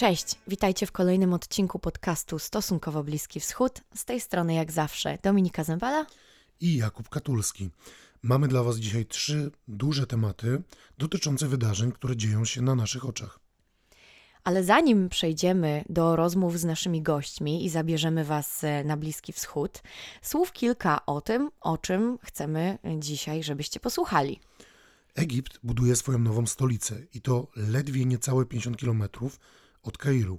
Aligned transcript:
Cześć, 0.00 0.34
witajcie 0.46 0.86
w 0.86 0.92
kolejnym 0.92 1.32
odcinku 1.32 1.78
podcastu 1.78 2.38
Stosunkowo 2.38 3.04
Bliski 3.04 3.40
Wschód. 3.40 3.80
Z 3.94 4.04
tej 4.04 4.20
strony 4.20 4.54
jak 4.54 4.72
zawsze 4.72 5.18
Dominika 5.22 5.64
Zembala 5.64 6.06
i 6.60 6.76
Jakub 6.76 7.08
Katulski. 7.08 7.70
Mamy 8.22 8.48
dla 8.48 8.62
Was 8.62 8.76
dzisiaj 8.76 9.06
trzy 9.06 9.50
duże 9.68 10.06
tematy 10.06 10.62
dotyczące 10.98 11.48
wydarzeń, 11.48 11.92
które 11.92 12.16
dzieją 12.16 12.44
się 12.44 12.62
na 12.62 12.74
naszych 12.74 13.04
oczach. 13.04 13.40
Ale 14.44 14.64
zanim 14.64 15.08
przejdziemy 15.08 15.84
do 15.88 16.16
rozmów 16.16 16.58
z 16.58 16.64
naszymi 16.64 17.02
gośćmi 17.02 17.64
i 17.64 17.68
zabierzemy 17.68 18.24
Was 18.24 18.64
e, 18.64 18.84
na 18.84 18.96
Bliski 18.96 19.32
Wschód, 19.32 19.82
słów 20.22 20.52
kilka 20.52 21.06
o 21.06 21.20
tym, 21.20 21.50
o 21.60 21.78
czym 21.78 22.18
chcemy 22.22 22.78
dzisiaj, 22.98 23.42
żebyście 23.42 23.80
posłuchali. 23.80 24.40
Egipt 25.14 25.58
buduje 25.62 25.96
swoją 25.96 26.18
nową 26.18 26.46
stolicę 26.46 26.96
i 27.14 27.20
to 27.20 27.46
ledwie 27.56 28.04
niecałe 28.04 28.46
50 28.46 28.76
kilometrów 28.76 29.40
od 29.82 29.98
Kairu. 29.98 30.38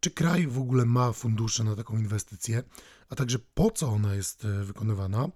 Czy 0.00 0.10
kraj 0.10 0.46
w 0.46 0.58
ogóle 0.58 0.84
ma 0.84 1.12
fundusze 1.12 1.64
na 1.64 1.76
taką 1.76 1.98
inwestycję, 1.98 2.62
a 3.08 3.16
także 3.16 3.38
po 3.54 3.70
co 3.70 3.88
ona 3.88 4.14
jest 4.14 4.44
e, 4.44 4.64
wykonywana? 4.64 5.28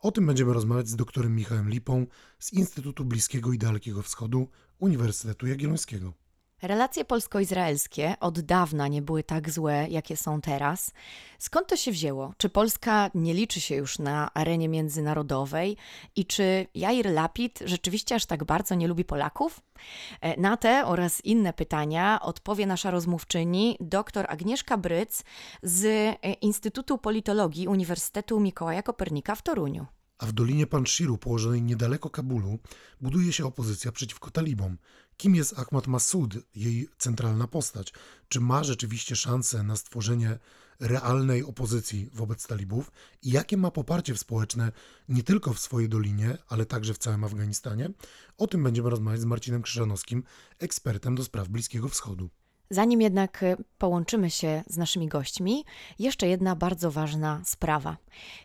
O 0.00 0.12
tym 0.12 0.26
będziemy 0.26 0.52
rozmawiać 0.52 0.88
z 0.88 0.96
doktorem 0.96 1.36
Michałem 1.36 1.70
Lipą 1.70 2.06
z 2.38 2.52
Instytutu 2.52 3.04
Bliskiego 3.04 3.52
i 3.52 3.58
Dalekiego 3.58 4.02
Wschodu 4.02 4.48
Uniwersytetu 4.78 5.46
Jagiellońskiego. 5.46 6.12
Relacje 6.62 7.04
polsko-izraelskie 7.04 8.14
od 8.20 8.40
dawna 8.40 8.88
nie 8.88 9.02
były 9.02 9.22
tak 9.22 9.50
złe, 9.50 9.86
jakie 9.90 10.16
są 10.16 10.40
teraz. 10.40 10.92
Skąd 11.38 11.66
to 11.66 11.76
się 11.76 11.92
wzięło? 11.92 12.34
Czy 12.36 12.48
Polska 12.48 13.10
nie 13.14 13.34
liczy 13.34 13.60
się 13.60 13.74
już 13.74 13.98
na 13.98 14.34
arenie 14.34 14.68
międzynarodowej 14.68 15.76
i 16.16 16.26
czy 16.26 16.66
Jair 16.74 17.06
Lapid 17.10 17.58
rzeczywiście 17.64 18.14
aż 18.14 18.26
tak 18.26 18.44
bardzo 18.44 18.74
nie 18.74 18.88
lubi 18.88 19.04
Polaków? 19.04 19.60
E, 20.20 20.40
na 20.40 20.56
te 20.56 20.86
oraz 20.86 21.24
inne 21.24 21.52
pytania 21.52 22.20
odpowie 22.22 22.66
nasza 22.66 22.90
rozmówczyni 22.90 23.76
dr 23.80 24.26
Agnieszka 24.28 24.76
Bryc 24.76 25.24
z 25.62 25.84
e, 25.84 26.32
Instytutu 26.32 26.98
Politologii 26.98 27.68
Uniwersytetu 27.68 28.40
Mikołaja 28.40 28.82
Kopernika 28.82 29.34
w 29.34 29.42
Toruniu. 29.42 29.86
A 30.18 30.26
w 30.26 30.32
Dolinie 30.32 30.66
Panshiru, 30.66 31.18
położonej 31.18 31.62
niedaleko 31.62 32.10
Kabulu, 32.10 32.58
buduje 33.00 33.32
się 33.32 33.46
opozycja 33.46 33.92
przeciwko 33.92 34.30
talibom. 34.30 34.76
Kim 35.18 35.34
jest 35.34 35.58
Ahmad 35.58 35.86
Massoud, 35.86 36.34
jej 36.54 36.88
centralna 36.98 37.46
postać? 37.46 37.92
Czy 38.28 38.40
ma 38.40 38.64
rzeczywiście 38.64 39.16
szansę 39.16 39.62
na 39.62 39.76
stworzenie 39.76 40.38
realnej 40.80 41.44
opozycji 41.44 42.10
wobec 42.12 42.46
talibów? 42.46 42.92
I 43.22 43.30
jakie 43.30 43.56
ma 43.56 43.70
poparcie 43.70 44.16
społeczne 44.16 44.72
nie 45.08 45.22
tylko 45.22 45.52
w 45.52 45.60
swojej 45.60 45.88
dolinie, 45.88 46.38
ale 46.48 46.66
także 46.66 46.94
w 46.94 46.98
całym 46.98 47.24
Afganistanie? 47.24 47.90
O 48.36 48.46
tym 48.46 48.62
będziemy 48.62 48.90
rozmawiać 48.90 49.20
z 49.20 49.24
Marcinem 49.24 49.62
Krzyżanowskim, 49.62 50.22
ekspertem 50.58 51.14
do 51.14 51.24
spraw 51.24 51.48
Bliskiego 51.48 51.88
Wschodu. 51.88 52.30
Zanim 52.70 53.00
jednak 53.00 53.42
y, 53.42 53.56
połączymy 53.78 54.30
się 54.30 54.62
z 54.66 54.76
naszymi 54.76 55.08
gośćmi, 55.08 55.64
jeszcze 55.98 56.28
jedna 56.28 56.56
bardzo 56.56 56.90
ważna 56.90 57.40
sprawa. 57.44 57.96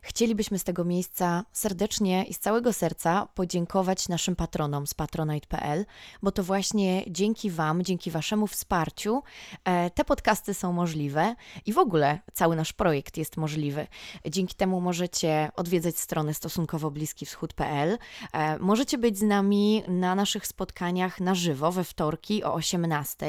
Chcielibyśmy 0.02 0.60
z 0.60 0.64
tego 0.64 0.86
miejsca 0.86 1.46
serdecznie 1.52 2.24
i 2.24 2.34
z 2.34 2.40
całego 2.40 2.74
serca 2.74 3.28
podziękować 3.36 4.10
naszym 4.10 4.36
patronom 4.36 4.88
z 4.88 4.94
patronite.pl, 4.94 5.86
bo 6.22 6.32
to 6.32 6.44
właśnie 6.44 7.04
dzięki 7.08 7.52
Wam, 7.52 7.84
dzięki 7.84 8.12
Waszemu 8.12 8.48
wsparciu 8.48 9.24
e, 9.66 9.90
te 9.90 10.06
podcasty 10.06 10.54
są 10.54 10.74
możliwe 10.74 11.36
i 11.66 11.74
w 11.74 11.78
ogóle 11.78 12.20
cały 12.34 12.56
nasz 12.56 12.74
projekt 12.74 13.18
jest 13.18 13.38
możliwy. 13.38 13.88
Dzięki 14.30 14.56
temu 14.56 14.82
możecie 14.82 15.52
odwiedzać 15.56 16.00
stronę 16.00 16.34
stosunkowo 16.34 16.92
bliski 16.92 17.26
wschód.pl, 17.26 17.98
e, 18.34 18.60
możecie 18.60 18.98
być 18.98 19.18
z 19.18 19.22
nami 19.24 19.84
na 19.88 20.16
naszych 20.16 20.48
spotkaniach 20.48 21.20
na 21.20 21.36
żywo 21.36 21.72
we 21.72 21.84
wtorki 21.84 22.44
o 22.44 22.54
18 22.54 23.26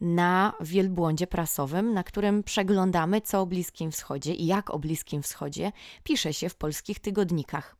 na 0.00 0.33
na 0.34 0.52
wielbłądzie 0.60 1.26
prasowym, 1.26 1.94
na 1.94 2.04
którym 2.04 2.42
przeglądamy, 2.42 3.20
co 3.20 3.40
o 3.40 3.46
Bliskim 3.46 3.90
Wschodzie 3.90 4.34
i 4.34 4.46
jak 4.46 4.70
o 4.70 4.78
Bliskim 4.78 5.22
Wschodzie 5.22 5.72
pisze 6.04 6.34
się 6.34 6.48
w 6.48 6.54
polskich 6.54 6.98
tygodnikach. 7.00 7.76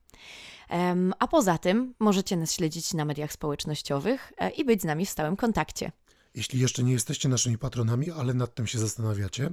A 1.19 1.29
poza 1.29 1.59
tym 1.59 1.95
możecie 1.99 2.37
nas 2.37 2.53
śledzić 2.53 2.95
na 2.95 3.05
mediach 3.05 3.33
społecznościowych 3.33 4.33
e, 4.39 4.51
i 4.51 4.65
być 4.65 4.83
z 4.83 4.85
nami 4.85 5.07
w 5.07 5.11
stałym 5.11 5.37
kontakcie. 5.37 5.93
Jeśli 6.35 6.61
jeszcze 6.61 6.83
nie 6.83 6.93
jesteście 6.93 7.29
naszymi 7.29 7.59
patronami, 7.59 8.11
ale 8.11 8.35
nad 8.35 8.55
tym 8.55 8.67
się 8.67 8.79
zastanawiacie, 8.79 9.51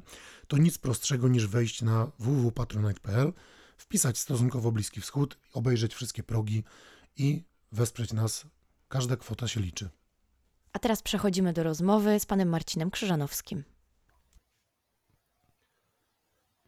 to 0.47 0.57
nic 0.57 0.77
prostszego 0.77 1.27
niż 1.27 1.47
wejść 1.47 1.81
na 1.81 2.11
www.patronite.pl, 2.19 3.33
wpisać 3.77 4.19
stosunkowo 4.19 4.71
Bliski 4.71 5.01
Wschód, 5.01 5.37
obejrzeć 5.53 5.95
wszystkie 5.95 6.23
progi 6.23 6.63
i 7.17 7.43
wesprzeć 7.71 8.13
nas. 8.13 8.45
Każda 8.87 9.17
kwota 9.17 9.47
się 9.47 9.59
liczy. 9.59 9.89
A 10.73 10.79
teraz 10.79 11.01
przechodzimy 11.01 11.53
do 11.53 11.63
rozmowy 11.63 12.19
z 12.19 12.25
panem 12.25 12.49
Marcinem 12.49 12.91
Krzyżanowskim. 12.91 13.63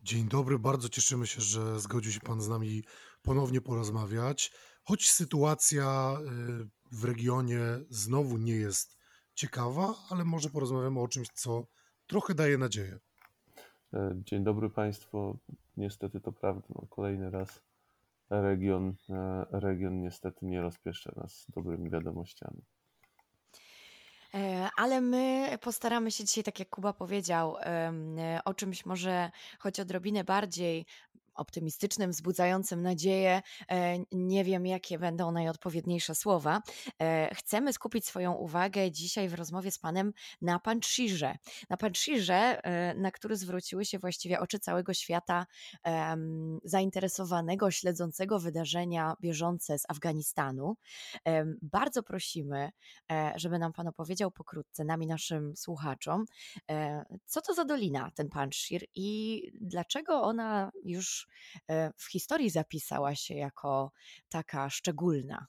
Dzień 0.04 0.28
dobry, 0.28 0.60
bardzo 0.60 0.90
cieszymy 0.90 1.28
się, 1.28 1.42
że 1.42 1.80
zgodził 1.80 2.12
się 2.12 2.20
Pan 2.20 2.42
z 2.42 2.48
nami 2.48 2.84
ponownie 3.22 3.62
porozmawiać. 3.62 4.52
Choć 4.84 5.12
sytuacja 5.12 6.18
y, 6.62 6.70
w 6.92 7.04
regionie 7.04 7.62
znowu 7.90 8.38
nie 8.38 8.56
jest 8.56 8.98
ciekawa, 9.34 9.94
ale 10.10 10.26
może 10.26 10.50
porozmawiamy 10.50 11.00
o 11.00 11.08
czymś, 11.08 11.28
co 11.28 11.68
trochę 12.08 12.36
daje 12.36 12.58
nadzieję. 12.58 13.00
E, 13.94 14.22
dzień 14.26 14.44
dobry 14.44 14.70
Państwu. 14.70 15.40
Niestety 15.78 16.22
to 16.22 16.32
prawda, 16.32 16.68
no, 16.70 16.88
kolejny 16.90 17.30
raz 17.30 17.62
region, 18.30 18.96
e, 19.10 19.46
region 19.52 20.02
niestety 20.02 20.46
nie 20.46 20.62
rozpieszcza 20.62 21.12
nas 21.16 21.46
dobrymi 21.50 21.90
wiadomościami. 21.90 22.62
E, 24.34 24.70
ale 24.78 25.02
my 25.02 25.58
postaramy 25.62 26.12
się 26.12 26.24
dzisiaj, 26.24 26.44
tak 26.44 26.60
jak 26.60 26.70
Kuba 26.70 26.94
powiedział, 26.94 27.56
o 28.46 28.54
czymś 28.54 28.86
może 28.86 29.32
choć 29.60 29.80
odrobinę 29.80 30.24
bardziej 30.24 30.86
optymistycznym, 31.36 32.12
wzbudzającym 32.12 32.82
nadzieję. 32.82 33.42
E, 33.72 33.98
nie 34.12 34.44
wiem, 34.44 34.66
jakie 34.66 35.00
będą 35.00 35.32
najodpowiedniejsze 35.32 36.16
słowa. 36.16 36.62
E, 37.02 37.36
chcemy 37.36 37.74
skupić 37.74 38.06
swoją 38.06 38.34
uwagę 38.34 38.92
dzisiaj 38.92 39.30
w 39.30 39.34
rozmowie 39.34 39.72
z 39.72 39.80
Panem 39.80 40.14
na 40.42 40.60
Panshirze. 40.60 41.36
Na 41.70 41.78
Panshirze, 41.78 42.64
e, 42.64 42.94
na 42.96 43.12
który 43.12 43.36
zwróciły 43.36 43.86
się 43.86 44.00
właściwie 44.00 44.40
oczy 44.40 44.60
całego 44.60 44.94
świata 44.94 45.46
zainteresowanego, 46.64 47.72
śledzącego 47.72 48.40
wydarzenia 48.40 49.16
bieżące 49.22 49.80
z 49.80 49.86
Afganistanu. 49.90 50.76
Bardzo 51.62 52.04
prosimy, 52.04 52.70
żeby 53.36 53.60
nam 53.60 53.74
Pan 53.74 53.88
opowiedział 53.88 54.32
pokrótce, 54.32 54.84
nami 54.84 55.08
naszym 55.08 55.56
słuchaczom, 55.56 56.26
co 57.26 57.42
to 57.42 57.54
za 57.54 57.66
dolina, 57.66 58.12
ten 58.16 58.30
Panshir 58.30 58.86
i 58.96 59.42
dlaczego 59.62 60.22
ona 60.22 60.72
już 60.84 61.23
E, 61.70 61.92
w 61.98 62.12
historii 62.12 62.50
zapisała 62.50 63.16
się 63.16 63.34
jako 63.34 63.92
taka 64.30 64.70
szczególna. 64.70 65.48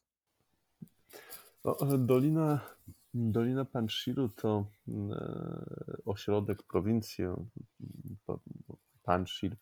E, 1.65 1.99
Dolina, 1.99 2.61
Dolina 3.15 3.65
Panshiru 3.65 4.29
to 4.29 4.67
mm, 4.89 5.13
e, 5.13 5.97
ośrodek 6.05 6.63
prowincji 6.63 7.25
Panshir 9.03 9.57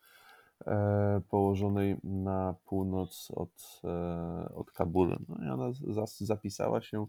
położonej 1.28 1.96
na 2.04 2.54
północ 2.64 3.28
od, 3.30 3.82
od 4.54 4.72
Kabulu. 4.72 5.16
No 5.28 5.44
i 5.46 5.48
ona 5.48 5.72
zapisała 6.20 6.80
się, 6.80 7.06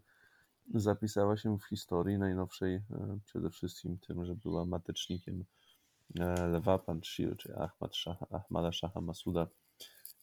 zapisała 0.74 1.38
się 1.38 1.58
w 1.59 1.66
historii 1.66 2.18
najnowszej 2.18 2.81
przede 3.25 3.50
wszystkim 3.50 3.97
tym, 3.97 4.25
że 4.25 4.36
była 4.36 4.66
matecznikiem 4.66 5.46
E, 6.19 6.47
Lwa 6.47 6.80
Panshir, 6.80 7.38
czy 7.38 7.56
Ahmad 7.56 7.96
Shah, 7.96 8.18
Ahmada 8.31 8.72
Shaha 8.72 9.02
Masuda, 9.02 9.47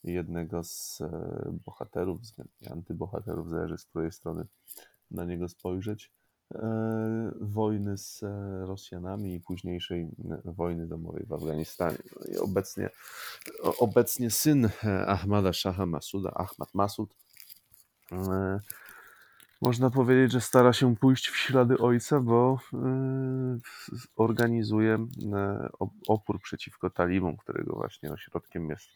jednego 0.05 0.65
z 0.65 1.01
e, 1.01 1.59
bohaterów, 1.65 2.21
antybohaterów, 2.71 3.51
zależy 3.51 3.79
z 3.79 3.85
której 3.85 4.13
strony 4.13 4.47
na 5.11 5.25
niego 5.25 5.49
spojrzeć, 5.49 6.13
e, 6.55 7.33
wojny 7.41 7.99
z 7.99 8.21
Rosjanami 8.69 9.35
i 9.35 9.41
późniejszej 9.41 10.09
wojny 10.45 10.87
domowej 10.87 11.27
w 11.27 11.33
Afganistanie. 11.33 11.99
No 12.21 12.35
i 12.35 12.37
obecnie, 12.37 12.91
obecnie 13.79 14.31
syn 14.31 14.69
Ahmada 15.07 15.53
Shaha 15.53 15.87
Masuda, 15.87 16.31
Ahmad 16.35 16.75
Masud, 16.75 17.15
można 19.61 19.91
powiedzieć, 19.91 20.33
że 20.33 20.41
stara 20.41 20.73
się 20.73 20.97
pójść 20.97 21.29
w 21.29 21.37
ślady 21.37 21.79
ojca, 21.79 22.21
bo 22.21 22.59
y, 22.73 22.77
organizuje 24.17 24.95
y, 24.95 25.07
opór 26.09 26.41
przeciwko 26.41 26.91
talibom, 26.91 27.37
którego 27.37 27.75
właśnie 27.75 28.13
ośrodkiem 28.13 28.71
jest, 28.71 28.89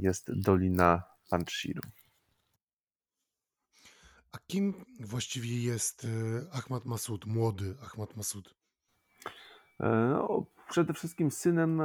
jest 0.00 0.40
Dolina 0.40 1.02
Panshiru. 1.30 1.82
A 4.32 4.38
kim 4.46 4.84
właściwie 5.00 5.62
jest 5.62 6.06
Ahmad 6.52 6.84
Masud, 6.84 7.26
młody 7.26 7.74
Ahmad 7.82 8.16
Masud? 8.16 8.54
No, 9.80 10.46
przede 10.70 10.94
wszystkim 10.94 11.30
synem 11.30 11.82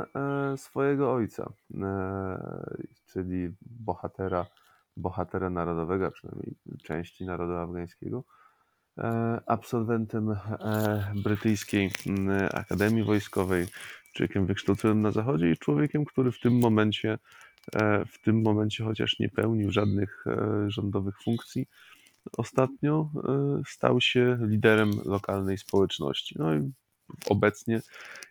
swojego 0.58 1.14
ojca, 1.14 1.54
czyli 3.08 3.56
bohatera 3.62 4.46
bohatera 4.98 5.50
narodowego, 5.50 6.12
przynajmniej 6.12 6.56
części 6.84 7.26
narodu 7.26 7.54
afgańskiego, 7.54 8.24
e, 8.98 9.42
absolwentem 9.46 10.32
e, 10.32 11.14
brytyjskiej 11.24 11.92
Akademii 12.54 13.04
Wojskowej, 13.04 13.68
człowiekiem 14.14 14.46
wykształconym 14.46 15.02
na 15.02 15.12
Zachodzie 15.12 15.52
i 15.52 15.58
człowiekiem, 15.58 16.06
który 16.06 16.32
w 16.32 16.40
tym 16.40 16.60
momencie, 16.60 17.18
e, 17.76 18.06
w 18.06 18.22
tym 18.22 18.42
momencie 18.42 18.84
chociaż 18.84 19.20
nie 19.20 19.30
pełnił 19.30 19.72
żadnych 19.72 20.26
rządowych 20.68 21.22
funkcji, 21.22 21.68
ostatnio 22.38 23.10
stał 23.68 24.02
się 24.02 24.38
liderem 24.42 24.92
lokalnej 25.06 25.58
społeczności. 25.58 26.36
No 26.40 26.56
i 26.56 26.72
obecnie 27.30 27.82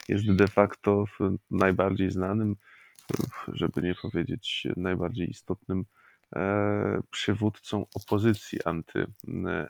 jest 0.08 0.32
de 0.32 0.48
facto 0.48 1.04
najbardziej 1.50 2.10
znanym, 2.10 2.56
żeby 3.52 3.82
nie 3.82 3.94
powiedzieć 3.94 4.66
najbardziej 4.76 5.30
istotnym 5.30 5.84
przywódcą 7.10 7.86
opozycji 7.94 8.58
anty, 8.64 9.06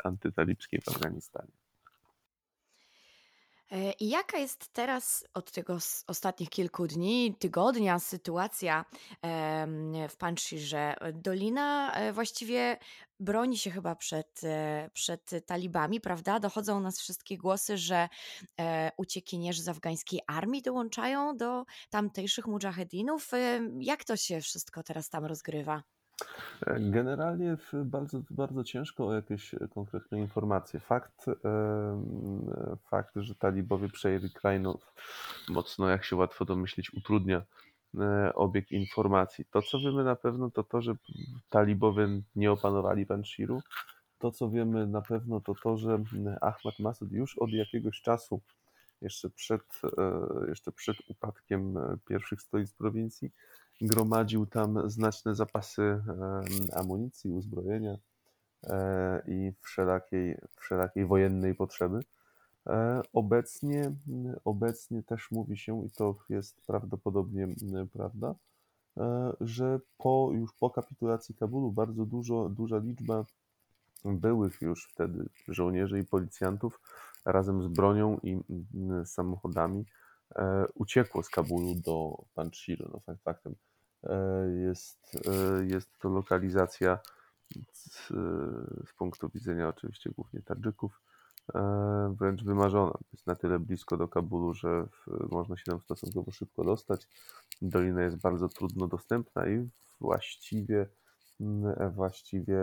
antytalibskiej 0.04 0.80
w 0.80 0.88
Afganistanie. 0.88 1.52
E, 3.70 3.92
I 3.92 4.08
jaka 4.08 4.38
jest 4.38 4.72
teraz 4.72 5.24
od 5.34 5.52
tego 5.52 5.78
ostatnich 6.06 6.50
kilku 6.50 6.86
dni, 6.86 7.34
tygodnia 7.38 7.98
sytuacja 7.98 8.84
w 10.08 10.16
Panjshirze? 10.18 10.96
Dolina 11.12 11.92
e, 11.94 12.12
właściwie 12.12 12.78
broni 13.20 13.58
się 13.58 13.70
chyba 13.70 13.96
przed, 13.96 14.40
przed 14.92 15.30
talibami, 15.46 16.00
prawda? 16.00 16.40
Dochodzą 16.40 16.80
nas 16.80 17.00
wszystkie 17.00 17.38
głosy, 17.38 17.78
że 17.78 18.08
uciekinierzy 18.96 19.62
z 19.62 19.68
afgańskiej 19.68 20.20
armii 20.26 20.62
dołączają 20.62 21.36
do 21.36 21.64
tamtejszych 21.90 22.46
mujahedinów. 22.46 23.30
Jak 23.78 24.04
to 24.04 24.16
się 24.16 24.40
wszystko 24.40 24.82
teraz 24.82 25.08
tam 25.08 25.24
rozgrywa? 25.24 25.82
Generalnie 26.80 27.56
bardzo, 27.84 28.20
bardzo 28.30 28.64
ciężko 28.64 29.06
o 29.06 29.14
jakieś 29.14 29.54
konkretne 29.74 30.20
informacje. 30.20 30.80
Fakt, 30.80 31.26
fakt, 32.90 33.12
że 33.16 33.34
talibowie 33.34 33.88
przejęli 33.88 34.30
kraj, 34.30 34.60
no, 34.60 34.78
mocno, 35.48 35.88
jak 35.88 36.04
się 36.04 36.16
łatwo 36.16 36.44
domyślić, 36.44 36.94
utrudnia 36.94 37.42
e, 37.98 38.34
obieg 38.34 38.72
informacji. 38.72 39.44
To, 39.50 39.62
co 39.62 39.78
wiemy 39.78 40.04
na 40.04 40.16
pewno, 40.16 40.50
to 40.50 40.64
to, 40.64 40.82
że 40.82 40.94
talibowie 41.50 42.08
nie 42.36 42.52
opanowali 42.52 43.06
Panshiru. 43.06 43.62
To, 44.18 44.30
co 44.32 44.50
wiemy 44.50 44.86
na 44.86 45.02
pewno, 45.02 45.40
to 45.40 45.54
to, 45.62 45.76
że 45.76 46.02
Ahmad 46.40 46.78
Masud 46.78 47.12
już 47.12 47.38
od 47.38 47.50
jakiegoś 47.50 48.00
czasu, 48.00 48.40
jeszcze 49.02 49.30
przed, 49.30 49.62
e, 49.98 50.48
jeszcze 50.48 50.72
przed 50.72 50.96
upadkiem 51.08 51.76
e, 51.76 51.96
pierwszych 52.08 52.42
stolic 52.42 52.72
prowincji, 52.72 53.30
gromadził 53.80 54.46
tam 54.46 54.90
znaczne 54.90 55.34
zapasy 55.34 56.02
amunicji, 56.72 57.30
uzbrojenia 57.30 57.98
e, 58.64 59.22
i 59.26 59.52
wszelakiej, 59.60 60.38
wszelakiej 60.56 61.06
wojennej 61.06 61.54
potrzeby. 61.54 62.00
E, 62.66 63.02
obecnie, 63.12 63.92
obecnie 64.44 65.02
też 65.02 65.30
mówi 65.30 65.56
się, 65.56 65.86
i 65.86 65.90
to 65.90 66.16
jest 66.28 66.60
prawdopodobnie 66.66 67.48
prawda, 67.92 68.34
e, 68.96 69.32
że 69.40 69.80
po, 69.98 70.30
już 70.34 70.52
po 70.54 70.70
kapitulacji 70.70 71.34
Kabulu 71.34 71.72
bardzo 71.72 72.06
dużo, 72.06 72.48
duża 72.48 72.78
liczba 72.78 73.24
byłych 74.04 74.60
już 74.60 74.88
wtedy 74.92 75.28
żołnierzy 75.48 76.00
i 76.00 76.04
policjantów 76.04 76.80
razem 77.24 77.62
z 77.62 77.66
bronią 77.66 78.18
i 78.22 78.40
samochodami 79.04 79.84
uciekło 80.74 81.22
z 81.22 81.28
Kabulu 81.28 81.74
do 81.74 82.24
Panjshiru. 82.34 82.90
No, 82.92 83.14
faktem 83.16 83.54
jest, 84.60 85.20
e, 85.26 85.66
jest 85.66 85.98
to 85.98 86.08
lokalizacja 86.08 86.98
z, 87.72 88.08
z 88.88 88.92
punktu 88.98 89.28
widzenia 89.34 89.68
oczywiście 89.68 90.10
głównie 90.10 90.42
Tadżyków 90.42 91.00
e, 91.54 92.14
wręcz 92.18 92.44
wymarzona. 92.44 92.98
Jest 93.12 93.26
na 93.26 93.34
tyle 93.34 93.58
blisko 93.58 93.96
do 93.96 94.08
Kabulu, 94.08 94.54
że 94.54 94.86
w, 94.86 95.30
można 95.32 95.56
się 95.56 95.64
tam 95.66 95.80
stosunkowo 95.80 96.30
szybko 96.30 96.64
dostać. 96.64 97.08
Dolina 97.62 98.02
jest 98.02 98.16
bardzo 98.16 98.48
trudno 98.48 98.88
dostępna 98.88 99.48
i 99.48 99.68
właściwie 100.00 100.86
właściwie, 101.94 102.58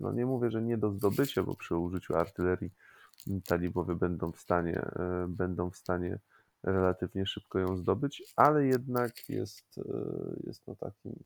no 0.00 0.12
nie 0.12 0.26
mówię, 0.26 0.50
że 0.50 0.62
nie 0.62 0.78
do 0.78 0.90
zdobycia, 0.90 1.42
bo 1.42 1.54
przy 1.54 1.76
użyciu 1.76 2.16
artylerii 2.16 2.70
talibowie 3.44 3.94
będą 3.94 4.32
w 4.32 4.40
stanie, 4.40 4.86
będą 5.28 5.70
w 5.70 5.76
stanie 5.76 6.18
relatywnie 6.66 7.26
szybko 7.26 7.58
ją 7.58 7.76
zdobyć, 7.76 8.22
ale 8.36 8.66
jednak 8.66 9.28
jest, 9.28 9.78
e, 9.78 9.82
jest 10.46 10.66
no 10.66 10.76
takim 10.76 11.24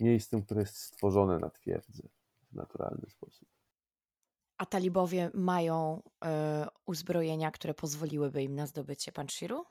miejscem, 0.00 0.42
które 0.42 0.60
jest 0.60 0.76
stworzone 0.76 1.38
na 1.38 1.50
twierdzy 1.50 2.08
w 2.52 2.56
naturalny 2.56 3.10
sposób. 3.10 3.48
A 4.58 4.66
talibowie 4.66 5.30
mają 5.34 6.02
y, 6.24 6.28
uzbrojenia, 6.86 7.50
które 7.50 7.74
pozwoliłyby 7.74 8.42
im 8.42 8.54
na 8.54 8.66
zdobycie 8.66 9.12
Panshiru? 9.12 9.64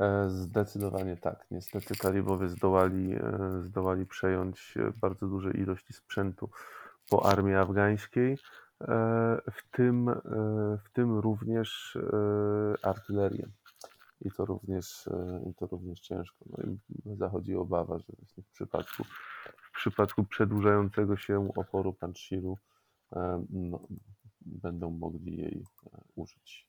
E, 0.00 0.30
zdecydowanie 0.30 1.16
tak. 1.16 1.46
Niestety 1.50 1.96
talibowie 1.96 2.48
zdołali, 2.48 3.14
zdołali 3.60 4.06
przejąć 4.06 4.74
bardzo 5.00 5.26
duże 5.26 5.50
ilości 5.50 5.92
sprzętu 5.92 6.50
po 7.10 7.26
armii 7.26 7.54
afgańskiej, 7.54 8.38
w 9.52 9.70
tym, 9.70 10.10
w 10.84 10.90
tym 10.92 11.18
również 11.18 11.98
artylerię 12.82 13.48
i 14.20 14.30
to 14.30 14.44
również, 14.44 15.06
e, 15.06 15.42
i 15.50 15.54
to 15.54 15.66
również 15.66 16.00
ciężko. 16.00 16.44
No 16.50 16.72
i 16.72 17.16
zachodzi 17.16 17.54
obawa, 17.54 17.98
że 17.98 18.04
właśnie 18.18 18.42
w 18.42 18.50
przypadku, 18.50 19.04
w 19.72 19.76
przypadku 19.76 20.24
przedłużającego 20.24 21.16
się 21.16 21.50
oporu 21.56 21.92
Panshiru 21.92 22.58
e, 23.12 23.44
no, 23.50 23.88
będą 24.40 24.90
mogli 24.90 25.36
jej 25.36 25.64
e, 25.92 26.00
użyć. 26.14 26.66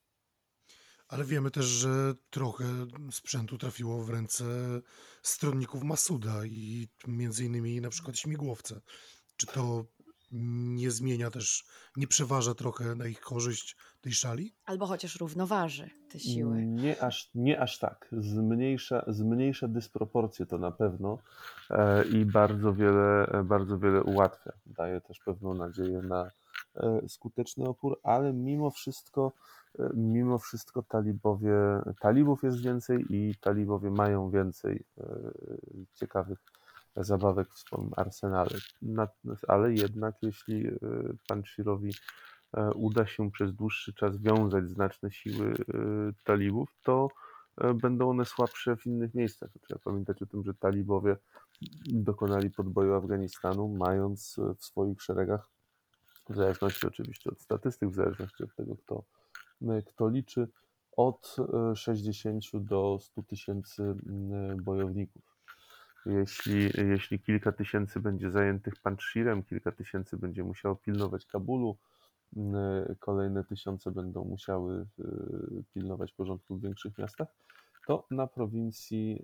Ale 1.07 1.25
wiemy 1.25 1.51
też, 1.51 1.65
że 1.65 2.15
trochę 2.29 2.65
sprzętu 3.11 3.57
trafiło 3.57 4.03
w 4.03 4.09
ręce 4.09 4.45
stronników 5.21 5.83
Masuda 5.83 6.45
i 6.45 6.87
między 7.07 7.45
innymi 7.45 7.81
na 7.81 7.89
przykład 7.89 8.17
śmigłowce. 8.17 8.81
Czy 9.37 9.47
to 9.47 9.85
nie 10.31 10.91
zmienia 10.91 11.31
też, 11.31 11.65
nie 11.95 12.07
przeważa 12.07 12.53
trochę 12.53 12.95
na 12.95 13.07
ich 13.07 13.19
korzyść 13.19 13.75
tej 14.01 14.13
szali? 14.13 14.53
Albo 14.65 14.85
chociaż 14.85 15.15
równoważy 15.15 15.89
te 16.11 16.19
siły. 16.19 16.65
Nie 16.65 17.03
aż, 17.03 17.31
nie 17.35 17.59
aż 17.59 17.79
tak. 17.79 18.07
Zmniejsza, 18.11 19.03
zmniejsza 19.07 19.67
dysproporcje 19.67 20.45
to 20.45 20.57
na 20.57 20.71
pewno 20.71 21.17
e, 21.69 22.05
i 22.05 22.25
bardzo 22.25 22.73
wiele, 22.73 23.27
bardzo 23.43 23.79
wiele 23.79 24.03
ułatwia. 24.03 24.51
Daje 24.65 25.01
też 25.01 25.19
pewną 25.19 25.53
nadzieję 25.53 26.01
na 26.01 26.31
e, 26.75 27.01
skuteczny 27.07 27.67
opór, 27.67 27.99
ale 28.03 28.33
mimo 28.33 28.71
wszystko, 28.71 29.31
e, 29.79 29.89
mimo 29.93 30.37
wszystko 30.37 30.83
talibowie, 30.83 31.53
talibów 31.99 32.43
jest 32.43 32.61
więcej 32.61 33.05
i 33.09 33.35
talibowie 33.41 33.91
mają 33.91 34.29
więcej 34.29 34.83
ciekawych 35.93 36.39
zabawek 36.97 37.49
w 37.49 37.59
swoim 37.59 37.91
arsenale. 37.97 38.57
Ale 39.47 39.73
jednak 39.73 40.15
jeśli 40.21 40.69
pan 41.27 41.43
Shirowi 41.43 41.91
E, 42.53 42.73
uda 42.73 43.05
się 43.07 43.31
przez 43.31 43.53
dłuższy 43.53 43.93
czas 43.93 44.17
wiązać 44.17 44.69
znaczne 44.69 45.11
siły 45.11 45.53
e, 45.53 45.53
talibów, 46.23 46.75
to 46.83 47.07
e, 47.57 47.73
będą 47.73 48.09
one 48.09 48.25
słabsze 48.25 48.77
w 48.77 48.85
innych 48.85 49.13
miejscach. 49.13 49.49
Trzeba 49.61 49.79
pamiętać 49.79 50.21
o 50.21 50.25
tym, 50.25 50.43
że 50.43 50.53
talibowie 50.53 51.17
dokonali 51.85 52.49
podboju 52.49 52.93
Afganistanu, 52.93 53.67
mając 53.67 54.35
w 54.57 54.65
swoich 54.65 55.01
szeregach, 55.01 55.49
w 56.29 56.35
zależności 56.35 56.87
oczywiście 56.87 57.29
od 57.31 57.41
statystyk, 57.41 57.89
w 57.89 57.95
zależności 57.95 58.43
od 58.43 58.55
tego, 58.55 58.75
kto, 58.75 59.03
kto 59.85 60.09
liczy, 60.09 60.47
od 60.97 61.35
60 61.75 62.43
do 62.53 62.97
100 63.01 63.23
tysięcy 63.23 63.95
bojowników. 64.63 65.36
Jeśli, 66.09 66.69
jeśli 66.89 67.19
kilka 67.19 67.51
tysięcy 67.51 67.99
będzie 67.99 68.31
zajętych 68.31 68.73
Panjshirem, 68.83 69.43
kilka 69.43 69.71
tysięcy 69.71 70.17
będzie 70.17 70.43
musiało 70.43 70.75
pilnować 70.75 71.25
Kabulu, 71.25 71.77
Y, 72.35 72.95
kolejne 72.99 73.43
tysiące 73.43 73.91
będą 73.91 74.25
musiały 74.25 74.85
y, 74.99 75.63
pilnować 75.73 76.11
porządku 76.11 76.55
w 76.55 76.61
większych 76.61 76.97
miastach, 76.97 77.27
to 77.87 78.05
na 78.11 78.27
prowincji 78.27 79.21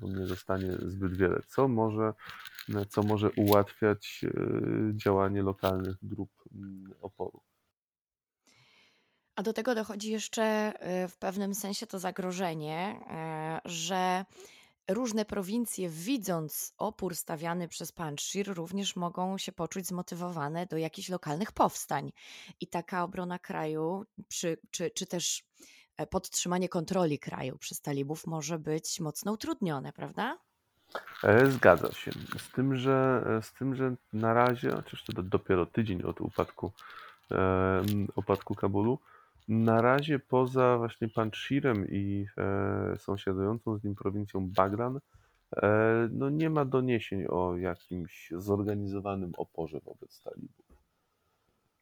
no, 0.00 0.08
nie 0.08 0.26
zostanie 0.26 0.72
zbyt 0.72 1.16
wiele, 1.16 1.42
co 1.48 1.68
może, 1.68 2.12
co 2.88 3.02
może 3.02 3.30
ułatwiać 3.30 4.24
działanie 4.92 5.42
lokalnych 5.42 5.96
grup 6.02 6.30
mm, 6.54 6.92
oporu. 7.00 7.40
A 9.36 9.42
do 9.42 9.52
tego 9.52 9.74
dochodzi 9.74 10.10
jeszcze 10.10 10.72
w 11.08 11.18
pewnym 11.18 11.54
sensie 11.54 11.86
to 11.86 11.98
zagrożenie, 11.98 13.00
że 13.64 14.24
Różne 14.88 15.24
prowincje, 15.24 15.88
widząc 15.88 16.74
opór 16.78 17.16
stawiany 17.16 17.68
przez 17.68 17.92
Panjshir, 17.92 18.54
również 18.54 18.96
mogą 18.96 19.38
się 19.38 19.52
poczuć 19.52 19.86
zmotywowane 19.86 20.66
do 20.66 20.76
jakichś 20.76 21.08
lokalnych 21.08 21.52
powstań. 21.52 22.12
I 22.60 22.66
taka 22.66 23.04
obrona 23.04 23.38
kraju, 23.38 24.04
przy, 24.28 24.58
czy, 24.70 24.90
czy 24.90 25.06
też 25.06 25.44
e, 25.96 26.06
podtrzymanie 26.06 26.68
kontroli 26.68 27.18
kraju 27.18 27.58
przez 27.58 27.80
talibów 27.80 28.26
może 28.26 28.58
być 28.58 29.00
mocno 29.00 29.32
utrudnione, 29.32 29.92
prawda? 29.92 30.38
E, 31.24 31.50
zgadza 31.50 31.92
się. 31.92 32.12
Z 32.38 32.52
tym, 32.52 32.76
że, 32.76 33.24
z 33.42 33.52
tym, 33.52 33.74
że 33.74 33.94
na 34.12 34.34
razie, 34.34 34.70
to 35.14 35.22
dopiero 35.22 35.66
tydzień 35.66 36.02
od 36.02 36.20
upadku 36.20 36.72
e, 37.30 37.82
opadku 38.16 38.54
Kabulu. 38.54 38.98
Na 39.48 39.82
razie 39.82 40.18
poza 40.18 40.78
właśnie 40.78 41.08
Panjshirem 41.08 41.88
i 41.90 42.26
e, 42.38 42.98
sąsiadującą 42.98 43.78
z 43.78 43.84
nim 43.84 43.94
prowincją 43.94 44.50
Baglan, 44.50 45.00
e, 45.56 46.08
no 46.12 46.30
nie 46.30 46.50
ma 46.50 46.64
doniesień 46.64 47.26
o 47.28 47.56
jakimś 47.56 48.32
zorganizowanym 48.36 49.32
oporze 49.36 49.80
wobec 49.84 50.22
talibów. 50.22 50.66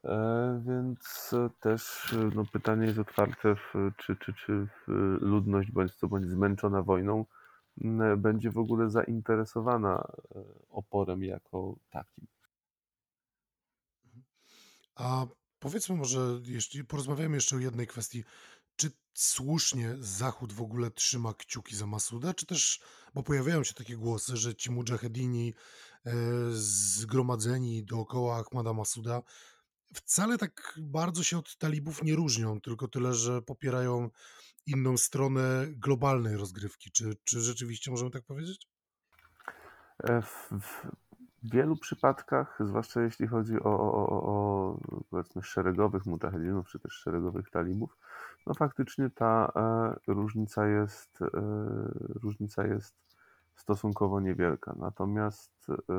E, 0.04 0.62
więc 0.66 1.35
też 1.61 2.14
no, 2.35 2.44
pytanie 2.52 2.87
jest 2.87 2.99
otwarte, 2.99 3.56
w, 3.56 3.75
czy, 3.96 4.16
czy, 4.16 4.35
czy 4.35 4.68
ludność 5.20 5.70
bądź 5.70 5.94
co 5.94 6.08
bądź 6.08 6.26
zmęczona 6.26 6.82
wojną 6.82 7.25
będzie 8.16 8.50
w 8.50 8.58
ogóle 8.58 8.90
zainteresowana 8.90 10.08
e, 10.35 10.42
oporem 10.70 11.25
jako 11.25 11.76
takim. 11.90 12.26
A 14.94 15.26
powiedzmy 15.58 15.96
może, 15.96 16.40
jeśli 16.44 16.84
porozmawiamy 16.84 17.34
jeszcze 17.34 17.56
o 17.56 17.58
jednej 17.58 17.86
kwestii, 17.86 18.25
czy 18.76 18.90
słusznie 19.14 19.96
Zachód 20.00 20.52
w 20.52 20.62
ogóle 20.62 20.90
trzyma 20.90 21.34
kciuki 21.34 21.76
za 21.76 21.86
Masuda, 21.86 22.34
czy 22.34 22.46
też, 22.46 22.80
bo 23.14 23.22
pojawiają 23.22 23.64
się 23.64 23.75
takie 23.75 23.96
głosy, 23.96 24.36
że 24.36 24.54
ci 24.54 24.70
mujahedini 24.70 25.54
e, 26.06 26.12
zgromadzeni 26.52 27.84
dookoła 27.84 28.36
Ahmada 28.36 28.72
Masuda 28.72 29.22
wcale 29.94 30.38
tak 30.38 30.78
bardzo 30.82 31.22
się 31.22 31.38
od 31.38 31.56
talibów 31.56 32.02
nie 32.02 32.14
różnią, 32.14 32.60
tylko 32.60 32.88
tyle, 32.88 33.14
że 33.14 33.42
popierają 33.42 34.10
inną 34.66 34.96
stronę 34.96 35.66
globalnej 35.70 36.36
rozgrywki. 36.36 36.90
Czy, 36.90 37.16
czy 37.25 37.40
rzeczywiście 37.40 37.90
możemy 37.90 38.10
tak 38.10 38.25
powiedzieć? 38.25 38.68
E, 40.04 40.22
wielu 41.50 41.76
przypadkach, 41.76 42.58
zwłaszcza 42.60 43.02
jeśli 43.02 43.26
chodzi 43.26 43.60
o, 43.60 43.92
o, 43.92 44.08
o, 44.10 44.78
powiedzmy 45.10 45.42
szeregowych 45.42 46.06
mutahedinów, 46.06 46.68
czy 46.68 46.78
też 46.78 46.92
szeregowych 46.92 47.50
talibów, 47.50 47.96
no 48.46 48.54
faktycznie 48.54 49.10
ta 49.10 49.52
e, 50.06 50.12
różnica 50.12 50.66
jest 50.66 51.22
e, 51.22 51.28
różnica 52.22 52.66
jest 52.66 52.94
stosunkowo 53.56 54.20
niewielka. 54.20 54.74
Natomiast 54.78 55.66
e, 55.70 55.94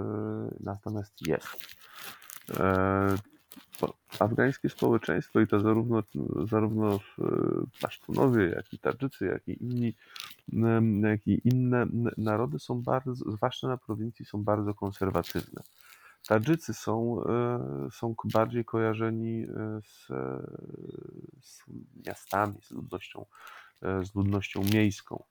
natomiast 0.60 1.28
jest. 1.28 1.48
E, 2.60 3.16
afgańskie 4.20 4.70
społeczeństwo 4.70 5.40
i 5.40 5.48
to 5.48 5.60
zarówno, 5.60 6.04
zarówno 6.46 7.00
Pasztunowie, 7.82 8.50
jak 8.50 8.74
i 8.74 8.80
Tadżycy, 8.80 9.26
jak 9.26 9.48
i 9.48 9.64
inni, 9.64 9.96
jak 11.02 11.28
i 11.28 11.42
inne 11.44 11.86
narody 12.18 12.60
są 12.60 12.82
bardzo, 12.82 13.14
zwłaszcza 13.16 13.68
na 13.68 13.78
prowincji, 13.78 14.26
są 14.26 14.44
bardzo 14.44 14.74
konserwatywne. 14.74 15.62
Tadżycy 16.28 16.74
są, 16.74 17.24
e, 17.24 17.88
są 17.92 18.16
bardziej 18.34 18.66
kojarzeni 18.66 19.44
e, 19.44 19.82
z, 19.86 20.08
z 21.42 21.64
miastami, 22.08 22.56
z 22.62 22.72
ludnością, 22.72 23.26
e, 23.82 24.06
z 24.06 24.16
ludnością 24.16 24.62
miejską. 24.74 25.24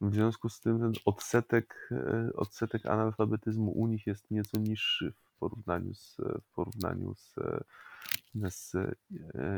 W 0.00 0.14
związku 0.14 0.48
z 0.48 0.60
tym 0.60 0.78
ten 0.80 0.92
odsetek, 1.04 1.90
odsetek 2.34 2.86
analfabetyzmu 2.86 3.70
u 3.70 3.86
nich 3.86 4.06
jest 4.06 4.30
nieco 4.30 4.58
niższy 4.58 5.12
w 5.12 5.38
porównaniu 5.38 5.94
z, 5.94 6.16
w 6.16 6.54
porównaniu 6.54 7.14
z, 7.14 7.34
z 8.50 8.74
e, 8.74 8.94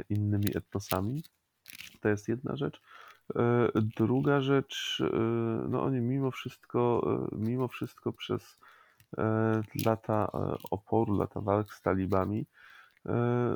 innymi 0.08 0.56
etnosami. 0.56 1.22
To 2.00 2.08
jest 2.08 2.28
jedna 2.28 2.56
rzecz. 2.56 2.82
E, 3.36 3.68
druga 3.96 4.40
rzecz, 4.40 5.02
e, 5.12 5.16
no 5.68 5.82
oni 5.82 6.00
mimo 6.00 6.30
wszystko, 6.30 7.06
mimo 7.32 7.68
wszystko 7.68 8.12
przez 8.12 8.58
lata 9.86 10.32
oporu, 10.70 11.18
lata 11.18 11.40
walk 11.40 11.74
z 11.74 11.82
talibami, 11.82 12.46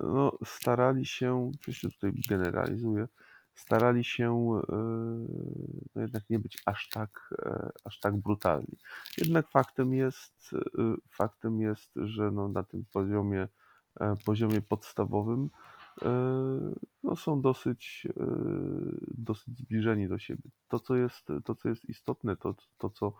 no, 0.02 0.38
starali 0.44 1.06
się, 1.06 1.50
oczywiście 1.60 1.88
tutaj 1.90 2.12
generalizuję, 2.28 3.08
starali 3.54 4.04
się 4.04 4.60
no 5.94 6.02
jednak 6.02 6.30
nie 6.30 6.38
być 6.38 6.62
aż 6.66 6.88
tak, 6.88 7.34
aż 7.84 8.00
tak 8.00 8.16
brutalni. 8.16 8.78
Jednak 9.18 9.48
faktem 9.48 9.94
jest, 9.94 10.50
faktem 11.10 11.60
jest, 11.60 11.90
że 11.96 12.30
no 12.30 12.48
na 12.48 12.62
tym 12.62 12.84
poziomie 12.92 13.48
E, 14.00 14.14
poziomie 14.24 14.60
podstawowym 14.60 15.44
e, 15.44 15.48
no, 17.02 17.16
są 17.16 17.40
dosyć, 17.40 18.08
e, 18.16 18.24
dosyć 19.18 19.58
zbliżeni 19.58 20.08
do 20.08 20.18
siebie. 20.18 20.50
To, 20.68 20.80
co 20.80 20.96
jest, 20.96 21.28
to, 21.44 21.54
co 21.54 21.68
jest 21.68 21.84
istotne, 21.84 22.36
to, 22.36 22.54
to, 22.78 22.90
co 22.90 23.12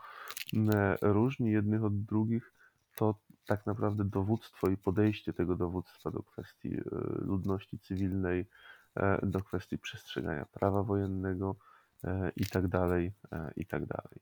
różni 1.03 1.53
jednych 1.53 1.85
od 1.85 2.05
drugich, 2.05 2.53
to 2.97 3.15
tak 3.47 3.67
naprawdę 3.67 4.05
dowództwo 4.05 4.69
i 4.69 4.77
podejście 4.77 5.33
tego 5.33 5.57
dowództwa 5.57 6.11
do 6.11 6.23
kwestii 6.23 6.77
ludności 7.19 7.79
cywilnej, 7.79 8.47
do 9.23 9.41
kwestii 9.41 9.79
przestrzegania 9.79 10.45
prawa 10.45 10.83
wojennego 10.83 11.57
i 12.37 12.47
tak 12.47 12.69
dalej, 12.69 13.13
i 13.57 13.67
tak 13.67 13.87
dalej. 13.87 14.21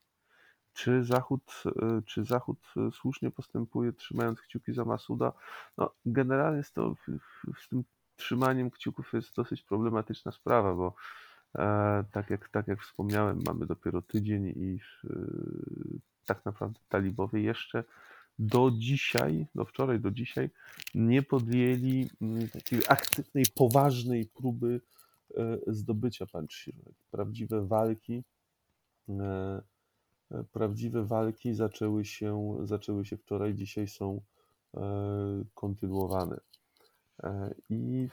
Czy 0.74 1.04
Zachód, 1.04 1.62
e, 1.66 2.02
czy 2.06 2.24
Zachód 2.24 2.58
e, 2.76 2.90
słusznie 2.90 3.30
postępuje, 3.30 3.92
trzymając 3.92 4.40
kciuki 4.40 4.72
za 4.72 4.84
Masuda? 4.84 5.32
No, 5.78 5.94
generalnie 6.06 6.62
z, 6.62 6.72
to, 6.72 6.94
z 7.58 7.68
tym 7.68 7.84
trzymaniem 8.22 8.70
kciuków 8.70 9.12
jest 9.12 9.36
dosyć 9.36 9.62
problematyczna 9.62 10.32
sprawa, 10.32 10.74
bo 10.74 10.94
e, 11.54 12.04
tak, 12.12 12.30
jak, 12.30 12.48
tak 12.48 12.68
jak 12.68 12.82
wspomniałem, 12.82 13.42
mamy 13.46 13.66
dopiero 13.66 14.02
tydzień 14.02 14.46
i 14.46 14.78
e, 15.04 15.16
tak 16.26 16.44
naprawdę 16.44 16.80
talibowie 16.88 17.42
jeszcze 17.42 17.84
do 18.38 18.70
dzisiaj, 18.78 19.46
do 19.54 19.64
wczoraj, 19.64 20.00
do 20.00 20.10
dzisiaj 20.10 20.50
nie 20.94 21.22
podjęli 21.22 22.10
mm, 22.20 22.48
takiej 22.48 22.80
aktywnej, 22.88 23.44
poważnej 23.54 24.26
próby 24.26 24.80
e, 25.36 25.58
zdobycia 25.66 26.26
Panjshiru. 26.26 26.94
Prawdziwe 27.10 27.66
walki 27.66 28.24
prawdziwe 30.52 31.04
walki 31.04 31.54
zaczęły 31.54 32.04
się, 32.04 32.56
zaczęły 32.62 33.04
się 33.04 33.16
wczoraj, 33.16 33.54
dzisiaj 33.54 33.88
są 33.88 34.20
kontynuowane. 35.54 36.40
E, 37.22 37.54
I 37.70 38.08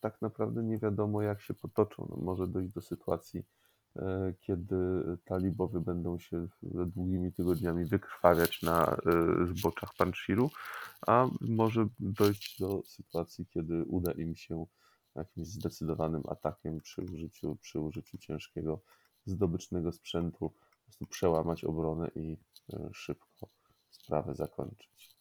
tak 0.00 0.22
naprawdę 0.22 0.62
nie 0.62 0.78
wiadomo, 0.78 1.22
jak 1.22 1.40
się 1.40 1.54
potoczą. 1.54 2.06
No, 2.10 2.16
może 2.16 2.46
dojść 2.46 2.74
do 2.74 2.82
sytuacji, 2.82 3.42
e, 3.96 4.34
kiedy 4.40 4.76
talibowie 5.24 5.80
będą 5.80 6.18
się 6.18 6.46
długimi 6.62 7.32
tygodniami 7.32 7.84
wykrwawiać 7.84 8.62
na 8.62 8.96
zboczach 9.54 9.94
Panshiru, 9.98 10.50
a 11.06 11.26
może 11.40 11.88
dojść 11.98 12.60
do 12.60 12.82
sytuacji, 12.86 13.46
kiedy 13.46 13.84
uda 13.84 14.12
im 14.12 14.36
się 14.36 14.66
jakimś 15.14 15.46
zdecydowanym 15.48 16.22
atakiem 16.28 16.80
przy 16.80 17.02
użyciu, 17.02 17.56
przy 17.56 17.80
użyciu 17.80 18.18
ciężkiego 18.18 18.80
zdobycznego 19.26 19.92
sprzętu 19.92 20.52
prostu 20.92 21.06
przełamać 21.06 21.64
obronę 21.64 22.10
i 22.14 22.36
e, 22.72 22.90
szybko 22.92 23.48
sprawę 23.90 24.34
zakończyć. 24.34 25.16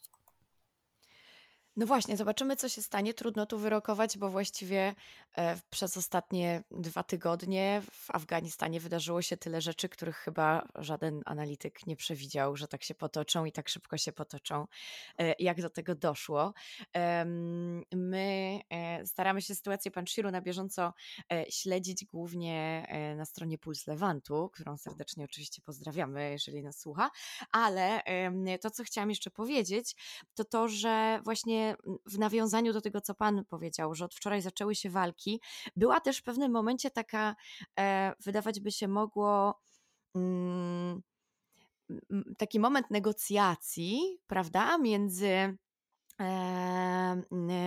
No 1.75 1.85
właśnie, 1.85 2.17
zobaczymy, 2.17 2.55
co 2.55 2.69
się 2.69 2.81
stanie. 2.81 3.13
Trudno 3.13 3.45
tu 3.45 3.57
wyrokować, 3.57 4.17
bo 4.17 4.29
właściwie 4.29 4.95
e, 5.37 5.57
przez 5.69 5.97
ostatnie 5.97 6.63
dwa 6.71 7.03
tygodnie 7.03 7.81
w 7.91 8.11
Afganistanie 8.11 8.79
wydarzyło 8.79 9.21
się 9.21 9.37
tyle 9.37 9.61
rzeczy, 9.61 9.89
których 9.89 10.15
chyba 10.15 10.67
żaden 10.75 11.21
analityk 11.25 11.87
nie 11.87 11.95
przewidział, 11.95 12.55
że 12.55 12.67
tak 12.67 12.83
się 12.83 12.95
potoczą 12.95 13.45
i 13.45 13.51
tak 13.51 13.69
szybko 13.69 13.97
się 13.97 14.11
potoczą, 14.11 14.67
e, 15.17 15.35
jak 15.39 15.61
do 15.61 15.69
tego 15.69 15.95
doszło. 15.95 16.53
My 17.93 18.59
e, 18.69 19.05
staramy 19.05 19.41
się 19.41 19.55
sytuację 19.55 19.91
Panshiru 19.91 20.31
na 20.31 20.41
bieżąco 20.41 20.93
śledzić 21.49 22.05
głównie 22.05 22.87
na 23.17 23.25
stronie 23.25 23.57
Puls 23.57 23.87
Lewantu, 23.87 24.49
którą 24.53 24.77
serdecznie 24.77 25.25
oczywiście 25.25 25.61
pozdrawiamy, 25.61 26.31
jeżeli 26.31 26.63
nas 26.63 26.79
słucha, 26.79 27.09
ale 27.51 28.01
to, 28.61 28.71
co 28.71 28.83
chciałam 28.83 29.09
jeszcze 29.09 29.31
powiedzieć, 29.31 29.95
to 30.35 30.45
to, 30.45 30.67
że 30.67 31.19
właśnie 31.23 31.60
w 32.05 32.17
nawiązaniu 32.17 32.73
do 32.73 32.81
tego, 32.81 33.01
co 33.01 33.15
Pan 33.15 33.45
powiedział, 33.45 33.95
że 33.95 34.05
od 34.05 34.15
wczoraj 34.15 34.41
zaczęły 34.41 34.75
się 34.75 34.89
walki, 34.89 35.41
była 35.75 35.99
też 35.99 36.17
w 36.17 36.23
pewnym 36.23 36.51
momencie 36.51 36.91
taka, 36.91 37.35
e, 37.79 38.13
wydawać 38.19 38.59
by 38.59 38.71
się 38.71 38.87
mogło, 38.87 39.59
mm, 40.15 41.01
taki 42.37 42.59
moment 42.59 42.91
negocjacji, 42.91 44.19
prawda, 44.27 44.77
między 44.77 45.57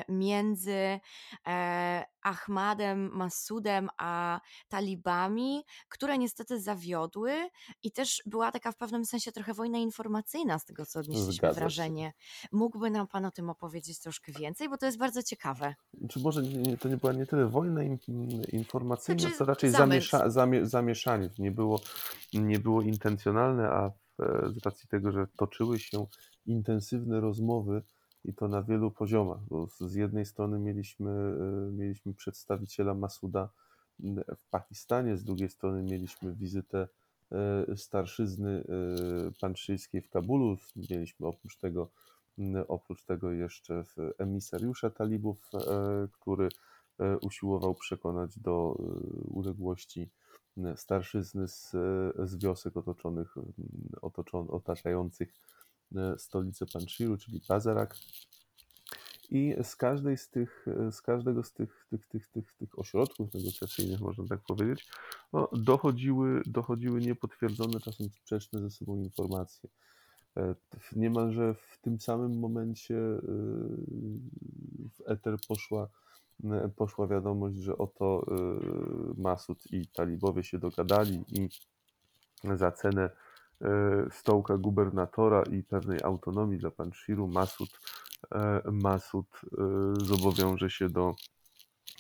między 0.09 1.01
e, 1.47 2.05
Ahmadem 2.23 3.11
Masudem 3.13 3.89
a 3.99 4.41
talibami, 4.69 5.63
które 5.89 6.19
niestety 6.19 6.61
zawiodły 6.61 7.33
i 7.83 7.93
też 7.93 8.23
była 8.27 8.53
taka 8.53 8.73
w 8.73 8.77
pewnym 8.77 9.05
sensie 9.05 9.33
trochę 9.33 9.55
wojna 9.55 9.79
informacyjna 9.79 10.59
z 10.59 10.65
tego, 10.65 10.87
co 10.87 11.01
odnieśliśmy 11.01 11.53
wrażenie. 11.53 12.13
Mógłby 12.53 12.91
nam 12.91 13.09
Pan 13.09 13.25
o 13.25 13.31
tym 13.31 13.51
opowiedzieć 13.51 14.01
troszkę 14.01 14.33
więcej, 14.33 14.69
bo 14.69 14.79
to 14.79 14.87
jest 14.87 14.99
bardzo 14.99 15.23
ciekawe. 15.23 15.75
Czy 16.09 16.21
może 16.21 16.43
nie, 16.43 16.77
to 16.77 16.89
nie 16.89 16.97
była 16.97 17.13
nie 17.13 17.27
tyle 17.27 17.47
wojna 17.47 17.81
informacyjna, 18.53 19.21
znaczy, 19.21 19.37
co 19.37 19.45
raczej 19.45 19.71
zamiesza, 19.71 20.31
zamie, 20.31 20.67
zamieszanie. 20.67 21.31
Nie 21.39 21.51
było, 21.51 21.81
nie 22.33 22.59
było 22.59 22.83
intencjonalne, 22.83 23.69
a 23.69 23.91
z 24.47 24.65
racji 24.65 24.89
tego, 24.89 25.13
że 25.13 25.27
toczyły 25.37 25.79
się 25.79 26.07
intensywne 26.47 27.21
rozmowy 27.21 27.83
i 28.25 28.35
to 28.35 28.49
na 28.49 28.63
wielu 28.63 28.91
poziomach, 28.91 29.41
bo 29.49 29.67
z 29.67 29.95
jednej 29.95 30.27
strony 30.27 30.59
mieliśmy, 30.59 31.11
e, 31.11 31.73
mieliśmy 31.73 32.15
przedstawiciela 32.15 32.95
Masuda 32.95 33.49
w 34.37 34.49
Pakistanie, 34.51 35.17
z 35.17 35.25
drugiej 35.25 35.49
strony 35.49 35.83
mieliśmy 35.83 36.35
wizytę 36.35 36.89
e, 37.33 37.77
starszyzny 37.77 38.51
e, 38.51 38.65
panszyjskiej 39.41 40.01
w 40.01 40.11
Kabulu, 40.11 40.57
mieliśmy 40.77 41.27
oprócz 41.27 41.57
tego, 41.57 41.91
oprócz 42.69 43.05
tego 43.05 43.33
jeszcze 43.33 43.85
emisariusza 44.19 44.91
talibów, 44.91 45.51
który 46.13 46.49
usiłował 47.23 47.75
przekonać 47.75 48.39
do 48.39 48.79
uległości 49.25 50.11
starszyzny 50.77 51.49
z, 51.49 51.71
z 52.19 52.37
wiosek 52.43 52.77
otoczonych, 52.77 53.35
otoczon, 54.03 54.47
otaczających 54.51 55.35
stolicę 56.19 56.67
Panshiru, 56.73 57.17
czyli 57.17 57.41
Bazarak. 57.49 57.97
I 59.31 59.55
z 59.63 59.77
każdej 59.77 60.17
z 60.17 60.29
tych, 60.31 60.67
z 60.91 61.03
każdego 61.03 61.43
z 61.43 61.53
tych, 61.53 61.87
tych, 61.91 62.07
tych, 62.07 62.29
tych, 62.29 62.53
tych 62.53 62.79
ośrodków 62.79 63.35
negocjacyjnych, 63.35 64.01
można 64.01 64.27
tak 64.27 64.41
powiedzieć, 64.41 64.89
no, 65.33 65.49
dochodziły, 65.53 66.43
dochodziły 66.47 67.01
niepotwierdzone, 67.01 67.81
czasem 67.81 68.11
sprzeczne 68.11 68.61
ze 68.61 68.71
sobą 68.71 68.97
informacje. 68.97 69.71
E, 70.37 70.55
Niemalże 70.97 71.55
w 71.55 71.79
tym 71.79 72.01
samym 72.01 72.39
momencie 72.39 72.95
w 74.95 75.01
eter 75.07 75.37
poszła, 75.49 75.89
e, 76.45 76.69
poszła 76.77 77.07
wiadomość, 77.07 77.57
że 77.57 77.79
oto 77.79 78.27
Masud 79.17 79.73
i 79.73 79.87
talibowie 79.87 80.43
się 80.45 80.59
dogadali 80.59 81.25
i 81.29 81.49
za 82.57 82.73
cenę 82.73 83.03
e, 83.03 83.11
stołka 84.11 84.59
gubernatora 84.59 85.43
i 85.43 85.63
pewnej 85.63 86.03
autonomii 86.03 86.59
dla 86.59 86.71
Panshiru 86.71 87.29
Masud, 87.29 87.81
e, 88.35 88.63
Masud 88.73 89.27
e, 89.43 90.05
zobowiąże 90.05 90.71
się 90.71 90.89
do, 90.89 91.15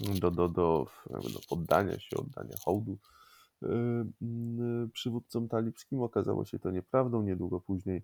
do, 0.01 0.31
do, 0.31 0.49
do, 0.49 0.87
do 1.11 1.41
poddania 1.49 2.01
się, 2.01 2.17
oddania 2.17 2.57
hołdu 2.65 2.99
e, 3.63 3.69
przywódcom 4.93 5.49
talibskim. 5.49 6.03
Okazało 6.03 6.45
się 6.45 6.59
to 6.59 6.71
nieprawdą. 6.71 7.23
Niedługo 7.23 7.61
później, 7.61 8.03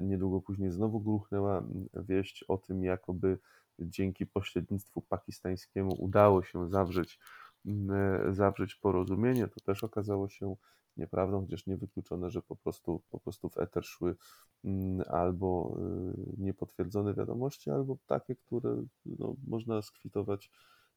niedługo 0.00 0.40
później 0.40 0.70
znowu 0.70 1.00
gruchnęła 1.00 1.62
wieść 1.94 2.44
o 2.48 2.58
tym, 2.58 2.84
jakoby 2.84 3.38
dzięki 3.78 4.26
pośrednictwu 4.26 5.02
pakistańskiemu 5.02 5.94
udało 5.98 6.42
się 6.42 6.68
zawrzeć, 6.68 7.18
e, 7.66 8.34
zawrzeć 8.34 8.74
porozumienie. 8.74 9.48
To 9.48 9.60
też 9.60 9.84
okazało 9.84 10.28
się 10.28 10.56
nieprawdą, 10.98 11.40
chociaż 11.40 11.66
niewykluczone, 11.66 12.30
że 12.30 12.42
po 12.42 12.56
prostu, 12.56 13.02
po 13.10 13.20
prostu 13.20 13.48
w 13.48 13.58
eter 13.58 13.84
szły 13.84 14.16
mm, 14.64 15.02
albo 15.08 15.78
y, 15.78 16.34
niepotwierdzone 16.38 17.14
wiadomości, 17.14 17.70
albo 17.70 17.98
takie, 18.06 18.36
które 18.36 18.84
no, 19.06 19.36
można 19.46 19.82
skwitować 19.82 20.50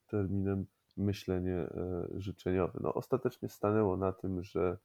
terminem 0.07 0.65
myślenie 0.97 1.55
e, 1.55 2.07
życzeniowe. 2.17 2.79
No, 2.83 2.93
ostatecznie 2.93 3.49
stanęło 3.49 3.97
na 3.97 4.11
tym, 4.11 4.43
że 4.43 4.77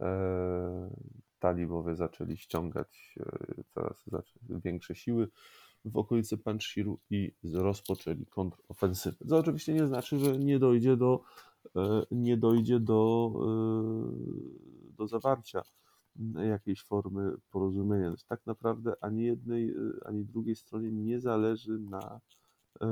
e, 0.00 0.90
talibowie 1.38 1.96
zaczęli 1.96 2.36
ściągać 2.36 3.14
e, 3.20 3.62
coraz 3.68 4.04
większe 4.48 4.94
siły 4.94 5.28
w 5.84 5.96
okolice 5.96 6.36
Panshiru 6.36 6.98
i 7.10 7.34
rozpoczęli 7.54 8.26
kontrofensywę. 8.26 9.16
Co 9.28 9.38
oczywiście 9.38 9.74
nie 9.74 9.86
znaczy, 9.86 10.18
że 10.18 10.38
nie 10.38 10.58
dojdzie 10.58 10.96
do, 10.96 11.22
nie 12.10 12.36
dojdzie 12.36 12.80
do, 12.80 13.32
e, 13.34 14.96
do 14.96 15.06
zawarcia 15.06 15.62
jakiejś 16.48 16.82
formy 16.82 17.36
porozumienia. 17.50 18.08
Więc 18.08 18.24
tak 18.24 18.46
naprawdę 18.46 18.94
ani 19.00 19.24
jednej, 19.24 19.70
e, 19.70 19.74
ani 20.06 20.24
drugiej 20.24 20.56
stronie 20.56 20.92
nie 20.92 21.20
zależy 21.20 21.78
na 21.78 22.20
e, 22.80 22.86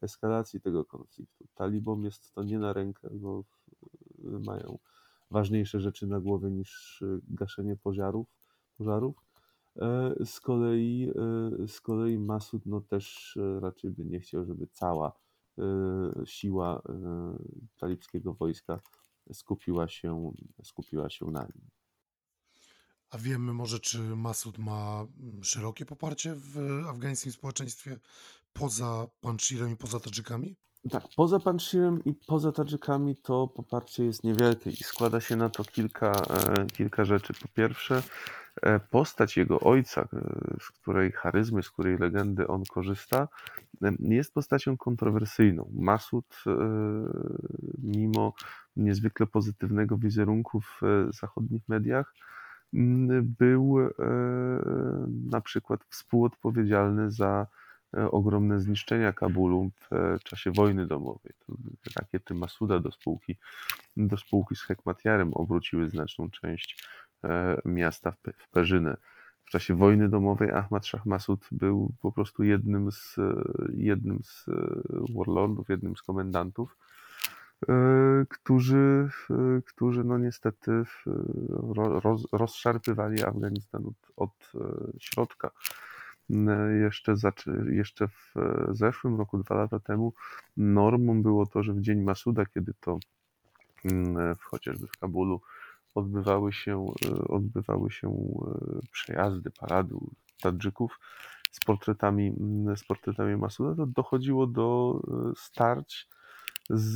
eskalacji 0.00 0.60
tego 0.60 0.84
konfliktu. 0.84 1.44
Talibom 1.54 2.04
jest 2.04 2.34
to 2.34 2.42
nie 2.42 2.58
na 2.58 2.72
rękę, 2.72 3.08
bo 3.12 3.44
e, 4.24 4.38
mają 4.46 4.78
ważniejsze 5.30 5.80
rzeczy 5.80 6.06
na 6.06 6.20
głowie 6.20 6.50
niż 6.50 7.02
e, 7.02 7.20
gaszenie 7.28 7.76
pożarów. 7.76 8.28
pożarów. 8.78 9.16
E, 9.76 10.14
Z 10.24 10.40
kolei, 10.40 11.12
e, 11.62 11.68
z 11.68 11.80
kolei 11.80 12.18
Masud 12.18 12.66
no 12.66 12.80
też 12.80 13.36
e, 13.36 13.60
raczej 13.60 13.90
by 13.90 14.04
nie 14.04 14.20
chciał, 14.20 14.44
żeby 14.44 14.66
cała 14.66 15.08
e, 15.08 15.12
siła 16.24 16.82
e, 16.88 16.92
talibskiego 17.76 18.34
wojska 18.34 18.80
skupiła 19.32 19.88
się, 19.88 20.32
skupiła 20.62 21.10
się 21.10 21.26
na 21.26 21.42
nim. 21.42 21.70
A 23.10 23.18
wiemy 23.18 23.52
może, 23.52 23.80
czy 23.80 23.98
Masud 23.98 24.58
ma 24.58 25.06
mm, 25.20 25.44
szerokie 25.44 25.86
poparcie 25.86 26.34
w 26.34 26.58
afgańskim 26.88 27.32
społeczeństwie 27.32 27.98
poza 28.52 29.06
Panshirem 29.20 29.72
i 29.72 29.76
poza 29.76 30.00
Tadżykami? 30.00 30.56
Tak, 30.88 31.02
poza 31.16 31.40
Panshirem 31.40 32.04
i 32.04 32.14
poza 32.14 32.52
Tadżykami 32.52 33.16
to 33.16 33.48
poparcie 33.48 34.04
jest 34.04 34.24
niewielkie 34.24 34.70
i 34.70 34.76
składa 34.76 35.20
się 35.20 35.36
na 35.36 35.48
to 35.48 35.64
kilka, 35.64 36.12
e, 36.12 36.66
kilka 36.66 37.04
rzeczy. 37.04 37.34
Po 37.42 37.48
pierwsze, 37.48 38.02
e, 38.62 38.80
postać 38.80 39.36
jego 39.36 39.60
ojca, 39.60 40.00
e, 40.00 40.06
z 40.60 40.70
której 40.70 41.12
charyzmy, 41.12 41.62
z 41.62 41.70
której 41.70 41.98
legendy 41.98 42.46
on 42.48 42.64
korzysta, 42.64 43.28
jest 43.98 44.34
postacią 44.34 44.76
kontrowersyjną. 44.76 45.70
Masud, 45.72 46.44
mimo 47.78 48.34
niezwykle 48.76 49.26
pozytywnego 49.26 49.98
wizerunku 49.98 50.60
w 50.60 50.80
zachodnich 51.10 51.68
mediach, 51.68 52.14
był 53.22 53.76
na 55.30 55.40
przykład 55.40 55.80
współodpowiedzialny 55.84 57.10
za 57.10 57.46
ogromne 58.10 58.60
zniszczenia 58.60 59.12
Kabulu 59.12 59.70
w 59.74 59.92
e, 59.92 60.18
czasie 60.24 60.50
wojny 60.50 60.86
domowej. 60.86 61.32
Rakiety 61.96 62.34
Masuda 62.34 62.78
do 62.78 62.92
spółki, 62.92 63.36
do 63.96 64.16
spółki 64.16 64.56
z 64.56 64.62
Hekmatyarem 64.62 65.34
obróciły 65.34 65.90
znaczną 65.90 66.30
część 66.30 66.84
e, 67.24 67.60
miasta 67.64 68.10
w, 68.10 68.22
Pe- 68.22 68.32
w 68.38 68.48
Perzynę. 68.48 68.96
W 69.44 69.50
czasie 69.50 69.74
wojny 69.74 70.08
domowej 70.08 70.50
Ahmad 70.50 70.86
Shah 70.86 71.06
Masud 71.06 71.46
był 71.52 71.92
po 72.00 72.12
prostu 72.12 72.42
jednym 72.42 72.92
z, 72.92 73.18
e, 73.18 73.42
jednym 73.74 74.18
z 74.22 74.48
e, 74.48 74.52
warlordów, 75.16 75.68
jednym 75.68 75.96
z 75.96 76.02
komendantów, 76.02 76.76
e, 77.68 77.72
którzy, 78.28 79.08
e, 79.30 79.62
którzy 79.66 80.04
no 80.04 80.18
niestety 80.18 80.72
e, 80.72 80.84
ro- 81.48 82.00
roz, 82.00 82.22
rozszarpywali 82.32 83.22
Afganistan 83.22 83.86
od, 83.86 84.12
od 84.16 84.52
e, 84.54 84.58
środka. 85.00 85.50
E, 86.30 86.72
Jeszcze, 86.72 87.14
jeszcze 87.70 88.08
w 88.08 88.36
e, 88.36 88.66
zeszłym 88.70 89.18
roku, 89.18 89.38
dwa 89.38 89.54
lata 89.54 89.80
temu, 89.80 90.12
normą 90.56 91.22
było 91.22 91.46
to, 91.46 91.62
że 91.62 91.72
w 91.72 91.80
dzień 91.80 92.02
Masuda, 92.02 92.46
kiedy 92.46 92.74
to 92.80 92.98
mm, 93.84 94.34
w, 94.36 94.42
chociażby 94.42 94.86
w 94.86 94.98
Kabulu 94.98 95.40
odbywały 95.94 96.52
się, 96.52 96.86
e, 97.06 97.28
odbywały 97.28 97.90
się 97.90 98.08
e, 98.08 98.80
przejazdy, 98.92 99.50
parady 99.50 99.94
Tadżyków 100.42 101.00
z 101.50 101.60
portretami, 101.60 102.28
mm, 102.40 102.76
z 102.76 102.84
portretami 102.84 103.36
Masuda, 103.36 103.74
to 103.74 103.86
dochodziło 103.86 104.46
do 104.46 105.00
e, 105.08 105.32
starć 105.36 106.08
z, 106.70 106.92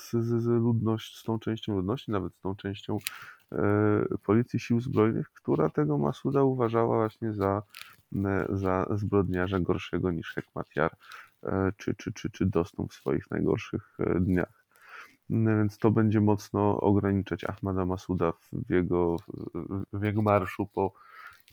z, 0.00 0.10
z, 0.42 0.46
ludność, 0.46 1.18
z 1.18 1.22
tą 1.22 1.38
częścią 1.38 1.76
ludności, 1.76 2.10
nawet 2.10 2.34
z 2.34 2.40
tą 2.40 2.56
częścią 2.56 2.98
e, 3.52 4.04
Policji 4.22 4.60
Sił 4.60 4.80
Zbrojnych, 4.80 5.30
która 5.32 5.70
tego 5.70 5.98
Masuda 5.98 6.42
uważała 6.42 6.96
właśnie 6.96 7.32
za, 7.32 7.62
za 8.48 8.86
zbrodniarza 8.90 9.60
gorszego 9.60 10.10
niż 10.10 10.34
Hekmatyar 10.34 10.96
e, 11.42 11.72
czy, 11.76 11.94
czy, 11.94 12.12
czy, 12.12 12.30
czy 12.30 12.46
Dostum 12.46 12.88
w 12.88 12.94
swoich 12.94 13.30
najgorszych 13.30 13.96
e, 13.98 14.20
dniach. 14.20 14.64
No 15.30 15.50
Więc 15.50 15.78
to 15.78 15.90
będzie 15.90 16.20
mocno 16.20 16.80
ograniczać 16.80 17.44
Ahmada 17.44 17.86
Masuda 17.86 18.32
w 18.52 18.70
jego, 18.70 19.16
w 19.92 20.02
jego 20.02 20.22
marszu 20.22 20.66
po, 20.66 20.92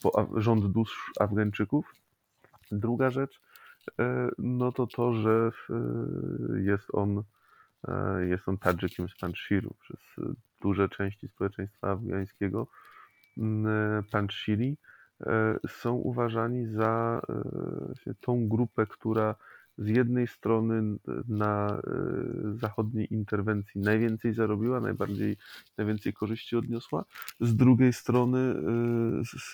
po 0.02 0.28
rząd 0.36 0.66
dusz 0.66 1.12
Afgańczyków. 1.20 1.94
Druga 2.72 3.10
rzecz, 3.12 3.42
e, 4.00 4.30
no 4.38 4.72
to 4.72 4.88
to, 4.88 5.14
że 5.14 5.52
e, 5.70 5.74
jest 6.62 6.88
on, 6.94 7.24
e, 7.88 8.26
jest 8.26 8.48
on 8.50 8.58
Tadżykiem 8.58 9.10
z 9.10 9.16
Panshiru. 9.16 9.76
Przez 9.80 10.00
e, 10.18 10.34
duże 10.62 10.90
części 10.90 11.28
społeczeństwa 11.28 11.92
afgańskiego 11.92 12.68
m, 13.38 13.68
e, 13.68 14.04
Panshiri 14.12 14.78
e, 14.84 14.97
są 15.68 15.94
uważani 15.94 16.68
za 16.68 17.22
e, 18.08 18.14
tą 18.22 18.48
grupę, 18.48 18.88
która 18.88 19.36
z 19.78 19.88
jednej 19.88 20.28
strony 20.28 20.98
na 21.28 21.68
e, 21.70 21.82
zachodniej 22.60 23.14
interwencji 23.14 23.82
najwięcej 23.82 24.34
zarobiła, 24.34 24.80
najbardziej, 24.80 25.38
najwięcej 25.78 26.14
korzyści 26.14 26.56
odniosła, 26.56 27.06
z 27.40 27.56
drugiej 27.56 27.94
strony 27.94 28.40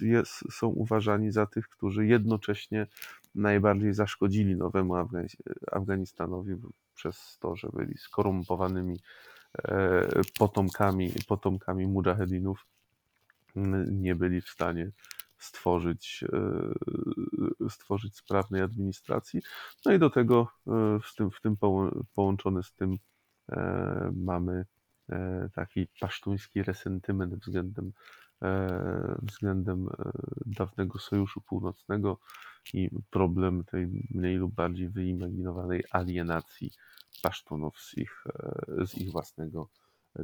e, 0.01 0.05
jest, 0.05 0.51
są 0.51 0.67
uważani 0.67 1.31
za 1.31 1.45
tych, 1.45 1.69
którzy 1.69 2.05
jednocześnie 2.05 2.87
najbardziej 3.35 3.93
zaszkodzili 3.93 4.55
nowemu 4.55 4.95
Afganistanowi 5.71 6.55
przez 6.95 7.37
to, 7.39 7.55
że 7.55 7.69
byli 7.73 7.97
skorumpowanymi 7.97 8.99
e, 9.57 10.07
potomkami, 10.39 11.11
potomkami 11.27 11.87
mujahedinów, 11.87 12.65
nie 13.91 14.15
byli 14.15 14.41
w 14.41 14.49
stanie 14.49 14.91
stworzyć, 15.43 16.23
stworzyć 17.69 18.15
sprawnej 18.15 18.61
administracji. 18.61 19.41
No 19.85 19.93
i 19.93 19.99
do 19.99 20.09
tego 20.09 20.47
w 21.03 21.15
tym, 21.15 21.31
w 21.31 21.41
tym 21.41 21.57
połączone 22.15 22.63
z 22.63 22.73
tym 22.73 22.97
mamy 24.15 24.65
taki 25.55 25.87
pasztuński 25.99 26.63
resentyment 26.63 27.35
względem 27.35 27.91
E, 28.43 29.19
względem 29.21 29.87
e, 29.87 30.11
dawnego 30.45 30.99
Sojuszu 30.99 31.41
Północnego 31.41 32.19
i 32.73 32.89
problem 33.09 33.63
tej 33.63 34.07
mniej 34.09 34.35
lub 34.35 34.53
bardziej 34.53 34.89
wyimaginowanej 34.89 35.83
alienacji 35.91 36.71
Pasztunów 37.21 37.79
z 37.79 37.97
ich, 37.97 38.23
e, 38.79 38.85
z 38.87 38.97
ich 38.97 39.11
własnego 39.11 39.69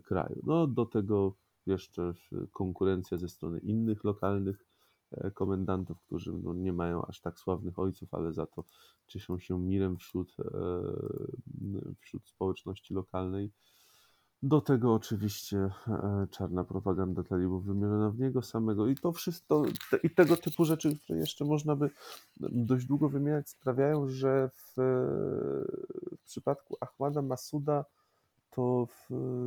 kraju. 0.04 0.42
No, 0.44 0.68
do 0.68 0.86
tego 0.86 1.36
jeszcze 1.66 2.14
konkurencja 2.54 3.18
ze 3.18 3.30
strony 3.30 3.60
innych 3.60 4.04
lokalnych 4.04 4.66
komendantów, 5.34 6.02
którzy 6.02 6.34
no, 6.34 6.54
nie 6.54 6.74
mają 6.74 7.06
aż 7.06 7.22
tak 7.22 7.40
sławnych 7.40 7.80
ojców, 7.80 8.14
ale 8.14 8.34
za 8.34 8.46
to 8.46 8.64
cieszą 9.08 9.40
się 9.40 9.60
mirem 9.60 9.98
wśród, 9.98 10.36
wśród 12.00 12.28
społeczności 12.28 12.94
lokalnej. 12.94 13.52
Do 14.44 14.62
tego 14.62 14.94
oczywiście 14.94 15.58
e, 15.88 16.28
czarna 16.32 16.64
propaganda 16.64 17.24
talibów 17.24 17.66
wymierzona 17.66 18.10
w 18.10 18.20
niego 18.20 18.42
samego 18.42 18.88
i 18.88 18.96
to 18.96 19.12
wszystko, 19.12 19.64
te, 19.92 19.98
i 19.98 20.10
tego 20.10 20.38
typu 20.38 20.66
rzeczy, 20.66 21.00
które 21.00 21.20
jeszcze 21.20 21.46
można 21.46 21.76
by 21.76 21.90
dość 22.40 22.86
długo 22.86 23.10
wymieniać, 23.10 23.50
sprawiają, 23.50 24.08
że 24.08 24.50
w, 24.54 24.74
w 26.18 26.26
przypadku 26.26 26.78
Ahmada 26.80 27.22
Masuda 27.22 27.86
to 28.52 28.88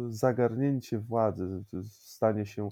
zagarnięcie 0.08 0.98
władzy 0.98 1.64
stanie 1.90 2.46
się 2.46 2.68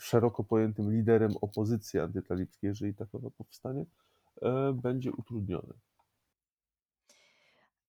szeroko 0.00 0.44
pojętym 0.44 0.92
liderem 0.92 1.36
opozycji 1.40 2.00
antytalibskiej, 2.00 2.68
jeżeli 2.68 2.94
takowa 2.94 3.30
powstanie, 3.30 3.84
e, 4.42 4.72
będzie 4.72 5.12
utrudnione. 5.12 5.74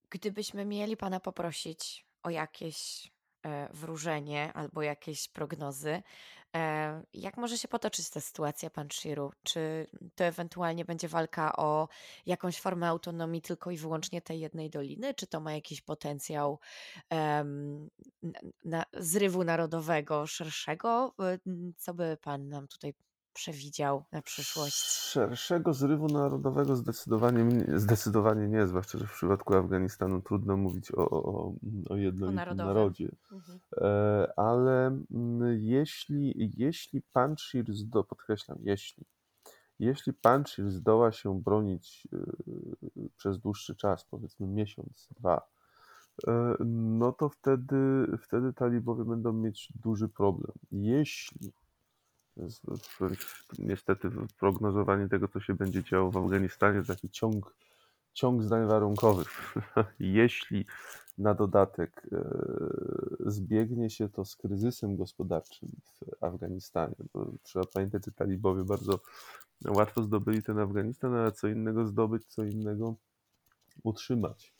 Gdybyśmy 0.09 0.65
mieli 0.65 0.97
Pana 0.97 1.19
poprosić 1.19 2.05
o 2.23 2.29
jakieś 2.29 3.11
wróżenie 3.73 4.53
albo 4.53 4.81
jakieś 4.81 5.27
prognozy. 5.27 6.03
E, 6.55 7.03
jak 7.13 7.37
może 7.37 7.57
się 7.57 7.67
potoczyć 7.67 8.09
ta 8.09 8.21
sytuacja, 8.21 8.69
pan 8.69 8.87
Shiru? 8.91 9.31
Czy 9.43 9.87
to 10.15 10.23
ewentualnie 10.23 10.85
będzie 10.85 11.07
walka 11.07 11.55
o 11.55 11.87
jakąś 12.25 12.59
formę 12.59 12.87
autonomii 12.87 13.41
tylko 13.41 13.71
i 13.71 13.77
wyłącznie 13.77 14.21
tej 14.21 14.39
jednej 14.39 14.69
doliny? 14.69 15.13
Czy 15.13 15.27
to 15.27 15.39
ma 15.39 15.53
jakiś 15.53 15.81
potencjał 15.81 16.59
um, 17.11 17.89
na, 18.65 18.85
zrywu 18.93 19.43
narodowego 19.43 20.27
szerszego? 20.27 21.13
E, 21.19 21.39
co 21.77 21.93
by 21.93 22.17
pan 22.21 22.49
nam 22.49 22.67
tutaj 22.67 22.93
przewidział 23.33 24.03
na 24.11 24.21
przyszłość? 24.21 24.75
Szerszego 24.75 25.73
zrywu 25.73 26.07
narodowego 26.07 26.75
zdecydowanie, 26.75 27.65
zdecydowanie 27.75 28.47
nie, 28.47 28.67
zwłaszcza, 28.67 28.97
że 28.97 29.07
w 29.07 29.13
przypadku 29.13 29.55
Afganistanu 29.55 30.21
trudno 30.21 30.57
mówić 30.57 30.91
o, 30.91 31.09
o, 31.09 31.53
o 31.89 31.95
jednolitym 31.95 32.57
narodzie. 32.57 33.15
Mhm. 33.31 33.59
Ale 34.37 34.87
mm, 35.11 35.59
jeśli, 35.61 36.51
jeśli 36.57 37.01
Panshir, 37.01 37.73
zdo, 37.73 38.03
podkreślam, 38.03 38.57
jeśli, 38.61 39.05
jeśli 39.79 40.13
Panshir 40.13 40.71
zdoła 40.71 41.11
się 41.11 41.41
bronić 41.41 42.07
e, 42.13 42.17
przez 43.17 43.39
dłuższy 43.39 43.75
czas, 43.75 44.05
powiedzmy 44.05 44.47
miesiąc, 44.47 45.07
dwa, 45.17 45.41
e, 46.27 46.55
no 46.65 47.11
to 47.11 47.29
wtedy, 47.29 48.07
wtedy 48.21 48.53
talibowie 48.53 49.05
będą 49.05 49.33
mieć 49.33 49.73
duży 49.75 50.09
problem. 50.09 50.51
Jeśli 50.71 51.53
niestety 53.59 54.09
prognozowanie 54.39 55.09
tego, 55.09 55.27
co 55.27 55.39
się 55.39 55.53
będzie 55.53 55.83
działo 55.83 56.11
w 56.11 56.17
Afganistanie, 56.17 56.81
to 56.81 56.87
taki 56.87 57.09
ciąg, 57.09 57.55
ciąg 58.13 58.43
zdań 58.43 58.67
warunkowych. 58.67 59.55
Jeśli 59.99 60.65
na 61.17 61.33
dodatek 61.33 62.01
e, 62.11 62.23
zbiegnie 63.19 63.89
się 63.89 64.09
to 64.09 64.25
z 64.25 64.35
kryzysem 64.35 64.95
gospodarczym 64.95 65.69
w 66.01 66.23
Afganistanie, 66.23 66.95
trzeba 67.43 67.65
pamiętać, 67.73 68.05
że 68.05 68.11
talibowie 68.11 68.63
bardzo 68.63 68.99
łatwo 69.67 70.03
zdobyli 70.03 70.43
ten 70.43 70.59
Afganistan, 70.59 71.15
ale 71.15 71.31
co 71.31 71.47
innego 71.47 71.87
zdobyć, 71.87 72.25
co 72.25 72.43
innego 72.43 72.95
utrzymać. 73.83 74.53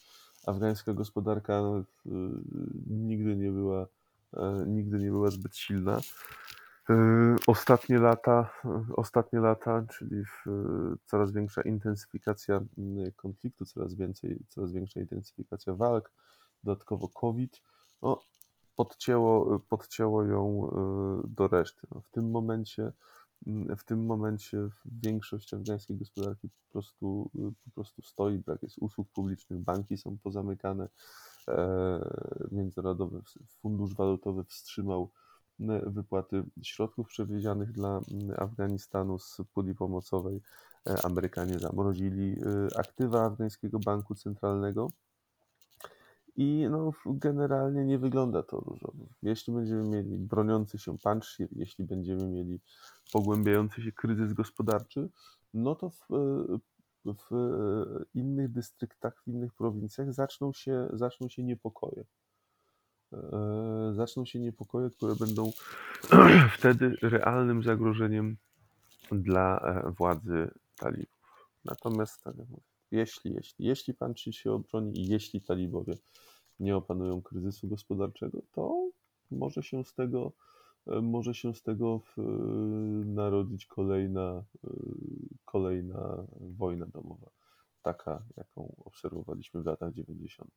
Afgańska 0.48 0.94
gospodarka 0.94 1.62
no, 1.62 1.84
nigdy 2.88 3.36
nie 3.36 3.52
była, 3.52 3.88
e, 4.34 4.66
nigdy 4.68 5.00
nie 5.00 5.10
była 5.10 5.30
zbyt 5.30 5.56
silna. 5.56 6.00
Y, 6.90 6.94
ostatnie 7.48 8.00
lata, 8.00 8.50
y, 8.66 8.96
ostatnie 8.96 9.40
lata, 9.40 9.86
czyli 9.90 10.16
y, 10.18 10.24
coraz 11.06 11.32
większa 11.32 11.62
intensyfikacja 11.62 12.62
konfliktu, 13.16 13.66
coraz 13.66 13.96
więcej, 13.96 14.40
coraz 14.50 14.72
większa 14.72 15.00
intensyfikacja 15.00 15.74
walk, 15.74 16.12
dodatkowo 16.64 17.08
COVID, 17.08 17.62
no, 18.02 18.22
podcięło, 18.76 19.60
podcięło 19.60 20.24
ją 20.24 20.72
do 21.28 21.48
reszty. 21.48 21.88
No, 21.92 22.02
w 22.02 22.10
tym 22.10 22.32
momencie 22.32 22.92
w 23.78 23.84
tym 23.84 24.06
momencie 24.06 24.70
większość 24.86 25.54
afgańskiej 25.54 25.98
gospodarki 25.98 26.50
po 26.50 26.72
prostu, 26.72 27.30
po 27.66 27.72
prostu 27.72 28.02
stoi, 28.02 28.38
brak 28.38 28.64
jest 28.64 28.78
usług 28.78 29.10
publicznych, 29.10 29.60
banki 29.60 29.98
są 29.98 30.18
pozamykane, 30.24 30.90
e, 31.48 32.00
Międzynarodowy 32.52 33.22
Fundusz 33.62 33.96
Walutowy 33.96 34.44
wstrzymał 34.44 35.12
wypłaty 35.86 36.44
środków 36.64 37.08
przewidzianych 37.08 37.72
dla 37.72 38.02
Afganistanu 38.38 39.20
z 39.20 39.38
puli 39.54 39.76
pomocowej. 39.76 40.42
E, 40.90 41.06
Amerykanie 41.06 41.60
zamrozili 41.60 42.32
e, 42.32 42.80
aktywa 42.80 43.26
afgańskiego 43.26 43.80
banku 43.80 44.16
centralnego. 44.16 44.88
I 46.36 46.68
no, 46.70 46.92
generalnie 47.06 47.86
nie 47.86 48.00
wygląda 48.00 48.44
to 48.44 48.60
różowo. 48.60 49.06
Jeśli 49.22 49.54
będziemy 49.54 49.84
mieli 49.84 50.18
broniący 50.18 50.80
się 50.80 50.98
Panshir, 50.98 51.48
jeśli 51.52 51.86
będziemy 51.86 52.28
mieli 52.28 52.60
pogłębiający 53.14 53.82
się 53.82 53.92
kryzys 53.92 54.34
gospodarczy, 54.34 55.10
no 55.54 55.76
to 55.76 55.90
w, 55.90 56.12
e, 56.12 56.58
w 57.06 57.30
innych 58.14 58.52
dystryktach, 58.52 59.24
w 59.24 59.28
innych 59.28 59.54
prowincjach 59.54 60.14
zaczną 60.14 60.54
się, 60.54 60.90
zaczną 60.94 61.30
się 61.30 61.44
niepokoje. 61.44 62.06
E, 63.14 63.94
zaczną 63.96 64.26
się 64.26 64.40
niepokoje, 64.40 64.90
które 64.90 65.16
będą 65.16 65.52
wtedy 66.58 66.96
realnym 67.02 67.64
zagrożeniem 67.64 68.38
dla 69.12 69.60
e, 69.60 69.92
władzy 69.92 70.52
talibów. 70.78 71.50
Natomiast 71.66 72.24
tak 72.24 72.36
jeśli, 72.92 73.34
jeśli, 73.34 73.66
jeśli 73.66 73.94
pan 73.94 74.14
czy 74.14 74.34
się 74.34 74.52
obroni 74.52 75.00
i 75.00 75.08
jeśli 75.08 75.42
talibowie 75.42 75.94
nie 76.60 76.76
opanują 76.76 77.22
kryzysu 77.22 77.68
gospodarczego, 77.68 78.42
to 78.52 78.90
może 79.32 79.64
się 79.64 79.84
z 79.84 79.94
tego, 79.94 80.32
e, 80.88 81.02
może 81.02 81.34
się 81.34 81.54
z 81.54 81.62
tego 81.62 82.02
narodzić 83.06 83.66
kolejna, 83.66 84.44
kolejna 85.46 86.24
wojna 86.40 86.86
domowa, 86.86 87.30
taka 87.82 88.24
jaką 88.38 88.76
obserwowaliśmy 88.86 89.62
w 89.62 89.66
latach 89.66 89.94
90. 89.94 90.52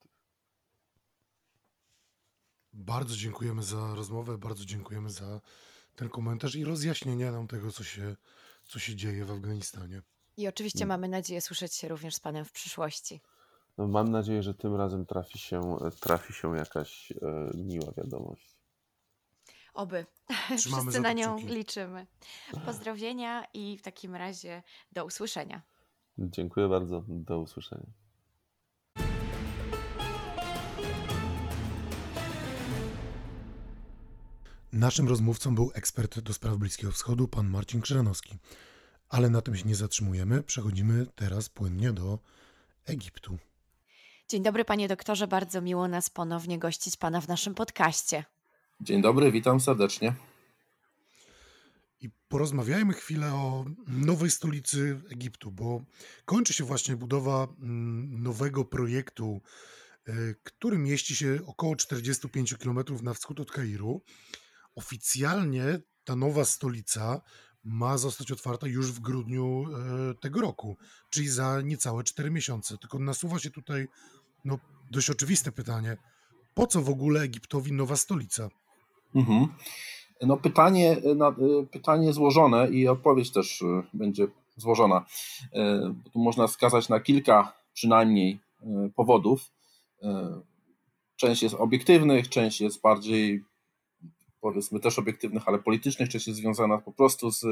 Bardzo 2.74 3.16
dziękujemy 3.16 3.62
za 3.62 3.94
rozmowę, 3.94 4.38
bardzo 4.38 4.64
dziękujemy 4.64 5.10
za 5.10 5.40
ten 5.96 6.08
komentarz 6.08 6.54
i 6.54 6.64
rozjaśnienie 6.64 7.30
nam 7.30 7.48
tego, 7.48 7.72
co 7.72 7.84
się, 7.84 8.16
co 8.64 8.78
się 8.78 8.96
dzieje 8.96 9.24
w 9.24 9.30
Afganistanie. 9.30 10.02
I 10.36 10.48
oczywiście 10.48 10.84
mm. 10.84 10.88
mamy 10.88 11.08
nadzieję 11.08 11.40
słyszeć 11.40 11.74
się 11.74 11.88
również 11.88 12.14
z 12.14 12.20
Panem 12.20 12.44
w 12.44 12.52
przyszłości. 12.52 13.20
No, 13.78 13.88
mam 13.88 14.10
nadzieję, 14.10 14.42
że 14.42 14.54
tym 14.54 14.74
razem 14.74 15.06
trafi 15.06 15.38
się, 15.38 15.76
trafi 16.00 16.32
się 16.32 16.56
jakaś 16.56 17.12
e, 17.12 17.16
miła 17.54 17.92
wiadomość. 17.96 18.56
Oby. 19.74 20.06
Trzymamy 20.58 20.82
Wszyscy 20.82 21.00
na 21.00 21.12
nią 21.12 21.38
liczymy. 21.38 22.06
Pozdrowienia 22.64 23.44
i 23.54 23.78
w 23.78 23.82
takim 23.82 24.14
razie 24.14 24.62
do 24.92 25.04
usłyszenia. 25.04 25.62
Dziękuję 26.18 26.68
bardzo. 26.68 27.04
Do 27.08 27.38
usłyszenia. 27.38 28.03
Naszym 34.74 35.08
rozmówcą 35.08 35.54
był 35.54 35.70
ekspert 35.74 36.20
do 36.20 36.34
spraw 36.34 36.56
Bliskiego 36.56 36.92
Wschodu, 36.92 37.28
pan 37.28 37.50
Marcin 37.50 37.80
Krzyżanowski. 37.80 38.38
Ale 39.08 39.30
na 39.30 39.40
tym 39.40 39.56
się 39.56 39.68
nie 39.68 39.74
zatrzymujemy. 39.74 40.42
Przechodzimy 40.42 41.06
teraz 41.14 41.48
płynnie 41.48 41.92
do 41.92 42.18
Egiptu. 42.86 43.38
Dzień 44.28 44.42
dobry, 44.42 44.64
panie 44.64 44.88
doktorze. 44.88 45.26
Bardzo 45.26 45.60
miło 45.60 45.88
nas 45.88 46.10
ponownie 46.10 46.58
gościć 46.58 46.96
pana 46.96 47.20
w 47.20 47.28
naszym 47.28 47.54
podcaście. 47.54 48.24
Dzień 48.80 49.02
dobry, 49.02 49.32
witam 49.32 49.60
serdecznie. 49.60 50.14
I 52.00 52.10
porozmawiajmy 52.28 52.94
chwilę 52.94 53.34
o 53.34 53.64
nowej 53.86 54.30
stolicy 54.30 55.00
Egiptu, 55.12 55.50
bo 55.50 55.84
kończy 56.24 56.52
się 56.52 56.64
właśnie 56.64 56.96
budowa 56.96 57.48
mm, 57.60 58.22
nowego 58.22 58.64
projektu, 58.64 59.40
y, 60.08 60.34
który 60.42 60.78
mieści 60.78 61.16
się 61.16 61.38
około 61.46 61.76
45 61.76 62.54
km 62.54 62.78
na 63.02 63.14
wschód 63.14 63.40
od 63.40 63.50
Kairu. 63.50 64.00
Oficjalnie 64.74 65.80
ta 66.04 66.16
nowa 66.16 66.44
stolica 66.44 67.20
ma 67.64 67.98
zostać 67.98 68.32
otwarta 68.32 68.66
już 68.66 68.92
w 68.92 69.00
grudniu 69.00 69.64
e, 70.10 70.14
tego 70.14 70.40
roku, 70.40 70.76
czyli 71.10 71.28
za 71.28 71.60
niecałe 71.60 72.04
4 72.04 72.30
miesiące. 72.30 72.78
Tylko 72.78 72.98
nasuwa 72.98 73.38
się 73.38 73.50
tutaj 73.50 73.88
no, 74.44 74.58
dość 74.90 75.10
oczywiste 75.10 75.52
pytanie, 75.52 75.96
po 76.54 76.66
co 76.66 76.82
w 76.82 76.90
ogóle 76.90 77.20
Egiptowi 77.20 77.72
nowa 77.72 77.96
stolica? 77.96 78.48
Mhm. 79.14 79.48
No 80.22 80.36
pytanie, 80.36 80.96
pytanie 81.70 82.12
złożone 82.12 82.70
i 82.70 82.88
odpowiedź 82.88 83.32
też 83.32 83.62
e, 83.62 83.82
będzie 83.94 84.26
złożona. 84.56 85.04
E, 85.52 85.94
tu 86.12 86.18
można 86.18 86.46
wskazać 86.46 86.88
na 86.88 87.00
kilka 87.00 87.52
przynajmniej 87.72 88.38
powodów. 88.96 89.50
Część 91.16 91.42
jest 91.42 91.54
obiektywnych, 91.54 92.28
część 92.28 92.60
jest 92.60 92.80
bardziej 92.80 93.44
powiedzmy 94.44 94.80
też 94.80 94.98
obiektywnych, 94.98 95.42
ale 95.46 95.58
politycznych, 95.58 96.08
część 96.08 96.26
jest 96.26 96.40
związana 96.40 96.78
po 96.78 96.92
prostu 96.92 97.30
z 97.30 97.44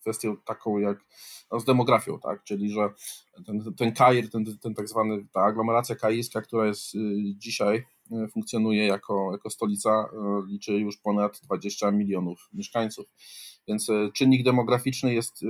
kwestią 0.00 0.36
taką 0.36 0.78
jak 0.78 0.98
no, 1.52 1.60
z 1.60 1.64
demografią, 1.64 2.18
tak? 2.18 2.44
czyli 2.44 2.70
że 2.70 2.90
ten, 3.46 3.74
ten 3.74 3.92
Kair, 3.92 4.30
ten, 4.30 4.58
ten 4.58 4.74
tak 4.74 4.88
zwany, 4.88 5.26
ta 5.32 5.40
aglomeracja 5.40 5.96
kairska, 5.96 6.42
która 6.42 6.66
jest 6.66 6.94
y, 6.94 6.98
dzisiaj, 7.36 7.84
y, 8.24 8.28
funkcjonuje 8.28 8.86
jako, 8.86 9.28
jako 9.32 9.50
stolica, 9.50 10.08
liczy 10.48 10.72
już 10.72 10.96
ponad 10.96 11.40
20 11.42 11.90
milionów 11.90 12.48
mieszkańców. 12.52 13.06
Więc 13.68 13.88
czynnik 14.14 14.44
demograficzny 14.44 15.14
jest 15.14 15.40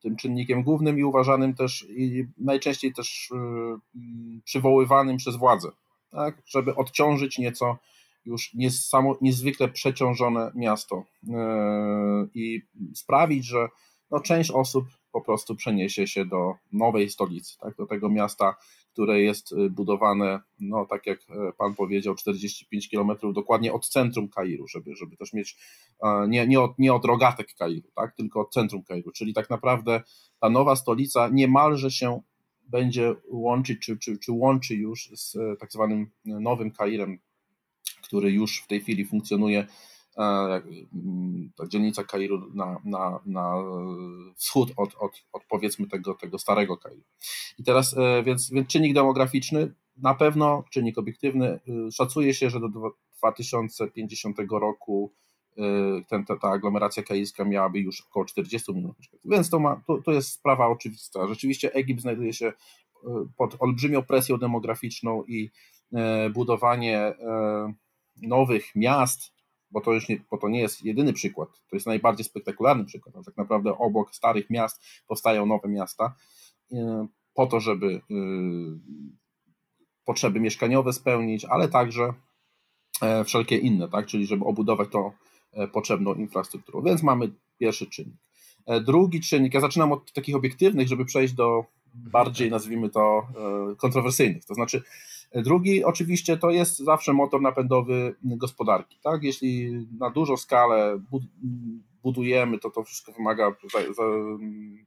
tym 0.00 0.16
czynnikiem 0.16 0.62
głównym 0.62 0.98
i 0.98 1.04
uważanym 1.04 1.54
też 1.54 1.86
i 1.90 2.26
najczęściej 2.38 2.92
też 2.92 3.30
przywoływanym 4.44 5.16
przez 5.16 5.36
władze, 5.36 5.68
tak? 6.10 6.42
żeby 6.46 6.74
odciążyć 6.74 7.38
nieco 7.38 7.78
już 8.26 8.54
niesamo, 8.54 9.16
niezwykle 9.20 9.68
przeciążone 9.68 10.52
miasto 10.54 11.04
e, 11.28 12.26
i 12.34 12.62
sprawić, 12.94 13.46
że 13.46 13.68
no, 14.10 14.20
część 14.20 14.50
osób 14.50 14.84
po 15.12 15.20
prostu 15.20 15.54
przeniesie 15.54 16.06
się 16.06 16.24
do 16.24 16.54
nowej 16.72 17.10
stolicy, 17.10 17.58
tak, 17.58 17.76
do 17.76 17.86
tego 17.86 18.08
miasta, 18.08 18.56
które 18.92 19.20
jest 19.20 19.52
e, 19.52 19.70
budowane, 19.70 20.40
no 20.60 20.86
tak 20.86 21.06
jak 21.06 21.18
e, 21.18 21.52
pan 21.58 21.74
powiedział, 21.74 22.14
45 22.14 22.88
km 22.88 23.10
dokładnie 23.32 23.72
od 23.72 23.88
centrum 23.88 24.28
Kairu, 24.28 24.68
żeby, 24.68 24.96
żeby 24.96 25.16
też 25.16 25.32
mieć 25.32 25.56
nie, 26.28 26.46
nie, 26.46 26.60
od, 26.60 26.78
nie 26.78 26.94
od 26.94 27.04
rogatek 27.04 27.54
Kairu, 27.58 27.88
tak, 27.94 28.16
tylko 28.16 28.40
od 28.40 28.52
centrum 28.52 28.82
Kairu, 28.82 29.12
czyli 29.12 29.34
tak 29.34 29.50
naprawdę 29.50 30.02
ta 30.40 30.50
nowa 30.50 30.76
stolica 30.76 31.28
niemalże 31.28 31.90
się 31.90 32.20
będzie 32.68 33.14
łączyć, 33.28 33.78
czy, 33.80 33.98
czy, 33.98 34.18
czy 34.18 34.32
łączy 34.32 34.74
już 34.74 35.10
z 35.14 35.36
tak 35.60 35.72
zwanym 35.72 36.10
nowym 36.24 36.70
Kairem, 36.70 37.18
który 38.04 38.30
już 38.30 38.60
w 38.60 38.66
tej 38.66 38.80
chwili 38.80 39.04
funkcjonuje, 39.04 39.66
e, 40.18 40.62
dzielnica 41.68 42.04
Kairu 42.04 42.50
na, 42.54 42.80
na, 42.84 43.20
na 43.26 43.54
wschód 44.36 44.72
od, 44.76 44.94
od, 44.98 45.24
od 45.32 45.44
powiedzmy 45.48 45.86
tego, 45.86 46.14
tego 46.14 46.38
starego 46.38 46.76
Kairu. 46.76 47.02
I 47.58 47.64
teraz, 47.64 47.98
e, 47.98 48.22
więc, 48.22 48.50
więc 48.50 48.68
czynnik 48.68 48.94
demograficzny, 48.94 49.74
na 49.96 50.14
pewno 50.14 50.64
czynnik 50.70 50.98
obiektywny, 50.98 51.46
e, 51.48 51.60
szacuje 51.92 52.34
się, 52.34 52.50
że 52.50 52.60
do 52.60 52.68
2050 53.18 54.36
roku 54.50 55.12
ten, 56.08 56.24
ta, 56.24 56.36
ta 56.36 56.48
aglomeracja 56.48 57.02
kairska 57.02 57.44
miałaby 57.44 57.78
już 57.78 58.00
około 58.00 58.24
40 58.24 58.72
milionów 58.72 58.98
mieszkańców. 58.98 59.30
Więc 59.30 59.50
to, 59.50 59.58
ma, 59.58 59.82
to, 59.86 60.02
to 60.02 60.12
jest 60.12 60.32
sprawa 60.32 60.68
oczywista. 60.68 61.28
Rzeczywiście 61.28 61.74
Egipt 61.74 62.00
znajduje 62.00 62.32
się 62.32 62.52
pod 63.36 63.56
olbrzymią 63.58 64.02
presją 64.02 64.38
demograficzną 64.38 65.24
i 65.24 65.50
budowanie 66.34 67.14
nowych 68.22 68.74
miast, 68.74 69.34
bo 69.74 69.80
to 69.80 69.92
już 69.92 70.08
nie, 70.08 70.20
bo 70.30 70.38
to 70.38 70.48
nie 70.48 70.60
jest 70.60 70.84
jedyny 70.84 71.12
przykład, 71.12 71.48
to 71.70 71.76
jest 71.76 71.86
najbardziej 71.86 72.24
spektakularny 72.24 72.84
przykład. 72.84 73.24
Tak 73.24 73.36
naprawdę 73.36 73.78
obok 73.78 74.14
starych 74.14 74.50
miast 74.50 74.82
powstają 75.06 75.46
nowe 75.46 75.68
miasta 75.68 76.14
e, 76.72 77.06
po 77.34 77.46
to, 77.46 77.60
żeby 77.60 77.86
e, 77.86 78.14
potrzeby 80.04 80.40
mieszkaniowe 80.40 80.92
spełnić, 80.92 81.44
ale 81.44 81.68
także 81.68 82.14
e, 83.02 83.24
wszelkie 83.24 83.56
inne, 83.56 83.88
tak? 83.88 84.06
czyli 84.06 84.26
żeby 84.26 84.44
obudować 84.44 84.88
to 84.88 85.12
potrzebną 85.72 86.14
infrastrukturą. 86.14 86.82
Więc 86.82 87.02
mamy 87.02 87.30
pierwszy 87.58 87.86
czynnik. 87.86 88.16
Drugi 88.84 89.20
czynnik, 89.20 89.54
ja 89.54 89.60
zaczynam 89.60 89.92
od 89.92 90.12
takich 90.12 90.36
obiektywnych, 90.36 90.88
żeby 90.88 91.04
przejść 91.04 91.34
do 91.34 91.64
bardziej, 91.94 92.50
nazwijmy 92.50 92.90
to, 92.90 93.26
kontrowersyjnych. 93.78 94.44
To 94.44 94.54
znaczy, 94.54 94.82
Drugi 95.34 95.84
oczywiście 95.84 96.36
to 96.36 96.50
jest 96.50 96.78
zawsze 96.78 97.12
motor 97.12 97.42
napędowy 97.42 98.14
gospodarki. 98.22 98.98
Tak? 99.02 99.22
Jeśli 99.22 99.86
na 99.98 100.10
dużą 100.10 100.36
skalę 100.36 101.00
budujemy, 102.02 102.58
to 102.58 102.70
to 102.70 102.84
wszystko 102.84 103.12
wymaga 103.12 103.54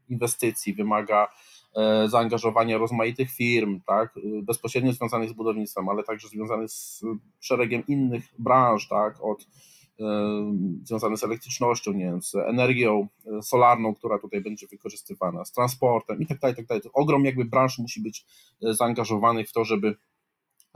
inwestycji, 0.09 0.73
wymaga 0.73 1.27
e, 1.75 2.09
zaangażowania 2.09 2.77
rozmaitych 2.77 3.31
firm, 3.31 3.81
tak? 3.87 4.15
bezpośrednio 4.43 4.93
związanych 4.93 5.29
z 5.29 5.33
budownictwem, 5.33 5.89
ale 5.89 6.03
także 6.03 6.27
związanych 6.27 6.71
z 6.71 7.01
szeregiem 7.39 7.83
innych 7.87 8.23
branż, 8.39 8.87
tak? 8.87 9.23
od 9.23 9.47
e, 9.99 10.05
związane 10.83 11.17
z 11.17 11.23
elektrycznością, 11.23 11.93
nie 11.93 12.05
wiem, 12.05 12.21
z 12.21 12.35
energią 12.35 13.07
e, 13.37 13.41
solarną, 13.41 13.95
która 13.95 14.19
tutaj 14.19 14.41
będzie 14.41 14.67
wykorzystywana, 14.67 15.45
z 15.45 15.51
transportem 15.51 16.21
i 16.21 16.27
tak 16.27 16.39
dalej, 16.39 16.55
tak 16.55 16.65
dalej. 16.65 16.83
Ogrom 16.93 17.25
jakby 17.25 17.45
branż 17.45 17.79
musi 17.79 18.01
być 18.01 18.25
zaangażowanych 18.61 19.49
w 19.49 19.53
to, 19.53 19.65
żeby 19.65 19.95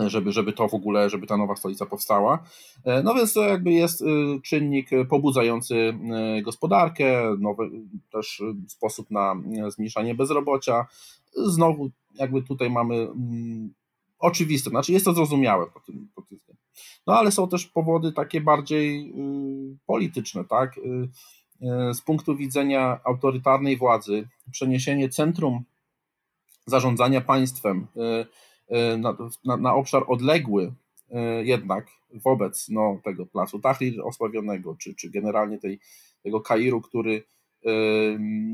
żeby, 0.09 0.31
żeby 0.31 0.53
to 0.53 0.67
w 0.67 0.73
ogóle, 0.73 1.09
żeby 1.09 1.27
ta 1.27 1.37
nowa 1.37 1.55
stolica 1.55 1.85
powstała. 1.85 2.43
E, 2.85 3.03
no 3.03 3.13
więc 3.13 3.33
to 3.33 3.43
jakby 3.43 3.71
jest 3.71 4.01
y, 4.01 4.05
czynnik 4.43 4.89
pobudzający 5.09 5.75
y, 5.75 6.41
gospodarkę, 6.41 7.35
nowy 7.39 7.69
też 8.11 8.41
sposób 8.67 9.11
na 9.11 9.35
y, 9.67 9.71
zmniejszanie 9.71 10.15
bezrobocia. 10.15 10.85
Znowu 11.35 11.89
jakby 12.15 12.41
tutaj 12.41 12.69
mamy 12.69 12.95
mm, 12.95 13.73
oczywiste, 14.19 14.69
znaczy 14.69 14.91
jest 14.91 15.05
to 15.05 15.13
zrozumiałe 15.13 15.67
po 15.73 15.79
tym, 15.79 16.07
po 16.15 16.21
tym 16.21 16.39
No 17.07 17.13
ale 17.13 17.31
są 17.31 17.49
też 17.49 17.65
powody 17.65 18.11
takie 18.11 18.41
bardziej 18.41 19.13
polityczne, 19.85 20.45
tak? 20.45 20.79
Z 21.93 22.01
punktu 22.01 22.35
widzenia 22.35 22.99
autorytarnej 23.03 23.77
władzy, 23.77 24.27
przeniesienie 24.51 25.09
centrum 25.09 25.63
zarządzania 26.65 27.21
państwem 27.21 27.87
E, 27.97 28.25
na, 28.97 29.17
na, 29.45 29.57
na 29.57 29.73
obszar 29.73 30.03
odległy 30.07 30.73
e, 31.11 31.43
jednak 31.43 31.87
wobec 32.13 32.69
no, 32.69 32.99
tego 33.03 33.25
placu 33.25 33.59
Tahrir 33.59 34.01
osławionego, 34.01 34.75
czy, 34.75 34.95
czy 34.95 35.09
generalnie 35.09 35.57
tej, 35.57 35.79
tego 36.23 36.41
Kairu, 36.41 36.81
który 36.81 37.23
e, 37.65 37.71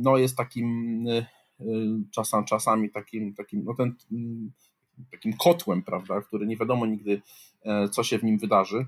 no, 0.01 0.17
jest 0.17 0.37
takim 0.37 1.05
czasem, 2.11 2.45
czasami 2.45 2.89
takim, 2.89 3.33
takim, 3.33 3.63
no, 3.63 3.73
ten, 3.73 3.95
takim 5.11 5.33
kotłem, 5.33 5.83
prawda, 5.83 6.21
który 6.21 6.47
nie 6.47 6.57
wiadomo 6.57 6.85
nigdy, 6.85 7.21
co 7.91 8.03
się 8.03 8.19
w 8.19 8.23
nim 8.23 8.37
wydarzy. 8.37 8.85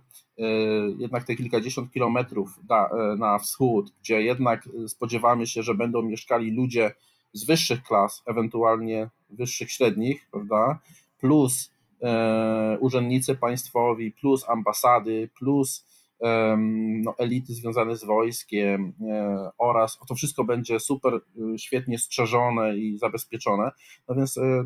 Jednak 0.98 1.24
te 1.24 1.36
kilkadziesiąt 1.36 1.92
kilometrów 1.92 2.60
na, 2.70 2.89
na 3.18 3.39
wschód, 3.39 3.92
gdzie 4.02 4.22
jednak 4.22 4.70
spodziewamy 4.88 5.48
się, 5.48 5.63
że 5.63 5.76
będą 5.76 6.02
mieszkali 6.02 6.52
ludzie 6.52 6.92
z 7.34 7.46
wyższych 7.46 7.84
klas, 7.84 8.24
ewentualnie 8.26 9.10
wyższych 9.30 9.72
średnich, 9.72 10.28
prawda, 10.32 10.80
plus 11.20 11.72
e, 12.02 12.78
urzędnicy 12.80 13.36
państwowi, 13.36 14.12
plus 14.12 14.50
ambasady, 14.50 15.30
plus 15.40 15.86
e, 16.24 16.58
no, 17.04 17.16
elity 17.18 17.54
związane 17.54 17.98
z 17.98 18.06
wojskiem 18.06 18.94
e, 19.02 19.50
oraz 19.58 20.00
to 20.08 20.16
wszystko 20.16 20.44
będzie 20.44 20.80
super 20.80 21.14
e, 21.14 21.58
świetnie 21.58 21.98
strzeżone 22.00 22.78
i 22.78 22.98
zabezpieczone. 22.98 23.72
No 24.08 24.16
więc 24.16 24.38
e, 24.38 24.66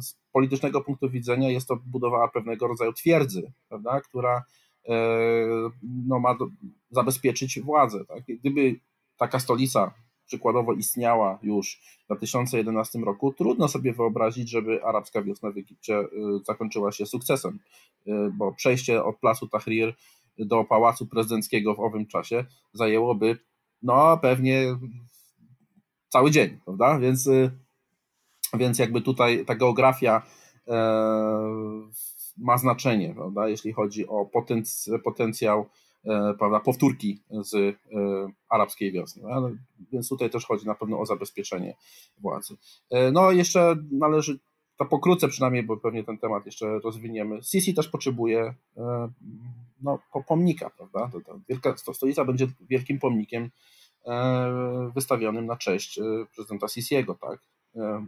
z 0.00 0.16
politycznego 0.32 0.80
punktu 0.80 1.10
widzenia 1.10 1.50
jest 1.50 1.68
to 1.68 1.76
budowa 1.86 2.28
pewnego 2.28 2.68
rodzaju 2.68 2.92
twierdzy, 2.92 3.52
prawda, 3.68 4.00
która 4.00 4.44
e, 4.88 4.94
no, 6.06 6.18
ma 6.18 6.34
do, 6.34 6.48
zabezpieczyć 6.90 7.60
władzę. 7.60 8.04
Tak? 8.04 8.24
Gdyby 8.28 8.80
taka 9.16 9.38
stolica 9.38 9.94
przykładowo 10.30 10.72
istniała 10.72 11.38
już 11.42 11.80
w 12.02 12.06
2011 12.06 12.98
roku, 12.98 13.32
trudno 13.32 13.68
sobie 13.68 13.92
wyobrazić, 13.92 14.50
żeby 14.50 14.84
arabska 14.84 15.22
wiosna 15.22 15.50
w 15.50 15.58
Egipcie 15.58 16.00
y, 16.00 16.06
zakończyła 16.44 16.92
się 16.92 17.06
sukcesem, 17.06 17.58
y, 18.06 18.12
bo 18.32 18.52
przejście 18.52 19.04
od 19.04 19.18
placu 19.18 19.48
Tahrir 19.48 19.94
do 20.38 20.64
pałacu 20.64 21.06
prezydenckiego 21.06 21.74
w 21.74 21.80
owym 21.80 22.06
czasie 22.06 22.44
zajęłoby 22.72 23.38
no 23.82 24.18
pewnie 24.18 24.76
cały 26.08 26.30
dzień, 26.30 26.58
prawda? 26.64 26.98
Więc, 26.98 27.26
y, 27.26 27.50
więc 28.54 28.78
jakby 28.78 29.00
tutaj 29.00 29.44
ta 29.44 29.54
geografia 29.54 30.22
e, 30.68 30.72
ma 32.38 32.58
znaczenie, 32.58 33.14
prawda? 33.14 33.48
Jeśli 33.48 33.72
chodzi 33.72 34.06
o 34.08 34.26
potenc 34.26 34.90
potencjał 35.04 35.66
prawda, 36.38 36.60
powtórki 36.60 37.22
z 37.30 37.54
e, 37.54 37.72
arabskiej 38.48 38.92
wiosny. 38.92 39.22
Więc 39.92 40.08
tutaj 40.08 40.30
też 40.30 40.46
chodzi 40.46 40.66
na 40.66 40.74
pewno 40.74 41.00
o 41.00 41.06
zabezpieczenie 41.06 41.76
władzy. 42.18 42.56
E, 42.90 43.12
no 43.12 43.32
jeszcze 43.32 43.76
należy, 43.92 44.38
to 44.76 44.84
pokrótce 44.84 45.28
przynajmniej, 45.28 45.62
bo 45.62 45.76
pewnie 45.76 46.04
ten 46.04 46.18
temat 46.18 46.46
jeszcze 46.46 46.78
rozwiniemy. 46.78 47.42
Sisi 47.42 47.74
też 47.74 47.88
potrzebuje 47.88 48.54
no, 49.82 49.98
pomnika, 50.28 50.70
prawda? 50.70 51.10
To, 51.12 51.20
to 51.20 51.40
wielka, 51.48 51.74
to 51.86 51.94
stolica 51.94 52.24
będzie 52.24 52.46
wielkim 52.60 52.98
pomnikiem 52.98 53.50
wystawionym 54.94 55.46
na 55.46 55.56
cześć 55.56 56.00
prezydenta 56.34 56.68
Sisiego, 56.68 57.14
tak? 57.14 57.40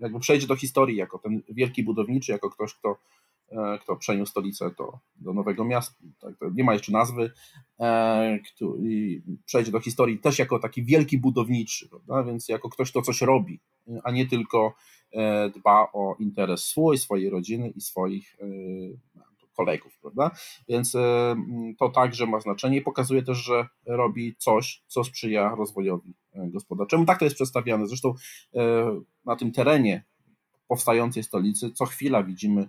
Jakby 0.01 0.21
przejdzie 0.21 0.47
do 0.47 0.57
historii 0.57 0.97
jako 0.97 1.19
ten 1.19 1.43
wielki 1.49 1.83
budowniczy, 1.83 2.33
jako 2.33 2.51
ktoś, 2.51 2.75
kto 2.75 2.97
E, 3.32 3.32
kto 3.81 3.97
przeniósł 3.97 4.31
stolicę 4.31 4.71
do, 4.79 4.99
do 5.17 5.33
nowego 5.33 5.65
miasta, 5.65 5.95
tak, 6.21 6.35
nie 6.55 6.65
ma 6.65 6.73
jeszcze 6.73 6.93
nazwy, 6.93 7.31
e, 7.81 8.39
i 8.83 9.23
przejdzie 9.47 9.73
do 9.73 9.81
historii 9.81 10.19
też 10.19 10.39
jako 10.39 10.59
taki 10.59 10.85
wielki 10.85 11.19
budowniczy, 11.19 11.89
prawda? 11.89 12.25
więc 12.25 12.49
jako 12.49 12.69
ktoś, 12.69 12.91
kto 12.91 13.03
coś 13.03 13.21
robi, 13.21 13.61
a 14.05 14.11
nie 14.11 14.27
tylko 14.27 14.75
e, 15.13 15.51
dba 15.51 15.89
o 15.93 16.17
interes 16.19 16.65
swój, 16.65 16.99
swojej 16.99 17.31
rodziny 17.31 17.71
i 17.71 17.81
swoich 17.81 18.37
kolegów, 19.57 19.99
prawda? 20.01 20.31
Więc 20.69 20.93
to 21.79 21.89
także 21.89 22.27
ma 22.27 22.41
znaczenie 22.41 22.77
i 22.77 22.83
pokazuje 22.83 23.23
też, 23.23 23.39
że 23.39 23.67
robi 23.87 24.37
coś, 24.39 24.83
co 24.87 25.05
sprzyja 25.05 25.55
rozwojowi 25.55 26.15
gospodarczemu. 26.35 27.05
Tak 27.05 27.19
to 27.19 27.25
jest 27.25 27.37
przedstawiane. 27.37 27.87
Zresztą 27.87 28.15
na 29.25 29.37
tym 29.37 29.53
terenie 29.53 30.05
powstającej 30.69 31.23
stolicy 31.23 31.71
co 31.71 31.87
chwila 31.87 32.23
widzimy 32.23 32.69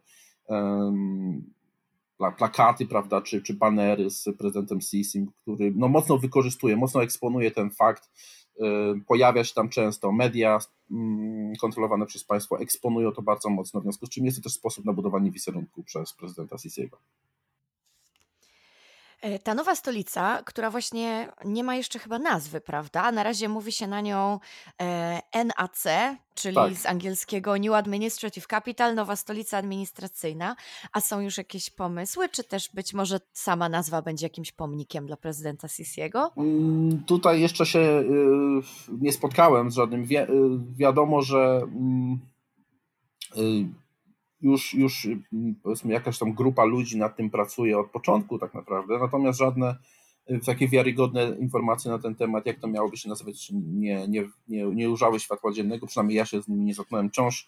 plakaty, 2.38 2.86
prawda, 2.86 3.22
czy, 3.22 3.42
czy 3.42 3.54
banery 3.54 4.10
z 4.10 4.30
prezydentem 4.38 4.82
Sisi, 4.82 5.26
który 5.42 5.74
no, 5.76 5.88
mocno 5.88 6.18
wykorzystuje, 6.18 6.78
mocno 6.78 7.04
eksponuje 7.04 7.52
ten 7.52 7.70
fakt, 7.72 8.10
pojawia 9.08 9.44
się 9.44 9.54
tam 9.54 9.70
często, 9.70 10.12
media 10.12 10.60
mm, 10.92 11.54
kontrolowane 11.62 12.06
przez 12.06 12.24
państwo 12.24 12.60
eksponują 12.60 13.12
to 13.12 13.22
bardzo 13.22 13.50
mocno, 13.50 13.80
w 13.80 13.84
związku 13.84 14.06
z 14.06 14.10
czym 14.10 14.26
jest 14.26 14.38
to 14.38 14.44
też 14.44 14.54
sposób 14.54 14.86
na 14.86 14.94
budowanie 14.94 15.32
wizerunku 15.32 15.84
przez 15.84 16.14
prezydenta 16.14 16.58
Sisiego. 16.58 16.98
E, 19.24 19.40
ta 19.40 19.54
nowa 19.54 19.76
stolica, 19.76 20.44
która 20.46 20.72
właśnie 20.72 21.28
nie 21.46 21.64
ma 21.64 21.76
jeszcze 21.76 22.00
chyba 22.00 22.20
nazwy, 22.20 22.62
prawda? 22.62 23.12
Na 23.12 23.24
razie 23.24 23.50
mówi 23.50 23.72
się 23.72 23.88
na 23.88 24.02
nią 24.02 24.40
e, 24.82 25.22
NAC, 25.46 25.84
czyli 26.36 26.56
Tak. 26.56 26.74
z 26.74 26.86
angielskiego 26.86 27.58
New 27.58 27.74
Administrative 27.74 28.48
Capital, 28.48 28.96
nowa 28.96 29.16
stolica 29.16 29.58
administracyjna. 29.58 30.56
A 30.94 31.02
są 31.02 31.20
już 31.20 31.38
jakieś 31.38 31.70
pomysły, 31.70 32.30
czy 32.30 32.44
też 32.44 32.70
być 32.74 32.94
może 32.94 33.20
sama 33.34 33.70
nazwa 33.70 34.02
będzie 34.02 34.26
jakimś 34.26 34.52
pomnikiem 34.52 35.08
dla 35.08 35.18
prezydenta 35.18 35.68
Sisiego? 35.68 36.32
Mm, 36.38 37.04
tutaj 37.04 37.42
jeszcze 37.42 37.66
się 37.66 37.80
y, 37.80 38.04
nie 39.02 39.12
spotkałem 39.12 39.72
z 39.72 39.76
żadnym. 39.76 40.06
Wi 40.06 40.18
y, 40.18 40.28
wiadomo, 40.76 41.22
że 41.22 41.62
mm, 41.64 42.20
y, 43.38 43.83
już, 44.44 44.74
już 44.74 45.06
mm, 45.06 45.56
powiedzmy 45.64 45.94
jakaś 45.94 46.20
tam 46.20 46.34
grupa 46.34 46.66
ludzi 46.66 46.98
nad 46.98 47.16
tym 47.16 47.30
pracuje 47.30 47.80
od 47.80 47.92
początku 47.92 48.40
tak 48.40 48.54
naprawdę, 48.54 49.00
natomiast 49.00 49.40
żadne 49.40 49.76
y, 50.32 50.40
takie 50.46 50.68
wiarygodne 50.68 51.36
informacje 51.40 51.92
na 51.92 52.00
ten 52.00 52.16
temat, 52.16 52.46
jak 52.46 52.60
to 52.60 52.68
miałoby 52.68 52.98
się 52.98 53.10
nazywać, 53.10 53.52
nie, 53.54 54.08
nie, 54.08 54.30
nie, 54.48 54.66
nie 54.66 54.90
ujrzały 54.90 55.20
światła 55.20 55.52
dziennego, 55.52 55.88
przynajmniej 55.88 56.18
ja 56.18 56.26
się 56.26 56.42
z 56.42 56.48
nimi 56.48 56.66
nie 56.66 56.74
zetknąłem. 56.74 57.10
Wciąż 57.10 57.48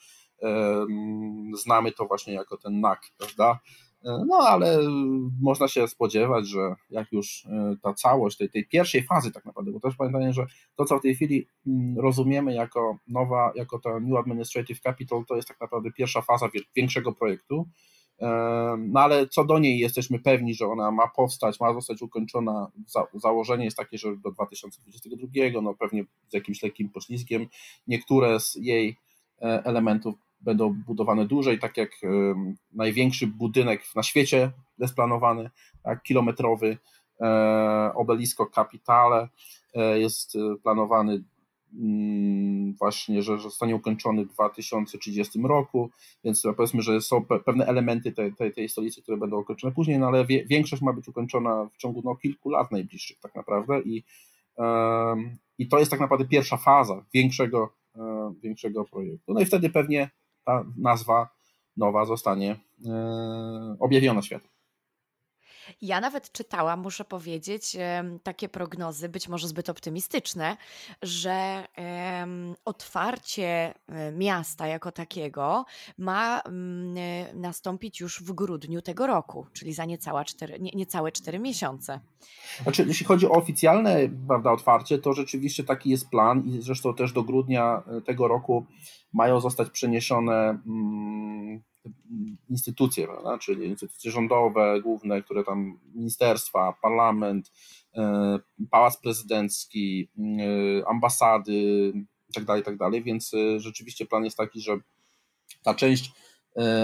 znamy 1.53 1.91
to 1.91 2.05
właśnie 2.05 2.34
jako 2.34 2.58
ten 2.58 2.79
NAK, 2.79 3.01
prawda? 3.17 3.60
No 4.06 4.38
ale 4.38 4.80
można 5.41 5.68
się 5.68 5.88
spodziewać, 5.88 6.48
że 6.48 6.76
jak 6.89 7.12
już 7.12 7.46
e, 7.46 7.76
ta 7.82 7.94
całość 7.94 8.38
tej, 8.38 8.50
tej 8.50 8.68
pierwszej 8.68 9.04
fazy 9.04 9.32
tak 9.32 9.46
naprawdę, 9.46 9.72
bo 9.72 9.80
też 9.80 9.96
pamiętajmy, 9.96 10.34
że 10.34 10.46
to 10.76 10.86
co 10.86 11.00
w 11.00 11.02
tej 11.02 11.15
chwili 11.15 11.48
mm, 11.68 12.00
rozumiemy 12.00 12.54
jako 12.54 12.98
nowa, 13.08 13.52
jako 13.56 13.80
to 13.80 14.00
New 14.00 14.20
Administrative 14.20 14.80
Capital, 14.80 15.26
to 15.28 15.36
jest 15.36 15.48
tak 15.48 15.62
naprawdę 15.62 15.91
pierwsza 15.91 16.22
faza 16.22 16.50
większego 16.76 17.13
projektu, 17.13 17.68
e, 18.22 18.28
no 18.80 19.00
ale 19.00 19.28
co 19.28 19.46
do 19.46 19.60
niej 19.60 19.80
jesteśmy 19.80 20.20
pewni, 20.20 20.54
że 20.54 20.68
ona 20.68 20.91
ma 20.91 21.08
powstać, 21.08 21.60
ma 21.60 21.74
zostać 21.74 22.02
ukończona. 22.02 22.72
Za, 22.88 23.08
założenie 23.13 23.65
jest 23.65 23.78
takie, 23.78 23.98
że 23.98 24.18
do 24.18 24.32
2022, 24.32 25.62
no 25.62 25.74
pewnie 25.74 26.04
z 26.30 26.34
jakimś 26.34 26.63
lekkim 26.63 26.89
poślizgiem, 26.89 27.48
niektóre 27.88 28.39
z 28.39 28.56
jej 28.56 28.98
e, 29.41 29.63
elementów 29.65 30.15
będą 30.41 30.74
budowane 30.74 31.26
dłużej, 31.26 31.60
tak 31.60 31.78
jak 31.78 31.91
największy 32.74 33.28
budynek 33.28 33.82
na 33.95 34.04
świecie 34.04 34.52
jest 34.78 34.95
planowany, 34.95 35.50
tak, 35.84 36.04
kilometrowy 36.04 36.78
e, 37.21 37.91
obelisko 37.95 38.50
Capitale 38.56 39.30
e, 39.74 40.00
jest 40.00 40.36
e, 40.36 40.39
planowany 40.63 41.24
mm, 41.80 42.74
właśnie, 42.74 43.24
że 43.24 43.38
zostanie 43.38 43.76
ukończony 43.76 44.26
w 44.26 44.34
2030 44.34 45.39
roku, 45.43 45.89
więc 46.24 46.43
powiedzmy, 46.58 46.82
że 46.82 47.02
są 47.02 47.26
pewne 47.26 47.65
elementy 47.65 48.12
tej, 48.12 48.34
tej, 48.34 48.54
tej 48.54 48.69
stolicy, 48.69 49.02
które 49.02 49.17
będą 49.17 49.39
ukończone 49.39 49.74
później, 49.74 50.00
no 50.00 50.08
ale 50.08 50.26
większość 50.26 50.82
ma 50.82 50.93
być 50.93 51.08
ukończona 51.08 51.69
w 51.74 51.78
ciągu 51.78 52.02
no, 52.06 52.15
kilku 52.15 52.50
lat 52.50 52.71
najbliższych 52.71 53.19
tak 53.19 53.36
naprawdę 53.36 53.82
i, 53.82 54.04
i 55.58 55.67
to 55.67 55.80
jest 55.80 55.91
tak 55.91 56.00
naprawdę 56.00 56.26
pierwsza 56.26 56.58
faza 56.58 57.06
większego, 57.13 57.74
większego 58.43 58.86
projektu. 58.86 59.34
No 59.34 59.39
i 59.39 59.45
wtedy 59.45 59.69
pewnie 59.69 60.10
ta 60.45 60.65
nazwa 60.77 61.29
nowa 61.77 62.05
zostanie 62.05 62.60
e, 62.86 63.77
objawiona 63.79 64.21
światu. 64.21 64.47
Ja 65.81 66.01
nawet 66.01 66.31
czytałam, 66.31 66.79
muszę 66.79 67.05
powiedzieć, 67.05 67.77
takie 68.23 68.49
prognozy, 68.49 69.10
być 69.10 69.27
może 69.27 69.47
zbyt 69.47 69.69
optymistyczne, 69.69 70.58
że 71.01 71.63
otwarcie 72.65 73.73
e, 73.88 74.12
miasta 74.12 74.67
jako 74.67 74.91
takiego 74.91 75.65
ma 75.97 76.39
e, 76.39 76.41
nastąpić 77.34 77.99
już 77.99 78.23
w 78.23 78.31
grudniu 78.31 78.81
tego 78.81 79.08
roku, 79.08 79.47
czyli 79.53 79.73
za 79.73 79.86
niecałe 79.86 80.25
cztery, 80.25 80.60
nie, 80.60 80.71
niecałe 80.71 81.12
4 81.12 81.39
miesiące. 81.39 81.99
Znaczy, 82.63 82.86
jeśli 82.88 83.05
chodzi 83.05 83.27
o 83.27 83.31
oficjalne 83.31 83.97
prawda, 84.27 84.51
otwarcie, 84.51 84.97
to 84.97 85.13
rzeczywiście 85.13 85.63
taki 85.63 85.89
jest 85.89 86.10
plan 86.10 86.43
i 86.45 86.62
zresztą 86.62 86.93
też 86.93 87.13
do 87.13 87.23
grudnia 87.23 87.84
tego 88.05 88.27
roku 88.27 88.65
mają 89.15 89.39
zostać 89.39 89.69
przeniesione 89.69 90.60
mm, 90.67 91.63
instytucje, 92.49 93.08
prawda? 93.08 93.38
czyli 93.38 93.65
instytucje 93.65 94.12
rządowe, 94.12 94.82
główne, 94.82 95.21
które 95.21 95.43
tam 95.43 95.80
ministerstwa, 95.93 96.73
parlament, 96.82 97.51
e, 97.95 98.39
pałac 98.71 98.97
prezydencki, 98.97 100.10
e, 100.19 100.88
ambasady 100.89 101.54
itd., 102.28 102.45
tak 102.45 102.58
itd., 102.58 102.78
tak 102.91 103.04
więc 103.04 103.34
e, 103.34 103.60
rzeczywiście 103.60 104.06
plan 104.06 104.23
jest 104.23 104.38
taki, 104.38 104.62
że 104.62 104.78
ta 105.63 105.73
część 105.73 106.12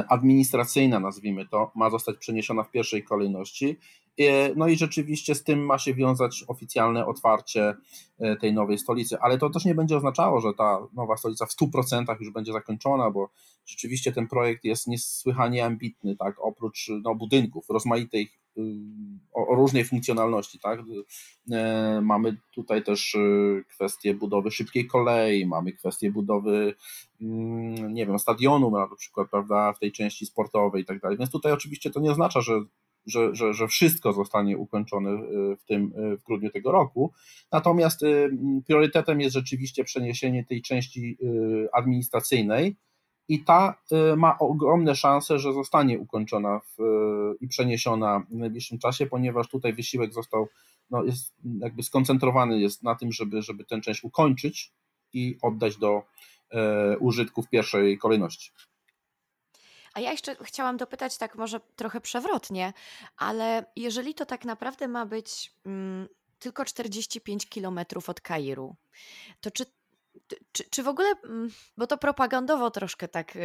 administracyjna, 0.07 0.99
nazwijmy 0.99 1.47
to, 1.47 1.71
ma 1.75 1.89
zostać 1.89 2.17
przeniesiona 2.17 2.63
w 2.63 2.71
pierwszej 2.71 3.03
kolejności. 3.03 3.77
E, 4.19 4.55
no 4.55 4.67
i 4.67 4.77
rzeczywiście 4.77 5.35
z 5.35 5.43
tym 5.43 5.65
ma 5.65 5.77
się 5.77 5.93
wiązać 5.93 6.45
oficjalne 6.47 7.05
otwarcie 7.05 7.75
e, 8.19 8.35
tej 8.35 8.53
nowej 8.53 8.77
stolicy, 8.77 9.19
ale 9.19 9.37
to 9.37 9.49
też 9.49 9.65
nie 9.65 9.75
będzie 9.75 9.97
oznaczało, 9.97 10.41
że 10.41 10.53
ta 10.53 10.79
nowa 10.93 11.17
stolica 11.17 11.45
w 11.45 11.55
100% 11.55 12.15
już 12.19 12.31
będzie 12.31 12.53
zakończona, 12.53 13.11
bo 13.11 13.29
rzeczywiście 13.65 14.11
ten 14.11 14.27
projekt 14.27 14.63
jest 14.63 14.87
niesłychanie 14.87 15.65
ambitny, 15.65 16.15
tak, 16.15 16.35
oprócz 16.39 16.91
no, 17.03 17.15
budynków, 17.15 17.69
rozmaitej 17.69 18.23
y, 18.23 18.40
o, 19.33 19.47
o 19.47 19.55
różnej 19.55 19.85
funkcjonalności, 19.85 20.59
tak. 20.59 20.79
E, 21.51 22.01
mamy 22.03 22.37
tutaj 22.55 22.83
też 22.83 23.17
kwestię 23.69 24.13
budowy 24.13 24.51
szybkiej 24.51 24.87
kolei, 24.87 25.45
mamy 25.45 25.73
kwestię 25.73 26.11
budowy, 26.11 26.75
mm, 27.21 27.93
nie 27.93 28.05
wiem, 28.05 28.19
stadionu 28.19 28.71
na 28.71 28.95
przykład, 28.95 29.29
prawda, 29.29 29.73
w 29.73 29.79
tej 29.79 29.91
części 29.91 30.25
sportowej 30.25 30.81
i 30.81 30.85
tak 30.85 30.99
dalej. 30.99 31.17
Więc 31.17 31.31
tutaj 31.31 31.51
oczywiście 31.51 31.89
to 31.89 31.99
nie 31.99 32.11
oznacza, 32.11 32.41
że 32.41 32.61
że, 33.05 33.35
że, 33.35 33.53
że 33.53 33.67
wszystko 33.67 34.13
zostanie 34.13 34.57
ukończone 34.57 35.09
y, 35.11 35.57
w 35.57 35.65
tym 35.65 35.93
y, 36.13 36.17
w 36.17 36.23
grudniu 36.23 36.49
tego 36.49 36.71
roku. 36.71 37.13
Natomiast 37.51 38.03
y, 38.03 38.29
priorytetem 38.67 39.21
jest 39.21 39.33
rzeczywiście 39.33 39.83
przeniesienie 39.83 40.45
tej 40.45 40.61
części 40.61 41.17
administracyjnej 41.73 42.75
i 43.31 43.43
ta 43.43 43.75
ma 44.17 44.39
ogromne 44.39 44.95
szanse, 44.95 45.39
że 45.39 45.53
zostanie 45.53 45.99
ukończona 45.99 46.59
w, 46.59 46.77
i 47.41 47.47
przeniesiona 47.47 48.19
w 48.29 48.35
najbliższym 48.35 48.79
czasie, 48.79 49.05
ponieważ 49.05 49.47
tutaj 49.47 49.73
wysiłek 49.73 50.13
został 50.13 50.47
no, 50.89 51.03
jest 51.03 51.33
jakby 51.59 51.83
skoncentrowany 51.83 52.59
jest 52.59 52.83
na 52.83 52.95
tym, 52.95 53.11
żeby, 53.11 53.41
żeby 53.41 53.65
tę 53.65 53.81
część 53.81 54.03
ukończyć 54.03 54.73
i 55.13 55.37
oddać 55.41 55.77
do 55.77 56.03
użytku 56.99 57.41
w 57.41 57.49
pierwszej 57.49 57.97
kolejności. 57.97 58.51
A 59.93 59.99
ja 59.99 60.11
jeszcze 60.11 60.35
chciałam 60.43 60.77
dopytać 60.77 61.17
tak 61.17 61.35
może 61.35 61.59
trochę 61.75 62.01
przewrotnie, 62.01 62.73
ale 63.17 63.65
jeżeli 63.75 64.13
to 64.13 64.25
tak 64.25 64.45
naprawdę 64.45 64.87
ma 64.87 65.05
być 65.05 65.53
mm, 65.65 66.07
tylko 66.39 66.65
45 66.65 67.49
kilometrów 67.49 68.09
od 68.09 68.21
Kairu, 68.21 68.75
to 69.41 69.51
czy 69.51 69.65
czy, 70.51 70.63
czy 70.69 70.83
w 70.83 70.87
ogóle, 70.87 71.09
mm, 71.23 71.49
bo 71.77 71.87
to 71.87 71.97
propagandowo 71.97 72.71
troszkę 72.71 73.07
tak 73.07 73.37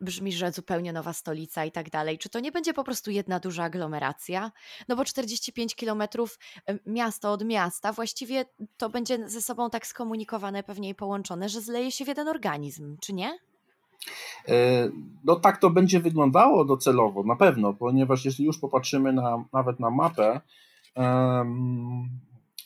brzmi, 0.00 0.32
że 0.32 0.52
zupełnie 0.52 0.92
nowa 0.92 1.12
stolica 1.12 1.64
i 1.64 1.72
tak 1.72 1.90
dalej, 1.90 2.18
czy 2.18 2.28
to 2.28 2.40
nie 2.40 2.52
będzie 2.52 2.74
po 2.74 2.84
prostu 2.84 3.10
jedna 3.10 3.40
duża 3.40 3.64
aglomeracja? 3.64 4.52
No 4.88 4.96
bo 4.96 5.04
45 5.04 5.74
kilometrów 5.74 6.38
miasto 6.86 7.32
od 7.32 7.44
miasta, 7.44 7.92
właściwie 7.92 8.44
to 8.76 8.90
będzie 8.90 9.28
ze 9.28 9.42
sobą 9.42 9.70
tak 9.70 9.86
skomunikowane 9.86 10.62
pewnie 10.62 10.88
i 10.88 10.94
połączone, 10.94 11.48
że 11.48 11.60
zleje 11.60 11.92
się 11.92 12.04
w 12.04 12.08
jeden 12.08 12.28
organizm, 12.28 12.96
czy 13.00 13.12
nie? 13.12 13.38
E, 14.48 14.90
no 15.24 15.36
tak 15.36 15.58
to 15.58 15.70
będzie 15.70 16.00
wyglądało 16.00 16.64
docelowo, 16.64 17.22
na 17.22 17.36
pewno, 17.36 17.74
ponieważ 17.74 18.24
jeśli 18.24 18.44
już 18.44 18.58
popatrzymy 18.58 19.12
na, 19.12 19.44
nawet 19.52 19.80
na 19.80 19.90
mapę, 19.90 20.40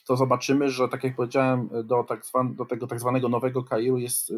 to 0.09 0.17
zobaczymy, 0.17 0.69
że 0.69 0.87
tak 0.87 1.03
jak 1.03 1.15
powiedziałem, 1.15 1.69
do, 1.83 2.03
tak 2.03 2.25
zwan, 2.25 2.55
do 2.55 2.65
tego 2.65 2.87
tak 2.87 2.99
zwanego 2.99 3.29
nowego 3.29 3.63
Kairu 3.63 3.97
jest 3.97 4.33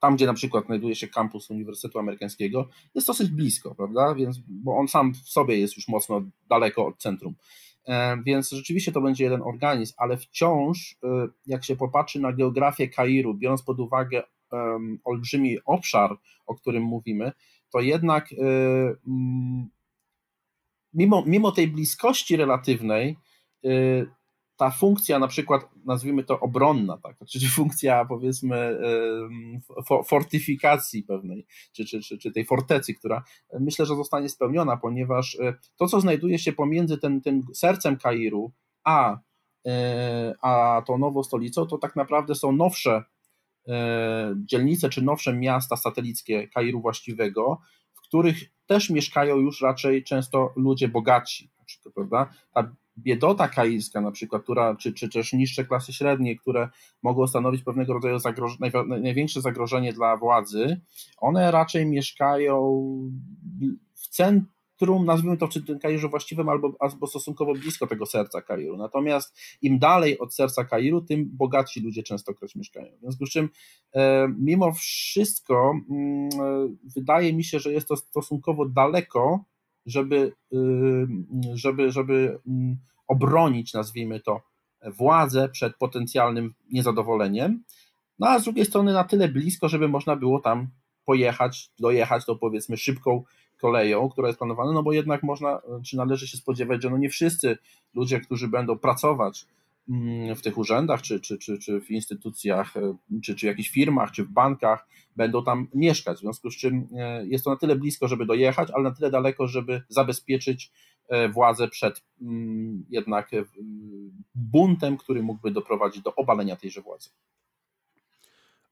tam, 0.00 0.16
gdzie 0.16 0.26
na 0.26 0.34
przykład 0.34 0.66
znajduje 0.66 0.94
się 0.94 1.08
kampus 1.08 1.50
Uniwersytetu 1.50 1.98
Amerykańskiego, 1.98 2.68
jest 2.94 3.06
dosyć 3.06 3.30
blisko, 3.30 3.74
prawda? 3.74 4.14
Więc, 4.14 4.38
bo 4.48 4.76
on 4.76 4.88
sam 4.88 5.14
w 5.14 5.16
sobie 5.16 5.58
jest 5.58 5.76
już 5.76 5.88
mocno 5.88 6.22
daleko 6.48 6.86
od 6.86 6.98
centrum. 6.98 7.34
E, 7.86 8.22
więc 8.22 8.50
rzeczywiście 8.50 8.92
to 8.92 9.00
będzie 9.00 9.24
jeden 9.24 9.42
organizm, 9.42 9.94
ale 9.96 10.16
wciąż, 10.16 10.96
e, 11.04 11.28
jak 11.46 11.64
się 11.64 11.76
popatrzy 11.76 12.20
na 12.20 12.32
geografię 12.32 12.88
Kairu, 12.88 13.34
biorąc 13.34 13.62
pod 13.62 13.80
uwagę 13.80 14.22
olbrzymi 15.04 15.56
obszar, 15.64 16.16
o 16.46 16.54
którym 16.54 16.82
mówimy, 16.82 17.32
to 17.72 17.80
jednak 17.80 18.28
um, 18.38 19.68
mimo, 20.94 21.24
mimo 21.26 21.52
tej 21.52 21.68
bliskości 21.68 22.36
relatywnej, 22.36 23.16
ta 24.56 24.70
funkcja 24.70 25.18
na 25.18 25.28
przykład, 25.28 25.68
nazwijmy 25.84 26.24
to 26.24 26.40
obronna, 26.40 26.98
tak, 27.02 27.16
czyli 27.28 27.46
funkcja 27.46 28.04
powiedzmy 28.04 28.78
fortyfikacji 30.06 31.02
pewnej, 31.02 31.46
czy, 31.72 31.84
czy, 31.84 32.00
czy, 32.00 32.18
czy 32.18 32.32
tej 32.32 32.44
fortecy, 32.44 32.94
która 32.94 33.24
myślę, 33.60 33.86
że 33.86 33.96
zostanie 33.96 34.28
spełniona, 34.28 34.76
ponieważ 34.76 35.38
e, 35.40 35.54
to, 35.76 35.86
co 35.86 36.00
znajduje 36.00 36.38
się 36.38 36.52
pomiędzy 36.52 36.98
tym, 36.98 37.20
tym 37.20 37.42
sercem 37.54 37.96
Kairu, 37.96 38.52
a, 38.84 39.18
e, 39.66 40.34
a 40.42 40.82
tą 40.86 40.98
nową 40.98 41.22
stolicą, 41.22 41.66
to 41.66 41.78
tak 41.78 41.96
naprawdę 41.96 42.34
są 42.34 42.52
nowsze 42.52 43.04
e, 43.68 44.34
dzielnice, 44.36 44.88
czy 44.88 45.02
nowsze 45.02 45.32
miasta 45.32 45.76
satelickie 45.76 46.48
Kairu 46.48 46.80
właściwego, 46.80 47.60
w 47.94 48.00
których 48.00 48.36
też 48.66 48.90
mieszkają 48.90 49.36
już 49.36 49.60
raczej 49.60 50.04
często 50.04 50.52
ludzie 50.56 50.88
bogaci, 50.88 51.50
prawda? 51.94 52.30
Ta 52.52 52.72
biedota 52.98 53.48
kairska 53.48 54.00
na 54.00 54.10
przykład, 54.10 54.42
która, 54.42 54.76
czy, 54.76 54.92
czy 54.92 55.08
też 55.08 55.32
niższe 55.32 55.64
klasy 55.64 55.92
średnie, 55.92 56.36
które 56.36 56.68
mogą 57.02 57.26
stanowić 57.26 57.62
pewnego 57.62 57.92
rodzaju 57.92 58.18
zagroż 58.18 58.58
największe 59.00 59.40
zagrożenie 59.40 59.92
dla 59.92 60.16
władzy, 60.16 60.80
one 61.18 61.50
raczej 61.50 61.86
mieszkają 61.86 62.86
w 63.94 64.08
centrum, 64.08 65.04
nazwijmy 65.04 65.36
to 65.36 65.46
w 65.46 65.52
tym 65.52 65.78
właściwym, 66.10 66.48
albo, 66.48 66.72
albo 66.80 67.06
stosunkowo 67.06 67.52
blisko 67.52 67.86
tego 67.86 68.06
serca 68.06 68.42
Kairu. 68.42 68.76
Natomiast 68.76 69.38
im 69.62 69.78
dalej 69.78 70.18
od 70.18 70.34
serca 70.34 70.64
Kairu, 70.64 71.00
tym 71.00 71.30
bogatsi 71.32 71.80
ludzie 71.80 72.02
częstokroć 72.02 72.54
mieszkają. 72.54 72.96
W 72.96 73.00
związku 73.00 73.26
z 73.26 73.30
czym, 73.30 73.48
e, 73.94 74.28
mimo 74.38 74.72
wszystko, 74.72 75.74
mm, 75.90 76.28
e, 76.28 76.68
wydaje 76.96 77.32
mi 77.32 77.44
się, 77.44 77.58
że 77.58 77.72
jest 77.72 77.88
to 77.88 77.96
stosunkowo 77.96 78.68
daleko 78.68 79.44
żeby, 79.86 80.32
żeby, 81.54 81.92
żeby 81.92 82.38
obronić, 83.06 83.74
nazwijmy 83.74 84.20
to, 84.20 84.40
władzę 84.82 85.48
przed 85.48 85.76
potencjalnym 85.76 86.54
niezadowoleniem, 86.72 87.64
no 88.18 88.28
a 88.28 88.38
z 88.38 88.44
drugiej 88.44 88.64
strony 88.64 88.92
na 88.92 89.04
tyle 89.04 89.28
blisko, 89.28 89.68
żeby 89.68 89.88
można 89.88 90.16
było 90.16 90.40
tam 90.40 90.68
pojechać, 91.04 91.70
dojechać 91.78 92.24
to 92.24 92.36
powiedzmy 92.36 92.76
szybką 92.76 93.22
koleją, 93.60 94.08
która 94.08 94.28
jest 94.28 94.38
planowana, 94.38 94.72
no 94.72 94.82
bo 94.82 94.92
jednak 94.92 95.22
można, 95.22 95.60
czy 95.84 95.96
należy 95.96 96.28
się 96.28 96.36
spodziewać, 96.36 96.82
że 96.82 96.90
no 96.90 96.98
nie 96.98 97.10
wszyscy 97.10 97.58
ludzie, 97.94 98.20
którzy 98.20 98.48
będą 98.48 98.78
pracować 98.78 99.46
w 100.36 100.40
tych 100.42 100.58
urzędach, 100.58 101.02
czy, 101.02 101.20
czy, 101.20 101.38
czy, 101.38 101.58
czy 101.58 101.80
w 101.80 101.90
instytucjach, 101.90 102.76
e, 102.76 102.96
czy, 103.22 103.34
czy 103.34 103.46
w 103.46 103.48
jakichś 103.48 103.70
firmach, 103.70 104.10
czy 104.10 104.24
w 104.24 104.28
bankach 104.28 104.88
będą 105.16 105.44
tam 105.44 105.68
mieszkać. 105.74 106.18
W 106.18 106.20
związku 106.20 106.50
z 106.50 106.56
czym 106.56 106.88
e, 106.98 107.26
jest 107.26 107.44
to 107.44 107.50
na 107.50 107.56
tyle 107.56 107.76
blisko, 107.76 108.08
żeby 108.08 108.26
dojechać, 108.26 108.68
ale 108.70 108.82
na 108.82 108.94
tyle 108.94 109.10
daleko, 109.10 109.48
żeby 109.48 109.82
zabezpieczyć 109.88 110.72
e, 111.08 111.28
władzę 111.28 111.68
przed 111.68 112.04
mm, 112.22 112.84
jednak 112.90 113.30
buntem, 114.34 114.96
który 114.96 115.22
mógłby 115.22 115.50
doprowadzić 115.50 116.02
do 116.02 116.14
obalenia 116.14 116.56
tejże 116.56 116.82
władzy. 116.82 117.10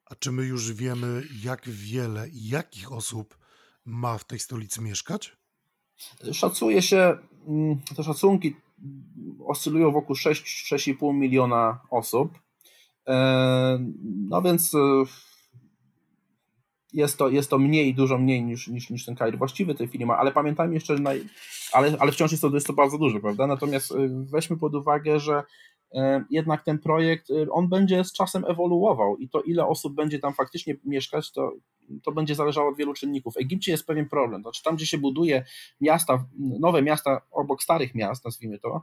A 0.05 0.15
czy 0.15 0.33
my 0.33 0.45
już 0.45 0.73
wiemy, 0.73 1.23
jak 1.45 1.69
wiele 1.69 2.29
i 2.29 2.49
jakich 2.49 2.93
osób 2.93 3.39
ma 3.85 4.19
w 4.19 4.25
tej 4.25 4.39
stolicy 4.39 4.81
mieszkać? 4.81 5.37
Szacuje 6.33 6.83
się, 6.83 7.19
mm, 7.47 7.81
te 7.97 8.03
szacunki 8.03 8.57
oscylują 9.47 9.93
wokół 9.93 10.17
6-6,5 10.17 11.15
miliona 11.15 11.81
osób. 11.91 12.39
E, 13.09 13.79
no 14.29 14.43
więc 14.43 14.75
e, 14.75 14.79
jest 16.93 17.19
to, 17.19 17.29
jest 17.29 17.51
to 17.51 17.59
mniej, 17.59 17.95
dużo 17.95 18.19
mniej 18.19 18.45
niż, 18.45 18.69
niż, 18.69 18.91
niż 18.91 19.05
ten 19.05 19.15
Kair 19.15 19.39
właściwy 19.39 19.75
tej 19.75 20.07
ma, 20.07 20.17
ale 20.19 20.33
pamiętajmy 20.33 20.75
jeszcze, 20.75 20.97
ale, 21.73 21.97
ale 21.99 22.13
wciąż 22.13 22.31
jest 22.31 22.43
to, 22.43 22.51
jest 22.55 22.67
to 22.67 22.73
bardzo 22.73 22.99
dużo, 22.99 23.21
prawda? 23.21 23.47
Natomiast 23.47 23.93
e, 23.93 23.97
weźmy 24.11 24.57
pod 24.57 24.75
uwagę, 24.75 25.21
że 25.21 25.43
jednak 26.31 26.65
ten 26.65 26.79
projekt, 26.79 27.29
on 27.51 27.69
będzie 27.69 28.05
z 28.05 28.13
czasem 28.13 28.45
ewoluował 28.49 29.17
i 29.17 29.29
to 29.29 29.43
ile 29.43 29.67
osób 29.67 29.95
będzie 29.95 30.19
tam 30.19 30.35
faktycznie 30.35 30.77
mieszkać, 30.85 31.33
to, 31.33 31.53
to 32.03 32.13
będzie 32.13 32.35
zależało 32.35 32.69
od 32.69 32.77
wielu 32.77 32.95
czynników. 32.95 33.35
W 33.35 33.37
Egipcie 33.37 33.73
jest 33.73 33.87
pewien 33.87 34.09
problem, 34.09 34.43
znaczy 34.43 34.63
tam 34.63 34.77
gdzie 34.77 34.87
się 34.87 34.99
buduje 34.99 35.45
miasta, 35.81 36.25
nowe 36.39 36.83
miasta 36.83 37.21
obok 37.31 37.63
starych 37.63 37.95
miast, 37.95 38.25
nazwijmy 38.25 38.59
to, 38.59 38.83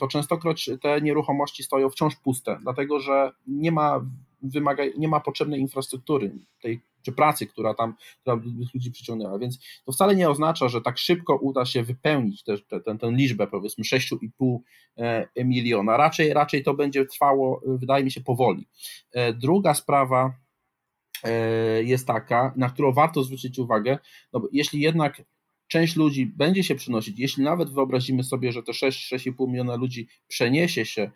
to 0.00 0.08
częstokroć 0.08 0.70
te 0.82 1.00
nieruchomości 1.00 1.62
stoją 1.62 1.90
wciąż 1.90 2.16
puste, 2.16 2.58
dlatego 2.62 3.00
że 3.00 3.32
nie 3.46 3.72
ma, 3.72 4.06
wymaga, 4.42 4.82
nie 4.98 5.08
ma 5.08 5.20
potrzebnej 5.20 5.60
infrastruktury, 5.60 6.32
tej 6.62 6.80
czy 7.02 7.12
pracy, 7.12 7.46
która 7.46 7.74
tam 7.74 7.94
która 8.20 8.40
ludzi 8.74 8.90
przyciągnęła. 8.90 9.38
Więc 9.38 9.58
to 9.84 9.92
wcale 9.92 10.16
nie 10.16 10.30
oznacza, 10.30 10.68
że 10.68 10.80
tak 10.80 10.98
szybko 10.98 11.36
uda 11.36 11.64
się 11.64 11.82
wypełnić 11.82 12.42
tę 12.42 12.58
te, 12.58 12.80
te, 12.80 12.98
te, 12.98 13.12
liczbę, 13.12 13.46
powiedzmy 13.46 13.84
6,5 13.84 14.58
e, 14.96 15.44
miliona. 15.44 15.96
Raczej, 15.96 16.32
raczej 16.32 16.62
to 16.62 16.74
będzie 16.74 17.06
trwało, 17.06 17.60
wydaje 17.66 18.04
mi 18.04 18.10
się, 18.10 18.20
powoli. 18.20 18.66
E, 19.12 19.32
druga 19.32 19.74
sprawa 19.74 20.26
e, 20.26 20.32
jest 21.84 22.06
taka, 22.06 22.52
na 22.56 22.68
którą 22.68 22.92
warto 22.92 23.24
zwrócić 23.24 23.58
uwagę, 23.58 23.98
no 24.32 24.40
bo 24.40 24.48
jeśli 24.52 24.80
jednak 24.80 25.22
część 25.66 25.96
ludzi 25.96 26.26
będzie 26.26 26.64
się 26.64 26.74
przenosić, 26.74 27.18
jeśli 27.18 27.44
nawet 27.44 27.70
wyobrazimy 27.70 28.24
sobie, 28.24 28.52
że 28.52 28.62
te 28.62 28.72
6-6,5 28.72 29.48
miliona 29.48 29.76
ludzi 29.76 30.08
przeniesie 30.28 30.86
się 30.86 31.10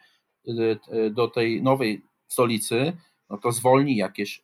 do 1.11 1.29
tej 1.29 1.63
nowej 1.63 2.03
stolicy, 2.29 2.97
no 3.31 3.39
to 3.39 3.53
zwolni 3.53 3.97
jakieś 3.97 4.43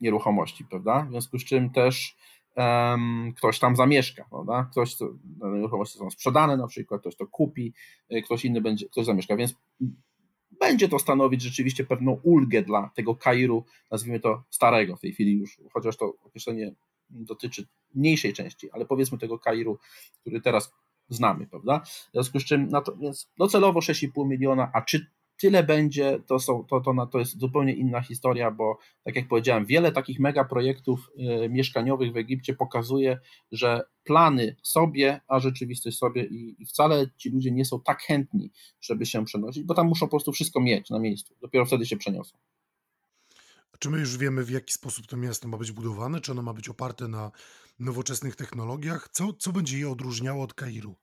nieruchomości, 0.00 0.64
prawda? 0.64 1.06
W 1.08 1.10
związku 1.10 1.38
z 1.38 1.44
czym 1.44 1.70
też 1.70 2.16
um, 2.56 3.32
ktoś 3.36 3.58
tam 3.58 3.76
zamieszka, 3.76 4.24
prawda? 4.30 4.68
Ktoś, 4.70 4.96
to, 4.96 5.08
nieruchomości 5.40 5.98
są 5.98 6.10
sprzedane 6.10 6.56
na 6.56 6.66
przykład, 6.66 7.00
ktoś 7.00 7.16
to 7.16 7.26
kupi, 7.26 7.72
ktoś 8.24 8.44
inny 8.44 8.60
będzie, 8.60 8.88
ktoś 8.88 9.06
zamieszka, 9.06 9.36
więc 9.36 9.54
będzie 10.50 10.88
to 10.88 10.98
stanowić 10.98 11.42
rzeczywiście 11.42 11.84
pewną 11.84 12.20
ulgę 12.22 12.62
dla 12.62 12.90
tego 12.94 13.16
Kairu, 13.16 13.64
nazwijmy 13.90 14.20
to 14.20 14.44
starego 14.50 14.96
w 14.96 15.00
tej 15.00 15.12
chwili 15.12 15.32
już, 15.38 15.60
chociaż 15.72 15.96
to 15.96 16.14
określenie 16.24 16.74
dotyczy 17.10 17.66
mniejszej 17.94 18.32
części, 18.32 18.70
ale 18.70 18.86
powiedzmy 18.86 19.18
tego 19.18 19.38
Kairu, 19.38 19.78
który 20.20 20.40
teraz 20.40 20.72
znamy, 21.08 21.46
prawda? 21.46 21.80
W 21.80 22.10
związku 22.12 22.40
z 22.40 22.44
czym, 22.44 22.68
no 22.70 22.82
to, 22.82 22.96
więc 22.96 23.30
docelowo 23.38 23.80
6,5 23.80 24.28
miliona, 24.28 24.70
a 24.74 24.82
czy 24.82 25.06
tyle 25.38 25.64
będzie, 25.64 26.18
to, 26.26 26.38
są, 26.38 26.64
to, 26.64 26.80
to, 26.80 27.06
to 27.06 27.18
jest 27.18 27.38
zupełnie 27.38 27.72
inna 27.72 28.02
historia, 28.02 28.50
bo 28.50 28.78
tak 29.04 29.16
jak 29.16 29.28
powiedziałem, 29.28 29.66
wiele 29.66 29.92
takich 29.92 30.20
mega 30.20 30.44
projektów 30.44 31.10
y, 31.44 31.48
mieszkaniowych 31.48 32.12
w 32.12 32.16
Egipcie 32.16 32.54
pokazuje, 32.54 33.18
że 33.52 33.82
plany 34.04 34.56
sobie, 34.62 35.20
a 35.28 35.40
rzeczywistość 35.40 35.98
sobie 35.98 36.24
i, 36.24 36.62
i, 36.62 36.66
wcale 36.66 37.10
ci 37.16 37.30
ludzie 37.30 37.50
nie 37.50 37.64
są 37.64 37.80
tak 37.80 38.02
chętni, 38.02 38.50
żeby 38.80 39.06
się 39.06 39.24
przenosić, 39.24 39.64
bo 39.64 39.74
tam 39.74 39.86
muszą 39.86 40.06
po 40.06 40.10
prostu 40.10 40.32
wszystko 40.32 40.60
mieć 40.60 40.90
na 40.90 40.98
miejscu. 40.98 41.34
Dopiero 41.40 41.66
wtedy 41.66 41.86
się 41.86 41.96
przeniosą. 41.96 42.36
Czy 43.78 43.90
my 43.90 43.98
już 43.98 44.18
wiemy, 44.18 44.44
w 44.44 44.50
jaki 44.50 44.72
sposób 44.72 45.06
to 45.06 45.16
miasto 45.16 45.48
ma 45.48 45.56
być 45.58 45.72
budowane? 45.72 46.20
Czy 46.20 46.32
ono 46.32 46.42
ma 46.42 46.54
być 46.54 46.68
oparte 46.68 47.08
na 47.08 47.30
nowoczesnych 47.78 48.36
technologiach? 48.36 49.08
Co, 49.12 49.32
co 49.32 49.52
będzie 49.52 49.78
je 49.78 49.90
odróżniało 49.90 50.44
od 50.44 50.54
Kairu? 50.54 50.94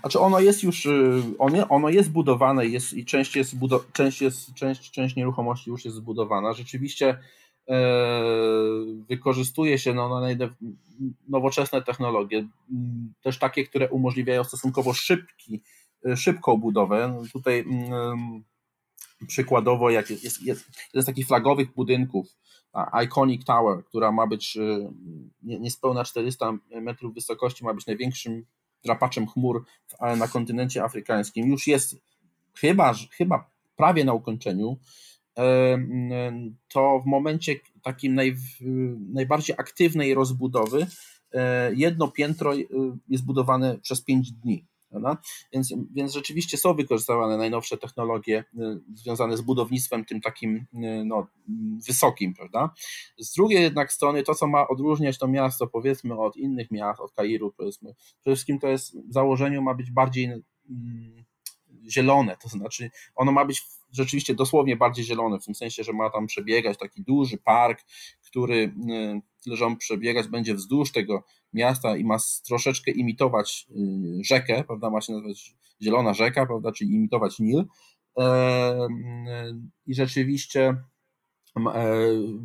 Znaczy 0.00 0.20
ono 0.20 0.40
jest 0.40 0.62
już, 0.62 0.86
y, 0.86 1.22
ono, 1.38 1.68
ono 1.68 1.88
jest 1.88 2.10
budowane 2.10 2.66
jest, 2.66 2.92
i 2.92 3.04
część, 3.04 3.36
jest 3.36 3.54
część, 3.92 4.22
jest, 4.22 4.54
część, 4.54 4.90
część 4.90 5.16
nieruchomości 5.16 5.70
już 5.70 5.84
jest 5.84 5.96
zbudowana. 5.96 6.52
Rzeczywiście 6.52 7.18
e, 7.68 7.76
wykorzystuje 9.08 9.78
się 9.78 9.94
no, 9.94 10.20
nowoczesne 11.28 11.82
technologie, 11.82 12.46
też 13.22 13.38
takie, 13.38 13.64
które 13.64 13.90
umożliwiają 13.90 14.44
stosunkowo 14.44 14.92
szybki, 14.92 15.62
y, 16.06 16.16
szybką 16.16 16.56
budowę. 16.56 17.08
No, 17.08 17.22
tutaj 17.32 17.64
przykładowo 19.26 19.90
jak 19.90 20.10
jest, 20.10 20.24
jest, 20.24 20.42
jest, 20.42 20.64
jeden 20.94 21.02
z 21.02 21.06
takich 21.06 21.26
flagowych 21.26 21.74
budynków, 21.74 22.26
Iconic 23.04 23.44
Tower, 23.44 23.84
która 23.84 24.12
ma 24.12 24.26
być 24.26 24.56
y, 24.56 24.88
niespełna 25.42 26.04
400 26.04 26.52
metrów 26.70 27.14
wysokości, 27.14 27.64
ma 27.64 27.74
być 27.74 27.86
największym 27.86 28.46
drapaczem 28.84 29.26
chmur 29.26 29.64
na 30.16 30.28
kontynencie 30.28 30.84
afrykańskim, 30.84 31.50
już 31.50 31.66
jest 31.66 31.96
chyba, 32.54 32.94
chyba 33.16 33.50
prawie 33.76 34.04
na 34.04 34.12
ukończeniu, 34.12 34.78
to 36.68 37.00
w 37.00 37.06
momencie 37.06 37.54
takim 37.82 38.14
naj, 38.14 38.36
najbardziej 39.12 39.56
aktywnej 39.58 40.14
rozbudowy 40.14 40.86
e, 41.32 41.74
jedno 41.74 42.08
piętro 42.08 42.54
e, 42.54 42.58
jest 43.08 43.24
budowane 43.24 43.78
przez 43.78 44.04
5 44.04 44.32
dni. 44.32 44.64
Prawda? 44.94 45.22
Więc, 45.52 45.74
więc 45.94 46.12
rzeczywiście 46.12 46.56
są 46.56 46.74
wykorzystywane 46.74 47.36
najnowsze 47.36 47.78
technologie 47.78 48.44
związane 48.94 49.36
z 49.36 49.40
budownictwem 49.40 50.04
tym 50.04 50.20
takim 50.20 50.66
no, 51.04 51.26
wysokim, 51.86 52.34
prawda? 52.34 52.70
Z 53.18 53.34
drugiej 53.34 53.62
jednak 53.62 53.92
strony 53.92 54.22
to, 54.22 54.34
co 54.34 54.46
ma 54.46 54.68
odróżniać 54.68 55.18
to 55.18 55.28
miasto 55.28 55.66
powiedzmy 55.66 56.18
od 56.18 56.36
innych 56.36 56.70
miast, 56.70 57.00
od 57.00 57.12
Kairu 57.12 57.52
powiedzmy, 57.56 57.94
przede 58.20 58.36
wszystkim 58.36 58.58
to 58.58 58.68
jest 58.68 58.98
w 59.08 59.12
założeniu 59.12 59.62
ma 59.62 59.74
być 59.74 59.90
bardziej 59.90 60.24
mm, 60.24 60.44
zielone, 61.90 62.36
to 62.42 62.48
znaczy 62.48 62.90
ono 63.14 63.32
ma 63.32 63.44
być 63.44 63.62
rzeczywiście 63.92 64.34
dosłownie 64.34 64.76
bardziej 64.76 65.04
zielone, 65.04 65.40
w 65.40 65.44
tym 65.44 65.54
sensie, 65.54 65.84
że 65.84 65.92
ma 65.92 66.10
tam 66.10 66.26
przebiegać 66.26 66.78
taki 66.78 67.02
duży 67.02 67.38
park, 67.38 67.84
który 68.26 68.74
tyle, 69.44 69.56
że 69.56 69.66
on 69.66 69.76
przebiegać 69.76 70.28
będzie 70.28 70.54
wzdłuż 70.54 70.92
tego 70.92 71.24
miasta 71.54 71.96
i 71.96 72.04
ma 72.04 72.16
troszeczkę 72.46 72.90
imitować 72.90 73.66
y, 73.70 74.24
rzekę, 74.24 74.64
prawda, 74.64 74.90
ma 74.90 75.00
się 75.00 75.12
nazywać 75.12 75.56
Zielona 75.82 76.14
Rzeka, 76.14 76.46
prawda, 76.46 76.72
czyli 76.72 76.94
imitować 76.94 77.38
Nil. 77.38 77.64
I 79.86 79.94
rzeczywiście 79.94 80.76
e, 81.74 81.96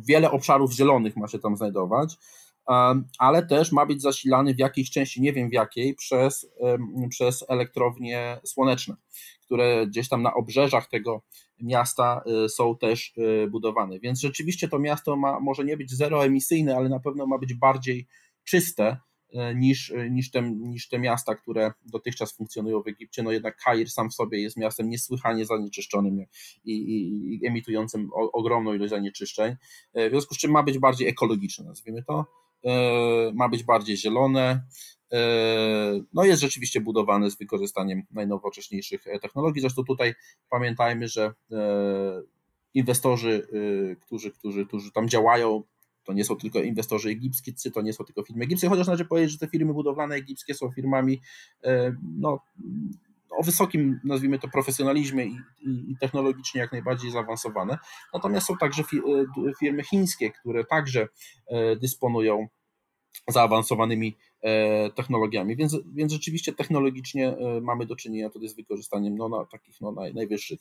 wiele 0.08 0.30
obszarów 0.30 0.72
zielonych 0.72 1.16
ma 1.16 1.28
się 1.28 1.38
tam 1.38 1.56
znajdować, 1.56 2.16
ale 3.18 3.46
też 3.46 3.72
ma 3.72 3.86
być 3.86 4.02
zasilany 4.02 4.54
w 4.54 4.58
jakiejś 4.58 4.90
części, 4.90 5.22
nie 5.22 5.32
wiem 5.32 5.50
w 5.50 5.52
jakiej, 5.52 5.94
przez, 5.94 6.50
przez 7.10 7.44
elektrownie 7.48 8.40
słoneczne, 8.44 8.94
które 9.44 9.86
gdzieś 9.86 10.08
tam 10.08 10.22
na 10.22 10.34
obrzeżach 10.34 10.88
tego 10.88 11.22
miasta 11.62 12.22
y, 12.44 12.48
są 12.48 12.76
też 12.76 13.12
y, 13.18 13.48
budowane. 13.50 14.00
Więc 14.00 14.20
rzeczywiście 14.20 14.68
to 14.68 14.78
miasto 14.78 15.16
ma, 15.16 15.40
może 15.40 15.64
nie 15.64 15.76
być 15.76 15.90
zeroemisyjne, 15.90 16.76
ale 16.76 16.88
na 16.88 17.00
pewno 17.00 17.26
ma 17.26 17.38
być 17.38 17.54
bardziej 17.54 18.06
czyste 18.50 18.96
y, 19.34 19.54
niż, 19.54 19.92
niż, 20.10 20.30
te, 20.30 20.42
niż 20.42 20.88
te 20.88 20.98
miasta, 20.98 21.34
które 21.34 21.72
dotychczas 21.86 22.32
funkcjonują 22.32 22.82
w 22.82 22.88
Egipcie. 22.88 23.22
No 23.22 23.32
jednak 23.32 23.56
Kair 23.56 23.90
sam 23.90 24.10
w 24.10 24.14
sobie 24.14 24.42
jest 24.42 24.56
miastem 24.56 24.90
niesłychanie 24.90 25.46
zanieczyszczonym 25.46 26.24
i, 26.64 26.72
i, 26.72 27.34
i 27.34 27.46
emitującym 27.46 28.10
o, 28.12 28.32
ogromną 28.32 28.74
ilość 28.74 28.90
zanieczyszczeń, 28.90 29.56
w 29.94 30.10
związku 30.10 30.34
z 30.34 30.38
czym 30.38 30.50
ma 30.50 30.62
być 30.62 30.78
bardziej 30.78 31.08
ekologiczne, 31.08 31.64
nazwijmy 31.64 32.02
to. 32.02 32.26
Ma 33.34 33.48
być 33.48 33.62
bardziej 33.62 33.96
zielone, 33.96 34.62
E, 35.12 36.00
no 36.12 36.24
jest 36.24 36.42
rzeczywiście 36.42 36.80
budowany 36.80 37.30
z 37.30 37.38
wykorzystaniem 37.38 38.02
najnowocześniejszych 38.10 39.06
e, 39.06 39.18
technologii. 39.18 39.60
Zresztą 39.60 39.84
tutaj 39.84 40.14
pamiętajmy, 40.50 41.08
że 41.08 41.32
e, 41.52 42.22
inwestorzy, 42.74 43.46
którzy, 44.00 44.30
którzy, 44.30 44.66
którzy 44.66 44.92
tam 44.92 45.08
działają, 45.08 45.62
to 46.04 46.12
nie 46.12 46.24
są 46.24 46.36
tylko 46.36 46.62
inwestorzy 46.62 47.08
egipscy, 47.08 47.70
to 47.70 47.82
nie 47.82 47.92
są 47.92 48.04
tylko 48.04 48.22
firmy 48.22 48.44
egipskie, 48.44 48.68
chociaż 48.68 48.86
należy 48.86 49.04
powiedzieć, 49.04 49.32
że 49.32 49.38
te 49.38 49.48
firmy 49.48 49.72
budowlane 49.72 50.14
egipskie 50.14 50.54
są 50.54 50.70
firmami 50.70 51.20
no, 52.18 52.40
o 53.30 53.42
wysokim, 53.42 54.00
nazwijmy 54.04 54.38
to, 54.38 54.48
profesjonalizmie 54.48 55.24
i, 55.24 55.36
i, 55.60 55.90
i, 55.90 55.96
technologicznie 56.00 56.60
jak 56.60 56.72
najbardziej 56.72 57.10
zaawansowane. 57.10 57.78
Natomiast 58.14 58.46
są 58.46 58.56
także 58.56 58.82
firmy 59.60 59.82
chińskie, 59.82 60.30
które 60.30 60.64
także 60.64 61.08
dysponują 61.80 62.48
zaawansowanymi 63.28 64.16
e, 64.42 64.90
technologiami, 64.90 65.56
więc, 65.56 65.76
więc 65.94 66.12
rzeczywiście 66.12 66.52
technologicznie 66.52 67.36
e, 67.36 67.60
mamy 67.60 67.86
do 67.86 67.96
czynienia 67.96 68.30
tutaj 68.30 68.48
z 68.48 68.56
wykorzystaniem 68.56 69.16
no, 69.16 69.28
na 69.28 69.44
takich 69.44 69.80
no, 69.80 69.92
naj, 69.92 70.14
najwyższych, 70.14 70.60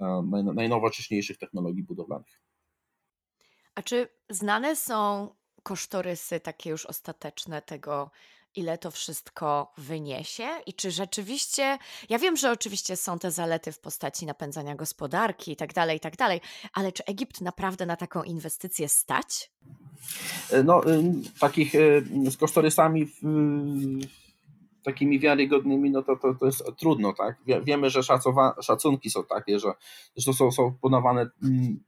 e, 0.00 0.22
naj, 0.30 0.44
najnowocześniejszych 0.44 1.38
technologii 1.38 1.82
budowlanych. 1.82 2.40
A 3.76 3.82
czy 3.82 4.08
znane 4.30 4.76
są 4.76 5.28
kosztorysy 5.62 6.40
takie 6.40 6.70
już 6.70 6.86
ostateczne 6.86 7.62
tego, 7.62 8.10
ile 8.54 8.78
to 8.78 8.90
wszystko 8.90 9.72
wyniesie 9.78 10.48
i 10.66 10.74
czy 10.74 10.90
rzeczywiście, 10.90 11.78
ja 12.08 12.18
wiem, 12.18 12.36
że 12.36 12.50
oczywiście 12.50 12.96
są 12.96 13.18
te 13.18 13.30
zalety 13.30 13.72
w 13.72 13.78
postaci 13.78 14.26
napędzania 14.26 14.74
gospodarki 14.74 15.52
i 15.52 15.56
tak 15.56 15.72
dalej, 15.72 15.96
i 15.96 16.00
tak 16.00 16.16
dalej, 16.16 16.40
ale 16.72 16.92
czy 16.92 17.04
Egipt 17.04 17.40
naprawdę 17.40 17.86
na 17.86 17.96
taką 17.96 18.22
inwestycję 18.22 18.88
stać? 18.88 19.50
E, 20.50 20.62
no, 20.62 20.90
y, 20.90 21.04
takich 21.40 21.74
y, 21.74 22.04
z 22.30 22.36
kosztorysami 22.36 23.06
takimi 24.82 25.18
wiarygodnymi, 25.20 25.90
no 25.90 26.02
to, 26.02 26.16
to, 26.16 26.34
to 26.34 26.46
jest 26.46 26.64
trudno, 26.76 27.12
tak? 27.12 27.36
Wiemy, 27.62 27.90
że 27.90 28.02
szacowa, 28.02 28.54
szacunki 28.62 29.10
są 29.10 29.24
takie, 29.24 29.58
że 29.58 29.72
zresztą 30.14 30.32
są, 30.32 30.52
są 30.52 30.74
podawane 30.80 31.26
mm, 31.42 31.80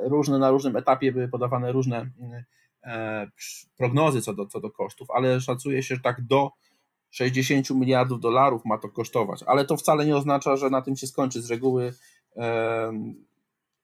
różne, 0.00 0.38
na 0.38 0.50
różnym 0.50 0.76
etapie 0.76 1.12
były 1.12 1.28
podawane 1.28 1.72
różne 1.72 1.96
mm, 1.96 2.44
e, 2.84 3.30
prognozy 3.76 4.22
co 4.22 4.34
do, 4.34 4.46
co 4.46 4.60
do 4.60 4.70
kosztów, 4.70 5.10
ale 5.10 5.40
szacuje 5.40 5.82
się, 5.82 5.94
że 5.94 6.00
tak 6.00 6.26
do 6.26 6.50
60 7.10 7.70
miliardów 7.70 8.20
dolarów 8.20 8.64
ma 8.64 8.78
to 8.78 8.88
kosztować, 8.88 9.42
ale 9.46 9.64
to 9.64 9.76
wcale 9.76 10.06
nie 10.06 10.16
oznacza, 10.16 10.56
że 10.56 10.70
na 10.70 10.82
tym 10.82 10.96
się 10.96 11.06
skończy. 11.06 11.42
Z 11.42 11.50
reguły 11.50 11.92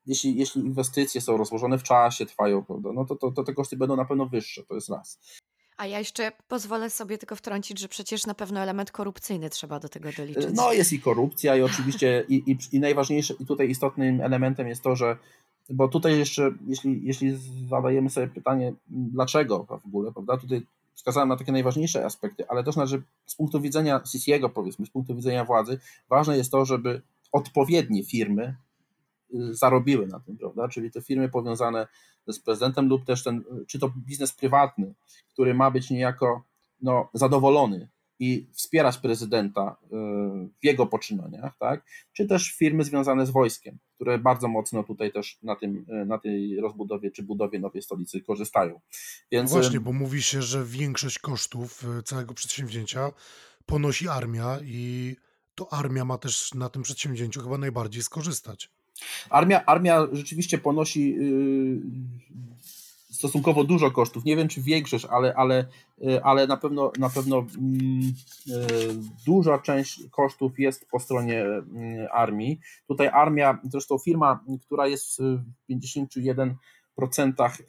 jeśli, 0.06 0.36
jeśli 0.36 0.62
inwestycje 0.62 1.20
są 1.20 1.36
rozłożone 1.36 1.78
w 1.78 1.82
czasie, 1.82 2.26
trwają, 2.26 2.64
no 2.94 3.04
to, 3.04 3.16
to, 3.16 3.30
to 3.30 3.44
te 3.44 3.54
koszty 3.54 3.76
będą 3.76 3.96
na 3.96 4.04
pewno 4.04 4.26
wyższe, 4.26 4.62
to 4.62 4.74
jest 4.74 4.88
raz. 4.88 5.18
A 5.76 5.86
ja 5.86 5.98
jeszcze 5.98 6.32
pozwolę 6.48 6.90
sobie 6.90 7.18
tylko 7.18 7.36
wtrącić, 7.36 7.78
że 7.78 7.88
przecież 7.88 8.26
na 8.26 8.34
pewno 8.34 8.60
element 8.60 8.90
korupcyjny 8.90 9.50
trzeba 9.50 9.80
do 9.80 9.88
tego 9.88 10.10
doliczyć. 10.16 10.46
No 10.54 10.72
jest 10.72 10.92
i 10.92 11.00
korupcja 11.00 11.56
i 11.56 11.62
oczywiście 11.62 12.24
i, 12.28 12.50
i, 12.50 12.76
i 12.76 12.80
najważniejsze 12.80 13.34
i 13.40 13.46
tutaj 13.46 13.70
istotnym 13.70 14.20
elementem 14.20 14.68
jest 14.68 14.82
to, 14.82 14.96
że 14.96 15.16
bo 15.70 15.88
tutaj 15.88 16.18
jeszcze, 16.18 16.52
jeśli, 16.66 17.00
jeśli 17.04 17.36
zadajemy 17.68 18.10
sobie 18.10 18.28
pytanie, 18.28 18.72
dlaczego 18.88 19.64
w 19.64 19.86
ogóle, 19.86 20.12
prawda, 20.12 20.36
tutaj 20.36 20.62
wskazałem 20.94 21.28
na 21.28 21.36
takie 21.36 21.52
najważniejsze 21.52 22.04
aspekty, 22.04 22.48
ale 22.48 22.64
też 22.64 22.76
na, 22.76 22.86
że 22.86 23.02
z 23.26 23.34
punktu 23.34 23.60
widzenia 23.60 24.00
Sisiego, 24.06 24.48
powiedzmy, 24.48 24.86
z 24.86 24.90
punktu 24.90 25.14
widzenia 25.14 25.44
władzy, 25.44 25.78
ważne 26.08 26.36
jest 26.36 26.52
to, 26.52 26.64
żeby 26.64 27.02
odpowiednie 27.32 28.04
firmy 28.04 28.56
zarobiły 29.50 30.06
na 30.06 30.20
tym, 30.20 30.38
prawda? 30.38 30.68
Czyli 30.68 30.90
te 30.90 31.02
firmy 31.02 31.28
powiązane 31.28 31.86
z 32.26 32.38
prezydentem 32.38 32.88
lub 32.88 33.04
też 33.04 33.24
ten, 33.24 33.44
czy 33.66 33.78
to 33.78 33.92
biznes 33.96 34.32
prywatny, 34.32 34.94
który 35.32 35.54
ma 35.54 35.70
być 35.70 35.90
niejako 35.90 36.42
no, 36.82 37.08
zadowolony 37.14 37.88
i 38.20 38.46
wspierać 38.52 38.98
prezydenta 38.98 39.76
y, 39.84 39.88
w 40.60 40.64
jego 40.64 40.86
poczynaniach, 40.86 41.58
tak? 41.58 41.84
czy 42.12 42.26
też 42.26 42.52
firmy 42.52 42.84
związane 42.84 43.26
z 43.26 43.30
wojskiem, 43.30 43.78
które 43.94 44.18
bardzo 44.18 44.48
mocno 44.48 44.82
tutaj 44.82 45.12
też 45.12 45.38
na, 45.42 45.56
tym, 45.56 45.86
y, 46.02 46.04
na 46.04 46.18
tej 46.18 46.60
rozbudowie 46.60 47.10
czy 47.10 47.22
budowie 47.22 47.58
nowej 47.58 47.82
stolicy 47.82 48.20
korzystają. 48.20 48.80
Więc... 49.32 49.50
No 49.50 49.56
właśnie, 49.58 49.80
bo 49.80 49.92
mówi 49.92 50.22
się, 50.22 50.42
że 50.42 50.64
większość 50.64 51.18
kosztów 51.18 51.84
y, 51.98 52.02
całego 52.02 52.34
przedsięwzięcia 52.34 53.10
ponosi 53.66 54.08
armia 54.08 54.58
i 54.64 55.16
to 55.54 55.72
armia 55.72 56.04
ma 56.04 56.18
też 56.18 56.54
na 56.54 56.68
tym 56.68 56.82
przedsięwzięciu 56.82 57.40
chyba 57.40 57.58
najbardziej 57.58 58.02
skorzystać. 58.02 58.70
Armia, 59.30 59.64
armia 59.66 60.06
rzeczywiście 60.12 60.58
ponosi 60.58 61.16
y, 61.18 61.80
stosunkowo 63.20 63.64
dużo 63.64 63.90
kosztów. 63.90 64.24
Nie 64.24 64.36
wiem, 64.36 64.48
czy 64.48 64.62
większość, 64.62 65.04
ale, 65.04 65.34
ale, 65.34 65.66
y, 66.02 66.22
ale 66.22 66.46
na 66.46 66.56
pewno, 66.56 66.92
na 66.98 67.10
pewno 67.10 67.38
mm, 67.38 68.12
y, 68.48 68.94
duża 69.26 69.58
część 69.58 70.02
kosztów 70.10 70.58
jest 70.58 70.86
po 70.90 71.00
stronie 71.00 71.44
armii. 72.12 72.60
Tutaj 72.88 73.08
armia, 73.08 73.58
zresztą 73.64 73.98
firma, 73.98 74.44
która 74.62 74.86
jest 74.86 75.18
w 75.18 75.40
51% 75.70 76.54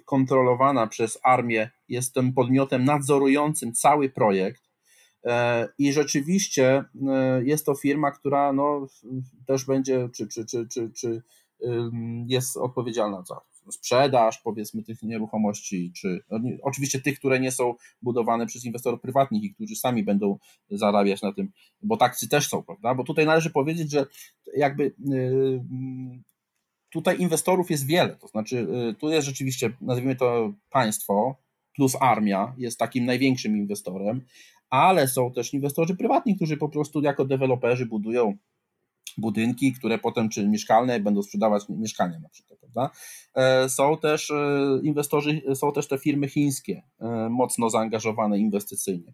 kontrolowana 0.06 0.88
przez 0.88 1.20
armię, 1.24 1.70
jest 1.90 2.14
tym 2.14 2.34
podmiotem 2.34 2.86
nadzorującym 2.86 3.74
cały 3.74 4.10
projekt 4.10 4.72
E, 5.26 5.68
I 5.78 5.94
rzeczywiście 5.94 6.84
e, 7.10 7.44
jest 7.44 7.66
to 7.66 7.76
firma, 7.76 8.12
która 8.12 8.54
no, 8.54 8.88
też 9.48 9.66
będzie, 9.66 10.10
czy, 10.16 10.28
czy, 10.28 10.46
czy, 10.46 10.68
czy, 10.68 10.92
czy 10.92 11.22
jest 12.28 12.58
odpowiedzialna 12.58 13.24
za 13.24 13.42
sprzedaż, 13.72 14.42
powiedzmy, 14.44 14.84
tych 14.84 15.04
nieruchomości, 15.04 15.92
czy 15.96 16.20
no, 16.30 16.40
oczywiście 16.62 17.02
tych, 17.02 17.20
które 17.20 17.40
nie 17.40 17.52
są 17.52 17.74
budowane 18.02 18.46
przez 18.46 18.66
inwestorów 18.66 19.02
prywatnych 19.02 19.44
i 19.44 19.54
którzy 19.54 19.76
sami 19.76 20.04
będą 20.04 20.38
zarabiać 20.72 21.22
na 21.22 21.34
tym, 21.34 21.52
bo 21.82 21.98
taksy 21.98 22.30
też 22.30 22.48
są, 22.48 22.64
prawda? 22.64 22.96
Bo 22.96 23.04
tutaj 23.04 23.26
należy 23.26 23.50
powiedzieć, 23.50 23.92
że 23.92 24.06
jakby 24.58 24.84
y, 24.84 25.64
tutaj 26.90 27.22
inwestorów 27.22 27.72
jest 27.72 27.86
wiele, 27.86 28.16
to 28.16 28.28
znaczy 28.28 28.68
y, 28.92 28.94
tu 28.94 29.10
jest 29.10 29.28
rzeczywiście, 29.28 29.74
nazwijmy 29.82 30.16
to 30.16 30.54
państwo, 30.70 31.36
plus 31.76 31.98
armia 32.00 32.56
jest 32.58 32.80
takim 32.80 33.06
największym 33.06 33.58
inwestorem, 33.58 34.22
ale 34.70 35.08
są 35.08 35.34
też 35.34 35.54
inwestorzy 35.54 35.96
prywatni, 35.96 36.36
którzy 36.36 36.58
po 36.58 36.70
prostu 36.70 37.02
jako 37.02 37.26
deweloperzy 37.26 37.86
budują 37.86 38.38
budynki, 39.18 39.74
które 39.74 39.98
potem, 39.98 40.30
czy 40.30 40.48
mieszkalne, 40.48 41.00
będą 41.00 41.24
sprzedawać 41.24 41.64
mieszkania 41.70 42.20
na 42.20 42.30
przykład, 42.30 42.60
prawda? 42.60 42.90
E, 43.36 43.70
są 43.70 43.98
też 43.98 44.32
e, 44.32 44.80
inwestorzy, 44.84 45.42
są 45.56 45.72
też 45.72 45.88
te 45.88 45.98
firmy 45.98 46.28
chińskie, 46.28 46.84
e, 47.00 47.30
mocno 47.30 47.70
zaangażowane 47.70 48.40
inwestycyjnie. 48.40 49.14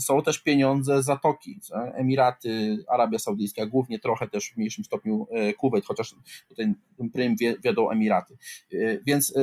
Są 0.00 0.22
też 0.22 0.42
pieniądze 0.42 1.02
zatoki, 1.02 1.60
Emiraty, 1.94 2.84
Arabia 2.88 3.18
Saudyjska, 3.18 3.66
głównie 3.66 3.98
trochę 3.98 4.28
też 4.28 4.50
w 4.50 4.56
mniejszym 4.56 4.84
stopniu 4.84 5.26
Kuwait, 5.58 5.84
chociaż 5.84 6.14
tutaj 6.48 6.74
prym 7.12 7.36
Emiraty. 7.92 8.36
Więc 9.06 9.34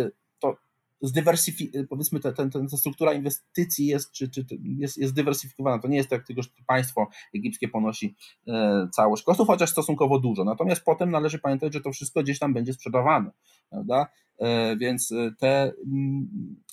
to 1.05 1.21
zdywersyfi- 1.21 1.87
powiedzmy, 1.89 2.19
ta, 2.19 2.31
ta, 2.31 2.49
ta 2.49 2.77
struktura 2.77 3.13
inwestycji 3.13 3.87
jest, 3.87 4.11
czy, 4.11 4.29
czy, 4.29 4.45
jest, 4.77 4.97
jest 4.97 5.13
dywersyfikowana. 5.13 5.79
To 5.79 5.87
nie 5.87 5.97
jest 5.97 6.09
tak 6.09 6.25
tylko, 6.27 6.41
że 6.41 6.49
państwo 6.67 7.07
egipskie 7.35 7.67
ponosi 7.67 8.15
e, 8.47 8.87
całość 8.93 9.23
kosztów, 9.23 9.47
chociaż 9.47 9.69
stosunkowo 9.69 10.19
dużo. 10.19 10.43
Natomiast 10.43 10.83
potem 10.83 11.11
należy 11.11 11.39
pamiętać, 11.39 11.73
że 11.73 11.81
to 11.81 11.91
wszystko 11.91 12.23
gdzieś 12.23 12.39
tam 12.39 12.53
będzie 12.53 12.73
sprzedawane, 12.73 13.31
prawda? 13.69 14.07
E, 14.39 14.77
więc 14.77 15.13
te, 15.39 15.73
mm, 15.85 16.27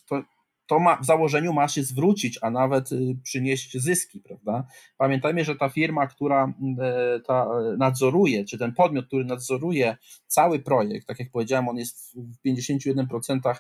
to, 0.09 0.22
to 0.66 0.78
ma, 0.78 0.97
w 0.97 1.05
założeniu 1.05 1.53
ma 1.53 1.68
się 1.68 1.83
zwrócić, 1.83 2.39
a 2.43 2.51
nawet 2.51 2.93
y, 2.93 3.16
przynieść 3.22 3.78
zyski, 3.78 4.20
prawda? 4.20 4.66
Pamiętajmy, 4.97 5.45
że 5.45 5.57
ta 5.57 5.68
firma, 5.68 6.07
która 6.07 6.53
e, 6.80 7.20
ta 7.20 7.45
e, 7.45 7.76
nadzoruje, 7.76 8.45
czy 8.45 8.59
ten 8.59 8.74
podmiot, 8.74 9.07
który 9.07 9.24
nadzoruje 9.24 9.97
cały 10.26 10.59
projekt, 10.59 11.07
tak 11.07 11.18
jak 11.18 11.30
powiedziałem, 11.30 11.68
on 11.68 11.76
jest 11.76 12.16
w 12.16 12.49
51% 12.49 13.41
e, 13.45 13.55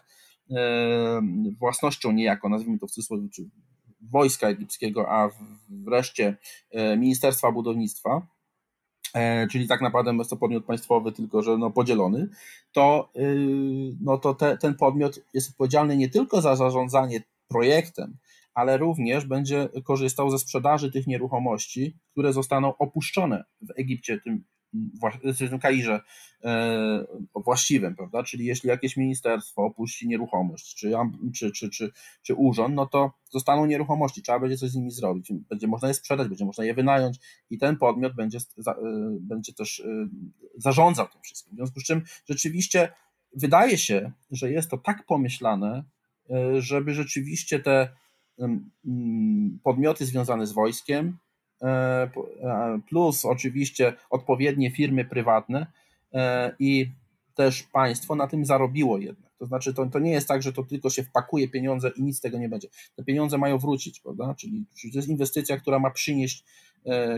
własnością 1.58 2.12
niejako, 2.12 2.48
nazwijmy 2.48 2.78
to 2.78 2.86
w 2.86 2.90
cudzysłowie, 2.90 3.28
czy 3.34 3.42
wojska 4.00 4.48
egipskiego, 4.48 5.10
a 5.12 5.30
wreszcie 5.68 6.36
Ministerstwa 6.96 7.52
Budownictwa, 7.52 8.26
E, 9.14 9.46
czyli 9.46 9.68
tak 9.68 9.80
naprawdę 9.80 10.14
jest 10.14 10.30
to 10.30 10.36
podmiot 10.36 10.64
państwowy, 10.64 11.12
tylko 11.12 11.42
że 11.42 11.58
no 11.58 11.70
podzielony, 11.70 12.28
to, 12.72 13.10
y, 13.16 13.96
no 14.00 14.18
to 14.18 14.34
te, 14.34 14.58
ten 14.58 14.74
podmiot 14.74 15.20
jest 15.34 15.50
odpowiedzialny 15.50 15.96
nie 15.96 16.08
tylko 16.08 16.40
za 16.40 16.56
zarządzanie 16.56 17.22
projektem, 17.48 18.16
ale 18.54 18.76
również 18.76 19.26
będzie 19.26 19.68
korzystał 19.84 20.30
ze 20.30 20.38
sprzedaży 20.38 20.92
tych 20.92 21.06
nieruchomości, 21.06 21.96
które 22.12 22.32
zostaną 22.32 22.76
opuszczone 22.76 23.44
w 23.60 23.70
Egipcie, 23.76 24.20
tym 24.20 24.44
tym 25.38 25.58
Kairze 25.58 26.00
e, 26.44 27.04
właściwym, 27.34 27.96
prawda? 27.96 28.22
Czyli 28.22 28.44
jeśli 28.44 28.68
jakieś 28.68 28.96
ministerstwo 28.96 29.62
opuści 29.62 30.08
nieruchomość, 30.08 30.74
czy, 30.74 30.92
czy, 31.34 31.50
czy, 31.52 31.70
czy, 31.70 31.90
czy 32.22 32.34
urząd, 32.34 32.74
no 32.74 32.86
to 32.86 33.12
zostaną 33.30 33.66
nieruchomości, 33.66 34.22
trzeba 34.22 34.38
będzie 34.38 34.56
coś 34.56 34.70
z 34.70 34.74
nimi 34.74 34.90
zrobić. 34.90 35.32
Będzie 35.50 35.66
można 35.66 35.88
je 35.88 35.94
sprzedać, 35.94 36.28
będzie 36.28 36.44
można 36.44 36.64
je 36.64 36.74
wynająć 36.74 37.18
i 37.50 37.58
ten 37.58 37.76
podmiot 37.76 38.14
będzie, 38.14 38.38
e, 38.66 38.74
będzie 39.20 39.52
też 39.52 39.80
e, 39.80 40.08
zarządzał 40.56 41.08
tym 41.08 41.22
wszystkim. 41.22 41.52
W 41.52 41.56
związku 41.56 41.80
z 41.80 41.84
czym 41.84 42.02
rzeczywiście 42.28 42.92
wydaje 43.36 43.78
się, 43.78 44.12
że 44.30 44.50
jest 44.50 44.70
to 44.70 44.78
tak 44.78 45.06
pomyślane, 45.06 45.84
żeby 46.58 46.94
rzeczywiście 46.94 47.60
te 47.60 47.88
podmioty 49.62 50.06
związane 50.06 50.46
z 50.46 50.52
wojskiem, 50.52 51.18
plus 52.88 53.24
oczywiście 53.24 53.92
odpowiednie 54.10 54.70
firmy 54.70 55.04
prywatne 55.04 55.66
e, 56.12 56.52
i 56.58 56.90
też 57.34 57.62
państwo 57.62 58.14
na 58.14 58.26
tym 58.26 58.44
zarobiło 58.44 58.98
jednak. 58.98 59.32
To 59.38 59.46
znaczy, 59.46 59.74
to, 59.74 59.86
to 59.86 59.98
nie 59.98 60.10
jest 60.10 60.28
tak, 60.28 60.42
że 60.42 60.52
to 60.52 60.62
tylko 60.62 60.90
się 60.90 61.02
wpakuje 61.02 61.48
pieniądze 61.48 61.90
i 61.96 62.02
nic 62.02 62.18
z 62.18 62.20
tego 62.20 62.38
nie 62.38 62.48
będzie. 62.48 62.68
Te 62.96 63.04
pieniądze 63.04 63.38
mają 63.38 63.58
wrócić, 63.58 64.00
prawda? 64.00 64.34
Czyli, 64.34 64.64
czyli 64.74 64.92
to 64.92 64.98
jest 64.98 65.08
inwestycja, 65.08 65.56
która 65.56 65.78
ma 65.78 65.90
przynieść, 65.90 66.44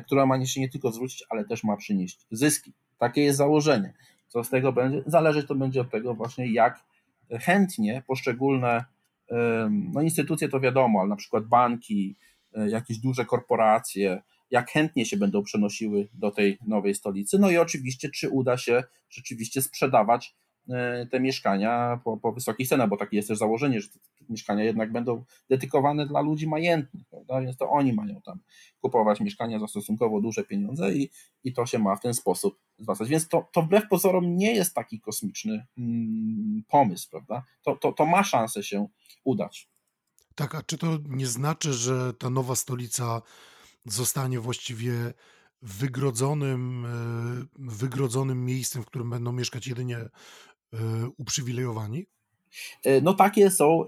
która 0.07 0.27
ma 0.27 0.47
się 0.47 0.61
nie 0.61 0.69
tylko 0.69 0.93
zwrócić, 0.93 1.25
ale 1.29 1.45
też 1.45 1.65
ma 1.65 1.77
przynieść 1.77 2.27
zyski. 2.31 2.73
Takie 2.99 3.23
jest 3.23 3.39
założenie. 3.39 3.93
Co 4.29 4.45
z 4.45 4.51
tego 4.51 4.73
będzie? 4.73 5.03
Zależeć 5.07 5.47
to 5.49 5.55
będzie 5.55 5.81
od 5.81 5.91
tego 5.91 6.15
właśnie, 6.15 6.53
jak 6.53 6.85
chętnie 7.31 8.03
poszczególne 8.07 8.85
no 9.71 10.03
instytucje 10.03 10.49
to 10.49 10.61
wiadomo, 10.61 11.01
ale 11.01 11.09
na 11.09 11.17
przykład 11.17 11.45
banki, 11.45 12.17
jakieś 12.67 12.99
duże 12.99 13.25
korporacje, 13.25 14.23
jak 14.55 14.71
chętnie 14.71 15.07
się 15.07 15.17
będą 15.17 15.43
przenosiły 15.43 16.09
do 16.13 16.31
tej 16.31 16.59
nowej 16.67 16.95
stolicy. 16.95 17.39
No 17.39 17.51
i 17.51 17.57
oczywiście, 17.57 18.11
czy 18.11 18.31
uda 18.31 18.59
się 18.59 18.85
rzeczywiście 19.11 19.63
sprzedawać 19.63 20.35
e, 20.69 21.07
te 21.07 21.21
mieszkania 21.21 22.01
po, 22.05 22.17
po 22.17 22.33
wysokich 22.33 22.69
cenach, 22.69 22.89
bo 22.89 22.97
takie 22.97 23.17
jest 23.17 23.29
też 23.29 23.39
założenie, 23.39 23.81
że 23.81 23.89
te 23.89 23.99
mieszkania 24.29 24.65
jednak 24.65 24.93
będą 24.93 25.25
dedykowane 25.49 26.07
dla 26.07 26.21
ludzi 26.21 26.47
majętnych, 26.47 27.03
prawda? 27.11 27.41
więc 27.41 27.57
to 27.57 27.71
oni 27.71 27.93
mają 27.93 28.21
tam 28.23 28.41
kupować 28.81 29.21
mieszkania 29.21 29.59
za 29.59 29.67
stosunkowo 29.67 30.21
duże 30.21 30.45
pieniądze 30.45 30.95
i, 30.95 31.11
i 31.45 31.53
to 31.53 31.67
się 31.67 31.79
ma 31.79 31.97
w 31.97 32.01
ten 32.01 32.15
sposób 32.15 32.61
zwracać. 32.79 33.09
Więc 33.09 33.29
to, 33.29 33.49
to 33.53 33.63
wbrew 33.63 33.89
pozorom 33.89 34.37
nie 34.37 34.55
jest 34.55 34.75
taki 34.75 35.01
kosmiczny 35.01 35.67
mm, 35.79 36.63
pomysł, 36.69 37.11
prawda? 37.11 37.45
To, 37.63 37.77
to, 37.77 37.93
to 37.93 38.07
ma 38.07 38.25
szansę 38.25 38.63
się 38.63 38.87
udać. 39.25 39.69
Tak, 40.35 40.55
a 40.55 40.63
czy 40.63 40.79
to 40.79 40.99
nie 41.09 41.27
znaczy, 41.27 41.73
że 41.73 42.15
ta 42.15 42.31
nowa 42.31 42.55
stolica 42.55 43.23
zostanie 43.85 44.41
właściwie 44.41 45.13
wygrodzonym, 45.63 46.87
e, 46.87 46.91
wygrodzonym 47.59 48.45
miejscem, 48.45 48.83
w 48.83 48.87
którym 48.87 49.11
będą 49.11 49.33
mieszkać 49.33 49.67
jedynie 49.67 49.97
e, 49.99 50.11
uprzywilejowani? 51.17 52.07
E, 52.85 53.01
no 53.01 53.15
takie 53.15 53.51
są. 53.51 53.85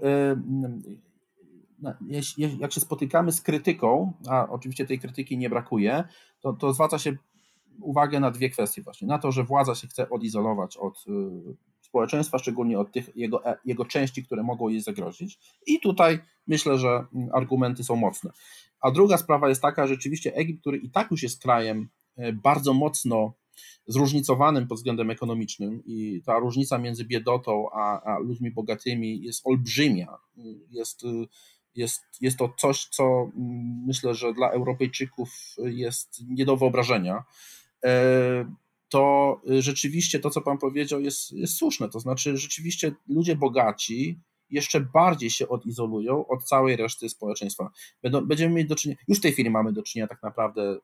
Jak 2.59 2.71
się 2.71 2.81
spotykamy 2.81 3.31
z 3.31 3.41
krytyką, 3.41 4.13
a 4.29 4.49
oczywiście 4.49 4.85
tej 4.85 4.99
krytyki 4.99 5.37
nie 5.37 5.49
brakuje, 5.49 6.03
to, 6.39 6.53
to 6.53 6.73
zwraca 6.73 6.99
się 6.99 7.17
uwagę 7.81 8.19
na 8.19 8.31
dwie 8.31 8.49
kwestie 8.49 8.81
właśnie. 8.81 9.07
Na 9.07 9.19
to, 9.19 9.31
że 9.31 9.43
władza 9.43 9.75
się 9.75 9.87
chce 9.87 10.09
odizolować 10.09 10.77
od 10.77 11.05
społeczeństwa, 11.81 12.37
szczególnie 12.37 12.79
od 12.79 12.91
tych 12.91 13.15
jego, 13.15 13.43
jego 13.65 13.85
części, 13.85 14.23
które 14.23 14.43
mogą 14.43 14.69
jej 14.69 14.81
zagrozić. 14.81 15.39
I 15.67 15.79
tutaj 15.79 16.19
myślę, 16.47 16.77
że 16.77 17.05
argumenty 17.33 17.83
są 17.83 17.95
mocne. 17.95 18.31
A 18.81 18.91
druga 18.91 19.17
sprawa 19.17 19.49
jest 19.49 19.61
taka, 19.61 19.87
że 19.87 19.93
rzeczywiście 19.93 20.35
Egipt, 20.35 20.61
który 20.61 20.77
i 20.77 20.89
tak 20.89 21.11
już 21.11 21.23
jest 21.23 21.41
krajem 21.41 21.89
e, 22.17 22.33
bardzo 22.33 22.73
mocno 22.73 23.33
zróżnicowanym 23.87 24.67
pod 24.67 24.77
względem 24.77 25.09
ekonomicznym 25.09 25.83
i 25.85 26.21
ta 26.25 26.39
różnica 26.39 26.77
między 26.77 27.05
biedotą 27.05 27.69
a, 27.73 28.01
a 28.01 28.19
ludźmi 28.19 28.51
bogatymi 28.51 29.23
jest 29.23 29.47
olbrzymia. 29.47 30.17
Jest, 30.69 31.01
jest, 31.75 32.01
jest 32.21 32.37
to 32.37 32.53
coś, 32.57 32.85
co 32.85 33.03
mm, 33.03 33.83
myślę, 33.87 34.15
że 34.15 34.33
dla 34.33 34.49
Europejczyków 34.49 35.55
jest 35.57 36.21
nie 36.27 36.45
do 36.45 36.57
wyobrażenia. 36.57 37.23
E, 37.85 38.51
to 38.89 39.41
rzeczywiście 39.59 40.19
to, 40.19 40.29
co 40.29 40.41
Pan 40.41 40.57
powiedział, 40.57 41.01
jest, 41.01 41.31
jest 41.31 41.57
słuszne. 41.57 41.89
To 41.89 41.99
znaczy, 41.99 42.37
rzeczywiście 42.37 42.91
ludzie 43.07 43.35
bogaci 43.35 44.19
jeszcze 44.49 44.81
bardziej 44.81 45.29
się 45.29 45.47
odizolują 45.47 46.27
od 46.27 46.43
całej 46.43 46.75
reszty 46.75 47.09
społeczeństwa. 47.09 47.71
Będą, 48.01 48.25
będziemy 48.25 48.55
mieć 48.55 48.67
do 48.67 48.75
czynienia, 48.75 49.01
już 49.07 49.17
w 49.17 49.21
tej 49.21 49.31
chwili 49.31 49.49
mamy 49.49 49.73
do 49.73 49.83
czynienia 49.83 50.07
tak 50.07 50.23
naprawdę 50.23 50.79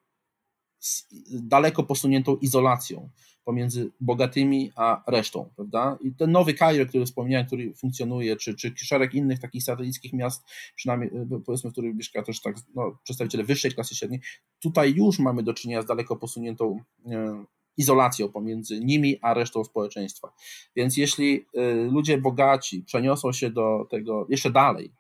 z 0.80 1.08
daleko 1.32 1.84
posuniętą 1.84 2.36
izolacją 2.36 3.10
pomiędzy 3.44 3.92
bogatymi 4.00 4.72
a 4.76 5.04
resztą, 5.08 5.50
prawda? 5.56 5.98
I 6.02 6.16
ten 6.16 6.32
nowy 6.32 6.54
Kairo, 6.54 6.86
który 6.86 7.06
wspomniałem, 7.06 7.48
który 7.48 7.74
funkcjonuje, 7.74 8.36
czy, 8.36 8.56
czy 8.56 8.74
szereg 8.76 9.14
innych 9.14 9.40
takich 9.40 9.64
satelickich 9.64 10.14
miast, 10.14 10.44
przynajmniej 10.76 11.10
e, 11.10 11.42
powiedzmy, 11.46 11.70
w 11.70 11.74
których 11.74 11.96
mieszka 11.96 12.24
też 12.24 12.42
tak, 12.42 12.56
no, 12.76 13.00
przedstawiciele 13.04 13.44
wyższej 13.44 13.72
klasy 13.72 13.96
średniej, 13.96 14.22
tutaj 14.60 14.94
już 14.96 15.20
mamy 15.20 15.44
do 15.44 15.54
czynienia 15.54 15.82
z 15.82 15.86
daleko 15.86 16.16
posuniętą 16.16 16.80
e, 17.06 17.46
izolacją 17.78 18.30
pomiędzy 18.30 18.80
nimi 18.80 19.20
a 19.22 19.34
resztą 19.34 19.64
społeczeństwa. 19.64 20.34
Więc 20.76 20.98
jeśli 20.98 21.46
y, 21.58 21.90
ludzie 21.92 22.18
bogaci 22.18 22.84
przeniosą 22.84 23.32
się 23.32 23.50
do 23.50 23.88
tego 23.90 24.26
jeszcze 24.30 24.52
dalej, 24.52 24.94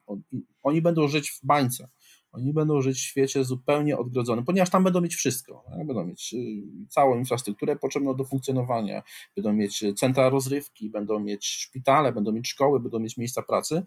oni 0.63 0.81
będą 0.81 1.07
żyć 1.07 1.31
w 1.31 1.45
bańce. 1.45 1.89
Oni 2.33 2.53
będą 2.53 2.81
żyć 2.81 2.97
w 2.97 3.01
świecie 3.01 3.43
zupełnie 3.43 3.97
odgrodzonym, 3.97 4.45
ponieważ 4.45 4.69
tam 4.69 4.83
będą 4.83 5.01
mieć 5.01 5.15
wszystko. 5.15 5.63
Będą 5.85 6.05
mieć 6.05 6.33
y, 6.33 6.87
całą 6.89 7.17
infrastrukturę 7.17 7.75
potrzebną 7.75 8.15
do 8.15 8.23
funkcjonowania, 8.23 9.03
będą 9.35 9.53
mieć 9.53 9.83
centra 9.95 10.29
rozrywki, 10.29 10.89
będą 10.89 11.19
mieć 11.19 11.45
szpitale, 11.45 12.11
będą 12.13 12.31
mieć 12.31 12.47
szkoły, 12.47 12.79
będą 12.79 12.99
mieć 12.99 13.17
miejsca 13.17 13.41
pracy 13.41 13.83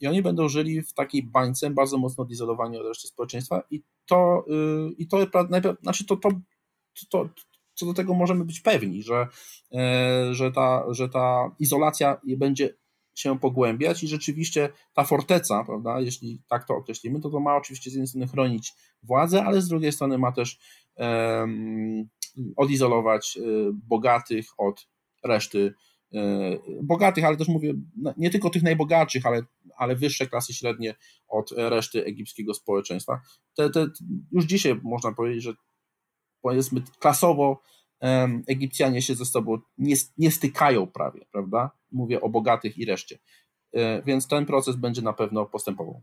i 0.00 0.06
oni 0.06 0.22
będą 0.22 0.48
żyli 0.48 0.82
w 0.82 0.92
takiej 0.92 1.22
bańce 1.22 1.70
bardzo 1.70 1.98
mocno 1.98 2.24
odizolowani 2.24 2.78
od 2.78 2.86
reszty 2.86 3.08
społeczeństwa 3.08 3.62
i 3.70 3.82
to, 4.06 4.44
y, 4.90 4.92
i 4.98 5.08
to, 5.08 5.18
znaczy 5.82 6.06
to, 6.06 6.16
to, 6.16 6.28
to, 7.10 7.28
co 7.76 7.86
do 7.86 7.94
tego 7.94 8.14
możemy 8.14 8.44
być 8.44 8.60
pewni, 8.60 9.02
że, 9.02 9.28
e, 9.74 10.34
że, 10.34 10.52
ta, 10.52 10.84
że 10.90 11.08
ta 11.08 11.50
izolacja 11.58 12.20
będzie 12.24 12.74
się 13.14 13.38
pogłębiać 13.38 14.02
i 14.02 14.08
rzeczywiście 14.08 14.68
ta 14.94 15.04
forteca, 15.04 15.64
prawda, 15.64 16.00
jeśli 16.00 16.42
tak 16.48 16.64
to 16.64 16.74
określimy, 16.74 17.20
to 17.20 17.30
to 17.30 17.40
ma 17.40 17.56
oczywiście 17.56 17.90
z 17.90 17.94
jednej 17.94 18.06
strony 18.06 18.26
chronić 18.26 18.74
władzę, 19.02 19.44
ale 19.44 19.60
z 19.60 19.68
drugiej 19.68 19.92
strony 19.92 20.18
ma 20.18 20.32
też 20.32 20.58
um, 20.96 22.08
odizolować 22.56 23.38
e, 23.38 23.40
bogatych 23.72 24.46
od 24.58 24.86
reszty 25.24 25.74
bogatych, 26.82 27.24
ale 27.24 27.36
też 27.36 27.48
mówię 27.48 27.74
no, 27.96 28.14
nie 28.16 28.30
tylko 28.30 28.50
tych 28.50 28.62
najbogatszych, 28.62 29.26
ale, 29.26 29.42
ale 29.76 29.96
wyższe 29.96 30.26
klasy 30.26 30.54
średnie 30.54 30.94
od 31.28 31.52
reszty 31.56 32.04
egipskiego 32.04 32.54
społeczeństwa. 32.54 33.20
Te, 33.56 33.70
te, 33.70 33.86
już 34.32 34.44
dzisiaj 34.44 34.80
można 34.82 35.12
powiedzieć, 35.12 35.42
że 35.42 35.54
powiedzmy 36.46 36.82
klasowo 36.98 37.62
Egipcjanie 38.46 39.02
się 39.02 39.14
ze 39.14 39.24
sobą 39.24 39.58
nie, 39.78 39.96
nie 40.18 40.30
stykają 40.30 40.86
prawie, 40.86 41.26
prawda? 41.32 41.70
Mówię 41.92 42.20
o 42.20 42.28
bogatych 42.28 42.78
i 42.78 42.84
reszcie. 42.84 43.18
E, 43.72 44.02
więc 44.02 44.28
ten 44.28 44.46
proces 44.46 44.76
będzie 44.76 45.02
na 45.02 45.12
pewno 45.12 45.46
postępował. 45.46 46.02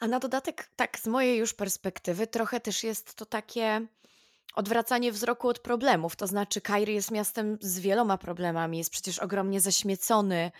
A 0.00 0.06
na 0.06 0.18
dodatek, 0.18 0.70
tak 0.76 0.98
z 0.98 1.06
mojej 1.06 1.38
już 1.38 1.54
perspektywy, 1.54 2.26
trochę 2.26 2.60
też 2.60 2.84
jest 2.84 3.14
to 3.14 3.26
takie 3.26 3.86
odwracanie 4.54 5.12
wzroku 5.12 5.48
od 5.48 5.58
problemów. 5.58 6.16
To 6.16 6.26
znaczy, 6.26 6.60
Kair 6.60 6.88
jest 6.88 7.10
miastem 7.10 7.58
z 7.60 7.80
wieloma 7.80 8.18
problemami, 8.18 8.78
jest 8.78 8.90
przecież 8.90 9.18
ogromnie 9.18 9.60
zaśmiecony, 9.60 10.52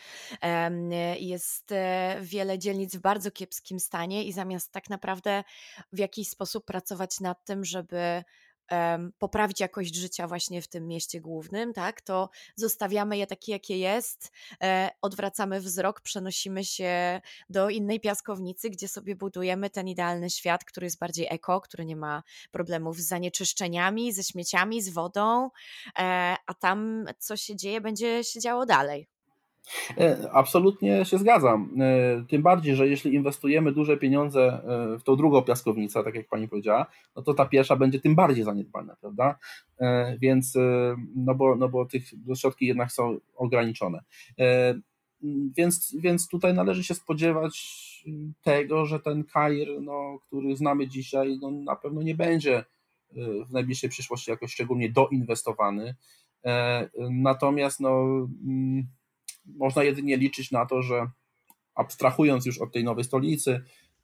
jest 1.19 1.73
e, 1.73 2.19
wiele 2.21 2.59
dzielnic 2.59 2.97
w 2.97 3.01
bardzo 3.01 3.31
kiepskim 3.31 3.81
stanie 3.81 4.25
i 4.25 4.33
zamiast 4.33 4.73
tak 4.73 4.91
naprawdę 4.91 5.45
w 5.93 5.99
jakiś 5.99 6.29
sposób 6.29 6.65
pracować 6.65 7.21
nad 7.21 7.45
tym, 7.45 7.65
żeby 7.65 8.25
poprawić 9.19 9.61
jakość 9.61 9.95
życia 9.95 10.27
właśnie 10.27 10.63
w 10.63 10.69
tym 10.69 10.87
mieście 10.87 11.21
głównym, 11.21 11.73
tak, 11.73 12.01
to 12.01 12.31
zostawiamy 12.57 13.17
je 13.17 13.27
takie, 13.27 13.53
jakie 13.53 13.79
jest, 13.79 14.33
e, 14.63 14.91
odwracamy 15.03 15.61
wzrok, 15.61 16.01
przenosimy 16.01 16.65
się 16.65 17.21
do 17.51 17.71
innej 17.71 18.01
piaskownicy, 18.01 18.71
gdzie 18.71 18.89
sobie 18.89 19.17
budujemy 19.17 19.71
ten 19.71 19.89
idealny 19.89 20.31
świat, 20.31 20.65
który 20.65 20.87
jest 20.87 20.99
bardziej 20.99 21.27
eko, 21.31 21.61
który 21.61 21.85
nie 21.85 21.97
ma 21.97 22.23
problemów 22.51 22.99
z 22.99 23.09
zanieczyszczeniami, 23.09 24.13
ze 24.13 24.23
śmieciami, 24.23 24.83
z 24.83 24.89
wodą, 24.89 25.51
e, 25.99 26.37
a 26.47 26.55
tam 26.55 27.07
co 27.19 27.37
się 27.37 27.57
dzieje, 27.57 27.81
będzie 27.81 28.25
się 28.25 28.41
działo 28.41 28.67
dalej. 28.67 29.20
E, 29.99 30.31
absolutnie 30.33 31.05
się 31.05 31.19
zgadzam. 31.19 31.71
E, 31.81 32.25
tym 32.29 32.43
bardziej, 32.43 32.77
że 32.77 32.89
jeśli 32.89 33.15
inwestujemy 33.15 33.73
duże 33.73 33.97
pieniądze 33.97 34.63
e, 34.95 34.99
w 34.99 35.03
tą 35.03 35.17
drugą 35.17 35.43
piaskownicę, 35.43 36.05
tak 36.05 36.15
jak 36.15 36.29
pani 36.29 36.49
powiedziała, 36.49 36.87
no 37.17 37.23
to 37.23 37.35
ta 37.35 37.47
pierwsza 37.47 37.77
będzie 37.77 38.01
tym 38.01 38.15
bardziej 38.15 38.45
zaniedbana, 38.45 38.97
prawda? 39.01 39.39
Więc, 40.19 40.55
no 41.17 41.35
bo, 41.35 41.57
no 41.57 41.69
bo 41.69 41.87
tych 41.87 42.03
środki 42.37 42.67
jednak 42.67 42.93
są 42.93 43.19
ograniczone. 43.37 44.01
Więc, 45.57 45.97
więc 45.99 46.29
tutaj 46.29 46.55
należy 46.55 46.85
się 46.85 46.95
spodziewać 46.95 47.55
tego, 48.43 48.87
że 48.87 49.01
ten 49.01 49.25
Kair, 49.25 49.69
no, 49.81 50.19
który 50.27 50.57
znamy 50.57 50.89
dzisiaj, 50.89 51.39
no, 51.43 51.51
na 51.51 51.77
pewno 51.77 52.03
nie 52.03 52.15
będzie 52.15 52.65
w 53.49 53.53
najbliższej 53.53 53.91
przyszłości 53.91 54.31
jakoś 54.31 54.53
szczególnie 54.53 54.91
doinwestowany. 54.91 55.95
Natomiast 57.11 57.81
no, 57.81 58.05
mm, 58.47 58.87
można 59.45 59.83
jedynie 59.85 60.17
liczyć 60.17 60.51
na 60.51 60.67
to, 60.67 60.83
że 60.83 61.11
abstrahując 61.75 62.47
już 62.47 62.59
od 62.59 62.73
tej 62.73 62.85
nowej 62.85 63.05
stolicy, 63.05 63.63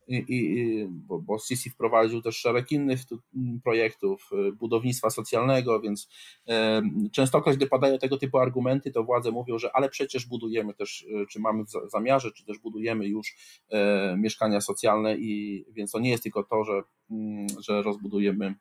i, 0.09 0.24
i, 0.28 0.87
bo, 0.89 1.18
bo 1.18 1.39
Sisi 1.39 1.70
wprowadził 1.70 2.22
też 2.22 2.37
szereg 2.37 2.72
innych 2.72 3.05
tu, 3.05 3.18
projektów 3.64 4.30
y, 4.49 4.53
budownictwa 4.53 5.11
socjalnego, 5.11 5.80
więc 5.80 6.09
e, 6.49 6.82
częstokroć, 7.12 7.57
gdy 7.57 7.66
padają 7.66 7.99
tego 7.99 8.16
typu 8.18 8.39
argumenty, 8.39 8.93
to 8.93 9.05
władze 9.05 9.30
mówią, 9.30 9.59
że 9.59 9.76
ale 9.76 9.89
przecież 9.89 10.26
budujemy 10.26 10.74
też, 10.74 11.03
y, 11.03 11.26
czy 11.30 11.41
mamy 11.41 11.64
w 11.64 11.91
zamiarze, 11.91 12.32
czy 12.32 12.45
też 12.45 12.59
budujemy 12.59 13.09
już 13.09 13.34
e, 13.70 14.16
mieszkania 14.16 14.61
socjalne 14.61 15.16
i 15.16 15.64
więc 15.72 15.91
to 15.91 15.99
nie 15.99 16.11
jest 16.11 16.22
tylko 16.22 16.43
to, 16.43 16.64
że, 16.64 16.82
mm, 17.11 17.47
że 17.61 17.82
rozbudujemy 17.82 18.55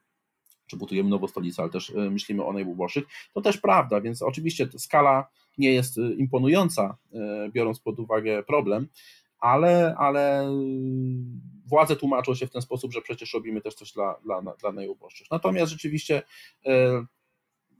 czy 0.67 0.77
budujemy 0.77 1.09
nową 1.09 1.27
stolicę, 1.27 1.61
ale 1.61 1.71
też 1.71 1.93
myślimy 2.11 2.45
o 2.45 2.53
najuboższych, 2.53 3.03
to 3.33 3.41
też 3.41 3.57
prawda, 3.57 4.01
więc 4.01 4.21
oczywiście 4.21 4.67
skala 4.77 5.27
nie 5.57 5.73
jest 5.73 5.97
e, 5.97 6.01
imponująca, 6.01 6.97
e, 7.13 7.49
biorąc 7.49 7.79
pod 7.79 7.99
uwagę 7.99 8.43
problem, 8.43 8.87
ale, 9.39 9.95
ale 9.97 10.51
władze 11.65 11.95
tłumaczą 11.95 12.35
się 12.35 12.47
w 12.47 12.51
ten 12.51 12.61
sposób, 12.61 12.93
że 12.93 13.01
przecież 13.01 13.33
robimy 13.33 13.61
też 13.61 13.75
coś 13.75 13.91
dla, 13.91 14.15
dla, 14.23 14.41
dla 14.41 14.71
najuboższych. 14.71 15.27
Natomiast 15.31 15.71
rzeczywiście 15.71 16.21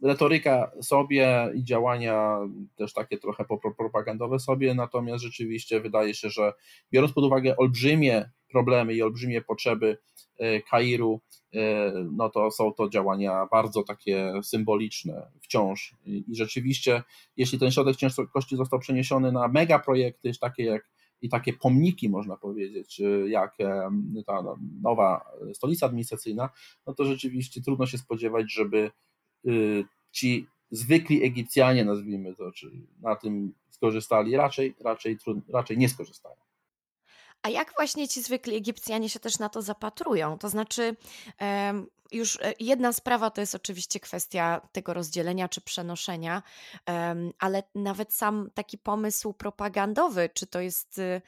retoryka 0.04 0.72
sobie 0.82 1.52
i 1.56 1.64
działania 1.64 2.38
też 2.76 2.94
takie 2.94 3.18
trochę 3.18 3.46
propagandowe 3.78 4.40
sobie, 4.40 4.74
natomiast 4.74 5.24
rzeczywiście 5.24 5.80
wydaje 5.80 6.14
się, 6.14 6.30
że 6.30 6.54
biorąc 6.92 7.14
pod 7.14 7.24
uwagę 7.24 7.58
olbrzymie 7.58 8.30
problemy 8.52 8.94
i 8.94 9.02
olbrzymie 9.02 9.42
potrzeby 9.42 9.98
e, 10.38 10.62
Kairu, 10.62 11.22
e, 11.54 11.94
no 12.12 12.30
to 12.30 12.52
są 12.52 12.74
to 12.74 12.90
działania 12.90 13.48
bardzo 13.52 13.84
takie 13.84 14.34
symboliczne 14.44 15.32
wciąż. 15.42 15.96
I 16.06 16.36
rzeczywiście, 16.36 17.04
jeśli 17.38 17.60
ten 17.60 17.72
środek 17.72 17.96
ciężkości 17.96 18.56
został 18.56 18.80
przeniesiony 18.80 19.32
na 19.32 19.48
megaprojekty, 19.48 20.32
takie 20.42 20.64
jak 20.64 20.90
i 21.22 21.30
takie 21.30 21.54
pomniki, 21.54 22.10
można 22.10 22.38
powiedzieć, 22.38 23.02
e, 23.02 23.30
jak 23.30 23.58
ta 24.26 24.42
nowa 24.82 25.26
stolica 25.54 25.86
administracyjna, 25.86 26.50
no 26.88 26.94
to 26.94 27.06
rzeczywiście 27.06 27.62
trudno 27.62 27.86
się 27.86 27.98
spodziewać, 27.98 28.54
żeby 28.54 28.92
ci 30.12 30.48
zwykli 30.72 31.24
Egipcjanie, 31.24 31.86
nazwijmy 31.86 32.36
to, 32.36 32.52
czy 32.52 32.72
na 33.02 33.16
tym 33.16 33.54
skorzystali, 33.70 34.38
raczej, 34.38 34.76
raczej, 34.80 35.18
raczej 35.54 35.78
nie 35.78 35.90
skorzystają. 35.90 36.36
A 37.42 37.50
jak 37.50 37.74
właśnie 37.78 38.08
ci 38.08 38.22
zwykli 38.22 38.56
Egipcjanie 38.56 39.10
się 39.10 39.20
też 39.20 39.40
na 39.40 39.50
to 39.50 39.62
zapatrują? 39.62 40.38
To 40.38 40.50
znaczy, 40.50 40.96
już 42.12 42.40
e, 42.42 42.54
jedna 42.60 42.94
sprawa 42.94 43.32
to 43.32 43.42
jest 43.42 43.56
oczywiście 43.56 44.00
kwestia 44.00 44.62
tego 44.72 44.94
rozdzielenia 44.94 45.50
czy 45.50 45.62
przenoszenia, 45.62 46.44
ale 47.40 47.64
nawet 47.76 48.14
sam 48.14 48.50
taki 48.54 48.78
pomysł 48.78 49.34
propagandowy, 49.34 50.30
czy 50.34 50.48
to 50.48 50.60
jest 50.60 50.98
y, 50.98 51.22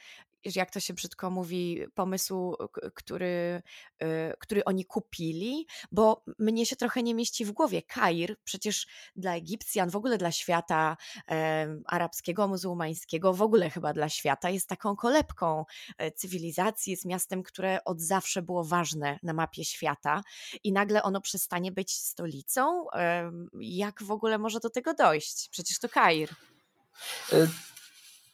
jak 0.44 0.70
to 0.70 0.80
się 0.80 0.94
brzydko 0.94 1.30
mówi, 1.30 1.82
pomysł, 1.94 2.56
który, 2.94 3.62
y, 4.02 4.06
który 4.38 4.64
oni 4.64 4.84
kupili, 4.84 5.66
bo 5.92 6.24
mnie 6.38 6.66
się 6.66 6.76
trochę 6.76 7.02
nie 7.02 7.14
mieści 7.14 7.44
w 7.44 7.52
głowie. 7.52 7.82
Kair 7.82 8.36
przecież 8.44 8.86
dla 9.16 9.36
Egipcjan, 9.36 9.90
w 9.90 9.96
ogóle 9.96 10.18
dla 10.18 10.32
świata 10.32 10.96
e, 11.30 11.66
arabskiego, 11.86 12.48
muzułmańskiego, 12.48 13.34
w 13.34 13.42
ogóle 13.42 13.70
chyba 13.70 13.92
dla 13.92 14.08
świata 14.08 14.50
jest 14.50 14.68
taką 14.68 14.96
kolebką 14.96 15.64
e, 15.98 16.12
cywilizacji, 16.12 16.90
jest 16.90 17.04
miastem, 17.04 17.42
które 17.42 17.84
od 17.84 18.00
zawsze 18.00 18.42
było 18.42 18.64
ważne 18.64 19.18
na 19.22 19.32
mapie 19.32 19.64
świata 19.64 20.22
i 20.64 20.72
nagle 20.72 21.02
ono 21.02 21.20
przestanie 21.20 21.72
być 21.72 21.92
stolicą. 21.92 22.90
E, 22.90 23.30
jak 23.60 24.02
w 24.02 24.10
ogóle 24.10 24.38
może 24.38 24.60
do 24.60 24.70
tego 24.70 24.94
dojść? 24.94 25.48
Przecież 25.48 25.78
to 25.78 25.88
Kair. 25.88 26.28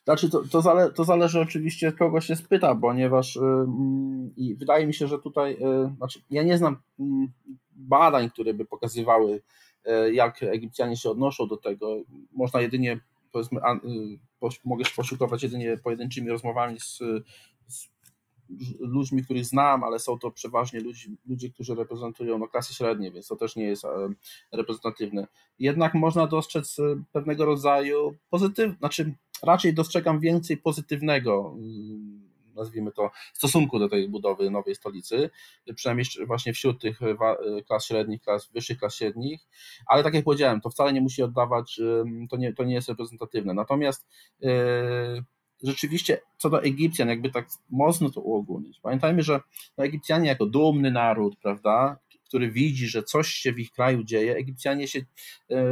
E, 0.04 0.10
znaczy, 0.12 0.30
to, 0.30 0.42
to, 0.50 0.62
zale, 0.62 0.92
to 0.92 1.04
zależy 1.04 1.40
oczywiście, 1.40 1.92
kogo 1.92 2.20
się 2.20 2.36
spyta, 2.36 2.74
ponieważ 2.74 3.38
yy, 4.36 4.56
wydaje 4.56 4.86
mi 4.86 4.94
się, 4.94 5.08
że 5.08 5.18
tutaj, 5.18 5.56
yy, 5.60 5.94
znaczy, 5.96 6.22
ja 6.30 6.42
nie 6.42 6.58
znam 6.58 6.76
yy, 6.98 7.06
badań, 7.70 8.30
które 8.30 8.54
by 8.54 8.64
pokazywały, 8.64 9.40
y, 9.86 10.14
jak 10.14 10.42
Egipcjanie 10.42 10.96
się 10.96 11.10
odnoszą 11.10 11.46
do 11.46 11.56
tego. 11.56 11.96
Można 12.32 12.60
jedynie, 12.60 13.00
powiedzmy, 13.32 13.60
a, 13.62 13.74
y, 13.74 14.58
mogę 14.64 14.84
się 14.84 14.94
poszukiwać 14.96 15.42
jedynie 15.42 15.76
pojedynczymi 15.76 16.30
rozmowami 16.30 16.80
z, 16.80 16.98
z 17.66 17.88
ludźmi, 18.78 19.24
których 19.24 19.44
znam, 19.44 19.84
ale 19.84 19.98
są 19.98 20.18
to 20.18 20.30
przeważnie 20.30 20.80
ludzie, 20.80 21.08
ludzie 21.26 21.50
którzy 21.50 21.74
reprezentują 21.74 22.38
no, 22.38 22.48
klasy 22.48 22.74
średnie, 22.74 23.10
więc 23.10 23.26
to 23.26 23.36
też 23.36 23.56
nie 23.56 23.64
jest 23.64 23.84
reprezentatywne. 24.52 25.26
Jednak 25.58 25.94
można 25.94 26.26
dostrzec 26.26 26.76
pewnego 27.12 27.44
rodzaju 27.44 28.14
pozytyw, 28.30 28.78
znaczy 28.78 29.14
raczej 29.44 29.74
dostrzegam 29.74 30.20
więcej 30.20 30.56
pozytywnego, 30.56 31.54
mm, 31.56 32.24
nazwijmy 32.54 32.92
to, 32.92 33.10
stosunku 33.32 33.78
do 33.78 33.88
tej 33.88 34.08
budowy 34.08 34.50
nowej 34.50 34.74
stolicy, 34.74 35.30
przynajmniej 35.74 36.06
właśnie 36.26 36.52
wśród 36.52 36.80
tych 36.80 37.02
e, 37.02 37.06
e, 37.06 37.62
klas 37.62 37.86
średnich, 37.86 38.22
klas 38.22 38.50
wyższych 38.52 38.78
klas 38.78 38.94
średnich, 38.94 39.40
ale 39.86 40.02
tak 40.02 40.14
jak 40.14 40.24
powiedziałem, 40.24 40.60
to 40.60 40.70
wcale 40.70 40.92
nie 40.92 41.00
musi 41.00 41.22
oddawać, 41.22 41.80
to 42.30 42.36
nie, 42.36 42.52
to 42.52 42.64
nie 42.64 42.74
jest 42.74 42.88
reprezentatywne. 42.88 43.54
Natomiast 43.54 44.06
rzeczywiście 45.62 46.20
co 46.38 46.50
do 46.50 46.62
Egipcjan, 46.62 47.08
jakby 47.08 47.30
tak 47.30 47.48
mocno 47.70 48.10
to 48.10 48.20
uogólnić, 48.20 48.80
pamiętajmy, 48.80 49.22
że 49.22 49.40
no, 49.78 49.84
Egipcjanie 49.84 50.28
jako 50.28 50.46
dumny 50.46 50.90
naród, 50.90 51.36
prawda, 51.42 51.98
który 52.24 52.50
widzi, 52.50 52.88
że 52.88 53.02
coś 53.02 53.28
się 53.28 53.52
w 53.52 53.58
ich 53.58 53.72
kraju 53.72 54.04
dzieje, 54.04 54.36
Egipcjanie 54.36 54.88
się 54.88 55.00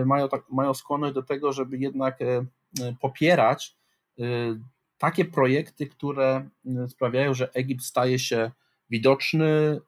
mają, 0.06 0.28
tak, 0.28 0.44
mają 0.50 0.74
skłonność 0.74 1.14
do 1.14 1.22
tego, 1.22 1.52
żeby 1.52 1.78
jednak 1.78 2.18
popierać 3.00 3.76
y, 4.18 4.24
takie 4.98 5.24
projekty, 5.24 5.86
które 5.86 6.48
y, 6.66 6.88
sprawiają, 6.88 7.34
że 7.34 7.52
Egipt 7.54 7.84
staje 7.84 8.18
się 8.18 8.50
widoczny, 8.90 9.80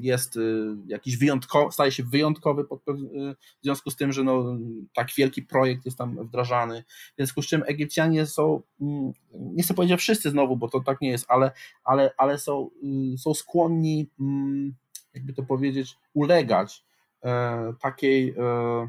jest 0.00 0.38
jakiś 0.86 1.16
wyjątkowy, 1.16 1.72
staje 1.72 1.92
się 1.92 2.02
wyjątkowy 2.02 2.64
w 2.64 3.36
związku 3.62 3.90
z 3.90 3.96
tym, 3.96 4.12
że 4.12 4.24
no, 4.24 4.56
tak 4.94 5.08
wielki 5.16 5.42
projekt 5.42 5.84
jest 5.84 5.98
tam 5.98 6.26
wdrażany. 6.26 6.84
W 7.12 7.16
związku 7.16 7.42
z 7.42 7.46
czym 7.46 7.62
Egipcjanie 7.66 8.26
są, 8.26 8.62
mm, 8.80 9.12
nie 9.34 9.62
chcę 9.62 9.74
powiedzieć 9.74 10.00
wszyscy 10.00 10.30
znowu, 10.30 10.56
bo 10.56 10.68
to 10.68 10.80
tak 10.80 11.00
nie 11.00 11.10
jest, 11.10 11.24
ale, 11.28 11.50
ale, 11.84 12.10
ale 12.18 12.38
są, 12.38 12.70
są 13.18 13.34
skłonni, 13.34 14.10
mm, 14.20 14.74
jakby 15.14 15.32
to 15.32 15.42
powiedzieć, 15.42 15.96
ulegać 16.14 16.84
e, 17.24 17.72
takiej 17.80 18.34
E, 18.38 18.88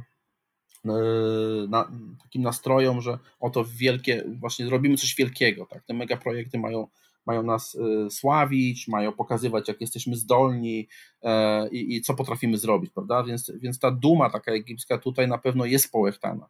na, 1.67 1.91
takim 2.23 2.41
nastrojom, 2.41 3.01
że 3.01 3.17
oto 3.39 3.65
wielkie, 3.65 4.23
właśnie 4.39 4.69
robimy 4.69 4.97
coś 4.97 5.15
wielkiego, 5.15 5.65
tak? 5.65 5.83
Te 5.83 5.93
megaprojekty 5.93 6.59
mają, 6.59 6.87
mają 7.25 7.43
nas 7.43 7.75
e, 7.75 8.09
sławić, 8.09 8.87
mają 8.87 9.11
pokazywać, 9.11 9.67
jak 9.67 9.81
jesteśmy 9.81 10.15
zdolni 10.15 10.87
e, 11.23 11.69
i, 11.69 11.95
i, 11.95 12.01
co 12.01 12.13
potrafimy 12.13 12.57
zrobić, 12.57 12.91
prawda? 12.91 13.23
Więc, 13.23 13.51
więc 13.55 13.79
ta 13.79 13.91
duma 13.91 14.29
taka 14.29 14.51
egipska 14.51 14.97
tutaj 14.97 15.27
na 15.27 15.37
pewno 15.37 15.65
jest 15.65 15.91
połechtana. 15.91 16.47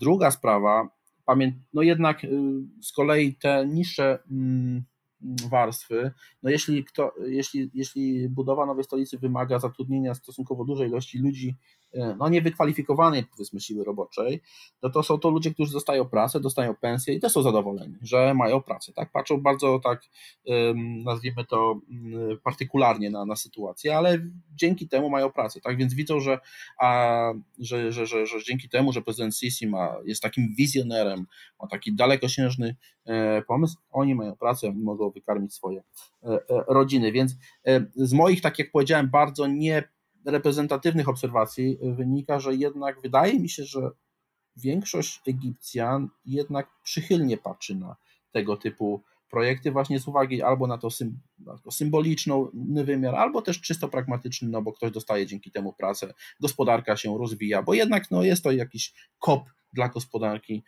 Druga 0.00 0.30
sprawa, 0.30 0.88
pamięt, 1.24 1.56
no 1.74 1.82
jednak 1.82 2.26
z 2.82 2.92
kolei 2.92 3.34
te 3.34 3.66
niższe, 3.66 4.18
mm, 4.30 4.84
warstwy. 5.20 6.12
No 6.42 6.50
jeśli, 6.50 6.84
kto, 6.84 7.14
jeśli, 7.26 7.70
jeśli 7.74 8.28
budowa 8.28 8.66
nowej 8.66 8.84
stolicy 8.84 9.18
wymaga 9.18 9.58
zatrudnienia 9.58 10.14
stosunkowo 10.14 10.64
dużej 10.64 10.88
ilości 10.88 11.18
ludzi, 11.18 11.48
e, 11.48 11.85
no 12.18 12.28
niewykwalifikowanej 12.28 13.24
powiedzmy 13.24 13.60
siły 13.60 13.84
roboczej, 13.84 14.42
to 14.80 14.90
to 14.90 15.02
są 15.02 15.18
to 15.18 15.30
ludzie, 15.30 15.54
którzy 15.54 15.72
dostają 15.72 16.04
pracę, 16.04 16.40
dostają 16.40 16.74
pensję 16.74 17.14
i 17.14 17.20
też 17.20 17.32
są 17.32 17.42
zadowoleni, 17.42 17.94
że 18.02 18.34
mają 18.34 18.62
pracę. 18.62 18.92
Tak? 18.92 19.12
Patrzą 19.12 19.40
bardzo 19.40 19.80
tak, 19.84 20.02
nazwijmy 21.04 21.44
to 21.44 21.80
mm, 21.90 22.38
partykularnie 22.44 23.10
na, 23.10 23.24
na 23.24 23.36
sytuację, 23.36 23.96
ale 23.96 24.18
dzięki 24.54 24.88
temu 24.88 25.10
mają 25.10 25.32
pracę. 25.32 25.60
Tak? 25.60 25.76
Więc 25.76 25.94
widzą, 25.94 26.20
że, 26.20 26.38
a, 26.80 27.32
że, 27.58 27.92
że, 27.92 28.06
że, 28.06 28.26
że 28.26 28.44
dzięki 28.44 28.68
temu, 28.68 28.92
że 28.92 29.02
prezydent 29.02 29.36
Sisi 29.36 29.66
ma, 29.66 29.96
jest 30.04 30.22
takim 30.22 30.54
wizjonerem, 30.58 31.26
ma 31.62 31.68
taki 31.68 31.94
dalekosiężny 31.94 32.76
e, 33.06 33.42
pomysł, 33.42 33.76
oni 33.90 34.14
mają 34.14 34.36
pracę, 34.36 34.68
oni 34.68 34.82
mogą 34.82 35.10
wykarmić 35.10 35.54
swoje 35.54 35.82
e, 36.22 36.28
e, 36.28 36.38
rodziny. 36.68 37.12
Więc 37.12 37.36
e, 37.66 37.86
z 37.96 38.12
moich, 38.12 38.40
tak 38.40 38.58
jak 38.58 38.70
powiedziałem, 38.70 39.10
bardzo 39.10 39.46
niereprezentatywnych 40.26 41.08
obserwacji 41.08 41.78
wynika, 41.82 42.40
że 42.40 42.54
jednak 42.54 43.00
wydaje 43.00 43.40
mi 43.40 43.48
się, 43.48 43.64
że 43.64 43.90
większość 44.56 45.20
Egipcjan 45.28 46.08
jednak 46.24 46.68
przychylnie 46.82 47.36
patrzy 47.36 47.74
na 47.74 47.96
tego 48.32 48.56
typu 48.56 49.02
projekty 49.30 49.70
właśnie 49.70 50.00
z 50.00 50.08
uwagi 50.08 50.42
albo 50.42 50.66
na 50.66 50.78
to, 50.78 50.88
symboliczny 51.70 52.34
wymiar, 52.84 53.14
albo 53.14 53.42
też 53.42 53.60
czysto 53.60 53.88
pragmatyczny, 53.88 54.48
no 54.48 54.62
bo 54.62 54.72
ktoś 54.72 54.90
dostaje 54.90 55.26
dzięki 55.26 55.50
temu 55.50 55.72
pracę, 55.72 56.14
gospodarka 56.40 56.96
się 56.96 57.18
rozwija, 57.18 57.62
bo 57.62 57.74
jednak 57.74 58.10
no, 58.10 58.22
jest 58.22 58.44
to 58.44 58.52
jakiś 58.52 58.94
kop 59.18 59.44
dla 59.72 59.88
gospodarki 59.88 60.62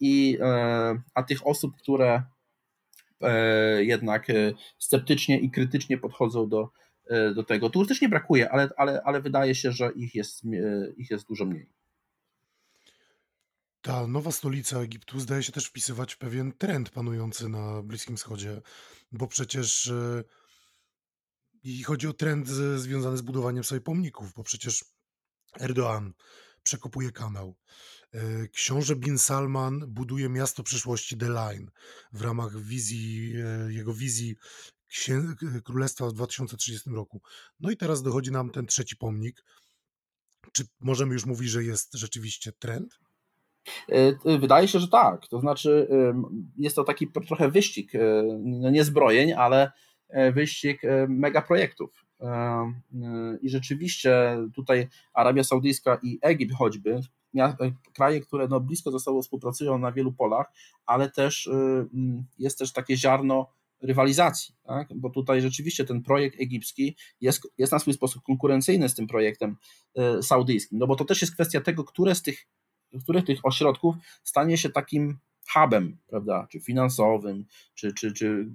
i 0.00 0.38
a 1.14 1.22
tych 1.22 1.46
osób, 1.46 1.76
które 1.76 2.22
E, 3.22 3.84
jednak 3.84 4.30
e, 4.30 4.52
sceptycznie 4.78 5.38
i 5.38 5.50
krytycznie 5.50 5.98
podchodzą 5.98 6.48
do, 6.48 6.62
e, 6.62 6.68
do 7.34 7.42
tego. 7.42 7.70
Tu 7.70 7.86
też 7.86 8.00
nie 8.00 8.08
brakuje, 8.08 8.50
ale, 8.50 8.70
ale, 8.76 9.02
ale 9.04 9.20
wydaje 9.20 9.54
się, 9.54 9.72
że 9.72 9.92
ich 9.92 10.14
jest, 10.14 10.42
ich 10.96 11.10
jest 11.10 11.26
dużo 11.28 11.44
mniej. 11.44 11.68
Ta 13.80 14.06
nowa 14.06 14.32
stolica 14.32 14.78
Egiptu 14.80 15.20
zdaje 15.20 15.42
się 15.42 15.52
też 15.52 15.66
wpisywać 15.66 16.14
w 16.14 16.18
pewien 16.18 16.52
trend 16.52 16.90
panujący 16.90 17.48
na 17.48 17.82
Bliskim 17.82 18.16
Wschodzie, 18.16 18.62
bo 19.12 19.26
przecież 19.26 19.92
i 21.62 21.82
chodzi 21.82 22.08
o 22.08 22.12
trend 22.12 22.48
związany 22.76 23.16
z 23.16 23.22
budowaniem 23.22 23.64
sobie 23.64 23.80
pomników, 23.80 24.32
bo 24.32 24.42
przecież 24.42 24.84
Erdoğan 25.60 26.12
przekopuje 26.62 27.12
kanał. 27.12 27.56
E, 28.12 28.48
książę 28.48 28.96
Bin 28.96 29.18
Salman 29.18 29.84
buduje 29.88 30.28
miasto 30.28 30.62
przyszłości 30.62 31.16
The 31.16 31.28
Line 31.28 31.70
w 32.12 32.22
ramach 32.22 32.60
wizji, 32.60 33.34
e, 33.36 33.72
jego 33.72 33.94
wizji 33.94 34.36
królestwa 35.64 36.06
w 36.06 36.12
2030 36.12 36.90
roku. 36.90 37.20
No 37.60 37.70
i 37.70 37.76
teraz 37.76 38.02
dochodzi 38.02 38.32
nam 38.32 38.50
ten 38.50 38.66
trzeci 38.66 38.96
pomnik. 38.96 39.44
Czy 40.52 40.64
możemy 40.80 41.12
już 41.14 41.26
mówić, 41.26 41.50
że 41.50 41.64
jest 41.64 41.94
rzeczywiście 41.94 42.52
trend? 42.52 42.98
E, 43.88 44.38
wydaje 44.38 44.68
się, 44.68 44.80
że 44.80 44.88
tak. 44.88 45.28
To 45.28 45.40
znaczy, 45.40 45.88
jest 46.56 46.76
to 46.76 46.84
taki 46.84 47.08
trochę 47.26 47.50
wyścig, 47.50 47.92
no 48.44 48.70
nie 48.70 48.84
zbrojeń, 48.84 49.32
ale 49.32 49.72
wyścig 50.34 50.82
megaprojektów. 51.08 52.04
I 53.42 53.50
rzeczywiście 53.50 54.38
tutaj 54.54 54.88
Arabia 55.14 55.44
Saudyjska 55.44 55.98
i 56.02 56.18
Egipt 56.22 56.54
choćby, 56.54 57.00
kraje, 57.94 58.20
które 58.20 58.48
no 58.48 58.60
blisko 58.60 58.90
ze 58.90 58.98
sobą 58.98 59.22
współpracują 59.22 59.78
na 59.78 59.92
wielu 59.92 60.12
polach, 60.12 60.46
ale 60.86 61.10
też 61.10 61.50
jest 62.38 62.58
też 62.58 62.72
takie 62.72 62.96
ziarno 62.96 63.46
rywalizacji, 63.82 64.54
tak? 64.64 64.88
bo 64.94 65.10
tutaj 65.10 65.40
rzeczywiście 65.40 65.84
ten 65.84 66.02
projekt 66.02 66.40
egipski 66.40 66.96
jest, 67.20 67.42
jest 67.58 67.72
na 67.72 67.78
swój 67.78 67.94
sposób 67.94 68.22
konkurencyjny 68.22 68.88
z 68.88 68.94
tym 68.94 69.06
projektem 69.06 69.56
y, 70.18 70.22
saudyjskim, 70.22 70.78
no 70.78 70.86
bo 70.86 70.96
to 70.96 71.04
też 71.04 71.20
jest 71.20 71.34
kwestia 71.34 71.60
tego, 71.60 71.84
które 71.84 72.14
z 72.14 72.22
tych, 72.22 72.46
których 73.02 73.24
tych 73.24 73.38
ośrodków 73.42 73.94
stanie 74.24 74.58
się 74.58 74.70
takim 74.70 75.18
hubem, 75.52 75.98
prawda, 76.06 76.46
czy 76.50 76.60
finansowym, 76.60 77.44
czy, 77.74 77.92
czy, 77.94 78.12
czy 78.12 78.46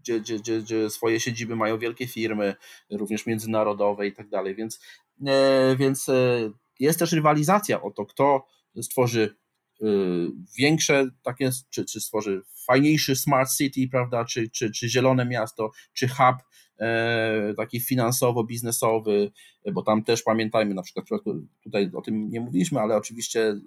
gdzie, 0.00 0.20
gdzie, 0.20 0.38
gdzie, 0.38 0.62
gdzie 0.62 0.90
swoje 0.90 1.20
siedziby 1.20 1.56
mają 1.56 1.78
wielkie 1.78 2.06
firmy, 2.06 2.54
również 2.90 3.26
międzynarodowe 3.26 4.06
i 4.06 4.12
tak 4.12 4.28
dalej, 4.28 4.54
więc, 4.54 4.80
e, 5.26 5.76
więc 5.76 6.08
e, 6.08 6.50
jest 6.80 6.98
też 6.98 7.12
rywalizacja 7.12 7.82
o 7.82 7.90
to, 7.90 8.06
kto 8.06 8.46
stworzy 8.82 9.36
większe 10.58 11.06
takie, 11.22 11.50
czy, 11.70 11.84
czy 11.84 12.00
stworzy 12.00 12.42
fajniejszy 12.66 13.16
smart 13.16 13.50
city, 13.56 13.88
prawda, 13.90 14.24
czy, 14.24 14.50
czy, 14.50 14.70
czy 14.70 14.88
zielone 14.88 15.26
miasto, 15.26 15.70
czy 15.92 16.08
hub 16.08 16.36
E, 16.80 17.54
taki 17.56 17.80
finansowo-biznesowy, 17.80 19.30
bo 19.72 19.82
tam 19.82 20.04
też 20.04 20.22
pamiętajmy, 20.22 20.74
na 20.74 20.82
przykład 20.82 21.06
tutaj 21.64 21.90
o 21.94 22.02
tym 22.02 22.30
nie 22.30 22.40
mówiliśmy, 22.40 22.80
ale 22.80 22.96
oczywiście 22.96 23.40
y, 23.50 23.60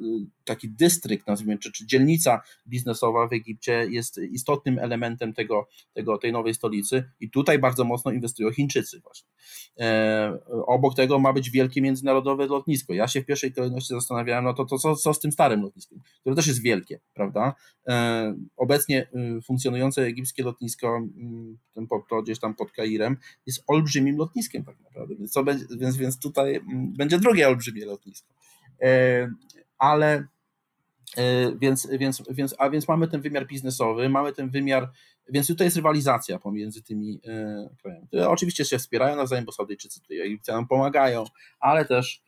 taki 0.45 0.69
dystrykt, 0.69 1.27
nazwijmy, 1.27 1.57
czy, 1.57 1.71
czy 1.71 1.85
dzielnica 1.85 2.41
biznesowa 2.67 3.27
w 3.27 3.33
Egipcie 3.33 3.87
jest 3.89 4.17
istotnym 4.31 4.79
elementem 4.79 5.33
tego, 5.33 5.67
tego, 5.93 6.17
tej 6.17 6.31
nowej 6.31 6.53
stolicy 6.53 7.03
i 7.19 7.29
tutaj 7.29 7.59
bardzo 7.59 7.83
mocno 7.83 8.11
inwestują 8.11 8.51
Chińczycy 8.51 8.99
właśnie. 8.99 9.29
E, 9.79 10.37
obok 10.65 10.95
tego 10.95 11.19
ma 11.19 11.33
być 11.33 11.49
wielkie 11.49 11.81
międzynarodowe 11.81 12.47
lotnisko. 12.47 12.93
Ja 12.93 13.07
się 13.07 13.21
w 13.21 13.25
pierwszej 13.25 13.53
kolejności 13.53 13.93
zastanawiałem, 13.93 14.43
no 14.43 14.53
to, 14.53 14.65
to 14.65 14.77
co, 14.77 14.95
co 14.95 15.13
z 15.13 15.19
tym 15.19 15.31
starym 15.31 15.61
lotniskiem, 15.61 15.99
które 16.19 16.35
też 16.35 16.47
jest 16.47 16.61
wielkie, 16.61 16.99
prawda? 17.13 17.55
E, 17.87 18.35
obecnie 18.57 19.07
y, 19.37 19.41
funkcjonujące 19.41 20.01
egipskie 20.01 20.43
lotnisko, 20.43 20.97
mm, 20.97 21.57
to 22.09 22.21
gdzieś 22.21 22.39
tam 22.39 22.55
pod 22.55 22.71
Kairem, 22.71 23.17
jest 23.45 23.63
olbrzymim 23.67 24.17
lotniskiem 24.17 24.63
tak 24.63 24.79
naprawdę, 24.79 25.15
więc, 25.15 25.31
co 25.31 25.43
będzie, 25.43 25.65
więc, 25.83 25.97
więc 25.97 26.19
tutaj 26.19 26.55
mm, 26.55 26.93
będzie 26.93 27.19
drugie 27.19 27.47
olbrzymie 27.47 27.85
lotnisko. 27.85 28.33
E, 28.81 29.29
ale 29.77 30.27
e, 31.17 31.55
więc, 31.55 31.87
więc, 31.99 32.23
więc, 32.29 32.55
a 32.57 32.69
więc 32.69 32.87
mamy 32.87 33.07
ten 33.07 33.21
wymiar 33.21 33.47
biznesowy, 33.47 34.09
mamy 34.09 34.33
ten 34.33 34.49
wymiar, 34.49 34.91
więc 35.29 35.47
tutaj 35.47 35.67
jest 35.67 35.77
rywalizacja 35.77 36.39
pomiędzy 36.39 36.83
tymi 36.83 37.21
e, 37.27 37.69
krajami. 37.81 38.07
Oczywiście 38.27 38.65
się 38.65 38.77
wspierają 38.77 39.15
nawzajem, 39.15 39.45
bo 39.45 39.51
Saudyjczycy 39.51 40.01
tutaj 40.01 40.19
Egipcjanom 40.19 40.67
pomagają, 40.67 41.23
ale 41.59 41.85
też 41.85 42.23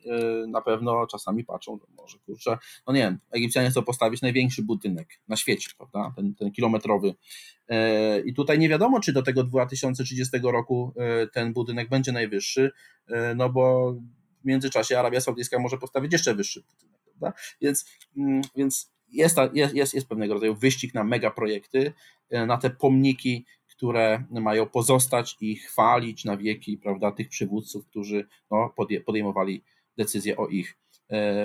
na 0.48 0.62
pewno 0.62 1.08
czasami 1.08 1.44
patrzą, 1.44 1.78
że 1.78 1.86
może 1.98 2.18
kurczę, 2.20 2.58
no 2.88 2.94
nie 2.94 3.00
wiem, 3.00 3.20
Egipcjanie 3.32 3.70
chcą 3.70 3.84
postawić 3.84 4.22
największy 4.22 4.64
budynek 4.64 5.08
na 5.28 5.36
świecie, 5.36 5.70
prawda, 5.78 6.14
ten, 6.16 6.36
ten 6.36 6.52
kilometrowy 6.52 7.16
E, 7.70 8.20
I 8.20 8.34
tutaj 8.34 8.60
nie 8.60 8.70
wiadomo, 8.70 9.00
czy 9.00 9.14
do 9.14 9.22
tego 9.22 9.44
2030 9.44 10.38
roku 10.44 10.94
e, 10.98 11.28
ten 11.28 11.54
budynek 11.54 11.90
będzie 11.90 12.12
najwyższy, 12.12 12.72
e, 13.08 13.36
no 13.36 13.50
bo 13.50 13.94
w 14.44 14.46
międzyczasie 14.46 15.00
Arabia 15.00 15.22
Saudyjska 15.22 15.60
może 15.60 15.78
postawić 15.78 16.14
jeszcze 16.14 16.36
wyższy 16.36 16.62
budynek, 16.62 17.02
prawda? 17.04 17.40
Więc, 17.62 17.86
mm, 18.18 18.42
więc 18.56 18.95
jest, 19.12 19.38
jest, 19.54 19.76
jest, 19.76 19.94
jest 19.94 20.08
pewnego 20.08 20.34
rodzaju 20.34 20.56
wyścig 20.56 20.94
na 20.94 21.04
megaprojekty, 21.04 21.94
na 22.32 22.58
te 22.58 22.70
pomniki, 22.70 23.46
które 23.68 24.24
mają 24.30 24.66
pozostać 24.66 25.38
i 25.42 25.56
chwalić 25.56 26.26
na 26.26 26.38
wieki, 26.38 26.78
prawda, 26.78 27.12
tych 27.12 27.30
przywódców, 27.30 27.86
którzy 27.88 28.28
no, 28.52 28.74
podejmowali 29.06 29.64
decyzję 29.98 30.38
o 30.38 30.48
ich 30.48 30.78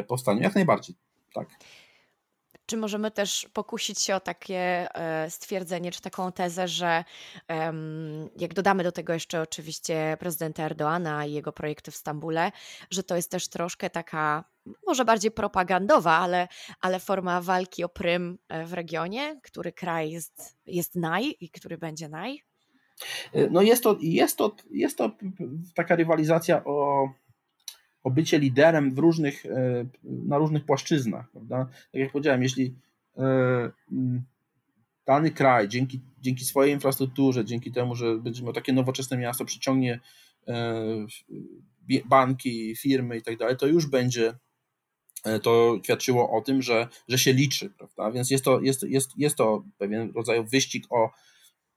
powstaniu. 0.09 0.43
Jak 0.43 0.55
najbardziej, 0.55 0.97
tak. 1.35 1.49
Czy 2.67 2.77
możemy 2.77 3.11
też 3.11 3.49
pokusić 3.53 4.01
się 4.01 4.15
o 4.15 4.21
takie 4.21 4.59
e, 4.95 5.31
stwierdzenie, 5.31 5.93
czy 5.93 6.01
taką 6.01 6.33
tezę, 6.33 6.69
że 6.69 7.05
jak 8.37 8.55
dodamy 8.55 8.83
do 8.83 8.93
tego 8.93 9.13
jeszcze 9.13 9.43
oczywiście 9.43 10.17
prezydenta 10.21 10.63
Erdoana 10.63 11.27
i 11.27 11.33
jego 11.33 11.53
projekty 11.53 11.91
w 11.91 11.97
Stambule, 11.97 12.53
że 12.91 13.03
to 13.03 13.17
jest 13.17 13.31
też 13.31 13.49
troszkę 13.49 13.91
taka, 13.91 14.45
może 14.87 15.05
bardziej 15.05 15.31
propagandowa, 15.31 16.13
ale, 16.13 16.49
ale 16.81 17.01
forma 17.01 17.41
walki 17.41 17.85
o 17.85 17.89
prym 17.89 18.39
e, 18.49 18.67
w 18.67 18.73
regionie, 18.73 19.41
który 19.43 19.73
kraj 19.73 20.11
jest, 20.11 20.59
jest 20.67 20.97
naj 20.97 21.37
i 21.41 21.51
który 21.51 21.79
będzie 21.79 22.09
naj? 22.09 22.43
E, 23.33 23.51
no 23.51 23.63
jest 23.63 23.83
to, 23.83 23.97
jest 24.01 24.39
to, 24.39 24.57
jest 24.71 24.99
to 24.99 25.11
taka 25.75 25.97
rywalizacja 25.97 26.65
o 26.65 27.09
o 28.03 28.11
bycie 28.11 28.39
liderem 28.39 28.95
w 28.95 28.99
różnych, 28.99 29.47
e, 29.47 29.85
na 30.05 30.39
różnych 30.39 30.65
płaszczyznach. 30.65 31.31
Prawda? 31.31 31.65
Tak 31.65 32.01
jak 32.01 32.13
powiedziałem, 32.13 32.43
jeśli 32.43 32.75
dany 35.07 35.31
kraj 35.31 35.69
dzięki, 35.69 36.01
dzięki 36.21 36.45
swojej 36.45 36.75
infrastrukturze, 36.75 37.45
dzięki 37.45 37.73
temu, 37.73 37.95
że 37.95 38.19
będzie 38.19 38.43
miał 38.43 38.53
takie 38.53 38.73
nowoczesne 38.73 39.17
miasto, 39.17 39.45
przyciągnie 39.45 40.01
banki, 42.05 42.77
firmy 42.77 43.17
i 43.17 43.23
tak 43.23 43.37
dalej, 43.37 43.57
to 43.57 43.67
już 43.67 43.87
będzie 43.87 44.35
to 45.43 45.79
świadczyło 45.85 46.31
o 46.31 46.41
tym, 46.41 46.63
że, 46.63 46.89
że 47.09 47.19
się 47.19 47.33
liczy, 47.33 47.71
prawda? 47.71 48.11
Więc 48.11 48.31
jest 48.31 48.45
to, 48.45 48.61
jest, 48.61 48.83
jest, 48.83 49.11
jest 49.17 49.37
to 49.37 49.65
pewien 49.79 50.13
rodzaj 50.15 50.45
wyścig 50.45 50.85
o, 50.91 51.11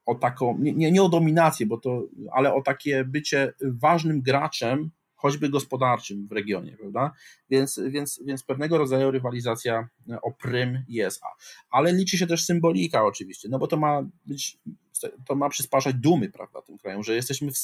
o 0.06 0.16
taką, 0.16 0.58
nie, 0.60 0.92
nie 0.92 1.04
o 1.04 1.10
dominację, 1.10 1.66
bo 1.66 1.78
to, 1.78 2.04
ale 2.32 2.54
o 2.54 2.62
takie 2.62 3.04
bycie 3.04 3.54
ważnym 3.62 4.22
graczem 4.22 4.92
choćby 5.24 5.50
gospodarczym 5.50 6.28
w 6.28 6.32
regionie, 6.32 6.78
prawda? 6.78 7.12
Więc, 7.50 7.80
więc, 7.90 8.22
więc 8.26 8.44
pewnego 8.44 8.78
rodzaju 8.78 9.12
rywalizacja 9.12 9.90
o 10.22 10.32
prym 10.32 10.84
jest. 10.88 11.22
Ale 11.70 11.94
liczy 11.94 12.18
się 12.18 12.28
też 12.28 12.46
symbolika 12.46 13.04
oczywiście, 13.04 13.50
no 13.50 13.60
bo 13.60 13.68
to 13.68 13.78
ma 13.78 14.04
być 14.26 14.58
to 15.28 15.36
ma 15.36 15.50
przysparzać 15.50 15.96
dumy, 15.96 16.30
prawda, 16.30 16.62
tym 16.62 16.78
krajom, 16.78 17.04
że 17.04 17.16
jesteśmy 17.16 17.52
w, 17.52 17.58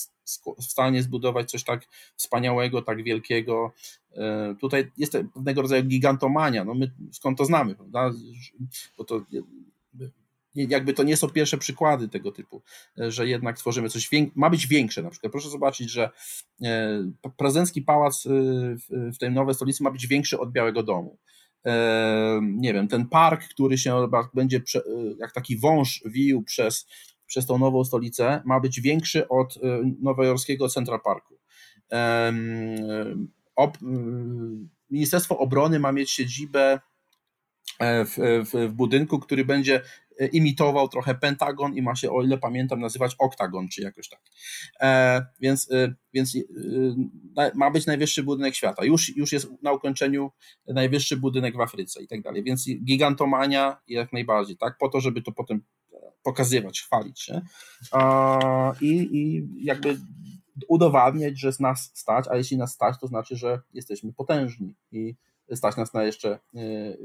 w 0.57 0.63
stanie 0.63 1.03
zbudować 1.03 1.51
coś 1.51 1.63
tak 1.63 1.87
wspaniałego, 2.15 2.81
tak 2.81 3.03
wielkiego. 3.03 3.71
E, 4.15 4.55
tutaj 4.59 4.91
jest 4.97 5.17
pewnego 5.33 5.61
rodzaju 5.61 5.83
gigantomania, 5.83 6.65
no 6.65 6.73
my 6.73 6.91
skąd 7.11 7.37
to 7.37 7.45
znamy, 7.45 7.75
prawda, 7.75 8.11
bo 8.97 9.03
to 9.03 9.21
jakby 10.69 10.93
to 10.93 11.03
nie 11.03 11.17
są 11.17 11.29
pierwsze 11.29 11.57
przykłady 11.57 12.09
tego 12.09 12.31
typu, 12.31 12.61
e, 12.99 13.11
że 13.11 13.27
jednak 13.27 13.57
tworzymy 13.57 13.89
coś, 13.89 14.09
ma 14.35 14.49
być 14.49 14.67
większe 14.67 15.03
na 15.03 15.09
przykład. 15.09 15.31
Proszę 15.31 15.49
zobaczyć, 15.49 15.91
że 15.91 16.09
e, 16.63 17.11
prezydencki 17.37 17.81
pałac 17.81 18.27
w 18.89 19.17
tej 19.19 19.31
nowej 19.31 19.55
stolicy 19.55 19.83
ma 19.83 19.91
być 19.91 20.07
większy 20.07 20.39
od 20.39 20.51
Białego 20.51 20.83
Domu 20.83 21.17
nie 22.41 22.73
wiem, 22.73 22.87
ten 22.87 23.07
park, 23.07 23.47
który 23.49 23.77
się 23.77 24.07
będzie 24.33 24.61
jak 25.19 25.31
taki 25.31 25.57
wąż 25.57 26.03
wił 26.05 26.43
przez 26.43 26.87
przez 27.25 27.45
tą 27.45 27.57
nową 27.57 27.83
stolicę 27.83 28.41
ma 28.45 28.59
być 28.59 28.81
większy 28.81 29.27
od 29.27 29.59
nowojorskiego 30.01 30.69
Central 30.69 31.01
Parku. 31.01 31.39
Ministerstwo 34.91 35.37
Obrony 35.37 35.79
ma 35.79 35.91
mieć 35.91 36.11
siedzibę 36.11 36.79
e, 37.79 38.05
w, 38.05 38.17
w, 38.45 38.69
w, 38.69 38.73
budynku, 38.73 39.19
który 39.19 39.45
będzie 39.45 39.75
e, 39.75 39.83
imitował 40.27 40.87
trochę 40.87 41.15
Pentagon 41.15 41.75
i 41.75 41.81
ma 41.81 41.95
się, 41.95 42.11
o 42.11 42.23
ile 42.23 42.37
pamiętam, 42.37 42.79
nazywać 42.79 43.15
Oktagon, 43.19 43.69
czy 43.69 43.81
jakoś 43.81 44.09
tak. 44.09 44.21
E, 44.81 45.25
więc 45.39 45.71
e, 45.71 45.93
więc 46.13 46.35
e, 47.37 47.51
ma 47.55 47.71
być 47.71 47.85
najwyższy 47.85 48.23
budynek 48.23 48.55
świata. 48.55 48.85
Już, 48.85 49.17
już 49.17 49.31
jest 49.31 49.47
na 49.61 49.71
ukończeniu 49.71 50.31
najwyższy 50.67 51.17
budynek 51.17 51.57
w 51.57 51.61
Afryce 51.61 52.03
i 52.03 52.07
tak 52.07 52.21
dalej. 52.21 52.43
Więc 52.43 52.65
gigantomania 52.83 53.77
jak 53.87 54.13
najbardziej, 54.13 54.57
tak? 54.57 54.77
Po 54.77 54.89
to, 54.89 55.01
żeby 55.01 55.21
to 55.21 55.31
potem 55.31 55.61
pokazywać, 56.23 56.81
chwalić 56.81 57.21
się 57.21 57.41
i, 58.81 59.09
i 59.11 59.47
jakby 59.65 59.97
udowadniać, 60.67 61.39
że 61.39 61.51
nas 61.59 61.91
stać, 61.93 62.25
a 62.31 62.35
jeśli 62.35 62.57
nas 62.57 62.73
stać, 62.73 62.95
to 63.01 63.07
znaczy, 63.07 63.35
że 63.35 63.61
jesteśmy 63.73 64.13
potężni 64.13 64.75
i 64.91 65.15
stać 65.55 65.77
nas 65.77 65.93
na 65.93 66.03
jeszcze 66.03 66.39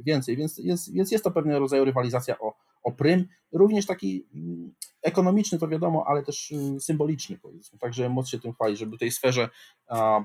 więcej, 0.03 0.37
więc 0.37 0.59
jest, 0.59 0.93
więc 0.93 1.13
jest 1.13 1.25
to 1.25 1.31
pewnego 1.31 1.59
rodzaju 1.59 1.85
rywalizacja 1.85 2.39
o, 2.39 2.55
o 2.85 2.93
prym, 2.93 3.29
również 3.53 3.87
taki 3.87 4.27
mm, 4.35 4.75
ekonomiczny, 5.03 5.59
to 5.59 5.69
wiadomo, 5.69 6.05
ale 6.07 6.23
też 6.23 6.53
mm, 6.53 6.81
symboliczny 6.81 7.39
powiedzmy, 7.39 7.79
także 7.79 8.09
móc 8.09 8.29
się 8.29 8.41
tym 8.41 8.53
chwalić, 8.53 8.79
żeby 8.79 8.97
w 8.97 9.01
tej 9.01 9.11
sferze 9.11 9.49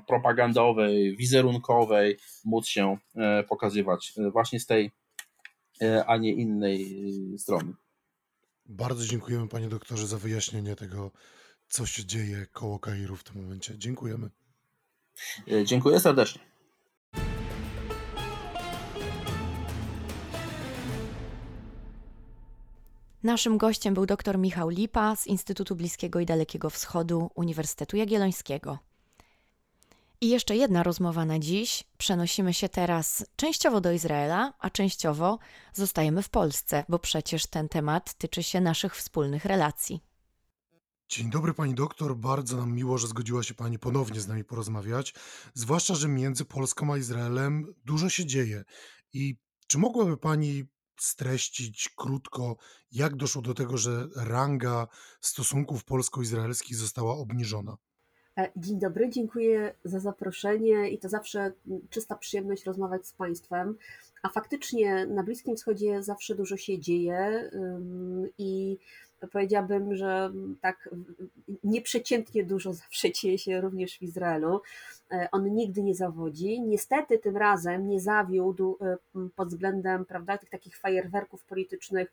propagandowej, 0.08 1.18
wizerunkowej 1.18 2.18
móc 2.46 2.68
się 2.68 2.98
e, 3.16 3.44
pokazywać 3.44 4.14
e, 4.18 4.32
właśnie 4.32 4.60
z 4.60 4.66
tej, 4.66 4.92
a 6.08 6.18
nie 6.18 6.34
innej 6.34 7.06
strony. 7.38 7.74
Bardzo 8.66 9.06
dziękujemy 9.06 9.48
panie 9.48 9.70
doktorze 9.70 10.08
za 10.08 10.18
wyjaśnienie 10.18 10.76
tego, 10.76 11.12
co 11.68 11.86
się 11.86 12.06
dzieje 12.06 12.46
koło 12.52 12.80
Kairu 12.80 13.16
w 13.16 13.24
tym 13.24 13.42
momencie. 13.42 13.78
Dziękujemy. 13.78 14.30
E, 15.52 15.66
dziękuję 15.66 16.00
serdecznie. 16.00 16.49
Naszym 23.24 23.58
gościem 23.58 23.94
był 23.94 24.06
dr 24.06 24.38
Michał 24.38 24.70
Lipa 24.70 25.16
z 25.16 25.28
Instytutu 25.28 25.76
Bliskiego 25.76 26.20
i 26.20 26.26
Dalekiego 26.26 26.70
Wschodu 26.70 27.32
Uniwersytetu 27.36 27.98
Jagiellońskiego. 27.98 28.80
I 30.22 30.30
jeszcze 30.30 30.56
jedna 30.56 30.84
rozmowa 30.84 31.26
na 31.26 31.40
dziś. 31.40 31.84
Przenosimy 31.98 32.54
się 32.54 32.70
teraz 32.70 33.26
częściowo 33.36 33.82
do 33.82 33.92
Izraela, 33.92 34.54
a 34.60 34.70
częściowo 34.70 35.40
zostajemy 35.74 36.24
w 36.24 36.30
Polsce, 36.30 36.84
bo 36.90 37.00
przecież 37.00 37.48
ten 37.48 37.70
temat 37.70 38.14
tyczy 38.14 38.44
się 38.44 38.62
naszych 38.62 38.96
wspólnych 38.96 39.46
relacji. 39.46 40.02
Dzień 41.10 41.30
dobry 41.30 41.54
pani 41.54 41.74
doktor, 41.74 42.16
bardzo 42.16 42.58
nam 42.58 42.74
miło, 42.74 42.98
że 42.98 43.08
zgodziła 43.08 43.44
się 43.44 43.54
pani 43.54 43.80
ponownie 43.80 44.22
z 44.22 44.28
nami 44.28 44.44
porozmawiać, 44.44 45.14
zwłaszcza, 45.54 45.96
że 45.96 46.08
między 46.08 46.46
Polską 46.46 46.94
a 46.94 46.98
Izraelem 46.98 47.74
dużo 47.86 48.10
się 48.10 48.26
dzieje. 48.26 48.64
I 49.14 49.36
czy 49.68 49.78
mogłaby 49.78 50.18
pani 50.18 50.66
streścić 51.02 51.90
krótko, 51.98 52.58
jak 52.92 53.16
doszło 53.16 53.42
do 53.42 53.54
tego, 53.54 53.78
że 53.78 54.08
ranga 54.16 54.88
stosunków 55.22 55.84
polsko-izraelskich 55.84 56.78
została 56.78 57.18
obniżona? 57.18 57.78
E, 58.40 58.52
dzień 58.56 58.80
dobry, 58.80 59.10
dziękuję 59.10 59.74
za 59.84 60.00
zaproszenie 60.00 60.90
i 60.90 60.98
to 60.98 61.10
zawsze 61.10 61.52
czysta 61.90 62.16
przyjemność 62.16 62.66
rozmawiać 62.66 63.08
z 63.08 63.14
Państwem. 63.14 63.78
A 64.24 64.30
faktycznie 64.30 65.06
na 65.06 65.24
Bliskim 65.24 65.56
Wschodzie 65.56 66.04
zawsze 66.04 66.36
dużo 66.36 66.58
się 66.58 66.80
dzieje 66.80 67.50
i 68.38 68.78
powiedziałabym, 69.32 69.96
że 69.96 70.32
tak 70.62 70.90
nieprzeciętnie 71.64 72.44
dużo 72.44 72.74
zawsze 72.84 73.12
dzieje 73.12 73.38
się 73.38 73.62
również 73.62 73.98
w 73.98 74.02
Izraelu. 74.02 74.62
E, 75.12 75.28
on 75.32 75.56
nigdy 75.56 75.84
nie 75.84 75.96
zawodzi. 75.96 76.62
Niestety 76.62 77.18
tym 77.18 77.38
razem 77.38 77.88
nie 77.88 78.02
zawiódł 78.02 78.78
e, 78.82 78.98
pod 79.36 79.50
względem 79.50 80.06
prawda, 80.06 80.38
tych 80.38 80.50
takich 80.50 80.78
fajerwerków 80.78 81.44
politycznych, 81.44 82.12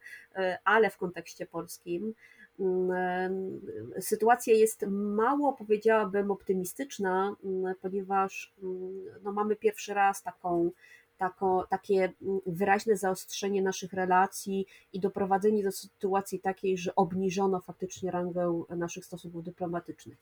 ale 0.64 0.90
w 0.90 0.96
kontekście 0.96 1.46
polskim. 1.46 2.14
Mm, 2.60 3.60
sytuacja 4.00 4.54
jest 4.54 4.84
mało, 4.88 5.52
powiedziałabym, 5.52 6.30
optymistyczna, 6.30 7.36
mm, 7.44 7.74
ponieważ 7.82 8.54
mm, 8.62 9.04
no, 9.22 9.32
mamy 9.32 9.56
pierwszy 9.56 9.94
raz 9.94 10.22
taką, 10.22 10.70
taką, 11.18 11.62
takie 11.70 12.12
wyraźne 12.46 12.96
zaostrzenie 12.96 13.62
naszych 13.62 13.92
relacji 13.92 14.66
i 14.92 15.00
doprowadzenie 15.00 15.62
do 15.62 15.72
sytuacji 15.72 16.40
takiej, 16.40 16.78
że 16.78 16.94
obniżono 16.94 17.60
faktycznie 17.60 18.10
rangę 18.10 18.62
naszych 18.70 19.04
stosunków 19.04 19.44
dyplomatycznych. 19.44 20.16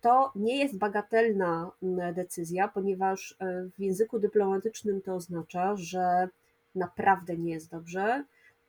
To 0.00 0.32
nie 0.36 0.58
jest 0.58 0.78
bagatelna 0.78 1.70
decyzja, 2.14 2.68
ponieważ 2.68 3.36
e, 3.40 3.68
w 3.76 3.80
języku 3.80 4.18
dyplomatycznym 4.18 5.02
to 5.02 5.14
oznacza, 5.14 5.76
że 5.76 6.28
naprawdę 6.74 7.36
nie 7.36 7.52
jest 7.52 7.70
dobrze 7.70 8.24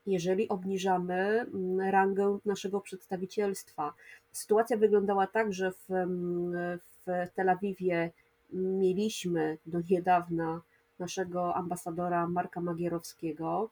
jeżeli 0.05 0.49
obniżamy 0.49 1.15
mm, 1.15 1.79
rangę 1.89 2.37
naszego 2.45 2.81
przedstawicielstwa. 2.81 3.93
Sytuacja 4.31 4.77
wyglądała 4.77 5.27
tak, 5.27 5.53
że 5.53 5.71
w, 5.71 5.91
mm, 5.91 6.79
w 6.79 7.05
Tel 7.35 7.49
Awiwie 7.49 8.11
mieliśmy 8.53 9.57
do 9.65 9.79
niedawna 9.89 10.61
naszego 10.99 11.55
ambasadora 11.55 12.27
Marka 12.27 12.61
Magierowskiego, 12.61 13.69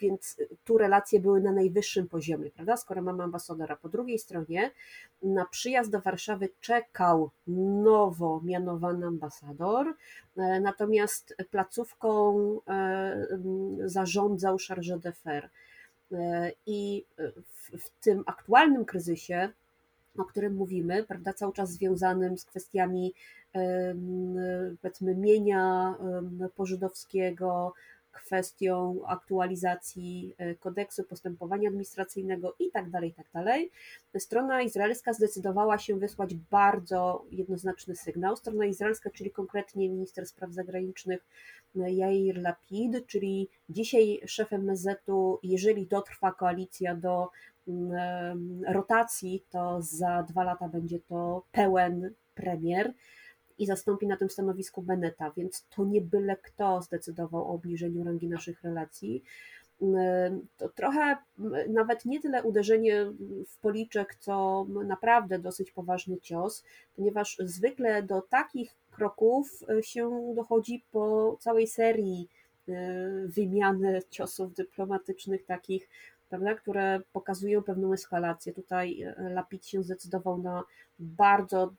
więc 0.00 0.36
tu 0.64 0.78
relacje 0.78 1.20
były 1.20 1.40
na 1.40 1.52
najwyższym 1.52 2.08
poziomie, 2.08 2.50
prawda? 2.50 2.76
Skoro 2.76 3.02
mamy 3.02 3.22
ambasadora. 3.22 3.76
Po 3.76 3.88
drugiej 3.88 4.18
stronie 4.18 4.70
na 5.22 5.46
przyjazd 5.46 5.90
do 5.90 6.00
Warszawy 6.00 6.48
czekał 6.60 7.30
nowo 7.82 8.40
mianowany 8.44 9.06
ambasador, 9.06 9.94
e, 10.36 10.60
natomiast 10.60 11.34
placówką 11.50 12.36
e, 12.68 13.26
zarządzał 13.84 14.56
Charge 14.68 14.98
d'Affaires. 14.98 15.48
E, 16.12 16.52
I 16.66 17.04
w, 17.52 17.78
w 17.78 17.90
tym 18.00 18.22
aktualnym 18.26 18.84
kryzysie, 18.84 19.48
o 20.18 20.24
którym 20.24 20.54
mówimy, 20.54 21.04
prawda, 21.04 21.32
cały 21.32 21.52
czas 21.52 21.70
związanym 21.70 22.38
z 22.38 22.44
kwestiami 22.44 23.14
powiedzmy 24.82 25.14
mienia 25.14 25.94
pożydowskiego, 26.56 27.74
kwestią 28.12 29.00
aktualizacji 29.06 30.34
e, 30.38 30.54
kodeksu 30.54 31.04
postępowania 31.04 31.68
administracyjnego 31.68 32.54
i 32.58 32.70
tak 32.70 32.90
dalej, 32.90 33.10
i 33.10 33.14
tak. 33.14 33.26
Strona 34.18 34.62
izraelska 34.62 35.12
zdecydowała 35.12 35.78
się 35.78 35.96
wysłać 35.96 36.34
bardzo 36.34 37.24
jednoznaczny 37.30 37.96
sygnał. 37.96 38.36
Strona 38.36 38.64
izraelska, 38.64 39.10
czyli 39.10 39.30
konkretnie 39.30 39.88
minister 39.88 40.26
spraw 40.26 40.52
zagranicznych 40.52 41.26
e, 41.76 41.92
Jair 41.92 42.42
Lapid, 42.42 43.06
czyli 43.06 43.48
dzisiaj 43.68 44.20
szef 44.26 44.52
MSZ-u, 44.52 45.38
jeżeli 45.42 45.86
dotrwa 45.86 46.32
koalicja 46.32 46.94
do 46.94 47.30
mm, 47.68 47.92
e, 48.66 48.72
rotacji, 48.72 49.44
to 49.50 49.82
za 49.82 50.22
dwa 50.22 50.44
lata 50.44 50.68
będzie 50.68 50.98
to 51.00 51.44
pełen 51.52 52.14
premier 52.34 52.92
i 53.60 53.66
zastąpi 53.66 54.06
na 54.06 54.16
tym 54.16 54.30
stanowisku 54.30 54.82
Beneta, 54.82 55.30
więc 55.36 55.66
to 55.76 55.84
nie 55.84 56.00
byle 56.00 56.36
kto 56.36 56.82
zdecydował 56.82 57.44
o 57.44 57.54
obniżeniu 57.54 58.04
rangi 58.04 58.28
naszych 58.28 58.62
relacji. 58.62 59.22
To 60.56 60.68
trochę 60.68 61.16
nawet 61.68 62.04
nie 62.04 62.20
tyle 62.20 62.42
uderzenie 62.42 63.06
w 63.48 63.58
policzek, 63.58 64.14
co 64.14 64.66
naprawdę 64.84 65.38
dosyć 65.38 65.70
poważny 65.70 66.20
cios, 66.20 66.64
ponieważ 66.96 67.36
zwykle 67.40 68.02
do 68.02 68.22
takich 68.22 68.74
kroków 68.90 69.60
się 69.82 70.32
dochodzi 70.36 70.84
po 70.92 71.36
całej 71.40 71.66
serii 71.66 72.28
e, 72.68 72.72
wymiany 73.26 74.02
ciosów 74.10 74.54
dyplomatycznych, 74.54 75.44
takich, 75.44 75.88
prawda, 76.28 76.54
które 76.54 77.00
pokazują 77.12 77.62
pewną 77.62 77.92
eskalację. 77.92 78.52
Tutaj 78.52 79.04
Lapid 79.16 79.66
się 79.66 79.82
zdecydował 79.82 80.38
na 80.38 80.62
bardzo 80.98 81.72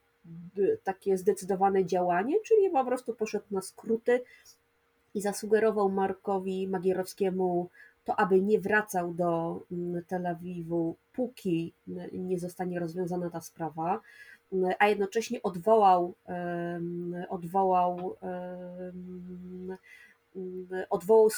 takie 0.84 1.18
zdecydowane 1.18 1.86
działanie, 1.86 2.36
czyli 2.46 2.70
po 2.70 2.86
prostu 2.86 3.14
poszedł 3.14 3.46
na 3.52 3.62
skróty 3.62 4.22
i 5.14 5.22
zasugerował 5.22 5.90
Markowi 5.90 6.68
Magierowskiemu 6.68 7.70
to, 8.04 8.20
aby 8.20 8.42
nie 8.42 8.60
wracał 8.60 9.14
do 9.14 9.62
mm, 9.72 10.04
Tel 10.08 10.28
Awiwu, 10.28 10.96
póki 11.14 11.74
nie 12.14 12.40
zostanie 12.40 12.80
rozwiązana 12.80 13.30
ta 13.30 13.42
sprawa, 13.42 14.02
a 14.80 14.88
jednocześnie 14.88 15.44
odwołał, 15.44 16.14
odwołał, 17.30 18.18
odwołał 20.90 21.30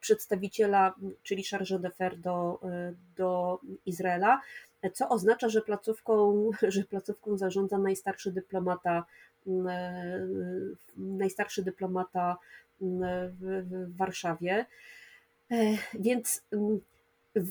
przedstawiciela, 0.00 0.94
czyli 1.22 1.42
chargé 1.42 1.78
d'affaires 1.78 2.20
do, 2.20 2.60
do 3.16 3.58
Izraela, 3.86 4.40
co 4.90 5.08
oznacza, 5.08 5.48
że 5.48 5.62
placówką, 5.62 6.50
że 6.68 6.84
placówką 6.84 7.36
zarządza 7.36 7.78
najstarszy 7.78 8.32
dyplomata, 8.32 9.04
najstarszy 10.96 11.62
dyplomata 11.62 12.36
w, 12.80 13.30
w 13.40 13.96
Warszawie. 13.96 14.66
E, 15.50 15.56
więc 15.94 16.42
mm, 16.52 16.80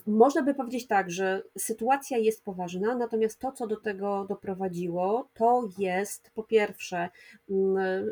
można 0.07 0.41
by 0.41 0.53
powiedzieć 0.53 0.88
tak, 0.88 1.11
że 1.11 1.43
sytuacja 1.57 2.17
jest 2.17 2.43
poważna, 2.43 2.95
natomiast 2.95 3.39
to, 3.39 3.51
co 3.51 3.67
do 3.67 3.75
tego 3.77 4.25
doprowadziło, 4.29 5.27
to 5.34 5.69
jest 5.77 6.31
po 6.36 6.43
pierwsze 6.43 7.09
mm, 7.49 8.05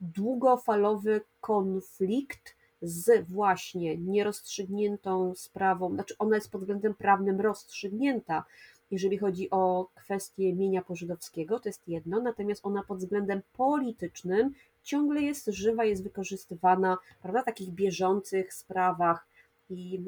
długofalowy 0.00 1.20
konflikt 1.40 2.56
z 2.82 3.28
właśnie 3.28 3.98
nierozstrzygniętą 3.98 5.34
sprawą, 5.34 5.94
znaczy 5.94 6.14
ona 6.18 6.36
jest 6.36 6.50
pod 6.50 6.60
względem 6.60 6.94
prawnym 6.94 7.40
rozstrzygnięta, 7.40 8.44
jeżeli 8.90 9.18
chodzi 9.18 9.50
o 9.50 9.88
kwestię 9.94 10.54
mienia 10.54 10.82
pożydowskiego, 10.82 11.60
to 11.60 11.68
jest 11.68 11.88
jedno, 11.88 12.20
natomiast 12.20 12.66
ona 12.66 12.82
pod 12.82 12.98
względem 12.98 13.42
politycznym 13.52 14.54
ciągle 14.82 15.22
jest 15.22 15.46
żywa, 15.46 15.84
jest 15.84 16.02
wykorzystywana 16.02 16.98
prawda, 17.22 17.42
w 17.42 17.44
takich 17.44 17.70
bieżących 17.70 18.54
sprawach 18.54 19.26
i 19.70 20.00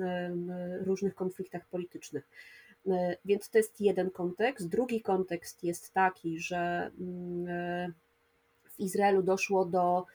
różnych 0.87 1.15
konfliktach 1.15 1.67
politycznych. 1.67 2.29
E, 2.89 3.17
więc 3.25 3.51
to 3.51 3.59
jest 3.59 3.81
jeden 3.81 4.11
kontekst. 4.11 4.69
Drugi 4.69 5.01
kontekst 5.03 5.65
jest 5.65 5.93
taki, 5.93 6.39
że 6.39 6.91
mm, 7.01 7.49
e, 7.49 7.93
w 8.65 8.81
Izraelu 8.81 9.23
doszło 9.23 9.65
do, 9.65 10.07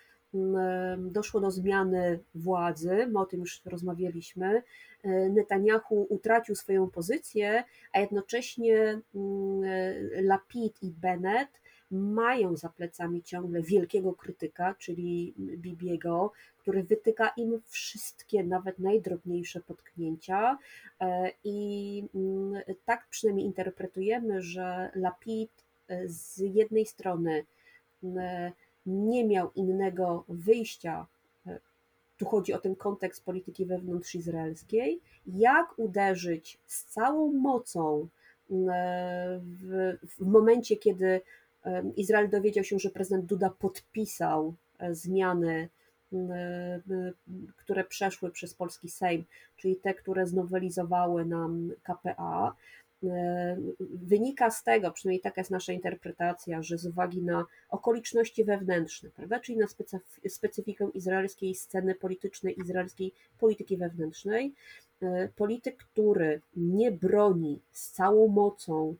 doszło 0.97 1.41
do 1.41 1.51
zmiany 1.51 2.19
władzy, 2.35 3.07
my 3.07 3.19
o 3.19 3.25
tym 3.25 3.39
już 3.39 3.61
rozmawialiśmy. 3.65 4.63
E, 5.03 5.29
Netanyahu 5.29 6.07
utracił 6.09 6.55
swoją 6.55 6.89
pozycję, 6.89 7.63
a 7.93 7.99
jednocześnie 7.99 9.01
mm, 9.15 9.61
Lapid 10.21 10.83
i 10.83 10.91
Bennett 10.91 11.49
mają 11.91 12.55
za 12.55 12.69
plecami 12.69 13.23
ciągle 13.23 13.61
wielkiego 13.61 14.13
krytyka, 14.13 14.75
czyli 14.79 15.33
Bibiego, 15.37 16.31
który 16.57 16.83
wytyka 16.83 17.31
im 17.37 17.61
wszystkie, 17.67 18.43
nawet 18.43 18.79
najdrobniejsze 18.79 19.59
potknięcia. 19.59 20.57
E, 21.01 21.31
I 21.43 22.03
mm, 22.15 22.61
tak 22.85 23.07
przynajmniej 23.09 23.45
interpretujemy, 23.45 24.41
że 24.41 24.91
Lapid 24.95 25.51
e, 25.87 26.07
z 26.07 26.37
jednej 26.37 26.85
strony 26.85 27.45
mm, 28.03 28.51
nie 28.89 29.23
miał 29.23 29.51
innego 29.55 30.23
wyjścia 30.27 31.07
e, 31.47 31.59
tu 32.17 32.25
chodzi 32.25 32.53
o 32.53 32.59
ten 32.59 32.75
kontekst 32.75 33.25
polityki 33.25 33.65
wewnątrz 33.65 34.15
izraelskiej, 34.15 35.01
jak 35.25 35.79
uderzyć 35.79 36.59
z 36.67 36.85
całą 36.85 37.31
mocą 37.31 38.07
mm, 38.51 38.67
w, 39.41 39.97
w 40.17 40.19
momencie, 40.19 40.77
kiedy 40.77 41.21
Izrael 41.95 42.29
dowiedział 42.29 42.63
się, 42.63 42.79
że 42.79 42.89
prezydent 42.89 43.25
Duda 43.25 43.49
podpisał 43.49 44.53
e, 44.79 44.95
zmiany, 44.95 45.69
które 47.55 47.83
przeszły 47.83 48.31
przez 48.31 48.53
polski 48.53 48.89
Sejm, 48.89 49.25
czyli 49.57 49.75
te, 49.75 49.93
które 49.93 50.27
znowelizowały 50.27 51.25
nam 51.25 51.71
KPA. 51.83 52.55
E, 53.03 53.57
wynika 53.79 54.51
z 54.51 54.63
tego, 54.63 54.91
przynajmniej 54.91 55.21
taka 55.21 55.41
jest 55.41 55.51
nasza 55.51 55.73
interpretacja, 55.73 56.61
że 56.61 56.77
z 56.77 56.85
uwagi 56.85 57.21
na 57.21 57.45
okoliczności 57.69 58.43
wewnętrzne, 58.43 59.09
prawda, 59.09 59.39
czyli 59.39 59.57
na 59.57 59.65
specyfikę 60.27 60.89
izraelskiej 60.93 61.55
sceny 61.55 61.95
politycznej, 61.95 62.59
izraelskiej 62.59 63.13
polityki 63.39 63.77
wewnętrznej, 63.77 64.53
e, 65.01 65.29
polityk, 65.35 65.77
który 65.77 66.41
nie 66.55 66.91
broni 66.91 67.61
z 67.71 67.91
całą 67.91 68.27
mocą 68.27 68.95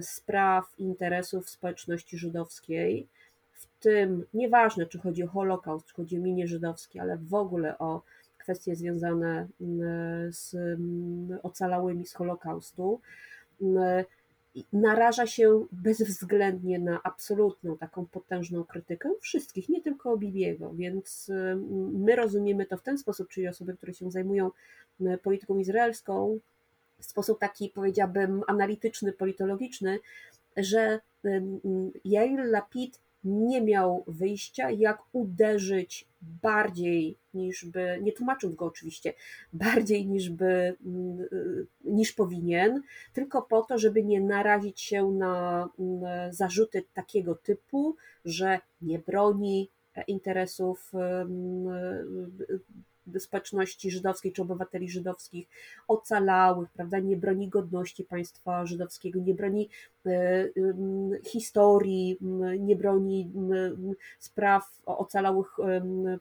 spraw 0.00 0.78
interesów 0.78 1.50
społeczności 1.50 2.18
żydowskiej, 2.18 3.08
w 3.52 3.66
tym 3.80 4.24
nieważne, 4.34 4.86
czy 4.86 4.98
chodzi 4.98 5.22
o 5.22 5.28
Holokaust, 5.28 5.86
czy 5.86 5.94
chodzi 5.94 6.18
o 6.18 6.20
minie 6.20 6.46
żydowskie, 6.46 7.02
ale 7.02 7.16
w 7.16 7.34
ogóle 7.34 7.78
o 7.78 8.02
kwestie 8.38 8.76
związane 8.76 9.48
z 10.28 10.56
ocalałymi 11.42 12.06
z 12.06 12.14
Holokaustu, 12.14 13.00
naraża 14.72 15.26
się 15.26 15.66
bezwzględnie 15.72 16.78
na 16.78 17.00
absolutną 17.02 17.76
taką 17.76 18.06
potężną 18.06 18.64
krytykę 18.64 19.10
wszystkich, 19.20 19.68
nie 19.68 19.82
tylko 19.82 20.16
Bibiego, 20.16 20.72
więc 20.74 21.30
my 21.92 22.16
rozumiemy 22.16 22.66
to 22.66 22.76
w 22.76 22.82
ten 22.82 22.98
sposób, 22.98 23.28
czyli 23.28 23.48
osoby, 23.48 23.76
które 23.76 23.94
się 23.94 24.10
zajmują 24.10 24.50
polityką 25.22 25.58
izraelską, 25.58 26.38
w 26.98 27.04
sposób 27.04 27.38
taki, 27.38 27.68
powiedziałbym, 27.68 28.42
analityczny, 28.46 29.12
politologiczny, 29.12 29.98
że 30.56 31.00
Jair 32.04 32.44
Lapid 32.44 33.00
nie 33.24 33.62
miał 33.62 34.04
wyjścia, 34.06 34.70
jak 34.70 34.98
uderzyć 35.12 36.08
bardziej 36.20 37.18
niż 37.34 37.64
by, 37.64 37.98
nie 38.02 38.12
tłumacząc 38.12 38.54
go 38.54 38.64
oczywiście, 38.64 39.14
bardziej 39.52 40.06
niż 40.06 40.30
by, 40.30 40.76
niż 41.84 42.12
powinien, 42.12 42.82
tylko 43.12 43.42
po 43.42 43.62
to, 43.62 43.78
żeby 43.78 44.04
nie 44.04 44.20
narazić 44.20 44.80
się 44.80 45.10
na 45.10 45.68
zarzuty 46.30 46.84
takiego 46.94 47.34
typu, 47.34 47.96
że 48.24 48.60
nie 48.82 48.98
broni 48.98 49.70
interesów 50.06 50.92
społeczności 53.18 53.90
żydowskiej 53.90 54.32
czy 54.32 54.42
obywateli 54.42 54.90
żydowskich 54.90 55.48
ocalałych, 55.88 56.70
prawda, 56.70 56.98
nie 56.98 57.16
broni 57.16 57.48
godności 57.48 58.04
państwa 58.04 58.66
żydowskiego, 58.66 59.20
nie 59.20 59.34
broni 59.34 59.68
e, 60.06 60.48
historii, 61.24 62.18
nie 62.58 62.76
broni 62.76 63.32
spraw 64.18 64.80
ocalałych 64.86 65.56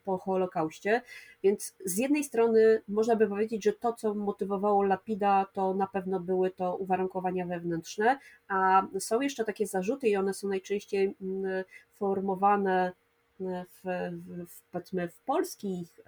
po 0.04 0.18
Holokauście. 0.18 1.02
Więc 1.44 1.76
z 1.86 1.98
jednej 1.98 2.24
strony 2.24 2.82
można 2.88 3.16
by 3.16 3.28
powiedzieć, 3.28 3.64
że 3.64 3.74
to, 3.74 3.94
co 3.94 4.14
motywowało 4.14 4.84
Lapida, 4.84 5.46
to 5.54 5.74
na 5.74 5.88
pewno 5.88 6.20
były 6.20 6.52
to 6.52 6.76
uwarunkowania 6.76 7.46
wewnętrzne, 7.46 8.20
a 8.48 8.88
są 9.00 9.22
jeszcze 9.22 9.46
takie 9.46 9.68
zarzuty 9.68 10.08
i 10.08 10.16
one 10.16 10.34
są 10.34 10.48
najczęściej 10.48 11.16
formowane 11.94 12.92
w, 13.40 13.84
w, 14.48 14.62
powiedzmy 14.72 15.08
w 15.08 15.20
polskich 15.20 16.00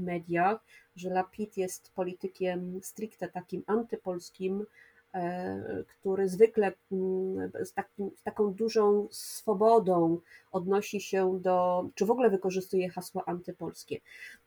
mediach, 0.00 0.64
że 0.96 1.10
Lapid 1.10 1.56
jest 1.56 1.92
politykiem 1.94 2.80
stricte 2.82 3.28
takim 3.28 3.62
antypolskim, 3.66 4.66
e, 5.14 5.84
który 5.88 6.28
zwykle 6.28 6.72
mm, 6.92 7.50
z, 7.64 7.72
takim, 7.72 8.10
z 8.16 8.22
taką 8.22 8.54
dużą 8.54 9.08
swobodą 9.10 10.18
odnosi 10.52 11.00
się 11.00 11.40
do, 11.40 11.88
czy 11.94 12.06
w 12.06 12.10
ogóle 12.10 12.30
wykorzystuje 12.30 12.90
hasła 12.90 13.24
antypolskie. 13.26 14.00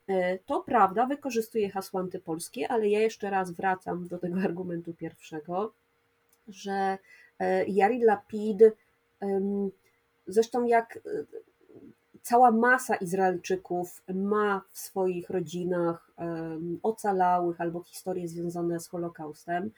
E, 0.08 0.40
to 0.40 0.62
prawda, 0.62 1.06
wykorzystuje 1.06 1.70
hasła 1.70 2.02
antypolskie, 2.02 2.68
ale 2.68 2.90
ja 2.90 3.00
jeszcze 3.00 3.30
raz 3.30 3.52
wracam 3.52 4.08
do 4.08 4.18
tego 4.18 4.40
argumentu 4.40 4.94
pierwszego, 4.94 5.74
że 6.48 6.98
e, 7.40 7.66
Jari 7.66 8.04
Lapid, 8.04 8.58
zresztą 10.28 10.66
jak 10.66 11.00
cała 12.28 12.52
masa 12.52 12.95
Izraelczyków 12.95 14.02
ma 14.14 14.62
w 14.72 14.80
swoich 14.80 15.30
rodzinach 15.30 16.12
ocalałych 16.84 17.62
albo 17.62 17.84
historie 17.84 18.28
związane 18.28 18.80
z 18.80 18.88
Holokaustem 18.88 19.72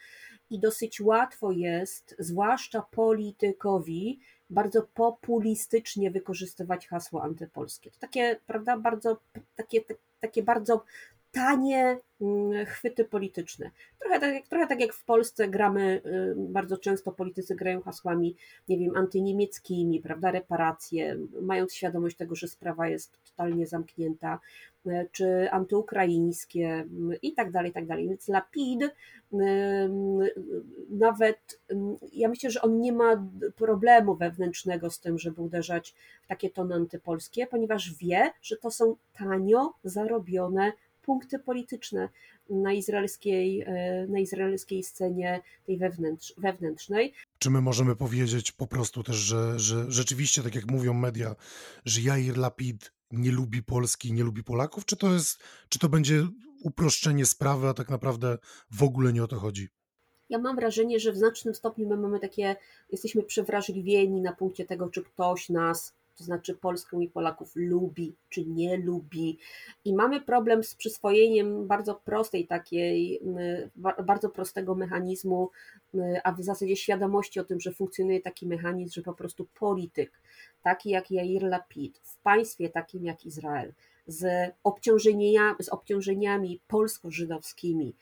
i 0.50 0.60
dosyć 0.60 1.02
łatwo 1.02 1.52
jest, 1.52 2.16
zwłaszcza 2.20 2.82
politykowi, 2.82 4.20
bardzo 4.50 4.82
populistycznie 4.82 6.12
wykorzystywać 6.12 6.88
hasło 6.88 7.24
antypolskie. 7.24 7.92
To 7.92 8.00
takie, 8.00 8.40
prawda, 8.48 8.78
bardzo, 8.78 9.18
takie, 9.56 9.82
takie 10.20 10.44
bardzo 10.44 10.84
tanie 11.32 11.98
mm, 12.22 12.66
chwyty 12.66 13.06
polityczne. 13.06 13.72
Trochę 14.00 14.20
tak, 14.20 14.48
trochę 14.48 14.68
tak 14.68 14.80
jak 14.80 14.94
w 14.94 15.06
Polsce 15.06 15.48
gramy, 15.48 16.02
y, 16.06 16.36
bardzo 16.38 16.78
często 16.78 17.12
politycy 17.12 17.56
grają 17.56 17.82
hasłami, 17.82 18.36
nie 18.70 18.78
wiem, 18.78 18.96
antyniemieckimi, 18.96 20.00
prawda, 20.00 20.32
reparacje, 20.32 21.18
mając 21.42 21.74
świadomość 21.74 22.18
tego, 22.18 22.36
że 22.36 22.48
sprawa 22.48 22.88
jest 22.88 23.18
totalnie 23.24 23.68
zamknięta. 23.68 24.40
czy 25.12 25.52
antyukraińskie 25.52 26.86
i 27.22 27.34
tak 27.34 27.52
dalej, 27.52 27.72
i 27.72 27.74
tak 27.74 27.86
dalej. 27.86 28.08
Więc 28.08 28.28
Lapid 28.28 28.82
nawet, 30.90 31.60
ja 32.14 32.30
myślę, 32.30 32.50
że 32.50 32.62
on 32.62 32.80
nie 32.80 32.94
ma 32.94 33.28
problemu 33.56 34.16
wewnętrznego 34.16 34.90
z 34.90 35.00
tym, 35.00 35.20
żeby 35.20 35.42
uderzać 35.42 35.96
w 36.24 36.28
takie 36.28 36.50
tony 36.50 36.76
antypolskie, 36.76 37.48
ponieważ 37.48 37.94
wie, 37.96 38.32
że 38.42 38.58
to 38.58 38.72
są 38.72 38.96
tanio 39.14 39.74
zarobione 39.84 40.72
punkty 41.10 41.40
polityczne 41.40 42.10
na 42.50 42.74
izraelskiej, 42.74 43.62
e, 43.62 44.08
na 44.08 44.20
izraelskiej 44.20 44.84
scenie 44.84 45.42
tej 45.66 45.78
wewnętrz, 45.78 46.34
wewnętrznej. 46.38 47.14
Czy 47.40 47.50
my 47.50 47.62
możemy 47.62 47.96
powiedzieć 47.96 48.52
po 48.52 48.68
prostu 48.68 49.04
też, 49.04 49.16
że, 49.16 49.60
że 49.60 49.86
rzeczywiście, 49.92 50.44
tak 50.44 50.56
jak 50.56 50.72
mówią 50.72 50.94
media, 50.94 51.36
że 51.86 52.02
Jair 52.02 52.38
Lapid 52.38 52.92
nie 53.12 53.32
lubi 53.32 53.64
Polski, 53.64 54.14
nie 54.14 54.24
lubi 54.24 54.44
Polaków? 54.44 54.86
Czy 54.86 54.98
to 54.98 55.14
jest, 55.14 55.44
czy 55.70 55.80
to 55.80 55.90
będzie 55.90 56.28
uproszczenie 56.64 57.26
sprawy, 57.26 57.68
a 57.68 57.74
tak 57.74 57.90
naprawdę 57.90 58.38
w 58.72 58.84
ogóle 58.84 59.14
nie 59.14 59.24
o 59.24 59.28
to 59.28 59.40
chodzi? 59.40 59.70
Ja 60.30 60.38
mam 60.38 60.56
wrażenie, 60.56 61.00
że 61.00 61.12
w 61.12 61.18
znacznym 61.18 61.54
stopniu 61.54 61.90
my 61.90 61.98
mamy 61.98 62.20
takie, 62.20 62.56
jesteśmy 62.90 63.24
przewrażliwieni 63.24 64.22
na 64.22 64.34
punkcie 64.34 64.66
tego, 64.66 64.90
czy 64.90 65.04
ktoś 65.04 65.50
nas 65.50 65.99
to 66.20 66.24
znaczy 66.24 66.56
Polskę 66.56 66.98
i 67.04 67.08
Polaków 67.08 67.52
lubi 67.56 68.16
czy 68.30 68.46
nie 68.46 68.78
lubi. 68.78 69.40
I 69.86 69.94
mamy 69.94 70.22
problem 70.22 70.64
z 70.64 70.76
przyswojeniem 70.76 71.68
bardzo 71.68 71.96
prostej 71.96 72.48
takiej, 72.48 73.22
bardzo 74.06 74.30
prostego 74.30 74.76
mechanizmu, 74.76 75.50
a 76.24 76.32
w 76.32 76.42
zasadzie 76.44 76.76
świadomości 76.76 77.40
o 77.40 77.44
tym, 77.44 77.60
że 77.60 77.72
funkcjonuje 77.72 78.22
taki 78.22 78.48
mechanizm, 78.48 78.94
że 78.94 79.02
po 79.02 79.14
prostu 79.14 79.48
polityk, 79.60 80.22
taki 80.64 80.90
jak 80.90 81.12
Jair 81.12 81.44
Lapid, 81.44 81.98
w 82.04 82.18
państwie 82.18 82.70
takim 82.70 83.06
jak 83.06 83.26
Izrael, 83.26 83.74
z 84.08 84.52
obciążeniami, 84.64 85.56
z 85.60 85.70
obciążeniami 85.70 86.62
polsko-żydowskimi, 86.68 87.96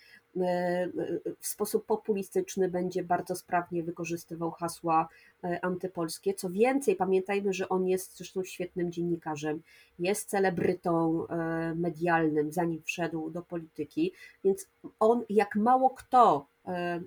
w 1.39 1.47
sposób 1.47 1.85
populistyczny 1.85 2.69
będzie 2.69 3.03
bardzo 3.03 3.35
sprawnie 3.35 3.83
wykorzystywał 3.83 4.51
hasła 4.51 5.09
e, 5.43 5.65
antypolskie. 5.65 6.33
Co 6.33 6.49
więcej, 6.49 6.95
pamiętajmy, 6.95 7.53
że 7.53 7.69
on 7.69 7.87
jest 7.87 8.17
zresztą 8.17 8.43
świetnym 8.43 8.91
dziennikarzem, 8.91 9.61
jest 9.99 10.29
celebrytą 10.29 11.27
e, 11.27 11.75
medialnym, 11.75 12.51
zanim 12.51 12.81
wszedł 12.81 13.29
do 13.29 13.41
polityki, 13.41 14.11
więc 14.43 14.67
on 14.99 15.23
jak 15.29 15.55
mało 15.55 15.89
kto 15.89 16.45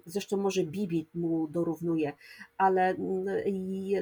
Zresztą 0.07 0.36
może 0.36 0.65
Bibi 0.65 1.07
mu 1.15 1.48
dorównuje, 1.48 2.12
ale 2.59 2.94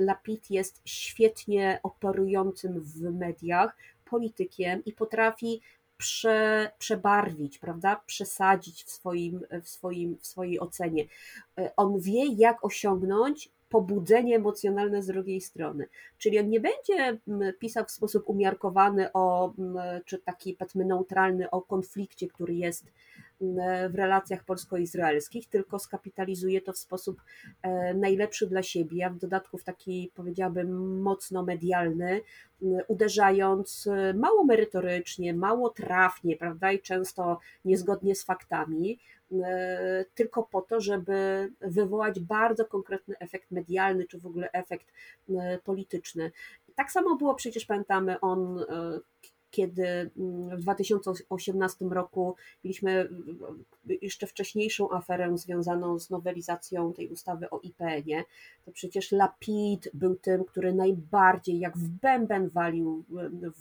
Lapid 0.00 0.50
jest 0.50 0.80
świetnie 0.84 1.80
operującym 1.82 2.80
w 2.80 3.00
mediach 3.02 3.76
politykiem 4.04 4.84
i 4.84 4.92
potrafi 4.92 5.60
prze, 5.98 6.70
przebarwić, 6.78 7.58
prawda? 7.58 8.00
przesadzić 8.06 8.84
w, 8.84 8.90
swoim, 8.90 9.40
w, 9.62 9.68
swoim, 9.68 10.16
w 10.20 10.26
swojej 10.26 10.60
ocenie. 10.60 11.04
E, 11.58 11.70
on 11.76 12.00
wie, 12.00 12.26
jak 12.26 12.64
osiągnąć 12.64 13.50
pobudzenie 13.68 14.36
emocjonalne 14.36 15.02
z 15.02 15.06
drugiej 15.06 15.40
strony. 15.40 15.86
Czyli 16.18 16.38
on 16.38 16.48
nie 16.48 16.60
będzie 16.60 17.18
pisał 17.58 17.84
w 17.84 17.90
sposób 17.90 18.28
umiarkowany 18.28 19.12
o, 19.12 19.52
czy 20.04 20.18
taki 20.18 20.54
powiedzmy 20.54 20.84
neutralny 20.84 21.50
o 21.50 21.62
konflikcie, 21.62 22.28
który 22.28 22.54
jest 22.54 22.86
w 23.90 23.94
relacjach 23.94 24.44
polsko-izraelskich, 24.44 25.48
tylko 25.48 25.78
skapitalizuje 25.78 26.60
to 26.60 26.72
w 26.72 26.78
sposób 26.78 27.22
e, 27.62 27.94
najlepszy 27.94 28.46
dla 28.46 28.62
siebie, 28.62 29.06
a 29.06 29.10
w 29.10 29.18
dodatku 29.18 29.58
w 29.58 29.64
taki 29.64 30.12
powiedziałabym 30.14 31.00
mocno 31.00 31.42
medialny, 31.42 32.20
uderzając 32.88 33.86
e, 33.86 34.14
mało 34.14 34.44
merytorycznie, 34.44 35.34
mało 35.34 35.70
trafnie, 35.70 36.36
prawda, 36.36 36.72
i 36.72 36.80
często 36.80 37.38
niezgodnie 37.64 38.14
z 38.14 38.24
faktami, 38.24 38.98
e, 39.32 40.04
tylko 40.14 40.42
po 40.42 40.62
to, 40.62 40.80
żeby 40.80 41.48
wywołać 41.60 42.20
bardzo 42.20 42.64
konkretny 42.64 43.18
efekt 43.18 43.50
medialny, 43.50 44.04
czy 44.06 44.18
w 44.18 44.26
ogóle 44.26 44.52
efekt 44.52 44.86
polityczny. 45.64 46.32
Tak 46.74 46.92
samo 46.92 47.16
było 47.16 47.34
przecież, 47.34 47.66
pamiętamy, 47.66 48.20
on 48.20 48.64
kiedy 49.50 49.86
mm, 49.86 50.56
w 50.56 50.60
2018 50.60 51.84
roku 51.84 52.36
mieliśmy 52.64 53.08
jeszcze 54.02 54.26
wcześniejszą 54.26 54.90
aferę 54.92 55.38
związaną 55.38 55.98
z 55.98 56.10
nowelizacją 56.10 56.92
tej 56.92 57.08
ustawy 57.08 57.50
o 57.50 57.60
IPN-ie, 57.60 58.24
to 58.64 58.72
przecież 58.72 59.12
Lapid 59.12 59.90
był 59.94 60.16
tym, 60.16 60.44
który 60.44 60.72
najbardziej 60.74 61.58
jak 61.58 61.78
w 61.78 61.88
bęben 61.88 62.48
walił 62.48 63.04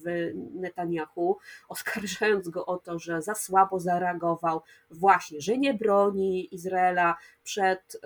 w 0.04 0.32
Netanyahu, 0.54 1.38
oskarżając 1.70 2.50
go 2.50 2.66
o 2.66 2.78
to, 2.78 3.00
że 3.00 3.22
za 3.22 3.36
słabo 3.36 3.80
zareagował, 3.80 4.62
właśnie, 4.92 5.42
że 5.42 5.58
nie 5.58 5.74
broni 5.74 6.56
Izraela 6.56 7.18
przed 7.44 8.02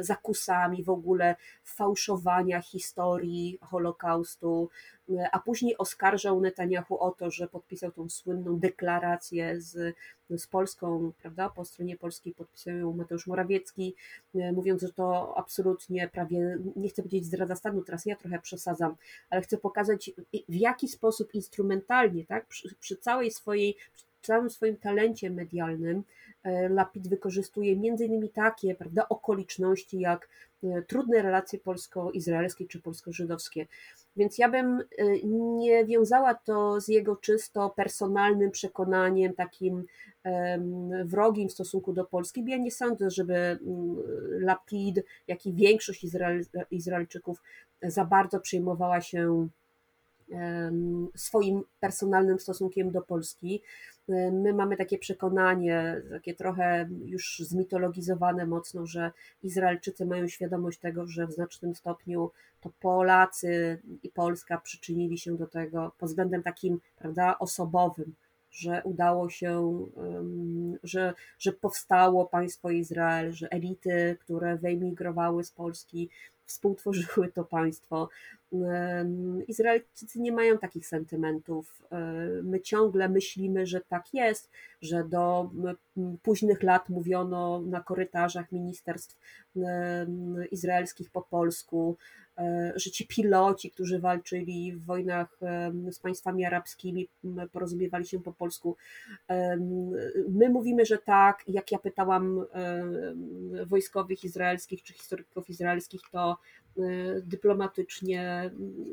zakusami 0.00 0.84
w 0.84 0.90
ogóle 0.90 1.36
fałszowania 1.64 2.60
historii 2.60 3.58
Holokaustu, 3.62 4.70
a 5.32 5.38
później 5.38 5.78
oskarżał 5.78 6.40
Netanyahu 6.40 6.98
o 6.98 7.10
to, 7.10 7.30
że 7.30 7.48
podpisał 7.48 7.92
tą 7.92 8.08
słynną 8.08 8.58
deklarację 8.58 9.60
z, 9.60 9.96
z 10.30 10.46
Polską, 10.46 11.12
prawda? 11.22 11.50
Po 11.50 11.64
stronie 11.64 11.96
polskiej 11.96 12.34
podpisał 12.34 12.76
ją 12.76 12.92
Mateusz 12.92 13.26
Morawiecki, 13.26 13.94
mówiąc, 14.34 14.82
że 14.82 14.92
to 14.92 15.34
absolutnie 15.38 16.08
prawie, 16.08 16.58
nie 16.76 16.88
chcę 16.88 17.02
powiedzieć 17.02 17.24
zdradza 17.24 17.56
stanu, 17.56 17.82
teraz 17.82 18.06
ja 18.06 18.16
trochę 18.16 18.40
przesadzam, 18.40 18.96
ale 19.30 19.42
chcę 19.42 19.58
pokazać 19.58 20.10
w 20.48 20.54
jaki 20.54 20.88
sposób 20.88 21.34
instrumentalnie, 21.34 22.24
tak? 22.24 22.46
Przy, 22.46 22.74
przy 22.80 22.96
całej 22.96 23.30
swojej, 23.30 23.76
przy 23.94 24.05
całym 24.26 24.50
swoim 24.50 24.76
talencie 24.76 25.30
medialnym 25.30 26.02
e, 26.42 26.68
Lapid 26.68 27.08
wykorzystuje 27.08 27.72
innymi 27.72 28.30
takie 28.30 28.74
prawda, 28.74 29.08
okoliczności 29.08 30.00
jak 30.00 30.28
e, 30.64 30.82
trudne 30.82 31.22
relacje 31.22 31.58
polsko-izraelskie 31.58 32.66
czy 32.66 32.80
polsko-żydowskie. 32.80 33.66
Więc 34.16 34.38
ja 34.38 34.48
bym 34.48 34.80
e, 34.98 35.04
nie 35.58 35.84
wiązała 35.84 36.34
to 36.34 36.80
z 36.80 36.88
jego 36.88 37.16
czysto 37.16 37.70
personalnym 37.76 38.50
przekonaniem, 38.50 39.34
takim 39.34 39.84
wrogim 41.04 41.48
w 41.48 41.52
stosunku 41.52 41.92
do 41.92 42.04
Polski, 42.04 42.42
bo 42.42 42.48
ja 42.48 42.56
nie 42.56 42.70
sądzę, 42.70 43.10
żeby 43.10 43.34
mm, 43.34 43.96
Lapid, 44.40 45.04
jak 45.28 45.46
i 45.46 45.52
większość 45.52 46.04
Izrael, 46.04 46.44
Izraelczyków 46.70 47.42
za 47.82 48.04
bardzo 48.04 48.40
przejmowała 48.40 49.00
się 49.00 49.48
swoim 51.14 51.62
personalnym 51.80 52.38
stosunkiem 52.38 52.90
do 52.90 53.02
Polski. 53.02 53.62
My 54.32 54.54
mamy 54.54 54.76
takie 54.76 54.98
przekonanie, 54.98 56.02
takie 56.10 56.34
trochę 56.34 56.88
już 57.04 57.38
zmitologizowane 57.38 58.46
mocno, 58.46 58.86
że 58.86 59.12
Izraelczycy 59.42 60.06
mają 60.06 60.28
świadomość 60.28 60.78
tego, 60.78 61.06
że 61.06 61.26
w 61.26 61.32
znacznym 61.32 61.74
stopniu 61.74 62.30
to 62.60 62.70
Polacy 62.80 63.78
i 64.02 64.08
Polska 64.08 64.58
przyczynili 64.58 65.18
się 65.18 65.36
do 65.36 65.46
tego 65.46 65.92
pod 65.98 66.08
względem 66.08 66.42
takim, 66.42 66.80
prawda, 66.96 67.38
osobowym, 67.38 68.14
że 68.50 68.82
udało 68.84 69.30
się, 69.30 69.86
że, 70.82 71.14
że 71.38 71.52
powstało 71.52 72.26
państwo 72.26 72.70
Izrael, 72.70 73.32
że 73.32 73.48
elity, 73.50 74.16
które 74.20 74.56
wyemigrowały 74.56 75.44
z 75.44 75.50
Polski, 75.50 76.10
współtworzyły 76.46 77.32
to 77.32 77.44
państwo. 77.44 78.08
Izraelczycy 79.48 80.20
nie 80.20 80.32
mają 80.32 80.58
takich 80.58 80.86
sentymentów. 80.86 81.82
My 82.42 82.60
ciągle 82.60 83.08
myślimy, 83.08 83.66
że 83.66 83.80
tak 83.80 84.14
jest, 84.14 84.50
że 84.82 85.04
do 85.04 85.50
późnych 86.22 86.62
lat 86.62 86.88
mówiono 86.88 87.60
na 87.60 87.80
korytarzach 87.80 88.52
ministerstw 88.52 89.18
izraelskich 90.50 91.10
po 91.10 91.22
polsku, 91.22 91.96
że 92.74 92.90
ci 92.90 93.06
piloci, 93.06 93.70
którzy 93.70 93.98
walczyli 93.98 94.72
w 94.72 94.84
wojnach 94.84 95.38
z 95.90 95.98
państwami 95.98 96.44
arabskimi, 96.44 97.08
porozumiewali 97.52 98.06
się 98.06 98.22
po 98.22 98.32
polsku. 98.32 98.76
My 100.28 100.48
mówimy, 100.50 100.86
że 100.86 100.98
tak. 100.98 101.42
Jak 101.48 101.72
ja 101.72 101.78
pytałam 101.78 102.46
wojskowych 103.66 104.24
izraelskich 104.24 104.82
czy 104.82 104.92
historyków 104.92 105.50
izraelskich, 105.50 106.00
to 106.12 106.35
e, 106.78 106.82
dyplomatycznie, 107.20 108.50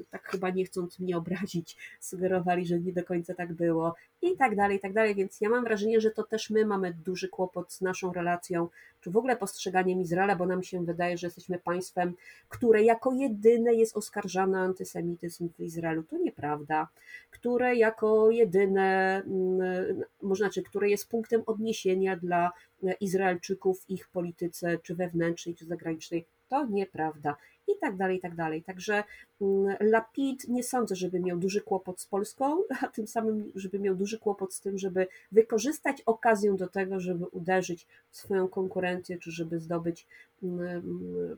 tak 0.10 0.28
chyba 0.28 0.50
nie 0.50 0.66
chcąc 0.66 1.00
mnie 1.00 1.18
obrazić, 1.18 1.78
sugerowali, 2.00 2.66
że 2.66 2.80
nie 2.80 2.94
do 2.94 3.04
końca 3.04 3.34
tak 3.34 3.54
było 3.54 3.96
i 4.24 4.38
tak 4.38 4.56
dalej, 4.56 4.78
i 4.78 4.80
tak 4.80 4.94
dalej. 4.94 5.16
Więc 5.16 5.42
ja 5.42 5.50
mam 5.50 5.64
wrażenie, 5.64 6.02
że 6.02 6.12
to 6.12 6.24
też 6.24 6.50
my 6.50 6.66
mamy 6.66 6.94
duży 6.94 7.28
kłopot 7.28 7.74
z 7.74 7.82
naszą 7.82 8.14
relacją, 8.14 8.70
czy 9.02 9.12
w 9.12 9.18
ogóle 9.18 9.36
postrzeganiem 9.36 10.02
Izraela, 10.02 10.36
bo 10.36 10.46
nam 10.46 10.64
się 10.64 10.86
wydaje, 10.86 11.18
że 11.18 11.28
jesteśmy 11.28 11.60
państwem, 11.60 12.14
które 12.50 12.84
jako 12.84 13.14
jedyne 13.14 13.74
jest 13.74 13.98
oskarżane 13.98 14.60
antysemityzm 14.60 15.50
w 15.58 15.60
Izraelu. 15.60 16.04
To 16.04 16.18
nieprawda. 16.18 16.88
Które 17.30 17.76
jako 17.76 18.32
jedyne, 18.32 19.22
mm, 19.26 20.04
można 20.22 20.50
czy 20.50 20.64
które 20.64 20.90
jest 20.90 21.10
punktem 21.10 21.44
odniesienia 21.46 22.18
dla 22.18 22.52
Izraelczyków 23.00 23.90
ich 23.90 24.08
polityce, 24.08 24.78
czy 24.78 24.96
wewnętrznej, 24.96 25.56
czy 25.56 25.66
zagranicznej. 25.66 26.26
To 26.54 26.66
nieprawda 26.66 27.36
i 27.68 27.72
tak 27.82 27.96
dalej, 27.96 28.18
i 28.18 28.22
tak 28.22 28.36
dalej. 28.36 28.64
Także 28.64 29.04
mm, 29.42 29.76
Lapid 29.80 30.48
nie 30.48 30.64
sądzę, 30.64 30.96
żeby 30.96 31.20
miał 31.20 31.38
duży 31.38 31.62
kłopot 31.62 32.02
z 32.02 32.06
Polską, 32.06 32.58
a 32.82 32.88
tym 32.88 33.08
samym, 33.08 33.52
żeby 33.56 33.80
miał 33.80 33.96
duży 33.96 34.20
kłopot 34.20 34.54
z 34.54 34.62
tym, 34.62 34.78
żeby 34.78 35.08
wykorzystać 35.32 36.02
okazję 36.02 36.54
do 36.54 36.68
tego, 36.68 37.00
żeby 37.00 37.26
uderzyć 37.26 37.88
w 38.10 38.18
swoją 38.18 38.48
konkurencję, 38.48 39.18
czy 39.18 39.32
żeby 39.32 39.60
zdobyć 39.60 40.08
mm, 40.44 40.82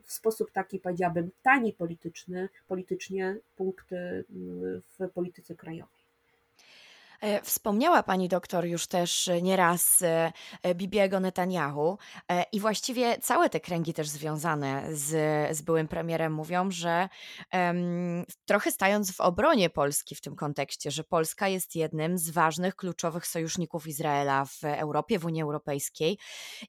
w 0.04 0.12
sposób 0.12 0.50
taki, 0.50 0.78
powiedziałabym, 0.78 1.30
tani 1.42 1.72
polityczny, 1.72 2.48
politycznie 2.68 3.36
punkty 3.56 3.96
mm, 3.96 4.82
w 4.98 5.10
polityce 5.14 5.54
krajowej. 5.54 6.05
E, 7.20 7.42
wspomniała 7.42 8.02
pani 8.02 8.28
doktor 8.28 8.64
już 8.64 8.86
też 8.86 9.28
e, 9.28 9.42
nieraz 9.42 10.02
e, 10.02 10.32
Bibiego 10.74 11.20
Netanyahu 11.20 11.98
i 12.52 12.60
właściwie 12.60 13.18
całe 13.18 13.50
te 13.50 13.60
kręgi 13.60 13.94
też 13.94 14.08
związane 14.08 14.96
z, 14.96 15.08
z 15.56 15.62
byłym 15.62 15.88
premierem 15.88 16.34
mówią, 16.34 16.70
że 16.70 17.08
um, 17.52 18.24
trochę 18.44 18.72
stając 18.72 19.12
w 19.12 19.20
obronie 19.20 19.70
Polski 19.70 20.14
w 20.14 20.20
tym 20.20 20.36
kontekście, 20.36 20.90
że 20.90 21.04
Polska 21.04 21.48
jest 21.48 21.76
jednym 21.76 22.18
z 22.18 22.30
ważnych, 22.30 22.76
kluczowych 22.76 23.26
sojuszników 23.26 23.86
Izraela 23.86 24.44
w 24.44 24.64
Europie, 24.64 25.18
w 25.18 25.24
Unii 25.24 25.42
Europejskiej 25.42 26.18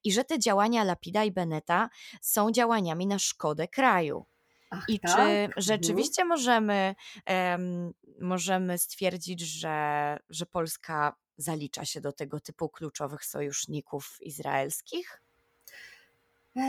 i 0.04 0.12
że 0.12 0.24
te 0.24 0.40
działania 0.40 0.84
Lapida 0.84 1.24
i 1.24 1.32
Beneta 1.32 1.90
są 2.22 2.52
działaniami 2.52 3.08
na 3.08 3.20
szkodę 3.20 3.68
kraju. 3.68 4.26
Ach, 4.70 4.86
I 4.90 5.00
tak? 5.00 5.16
czy 5.16 5.22
Mhm. 5.22 5.52
rzeczywiście 5.58 6.26
możemy, 6.26 6.96
em, 7.26 7.94
możemy 8.22 8.78
stwierdzić, 8.78 9.42
że, 9.42 10.18
że 10.30 10.46
Polska 10.46 11.16
zalicza 11.38 11.86
się 11.86 12.02
do 12.02 12.12
tego 12.12 12.40
typu 12.40 12.70
kluczowych 12.70 13.26
sojuszników 13.26 14.18
izraelskich? 14.22 15.22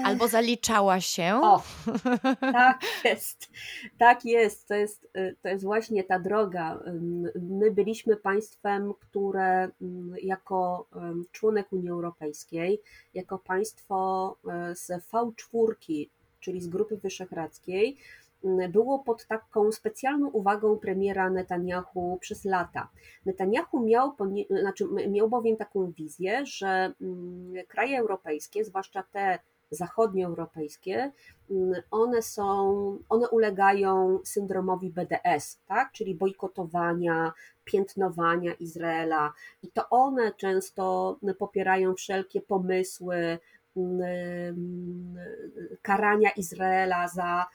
Albo 0.05 0.29
zaliczała 0.29 1.01
się? 1.01 1.41
O, 1.43 1.63
tak 2.41 2.81
jest, 3.05 3.51
tak 3.99 4.25
jest. 4.25 4.69
To 4.69 4.75
jest, 4.75 5.11
y, 5.17 5.37
to 5.43 5.49
jest 5.49 5.65
właśnie 5.65 6.05
ta 6.05 6.19
droga. 6.19 6.81
My 7.35 7.71
byliśmy 7.71 8.17
państwem, 8.17 8.95
które 9.01 9.71
ym, 9.83 10.15
jako 10.23 10.89
członek 11.33 11.73
Unii 11.73 11.91
Europejskiej, 11.91 12.81
jako 13.15 13.39
państwo 13.39 14.37
y, 14.73 14.75
z 14.77 14.89
V4, 14.89 16.09
czyli 16.41 16.61
z 16.61 16.69
Grupy 16.69 16.97
Wyszehradzkiej, 16.97 17.97
ym, 18.45 18.73
było 18.73 18.99
pod 18.99 19.27
taką 19.27 19.73
specjalną 19.73 20.29
uwagą 20.29 20.79
premiera 20.79 21.31
Netanyahu 21.31 22.19
przez 22.21 22.45
lata. 22.45 22.89
Netanyahu 23.27 23.81
miał, 23.81 24.13
znaczy 24.61 24.85
miał 25.09 25.29
bowiem 25.29 25.57
taką 25.57 25.93
wizję, 25.93 26.47
że 26.47 26.93
ym, 27.01 27.55
kraje 27.69 27.99
europejskie, 27.99 28.65
zwłaszcza 28.65 29.03
te 29.03 29.39
zachodnioeuropejskie, 29.71 31.13
mm, 31.51 31.83
one 31.91 32.23
są, 32.23 32.99
one 33.09 33.29
ulegają 33.29 34.19
syndromowi 34.25 34.91
BDS, 34.91 35.61
tak? 35.67 35.93
czyli 35.93 36.15
bojkotowania, 36.15 37.33
piętnowania 37.65 38.55
Izraela 38.55 39.33
i 39.63 39.69
to 39.73 39.89
one 39.91 40.33
często 40.33 41.17
popierają 41.39 41.95
wszelkie 41.95 42.41
pomysły 42.41 43.17
mm, 43.17 43.39
karania 45.83 46.31
Izraela 46.31 47.09
za 47.09 47.47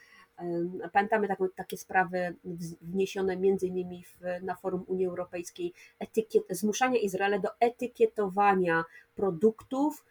Pamiętamy 0.92 1.28
taką, 1.28 1.48
takie 1.56 1.76
sprawy 1.76 2.36
wniesione 2.82 3.36
między 3.36 3.66
innymi 3.66 4.04
w, 4.04 4.42
na 4.42 4.54
forum 4.54 4.84
Unii 4.86 5.06
Europejskiej, 5.06 5.72
etykiet, 5.98 6.44
zmuszania 6.50 6.98
Izraela 6.98 7.38
do 7.38 7.48
etykietowania 7.60 8.84
produktów, 9.14 10.04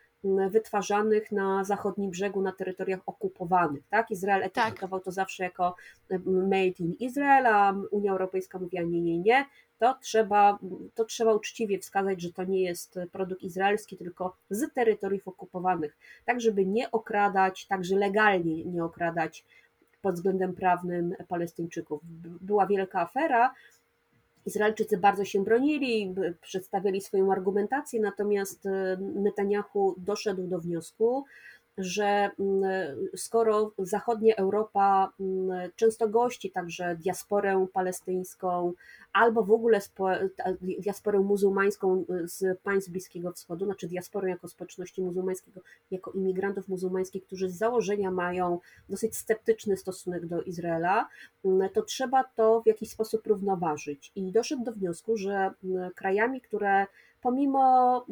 wytwarzanych 0.50 1.32
na 1.32 1.64
zachodnim 1.64 2.12
brzegu, 2.12 2.42
na 2.42 2.52
terytoriach 2.52 3.00
okupowanych. 3.06 3.88
Tak? 3.90 4.12
Izrael 4.12 4.50
Tak. 4.50 4.66
etykietował 4.66 5.00
to 5.00 5.12
zawsze 5.12 5.44
jako 5.44 5.76
made 6.26 6.80
in 6.80 6.94
Israel, 7.00 7.48
a 7.48 7.76
Unia 7.92 8.12
Europejska 8.12 8.60
mówiła 8.60 8.84
nie, 8.84 9.02
nie, 9.02 9.20
nie. 9.20 9.46
To 9.84 9.96
trzeba, 10.02 10.60
to 10.96 11.06
trzeba 11.06 11.34
uczciwie 11.34 11.80
wskazać, 11.80 12.22
że 12.22 12.34
to 12.34 12.44
nie 12.44 12.62
jest 12.62 13.00
produkt 13.12 13.44
izraelski, 13.44 13.98
tylko 13.98 14.38
z 14.50 14.74
terytoriów 14.74 15.28
okupowanych, 15.28 15.98
tak 16.26 16.42
żeby 16.42 16.66
nie 16.66 16.92
okradać, 16.92 17.66
także 17.66 17.96
legalnie 17.96 18.66
nie 18.66 18.84
okradać 18.84 19.46
pod 20.02 20.16
względem 20.16 20.54
prawnym 20.54 21.16
Palestyńczyków. 21.28 22.02
Była 22.42 22.68
wielka 22.68 23.02
afera, 23.02 23.54
Izraelczycy 24.46 24.98
bardzo 24.98 25.26
się 25.26 25.44
bronili, 25.44 26.16
przedstawiali 26.42 27.02
swoją 27.02 27.32
argumentację, 27.32 28.02
natomiast 28.02 28.66
e, 28.66 28.98
Netanyahu 29.00 29.96
doszedł 29.98 30.48
do 30.48 30.60
wniosku, 30.60 31.26
że 31.78 32.30
mm, 32.40 32.64
skoro 33.16 33.72
zachodnia 33.78 34.36
Europa 34.36 35.14
mm, 35.20 35.72
często 35.76 36.10
gości 36.10 36.52
także 36.52 36.96
diasporę 36.96 37.68
palestyńską 37.74 38.74
albo 39.14 39.44
w 39.44 39.52
ogóle 39.52 39.80
diasporę 40.80 41.20
muzułmańską 41.20 42.06
y, 42.24 42.28
z 42.28 42.60
państw 42.60 42.90
Bliskiego 42.90 43.32
Wschodu, 43.32 43.66
znaczy 43.66 43.88
diasporę 43.88 44.30
jako 44.30 44.48
społeczności 44.48 45.02
muzułmańskiego, 45.02 45.62
jako 45.92 46.12
imigrantów 46.12 46.68
muzułmańskich, 46.68 47.24
którzy 47.26 47.50
z 47.50 47.58
założenia 47.58 48.12
mają 48.12 48.60
dosyć 48.90 49.18
sceptyczny 49.18 49.78
stosunek 49.78 50.26
do 50.26 50.42
Izraela, 50.42 51.08
mm, 51.46 51.70
to 51.70 51.82
trzeba 51.82 52.24
to 52.24 52.62
w 52.62 52.68
jakiś 52.68 52.90
sposób 52.90 53.28
równoważyć. 53.28 54.12
I 54.16 54.32
doszedł 54.32 54.64
do 54.64 54.72
wniosku, 54.72 55.18
że 55.18 55.52
krajami, 55.96 56.42
które 56.42 56.86
pomimo 57.22 58.06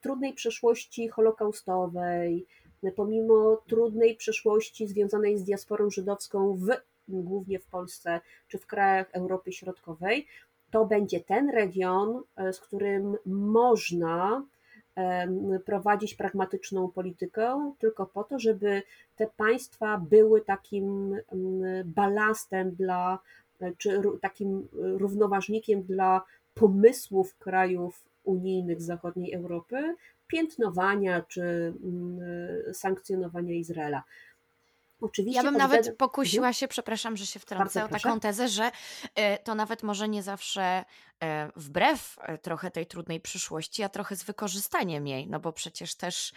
trudnej 0.00 0.32
przeszłości 0.32 1.08
holokaustowej, 1.08 2.46
pomimo 2.92 3.62
trudnej 3.66 4.16
przeszłości 4.16 4.86
związanej 4.86 5.38
z 5.38 5.44
diasporą 5.44 5.90
żydowską 5.90 6.56
w 6.56 6.66
głównie 7.08 7.58
w 7.58 7.66
Polsce 7.66 8.20
czy 8.48 8.58
w 8.58 8.66
krajach 8.66 9.10
Europy 9.12 9.52
Środkowej, 9.52 10.26
to 10.70 10.84
będzie 10.84 11.20
ten 11.20 11.50
region, 11.50 12.22
e, 12.36 12.52
z 12.52 12.60
którym 12.60 13.16
można 13.26 14.44
prowadzić 15.64 16.14
pragmatyczną 16.14 16.88
politykę, 16.88 17.72
tylko 17.78 18.06
po 18.06 18.24
to, 18.24 18.38
żeby 18.38 18.82
te 19.16 19.26
państwa 19.36 19.98
były 19.98 20.40
takim 20.40 21.16
balastem 21.84 22.70
dla, 22.70 23.18
e, 23.60 23.72
czy 23.78 24.02
takim 24.20 24.68
równoważnikiem 24.72 25.82
dla 25.82 26.22
pomysłów 26.54 27.38
krajów 27.38 28.04
unijnych 28.24 28.82
z 28.82 28.86
zachodniej 28.86 29.32
Europy, 29.32 29.94
piętnowania 30.26 31.22
czy 31.22 31.42
mm, 31.84 32.20
sankcjonowania 32.74 33.54
Izraela. 33.54 34.02
Oczywiście 35.00 35.42
ja 35.42 35.50
bym 35.50 35.56
nawet 35.56 35.96
pokusiła 35.96 36.52
się, 36.52 36.68
przepraszam, 36.68 37.16
że 37.16 37.26
się 37.26 37.40
wtrącę, 37.40 37.84
o 37.84 37.88
taką 37.88 38.20
tezę, 38.20 38.48
że 38.48 38.70
e, 39.14 39.38
to 39.38 39.54
nawet 39.54 39.82
może 39.82 40.08
nie 40.08 40.22
zawsze 40.22 40.84
wbrew 41.56 42.16
e, 42.20 42.38
trochę 42.38 42.70
tej 42.70 42.86
trudnej 42.86 43.20
przyszłości, 43.20 43.82
a 43.82 43.88
trochę 43.88 44.16
z 44.16 44.22
wykorzystaniem 44.22 45.06
jej, 45.06 45.28
no 45.28 45.40
bo 45.40 45.52
przecież 45.52 45.96
też 45.96 46.32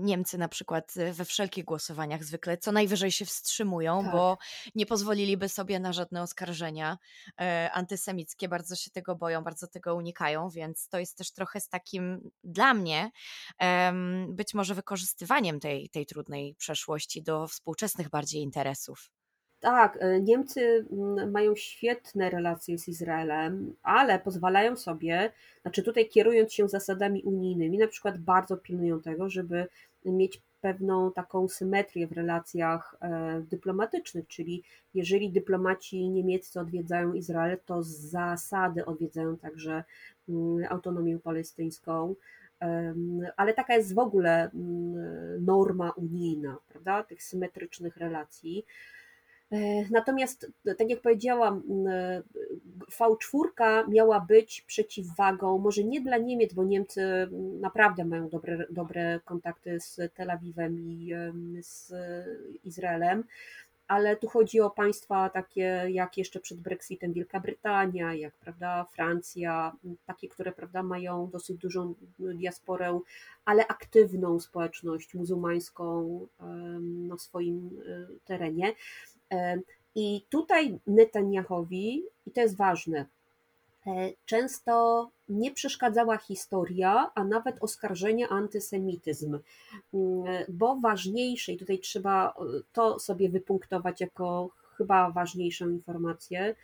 Niemcy 0.00 0.38
na 0.38 0.48
przykład 0.48 0.94
we 1.12 1.24
wszelkich 1.24 1.64
głosowaniach 1.64 2.24
zwykle 2.24 2.58
co 2.58 2.72
najwyżej 2.72 3.12
się 3.12 3.24
wstrzymują, 3.24 4.02
tak. 4.02 4.12
bo 4.12 4.38
nie 4.74 4.86
pozwoliliby 4.86 5.48
sobie 5.48 5.80
na 5.80 5.92
żadne 5.92 6.22
oskarżenia 6.22 6.98
e, 7.40 7.70
antysemickie, 7.72 8.48
bardzo 8.48 8.76
się 8.76 8.90
tego 8.90 9.16
boją, 9.16 9.44
bardzo 9.44 9.66
tego 9.66 9.94
unikają, 9.94 10.48
więc 10.48 10.88
to 10.88 10.98
jest 10.98 11.18
też 11.18 11.32
trochę 11.32 11.60
z 11.60 11.68
takim 11.68 12.30
dla 12.44 12.74
mnie 12.74 13.10
być 14.28 14.54
może 14.54 14.74
wykorzystywaniem 14.74 15.60
tej, 15.60 15.88
tej 15.88 16.06
trudnej 16.06 16.54
przeszłości 16.54 17.22
do 17.22 17.48
współczesnych 17.48 18.08
bardziej 18.08 18.42
interesów. 18.42 19.10
Tak, 19.62 19.98
e, 20.00 20.20
Niemcy 20.20 20.86
mm, 20.92 21.30
mają 21.30 21.56
świetne 21.56 22.30
relacje 22.30 22.78
z 22.78 22.88
Izraelem, 22.88 23.74
ale 23.82 24.18
pozwalają 24.18 24.76
sobie, 24.76 25.32
znaczy 25.62 25.82
tutaj 25.82 26.08
kierując 26.08 26.52
się 26.52 26.68
zasadami 26.68 27.22
unijnymi, 27.22 27.78
na 27.78 27.88
przykład 27.88 28.18
bardzo 28.18 28.56
pilnują 28.56 29.00
tego, 29.00 29.30
żeby 29.30 29.66
mieć 30.04 30.42
pewną 30.60 31.12
taką 31.12 31.48
symetrię 31.48 32.06
w 32.06 32.12
relacjach 32.12 32.96
e, 33.00 33.40
dyplomatycznych, 33.50 34.26
czyli 34.28 34.62
jeżeli 34.94 35.30
dyplomaci 35.30 36.08
niemieccy 36.08 36.60
odwiedzają 36.60 37.12
Izrael, 37.12 37.58
to 37.66 37.82
z 37.82 37.88
zasady 37.88 38.86
odwiedzają 38.86 39.36
także 39.36 39.84
mm, 40.28 40.66
autonomię 40.70 41.18
palestyńską, 41.18 42.14
ale 43.36 43.54
taka 43.54 43.74
jest 43.74 43.94
w 43.94 43.98
ogóle 43.98 44.50
mm, 44.50 45.44
norma 45.44 45.90
unijna, 45.90 46.56
prawda, 46.68 47.02
tych 47.02 47.22
symetrycznych 47.22 47.96
relacji. 47.96 48.64
E, 49.52 49.84
natomiast, 49.90 50.52
tak 50.78 50.90
jak 50.90 51.00
powiedziałam, 51.00 51.62
V4 52.98 53.88
miała 53.88 54.20
być 54.20 54.60
przeciwwagą, 54.66 55.58
może 55.58 55.84
nie 55.84 56.00
dla 56.00 56.18
Niemiec, 56.18 56.54
bo 56.54 56.64
Niemcy 56.64 57.28
naprawdę 57.60 58.04
mają 58.04 58.28
dobre, 58.28 58.66
dobre 58.70 59.20
kontakty 59.24 59.80
z 59.80 60.00
Tel 60.14 60.30
Awiwem 60.30 60.80
i 60.80 61.14
z 61.60 61.92
Izraelem, 62.64 63.24
ale 63.88 64.16
tu 64.16 64.28
chodzi 64.28 64.60
o 64.60 64.70
państwa 64.70 65.30
takie 65.30 65.84
jak 65.88 66.18
jeszcze 66.18 66.40
przed 66.40 66.60
Brexitem 66.60 67.12
Wielka 67.12 67.40
Brytania, 67.40 68.14
jak 68.14 68.34
prawda, 68.34 68.84
Francja, 68.84 69.76
takie, 70.06 70.28
które 70.28 70.52
prawda, 70.52 70.82
mają 70.82 71.30
dosyć 71.32 71.58
dużą 71.58 71.94
diasporę, 72.18 73.00
ale 73.44 73.66
aktywną 73.66 74.40
społeczność 74.40 75.14
muzułmańską 75.14 76.20
na 76.82 77.18
swoim 77.18 77.70
e, 77.86 78.06
terenie. 78.24 78.72
I 79.94 80.26
tutaj 80.28 80.78
Netanyahowi, 80.86 82.02
i 82.26 82.30
to 82.30 82.40
jest 82.40 82.56
ważne, 82.56 83.06
e, 83.86 84.12
często 84.26 85.10
nie 85.28 85.50
przeszkadzała 85.50 86.16
historia, 86.16 87.10
a 87.14 87.24
nawet 87.24 87.56
oskarżenia 87.60 88.28
antysemityzm, 88.28 89.38
mm, 89.94 90.44
bo 90.48 90.76
ważniejsze, 90.76 91.52
i 91.52 91.58
tutaj 91.58 91.78
trzeba 91.78 92.28
e, 92.28 92.32
to 92.72 92.98
sobie 92.98 93.28
wypunktować 93.28 94.00
jako 94.00 94.50
chyba 94.76 95.10
ważniejszą 95.10 95.68
informację, 95.68 96.54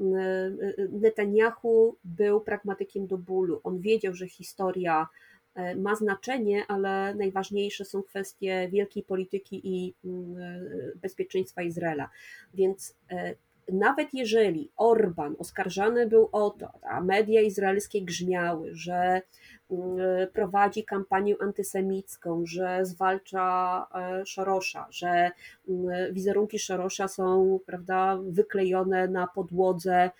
mm, 0.00 0.14
e, 0.14 0.88
Netanyahu 0.90 1.96
był 2.04 2.40
pragmatykiem 2.40 3.06
do 3.06 3.18
bólu. 3.18 3.60
On 3.64 3.80
wiedział, 3.80 4.14
że 4.14 4.28
historia 4.28 5.06
E, 5.06 5.33
ma 5.76 5.94
znaczenie, 5.94 6.64
ale 6.68 7.14
najważniejsze 7.14 7.84
są 7.84 8.02
kwestie 8.02 8.68
wielkiej 8.72 9.02
polityki 9.02 9.60
i 9.64 9.94
mm, 10.04 10.36
e, 10.42 10.60
bezpieczeństwa 10.96 11.62
Izraela. 11.62 12.10
Więc 12.54 12.96
e, 13.10 13.34
nawet 13.72 14.14
jeżeli 14.14 14.70
Orban 14.76 15.36
oskarżany 15.38 16.06
był 16.06 16.28
o 16.32 16.50
to, 16.50 16.68
a 16.82 17.00
media 17.00 17.40
izraelskie 17.40 18.02
grzmiały, 18.02 18.70
że 18.74 19.22
mm, 19.70 19.98
prowadzi 20.32 20.84
kampanię 20.84 21.34
antysemicką, 21.40 22.42
że 22.46 22.86
zwalcza 22.86 23.86
Szorosza, 24.26 24.86
że 24.90 25.30
mm, 25.68 26.14
wizerunki 26.14 26.58
Szorosza 26.58 27.08
są 27.08 27.58
prawda, 27.66 28.18
wyklejone 28.22 29.08
na 29.08 29.26
podłodze 29.26 30.10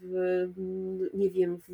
w, 0.00 0.52
nie 1.14 1.30
wiem, 1.30 1.56
w, 1.56 1.68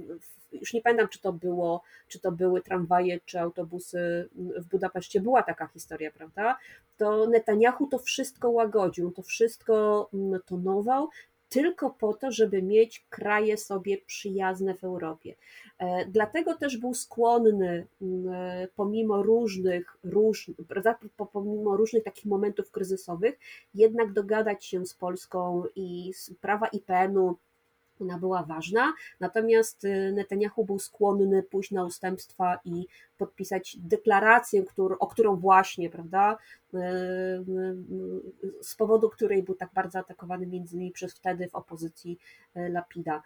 już 0.52 0.72
nie 0.74 0.82
pamiętam, 0.82 1.08
czy 1.08 1.20
to 1.20 1.32
było, 1.32 1.82
czy 2.08 2.20
to 2.20 2.32
były 2.32 2.62
tramwaje, 2.62 3.20
czy 3.24 3.40
autobusy 3.40 4.28
w 4.34 4.68
Budapeszcie, 4.68 5.20
była 5.20 5.42
taka 5.42 5.66
historia, 5.66 6.10
prawda? 6.10 6.58
To 6.96 7.26
Netanyahu 7.26 7.86
to 7.86 7.98
wszystko 7.98 8.50
łagodził, 8.50 9.10
to 9.10 9.22
wszystko 9.22 10.08
tonował, 10.46 11.08
tylko 11.50 11.90
po 11.90 12.14
to, 12.14 12.32
żeby 12.32 12.62
mieć 12.62 13.06
kraje 13.10 13.56
sobie 13.56 13.98
przyjazne 13.98 14.74
w 14.74 14.84
Europie. 14.84 15.34
E, 15.78 16.06
dlatego 16.06 16.54
też 16.54 16.76
był 16.76 16.94
skłonny, 16.94 17.86
e, 18.32 18.68
pomimo 18.76 19.22
różnych, 19.22 19.96
róż, 20.04 20.50
pomimo 21.32 21.76
różnych 21.76 22.04
takich 22.04 22.24
momentów 22.24 22.70
kryzysowych, 22.70 23.38
jednak 23.74 24.12
dogadać 24.12 24.64
się 24.64 24.86
z 24.86 24.94
Polską 24.94 25.64
i 25.76 26.12
z 26.14 26.34
prawa 26.40 26.66
IPN-u 26.66 27.36
ona 28.02 28.18
była 28.18 28.42
ważna, 28.42 28.92
natomiast 29.20 29.84
y, 29.84 30.12
Netanyahu 30.12 30.64
był 30.64 30.78
skłonny 30.78 31.42
pójść 31.42 31.70
na 31.70 31.84
ustępstwa 31.84 32.58
i 32.64 32.86
podpisać 33.18 33.76
deklarację, 33.78 34.62
który, 34.62 34.98
o 34.98 35.06
którą 35.06 35.36
właśnie, 35.36 35.90
prawda, 35.90 36.38
y, 36.74 36.78
y, 36.78 38.52
z 38.62 38.74
powodu 38.74 39.10
której 39.10 39.42
był 39.42 39.54
tak 39.54 39.70
bardzo 39.74 39.98
atakowany 39.98 40.46
między 40.46 40.76
innymi 40.76 40.92
przez 40.92 41.14
wtedy 41.14 41.48
w 41.48 41.54
opozycji 41.54 42.18
Lapida. 42.54 43.22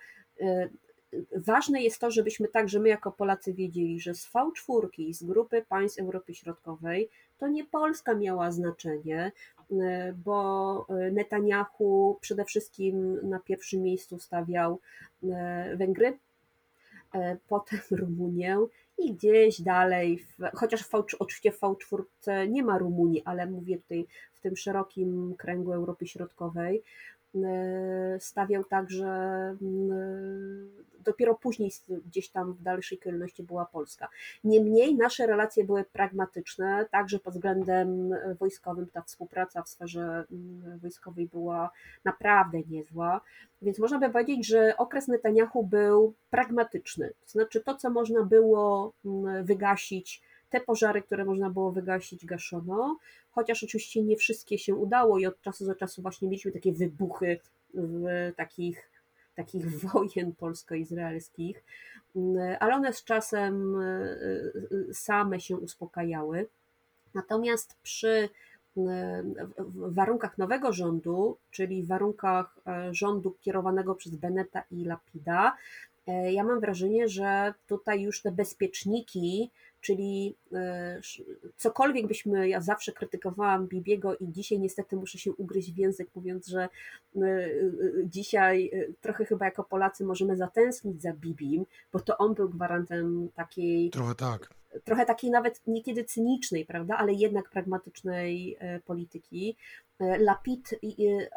Ważne 1.37 1.83
jest 1.83 2.01
to, 2.01 2.11
żebyśmy 2.11 2.49
także 2.49 2.81
my 2.81 2.89
jako 2.89 3.13
Polacy 3.13 3.55
wiedzieli, 3.55 4.01
że 4.01 4.15
z 4.15 4.31
V4, 4.33 5.15
z 5.15 5.25
grupy 5.25 5.65
państw 5.69 5.99
Europy 5.99 6.35
Środkowej, 6.35 7.09
to 7.39 7.49
nie 7.49 7.65
Polska 7.65 8.15
miała 8.15 8.53
znaczenie, 8.53 9.33
bo 10.25 10.87
e, 10.89 11.11
Netanyahu 11.11 12.19
przede 12.21 12.45
wszystkim 12.45 13.19
na 13.29 13.41
pierwszym 13.41 13.83
miejscu 13.83 14.19
stawiał 14.19 14.81
e, 15.23 15.77
Węgry, 15.77 16.19
potem 17.49 17.81
Rumunię 17.91 18.59
i 18.99 19.15
gdzieś 19.15 19.61
dalej, 19.61 20.19
w, 20.19 20.57
chociaż 20.57 20.83
w, 20.83 20.95
oczywiście 21.19 21.53
w 21.53 21.61
V4 21.61 22.49
nie 22.49 22.63
ma 22.63 22.79
Rumunii, 22.79 23.23
ale 23.25 23.47
mówię 23.47 23.79
tutaj 23.79 24.07
w 24.33 24.41
tym 24.41 24.57
szerokim 24.57 25.35
kręgu 25.39 25.73
Europy 25.73 26.07
Środkowej, 26.07 26.83
stawiał 28.19 28.65
także 28.65 29.57
dopiero 31.05 31.35
później 31.35 31.71
gdzieś 32.07 32.29
tam 32.29 32.53
w 32.53 32.63
dalszej 32.63 32.99
kolejności 32.99 33.43
była 33.43 33.65
Polska. 33.65 34.09
Niemniej 34.45 34.95
nasze 34.95 35.27
relacje 35.27 35.65
były 35.65 35.85
pragmatyczne, 35.85 36.87
także 36.91 37.19
pod 37.19 37.35
względem 37.35 38.15
wojskowym 38.41 38.87
ta 38.87 39.03
współpraca 39.03 39.63
w 39.63 39.69
sferze 39.69 40.25
mm, 40.33 40.79
wojskowej 40.79 41.27
była 41.27 41.71
naprawdę 42.05 42.59
niezła, 42.69 43.21
więc 43.63 43.79
można 43.79 43.99
by 43.99 44.11
powiedzieć, 44.11 44.47
że 44.47 44.77
okres 44.77 45.09
Netanyahu 45.09 45.65
był 45.67 46.15
pragmatyczny, 46.31 47.09
to 47.09 47.31
znaczy 47.31 47.61
to, 47.61 47.75
co 47.75 47.91
można 47.91 48.23
było 48.23 48.93
mm, 49.05 49.45
wygasić, 49.45 50.23
te 50.55 50.61
pożary, 50.61 51.03
które 51.03 51.25
można 51.25 51.51
było 51.51 51.73
wygasić, 51.73 52.27
gaszono, 52.27 52.99
chociaż 53.31 53.65
oczywiście 53.65 54.03
nie 54.03 54.17
wszystkie 54.17 54.59
się 54.59 54.75
udało 54.75 55.19
i 55.19 55.27
od 55.27 55.41
czasu 55.41 55.67
do 55.67 55.75
czasu 55.75 56.03
właśnie 56.03 56.29
mieliśmy 56.29 56.53
takie 56.53 56.73
wybuchy 56.73 57.41
w 57.75 58.33
takich 58.37 58.91
takich 59.35 59.71
wojen 59.93 60.33
polsko-izraelskich, 60.33 61.65
mm, 62.17 62.57
ale 62.61 62.75
one 62.75 62.93
z 62.93 63.05
czasem 63.05 63.81
y, 63.81 64.53
y, 64.91 64.95
same 64.95 65.41
się 65.41 65.57
uspokajały. 65.57 66.47
Natomiast 67.15 67.77
przy 67.83 68.29
y, 68.77 68.81
warunkach 69.75 70.39
nowego 70.39 70.73
rządu, 70.73 71.37
czyli 71.51 71.83
w 71.83 71.87
warunkach 71.87 72.59
e, 72.67 72.95
rządu 72.95 73.37
kierowanego 73.41 73.95
przez 73.95 74.17
Beneta 74.17 74.63
i 74.71 74.85
Lapida, 74.85 75.57
e, 76.07 76.33
ja 76.33 76.45
mam 76.45 76.61
wrażenie, 76.61 77.09
że 77.09 77.55
tutaj 77.67 78.03
już 78.03 78.23
te 78.23 78.33
bezpieczniki 78.33 79.51
czyli 79.85 80.37
e, 80.53 81.01
cokolwiek 81.57 82.07
byśmy, 82.07 82.49
ja 82.49 82.61
zawsze 82.61 82.93
krytykowałam 82.93 83.69
Bibiego 83.69 84.17
i 84.17 84.33
dzisiaj 84.33 84.59
niestety 84.59 84.97
muszę 84.97 85.19
się 85.19 85.33
ugryźć 85.33 85.73
w 85.73 85.79
język, 85.79 86.09
mówiąc, 86.15 86.47
że 86.47 86.61
e, 86.63 86.69
e, 87.21 87.51
dzisiaj 88.05 88.71
trochę 89.01 89.25
chyba 89.25 89.45
jako 89.45 89.65
Polacy 89.65 90.05
możemy 90.05 90.37
zatęsknić 90.37 91.03
za 91.03 91.13
Bibim, 91.13 91.67
bo 91.93 92.01
to 92.01 92.19
on 92.19 92.35
był 92.35 92.49
gwarantem 92.49 93.29
takiej... 93.35 93.91
Trochę 93.91 94.15
tak. 94.15 94.51
Trochę 94.85 95.07
takiej 95.07 95.31
nawet 95.31 95.61
niekiedy 95.67 96.05
cynicznej, 96.05 96.67
prawda, 96.67 96.97
ale 96.97 97.13
jednak 97.13 97.51
pragmatycznej 97.51 98.59
polityki. 98.85 99.57
Lapid, 100.19 100.75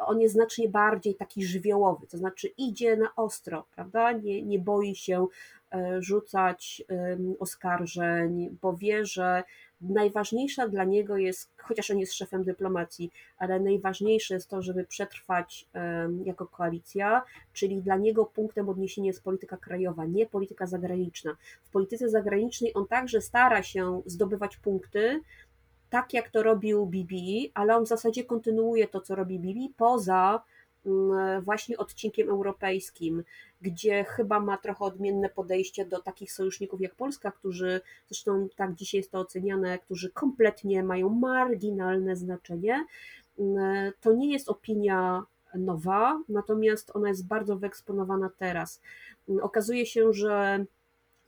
on 0.00 0.20
jest 0.20 0.34
znacznie 0.34 0.68
bardziej 0.68 1.14
taki 1.14 1.46
żywiołowy, 1.46 2.06
to 2.06 2.18
znaczy 2.18 2.48
idzie 2.58 2.96
na 2.96 3.14
ostro, 3.16 3.66
prawda, 3.74 4.12
nie, 4.12 4.42
nie 4.42 4.58
boi 4.58 4.94
się 4.94 5.26
E, 5.72 6.02
rzucać 6.02 6.82
oskarżeń, 7.38 8.58
bo 8.62 8.76
wie, 8.76 9.06
że 9.06 9.42
najważniejsza 9.80 10.68
dla 10.68 10.84
niego 10.84 11.16
jest, 11.16 11.50
chociaż 11.56 11.90
on 11.90 11.98
jest 11.98 12.14
szefem 12.14 12.44
dyplomacji, 12.44 13.12
ale 13.38 13.60
najważniejsze 13.60 14.34
jest 14.34 14.48
to, 14.48 14.62
żeby 14.62 14.84
przetrwać 14.84 15.68
jako 16.24 16.46
koalicja, 16.46 17.22
czyli 17.52 17.82
dla 17.82 17.96
niego 17.96 18.26
punktem 18.26 18.68
odniesienia 18.68 19.06
jest 19.06 19.24
polityka 19.24 19.56
krajowa, 19.56 20.04
nie 20.04 20.26
polityka 20.26 20.66
zagraniczna. 20.66 21.36
W 21.64 21.70
polityce 21.70 22.08
zagranicznej 22.08 22.74
on 22.74 22.86
także 22.86 23.20
stara 23.20 23.62
się 23.62 24.02
zdobywać 24.06 24.56
punkty, 24.56 25.20
tak 25.90 26.14
jak 26.14 26.30
to 26.30 26.42
robił 26.42 26.86
Bibi, 26.86 27.50
ale 27.54 27.76
on 27.76 27.84
w 27.84 27.88
zasadzie 27.88 28.24
kontynuuje 28.24 28.88
to, 28.88 29.00
co 29.00 29.14
robi 29.14 29.38
Bibi, 29.38 29.74
poza 29.76 30.42
właśnie 31.42 31.78
odcinkiem 31.78 32.28
europejskim, 32.28 33.24
gdzie 33.60 34.04
chyba 34.04 34.40
ma 34.40 34.56
trochę 34.56 34.84
odmienne 34.84 35.28
podejście 35.28 35.86
do 35.86 36.02
takich 36.02 36.32
sojuszników 36.32 36.80
jak 36.80 36.94
Polska, 36.94 37.30
którzy 37.30 37.80
zresztą 38.08 38.48
tak 38.56 38.74
dzisiaj 38.74 38.98
jest 38.98 39.10
to 39.10 39.20
oceniane, 39.20 39.78
którzy 39.78 40.10
kompletnie 40.10 40.82
mają 40.82 41.08
marginalne 41.08 42.16
znaczenie. 42.16 42.86
Mm, 43.38 43.92
to 44.00 44.12
nie 44.12 44.32
jest 44.32 44.48
opinia 44.48 45.22
nowa, 45.54 46.22
natomiast 46.28 46.90
ona 46.96 47.08
jest 47.08 47.26
bardzo 47.26 47.56
wyeksponowana 47.56 48.30
teraz. 48.38 48.80
Mm, 49.28 49.42
okazuje 49.42 49.86
się, 49.86 50.12
że 50.12 50.64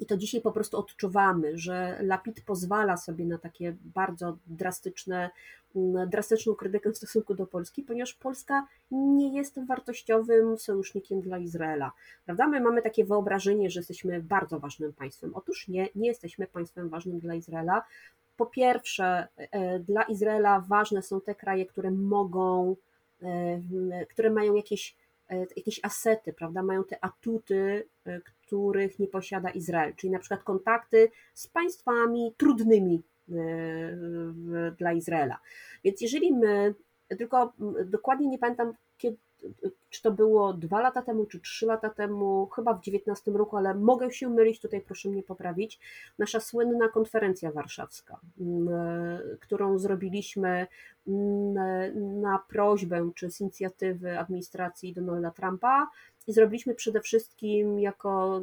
i 0.00 0.06
to 0.06 0.16
dzisiaj 0.16 0.40
po 0.40 0.52
prostu 0.52 0.78
odczuwamy, 0.78 1.58
że 1.58 1.98
Lapid 2.02 2.44
pozwala 2.44 2.96
sobie 2.96 3.26
na 3.26 3.38
takie 3.38 3.76
bardzo 3.94 4.38
drastyczne, 4.46 5.30
mm, 5.76 6.10
drastyczną 6.10 6.54
krytykę 6.54 6.92
w 6.92 6.96
stosunku 6.96 7.34
do 7.34 7.46
Polski, 7.46 7.82
ponieważ 7.82 8.14
Polska 8.14 8.66
nie 8.90 9.36
jest 9.36 9.66
wartościowym 9.66 10.58
sojusznikiem 10.58 11.20
dla 11.20 11.38
Izraela. 11.38 11.92
Prawda? 12.24 12.46
My 12.46 12.60
mamy 12.60 12.82
takie 12.82 13.04
wyobrażenie, 13.04 13.70
że 13.70 13.80
jesteśmy 13.80 14.22
bardzo 14.22 14.60
ważnym 14.60 14.92
państwem. 14.92 15.30
Otóż 15.34 15.68
nie, 15.68 15.88
nie 15.94 16.08
jesteśmy 16.08 16.46
państwem 16.46 16.88
ważnym 16.88 17.20
dla 17.20 17.34
Izraela. 17.34 17.82
Po 18.36 18.46
pierwsze, 18.46 19.28
e, 19.36 19.78
dla 19.78 20.02
Izraela 20.02 20.60
ważne 20.60 21.02
są 21.02 21.20
te 21.20 21.34
kraje, 21.34 21.66
które 21.66 21.90
mogą, 21.90 22.76
e, 23.22 24.06
które 24.06 24.30
mają 24.30 24.54
jakieś 24.54 24.96
E, 25.30 25.46
jakieś 25.56 25.80
asety, 25.82 26.32
prawda, 26.32 26.62
mają 26.62 26.84
te 26.84 27.04
atuty, 27.04 27.86
e, 28.06 28.20
których 28.50 28.98
nie 28.98 29.08
posiada 29.08 29.50
Izrael, 29.50 29.94
czyli 29.94 30.10
na 30.10 30.18
przykład 30.18 30.42
kontakty 30.42 31.10
z 31.34 31.46
państwami 31.46 32.34
trudnymi 32.36 33.02
e, 33.28 33.34
dla 34.78 34.92
Izraela. 34.92 35.38
Więc 35.84 36.00
jeżeli 36.00 36.32
my 36.32 36.74
tylko 37.18 37.52
dokładnie 37.84 38.28
nie 38.28 38.38
pamiętam, 38.38 38.72
kiedy, 38.98 39.16
czy 39.90 40.02
to 40.02 40.10
było 40.10 40.52
dwa 40.52 40.80
lata 40.80 41.02
temu, 41.02 41.26
czy 41.26 41.40
trzy 41.40 41.66
lata 41.66 41.90
temu, 41.90 42.46
chyba 42.46 42.74
w 42.74 42.80
19 42.80 43.30
roku, 43.30 43.56
ale 43.56 43.74
mogę 43.74 44.12
się 44.12 44.28
mylić, 44.28 44.60
tutaj 44.60 44.80
proszę 44.80 45.08
mnie 45.08 45.22
poprawić, 45.22 45.80
nasza 46.18 46.40
słynna 46.40 46.88
konferencja 46.88 47.52
warszawska, 47.52 48.20
którą 49.40 49.78
zrobiliśmy 49.78 50.66
na 51.96 52.38
prośbę 52.48 53.10
czy 53.14 53.30
z 53.30 53.40
inicjatywy 53.40 54.18
administracji 54.18 54.92
Donalda 54.92 55.30
Trumpa 55.30 55.90
zrobiliśmy 56.26 56.74
przede 56.74 57.00
wszystkim 57.00 57.80
jako 57.80 58.42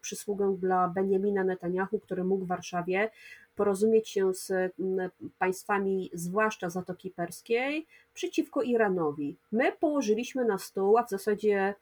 przysługę 0.00 0.56
dla 0.58 0.88
Benjamina 0.88 1.44
Netanyahu, 1.44 1.98
który 1.98 2.24
mógł 2.24 2.44
w 2.44 2.48
Warszawie 2.48 3.10
porozumieć 3.56 4.08
się 4.08 4.34
z 4.34 4.52
państwami, 5.38 6.10
zwłaszcza 6.12 6.70
Zatoki 6.70 7.10
Perskiej, 7.10 7.86
przeciwko 8.14 8.62
Iranowi. 8.62 9.36
My 9.52 9.72
położyliśmy 9.72 10.44
na 10.44 10.58
stół, 10.58 10.98
a 10.98 11.04
w 11.04 11.10
zasadzie 11.10 11.74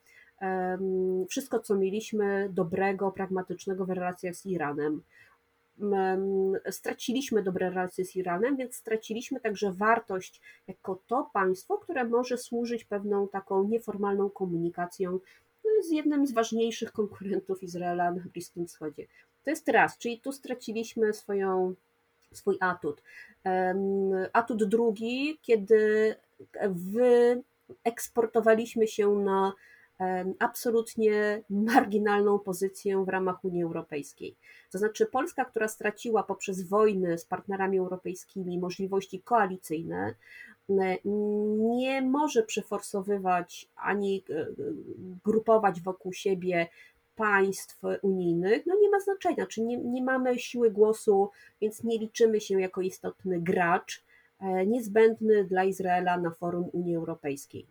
wszystko, 1.28 1.60
co 1.60 1.74
mieliśmy 1.74 2.48
dobrego, 2.52 3.12
pragmatycznego 3.12 3.86
w 3.86 3.90
relacjach 3.90 4.34
z 4.34 4.46
Iranem. 4.46 5.02
Straciliśmy 6.70 7.42
dobre 7.42 7.70
relacje 7.70 8.04
z 8.04 8.16
Iranem, 8.16 8.56
więc 8.56 8.76
straciliśmy 8.76 9.40
także 9.40 9.72
wartość 9.72 10.40
jako 10.66 11.02
to 11.06 11.30
państwo, 11.32 11.78
które 11.78 12.04
może 12.04 12.38
służyć 12.38 12.84
pewną 12.84 13.28
taką 13.28 13.68
nieformalną 13.68 14.30
komunikacją 14.30 15.18
z 15.82 15.90
jednym 15.90 16.26
z 16.26 16.32
ważniejszych 16.32 16.92
konkurentów 16.92 17.62
Izraela 17.62 18.12
na 18.12 18.22
Bliskim 18.32 18.66
Wschodzie. 18.66 19.06
To 19.44 19.50
jest 19.50 19.68
raz, 19.68 19.98
czyli 19.98 20.20
tu 20.20 20.32
straciliśmy 20.32 21.12
swoją, 21.12 21.74
swój 22.32 22.56
atut. 22.60 23.02
Atut 24.32 24.64
drugi, 24.64 25.38
kiedy 25.42 26.14
wyeksportowaliśmy 27.84 28.88
się 28.88 29.08
na 29.08 29.52
absolutnie 30.38 31.42
marginalną 31.50 32.38
pozycję 32.38 33.04
w 33.04 33.08
ramach 33.08 33.44
Unii 33.44 33.62
Europejskiej. 33.62 34.36
To 34.72 34.78
znaczy 34.78 35.06
Polska, 35.06 35.44
która 35.44 35.68
straciła 35.68 36.22
poprzez 36.22 36.62
wojny 36.62 37.18
z 37.18 37.24
partnerami 37.24 37.78
europejskimi 37.78 38.58
możliwości 38.58 39.20
koalicyjne, 39.20 40.14
nie 41.58 42.02
może 42.02 42.42
przeforsowywać 42.42 43.68
ani 43.76 44.24
e, 44.30 44.46
grupować 45.24 45.80
wokół 45.80 46.12
siebie 46.12 46.68
państw 47.16 47.80
unijnych, 48.02 48.66
no 48.66 48.74
nie 48.80 48.90
ma 48.90 49.00
znaczenia, 49.00 49.46
czy 49.46 49.62
nie, 49.62 49.76
nie 49.76 50.02
mamy 50.02 50.38
siły 50.38 50.70
głosu, 50.70 51.30
więc 51.60 51.84
nie 51.84 51.98
liczymy 51.98 52.40
się 52.40 52.60
jako 52.60 52.80
istotny 52.80 53.40
gracz 53.40 54.04
e, 54.40 54.66
niezbędny 54.66 55.44
dla 55.44 55.64
Izraela 55.64 56.18
na 56.18 56.30
forum 56.30 56.68
Unii 56.72 56.96
Europejskiej. 56.96 57.66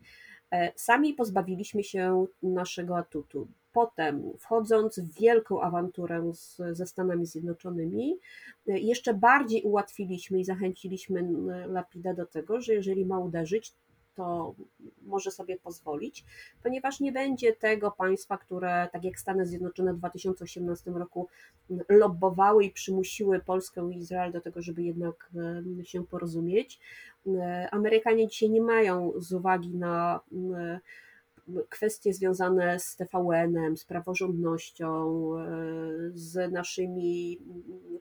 E, 0.51 0.71
sami 0.75 1.13
pozbawiliśmy 1.13 1.83
się 1.83 2.25
naszego 2.43 2.97
atutu. 2.97 3.47
Potem, 3.73 4.31
wchodząc 4.39 4.99
w 4.99 5.19
wielką 5.19 5.61
awanturę 5.61 6.33
z, 6.33 6.61
ze 6.71 6.87
Stanami 6.87 7.25
Zjednoczonymi, 7.25 8.19
e, 8.67 8.79
jeszcze 8.79 9.13
bardziej 9.13 9.61
ułatwiliśmy 9.61 10.39
i 10.39 10.45
zachęciliśmy 10.45 11.23
Lapida 11.67 12.13
do 12.13 12.25
tego, 12.25 12.61
że 12.61 12.73
jeżeli 12.73 13.05
ma 13.05 13.19
uderzyć, 13.19 13.73
to 14.17 14.55
może 15.01 15.31
sobie 15.31 15.57
pozwolić, 15.57 16.25
ponieważ 16.63 16.99
nie 16.99 17.11
będzie 17.11 17.53
tego 17.53 17.91
państwa, 17.91 18.37
które, 18.37 18.89
tak 18.91 19.03
jak 19.03 19.19
Stany 19.19 19.45
Zjednoczone 19.45 19.93
w 19.93 19.97
2018 19.97 20.91
roku, 20.91 21.27
lobbowały 21.89 22.63
i 22.63 22.71
przymusiły 22.71 23.39
Polskę 23.39 23.89
i 23.93 23.97
Izrael 23.97 24.31
do 24.31 24.41
tego, 24.41 24.61
żeby 24.61 24.83
jednak 24.83 25.31
się 25.83 26.05
porozumieć. 26.07 26.79
Amerykanie 27.71 28.27
dzisiaj 28.27 28.49
nie 28.49 28.61
mają 28.61 29.11
z 29.17 29.33
uwagi 29.33 29.75
na 29.75 30.19
kwestie 31.69 32.13
związane 32.13 32.79
z 32.79 32.95
TVN-em, 32.95 33.77
z 33.77 33.85
praworządnością, 33.85 35.31
z 36.13 36.51
naszymi, 36.51 37.39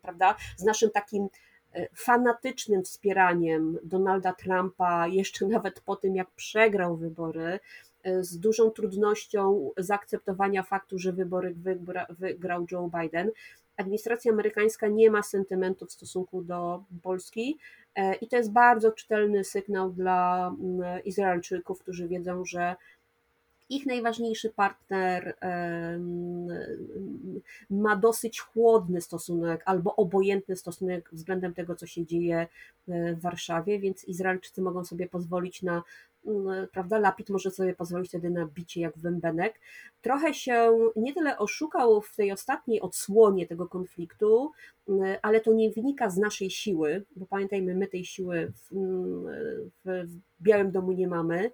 prawda, 0.03 0.37
z 0.57 0.65
naszym 0.65 0.91
takim 0.91 1.29
E, 1.29 1.56
fanatycznym 1.95 2.83
wspieraniem 2.83 3.79
Donalda 3.85 4.33
Trumpa, 4.33 5.07
jeszcze 5.07 5.47
nawet 5.57 5.81
po 5.81 5.97
tym, 5.97 6.17
jak 6.17 6.31
przegrał 6.31 6.97
wybory, 6.97 7.61
e, 8.03 8.25
z 8.25 8.39
dużą 8.39 8.71
trudnością 8.71 9.71
zaakceptowania 9.77 10.63
faktu, 10.63 10.99
że 10.99 11.13
wybory 11.13 11.55
wygra, 11.55 12.07
wygrał 12.11 12.67
Joe 12.73 12.91
Biden. 13.01 13.31
Administracja 13.77 14.33
amerykańska 14.33 14.89
nie 14.89 15.11
ma 15.11 15.23
sentymentu 15.23 15.87
w 15.87 15.93
stosunku 15.93 16.43
do 16.43 16.85
Polski 17.03 17.59
e, 17.95 18.15
i 18.15 18.29
to 18.29 18.37
jest 18.37 18.53
bardzo 18.53 18.93
czytelny 18.93 19.45
sygnał 19.45 19.93
dla 19.93 20.49
mm, 20.61 21.05
Izraelczyków, 21.05 21.79
którzy 21.79 22.09
wiedzą, 22.09 22.45
że 22.45 22.77
ich 23.69 23.87
najważniejszy 23.87 24.51
partner 24.51 25.37
ma 27.71 27.97
dosyć 27.97 28.41
chłodny 28.41 29.01
stosunek 29.01 29.63
albo 29.65 29.97
obojętny 29.97 30.57
stosunek 30.57 31.09
względem 31.13 31.55
tego, 31.55 31.75
co 31.75 31.87
się 31.87 32.07
dzieje 32.07 32.47
e, 32.89 33.15
w 33.15 33.21
Warszawie, 33.21 33.79
więc 33.79 34.05
Izraelczycy 34.05 34.63
mogą 34.63 34.85
sobie 34.85 35.09
pozwolić 35.09 35.63
na 35.63 35.83
prawda, 36.73 36.99
Lapid 36.99 37.31
może 37.31 37.51
sobie 37.51 37.75
pozwolić 37.75 38.09
wtedy 38.09 38.31
na 38.31 38.47
bicie 38.47 38.81
jak 38.81 38.99
bębenek. 38.99 39.61
Trochę 40.03 40.35
się 40.35 40.79
nie 40.97 41.15
tyle 41.15 41.39
oszukał 41.39 42.01
w 42.01 42.17
tej 42.17 42.33
ostatniej 42.33 42.81
odsłonie 42.81 43.47
tego 43.47 43.69
konfliktu, 43.69 44.53
ale 45.23 45.41
to 45.41 45.53
nie 45.53 45.71
wynika 45.71 46.11
z 46.11 46.17
naszej 46.17 46.51
siły, 46.51 47.05
bo 47.17 47.27
pamiętajmy, 47.27 47.75
my 47.75 47.87
tej 47.87 48.05
siły 48.05 48.53
w, 48.57 48.77
w, 49.85 50.07
Białym 50.41 50.71
Domu 50.71 50.93
nie 50.93 51.09
mamy, 51.09 51.51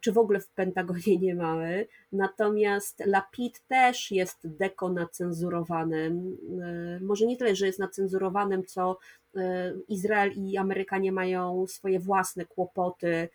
czy 0.00 0.12
w 0.12 0.18
ogóle 0.18 0.40
w 0.40 0.48
Pentagonie 0.48 1.18
nie 1.18 1.34
mamy. 1.34 1.86
Natomiast 2.12 3.02
Lapid 3.06 3.66
też 3.68 4.10
jest 4.10 4.38
deko 4.44 4.88
nacenzurowanym. 4.88 6.36
E, 6.62 7.00
może 7.00 7.26
nie 7.26 7.36
tyle, 7.36 7.56
że 7.56 7.66
jest 7.66 7.78
nacenzurowanym, 7.78 8.64
co 8.64 8.98
e, 9.36 9.72
Izrael 9.88 10.32
i 10.36 10.56
Amerykanie 10.56 11.12
mają 11.12 11.66
swoje 11.66 12.00
własne 12.00 12.46
kłopoty 12.46 13.28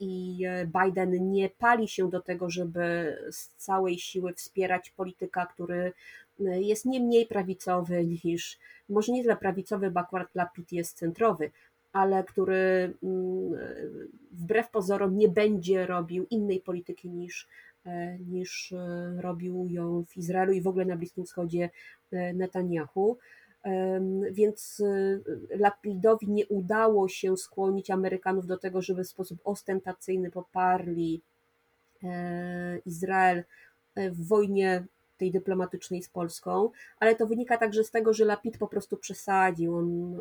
i 0.00 0.44
Biden 0.82 1.30
nie 1.30 1.50
pali 1.50 1.88
się 1.88 2.10
do 2.10 2.20
tego, 2.20 2.50
żeby 2.50 3.16
z 3.30 3.48
całej 3.48 3.98
siły 3.98 4.34
wspierać 4.34 4.90
polityka, 4.90 5.46
który 5.46 5.92
jest 6.40 6.84
nie 6.84 7.00
mniej 7.00 7.26
prawicowy 7.26 8.06
niż, 8.24 8.58
może 8.88 9.12
nie 9.12 9.22
tyle 9.22 9.36
prawicowy, 9.36 9.90
bo 9.90 10.00
akurat 10.00 10.34
Lapid 10.34 10.72
jest 10.72 10.98
centrowy, 10.98 11.50
ale 11.98 12.24
który 12.24 12.94
mm, 13.02 13.58
wbrew 14.30 14.70
pozorom 14.70 15.16
nie 15.16 15.28
będzie 15.28 15.86
robił 15.86 16.26
innej 16.30 16.60
polityki 16.60 17.10
niż, 17.10 17.48
e, 17.86 18.18
niż 18.18 18.72
e, 18.72 19.12
robił 19.20 19.66
ją 19.70 20.04
w 20.08 20.16
Izraelu 20.16 20.52
i 20.52 20.62
w 20.62 20.66
ogóle 20.66 20.84
na 20.84 20.96
Bliskim 20.96 21.24
Wschodzie 21.24 21.70
e, 22.12 22.32
Netanyahu. 22.32 23.18
Więc 24.30 24.82
Lapidowi 25.50 26.28
nie 26.28 26.46
udało 26.46 27.08
się 27.08 27.36
skłonić 27.36 27.90
Amerykanów 27.90 28.46
do 28.46 28.58
tego, 28.58 28.82
żeby 28.82 29.04
w 29.04 29.08
sposób 29.08 29.38
ostentacyjny 29.44 30.30
poparli 30.30 31.22
Izrael 32.86 33.44
w 33.96 34.26
wojnie 34.28 34.84
tej 35.18 35.32
dyplomatycznej 35.32 36.02
z 36.02 36.08
Polską, 36.08 36.70
ale 37.00 37.14
to 37.14 37.26
wynika 37.26 37.58
także 37.58 37.84
z 37.84 37.90
tego, 37.90 38.12
że 38.12 38.24
Lapid 38.24 38.58
po 38.58 38.68
prostu 38.68 38.96
przesadził. 38.96 39.76
On 39.76 40.16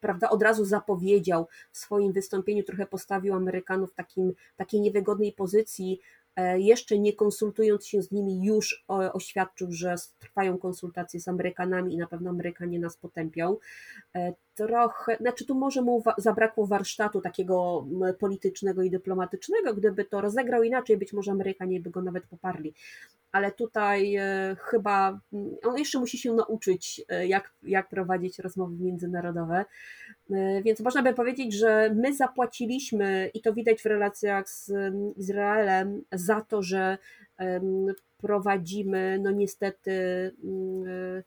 prawda, 0.00 0.30
od 0.30 0.42
razu 0.42 0.64
zapowiedział 0.64 1.48
w 1.72 1.78
swoim 1.78 2.12
wystąpieniu, 2.12 2.62
trochę 2.62 2.86
postawił 2.86 3.34
Amerykanów 3.34 3.92
w 3.92 3.94
takim, 3.94 4.32
takiej 4.56 4.80
niewygodnej 4.80 5.32
pozycji, 5.32 6.00
E, 6.36 6.60
jeszcze 6.60 6.98
nie 6.98 7.12
konsultując 7.12 7.86
się 7.86 8.02
z 8.02 8.10
nimi, 8.10 8.44
już 8.44 8.84
oświadczył, 8.88 9.72
że 9.72 9.94
trwają 10.18 10.58
konsultacje 10.58 11.20
z 11.20 11.28
Amerykanami 11.28 11.94
i 11.94 11.96
na 11.96 12.06
pewno 12.06 12.30
Amerykanie 12.30 12.78
nas 12.78 12.96
potępią. 12.96 13.56
E, 14.54 14.66
trochę, 14.66 15.16
znaczy 15.16 15.46
tu 15.46 15.54
może 15.54 15.82
mu 15.82 16.02
zabrakło 16.18 16.66
warsztatu 16.66 17.20
takiego 17.20 17.86
politycznego 18.18 18.82
i 18.82 18.90
dyplomatycznego, 18.90 19.74
gdyby 19.74 20.04
to 20.04 20.20
rozegrał 20.20 20.62
inaczej, 20.62 20.96
być 20.96 21.12
może 21.12 21.30
Amerykanie 21.32 21.80
by 21.80 21.90
go 21.90 22.02
nawet 22.02 22.26
poparli. 22.26 22.74
Ale 23.32 23.52
tutaj 23.52 24.16
e, 24.16 24.56
chyba 24.58 25.20
on 25.64 25.78
jeszcze 25.78 25.98
musi 25.98 26.18
się 26.18 26.32
nauczyć, 26.32 27.02
jak, 27.26 27.52
jak 27.62 27.88
prowadzić 27.88 28.38
rozmowy 28.38 28.84
międzynarodowe. 28.84 29.64
Więc 30.64 30.80
można 30.80 31.02
by 31.02 31.14
powiedzieć, 31.14 31.54
że 31.54 31.94
my 31.94 32.14
zapłaciliśmy, 32.14 33.30
i 33.34 33.40
to 33.40 33.52
widać 33.52 33.82
w 33.82 33.86
relacjach 33.86 34.48
z 34.48 34.72
Izraelem, 35.16 36.02
za 36.12 36.40
to, 36.40 36.62
że 36.62 36.98
prowadzimy, 38.24 39.18
no 39.22 39.30
niestety, 39.30 39.92
mm, 40.44 40.88
e, 40.88 41.22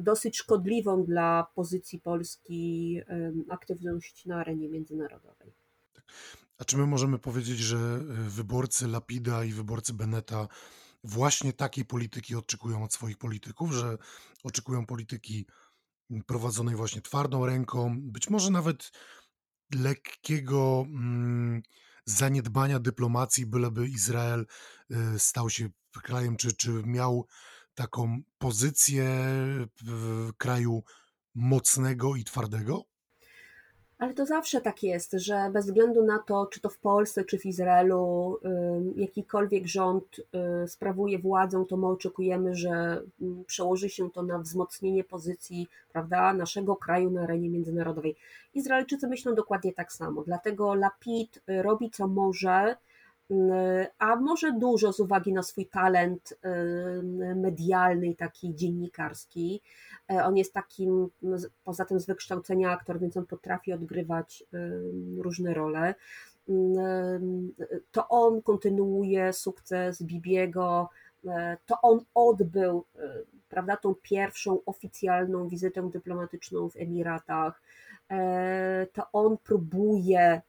dosyć 0.00 0.36
szkodliwą 0.36 1.04
dla 1.04 1.46
pozycji 1.54 2.00
Polski 2.00 3.00
aktywność 3.48 4.26
na 4.26 4.36
arenie 4.36 4.68
międzynarodowej. 4.68 5.52
A 6.58 6.64
czy 6.64 6.76
my 6.76 6.86
możemy 6.86 7.18
powiedzieć, 7.18 7.58
że 7.58 7.76
e, 7.76 8.00
wyborcy 8.28 8.88
Lapida 8.88 9.44
i 9.44 9.52
wyborcy 9.52 9.94
Beneta 9.94 10.48
właśnie 11.04 11.52
takiej 11.52 11.84
polityki 11.84 12.34
oczekują 12.34 12.84
od 12.84 12.92
swoich 12.92 13.18
polityków, 13.18 13.72
że 13.72 13.98
oczekują 14.44 14.86
polityki 14.86 15.46
prowadzonej 16.26 16.76
właśnie 16.76 17.02
twardą 17.02 17.46
ręką, 17.46 17.96
być 18.00 18.30
może 18.30 18.50
nawet 18.50 18.90
lekkiego 19.74 20.84
mm, 20.86 21.62
zaniedbania 22.04 22.78
dyplomacji, 22.78 23.46
byleby 23.46 23.88
Izrael 23.88 24.46
y, 24.90 25.18
stał 25.18 25.50
się 25.50 25.68
krajem, 26.02 26.36
czy, 26.36 26.52
czy 26.52 26.70
miał 26.70 27.26
taką 27.78 28.20
pozycję 28.38 29.06
kraju 30.38 30.82
mocnego 31.34 32.16
i 32.16 32.24
twardego? 32.24 32.84
Ale 33.98 34.14
to 34.14 34.26
zawsze 34.26 34.60
tak 34.60 34.82
jest, 34.82 35.12
że 35.12 35.50
bez 35.52 35.66
względu 35.66 36.04
na 36.04 36.18
to, 36.18 36.46
czy 36.46 36.60
to 36.60 36.68
w 36.68 36.78
Polsce, 36.78 37.24
czy 37.24 37.38
w 37.38 37.46
Izraelu, 37.46 38.38
jakikolwiek 38.96 39.66
rząd 39.66 40.18
y, 40.64 40.68
sprawuje 40.68 41.18
władzę, 41.18 41.64
to 41.68 41.76
my 41.76 41.86
oczekujemy, 41.86 42.54
że 42.54 43.02
mm, 43.20 43.44
przełoży 43.44 43.88
się 43.88 44.10
to 44.10 44.22
na 44.22 44.38
wzmocnienie 44.38 45.04
pozycji 45.04 45.68
prawda, 45.92 46.34
naszego 46.34 46.76
kraju 46.76 47.10
na 47.10 47.22
arenie 47.22 47.48
międzynarodowej. 47.48 48.16
Izraelczycy 48.54 49.08
myślą 49.08 49.34
dokładnie 49.34 49.72
tak 49.72 49.92
samo, 49.92 50.22
dlatego 50.22 50.74
Lapid 50.74 51.36
y, 51.36 51.62
robi 51.62 51.90
co 51.90 52.08
może, 52.08 52.76
a 53.98 54.16
może 54.16 54.52
dużo 54.52 54.92
z 54.92 55.00
uwagi 55.00 55.32
na 55.32 55.42
swój 55.42 55.66
talent 55.66 56.40
medialny, 57.36 58.14
taki 58.14 58.54
dziennikarski. 58.54 59.62
E, 60.10 60.24
on 60.24 60.36
jest 60.36 60.52
takim, 60.52 61.08
poza 61.64 61.84
tym 61.84 62.00
z 62.00 62.06
wykształcenia 62.06 62.70
aktor, 62.70 63.00
więc 63.00 63.16
on 63.16 63.26
potrafi 63.26 63.72
odgrywać 63.72 64.44
różne 65.18 65.54
role. 65.54 65.94
To 67.92 68.08
on 68.08 68.42
kontynuuje 68.42 69.32
sukces 69.32 70.02
Bibiego, 70.02 70.88
to 71.66 71.80
on 71.82 72.00
odbył 72.14 72.84
prawda, 73.48 73.76
tą 73.76 73.94
pierwszą 74.02 74.58
oficjalną 74.66 75.48
wizytę 75.48 75.90
dyplomatyczną 75.90 76.70
w 76.70 76.76
Emiratach. 76.76 77.62
To 78.92 79.02
on 79.12 79.38
próbuje 79.38 80.40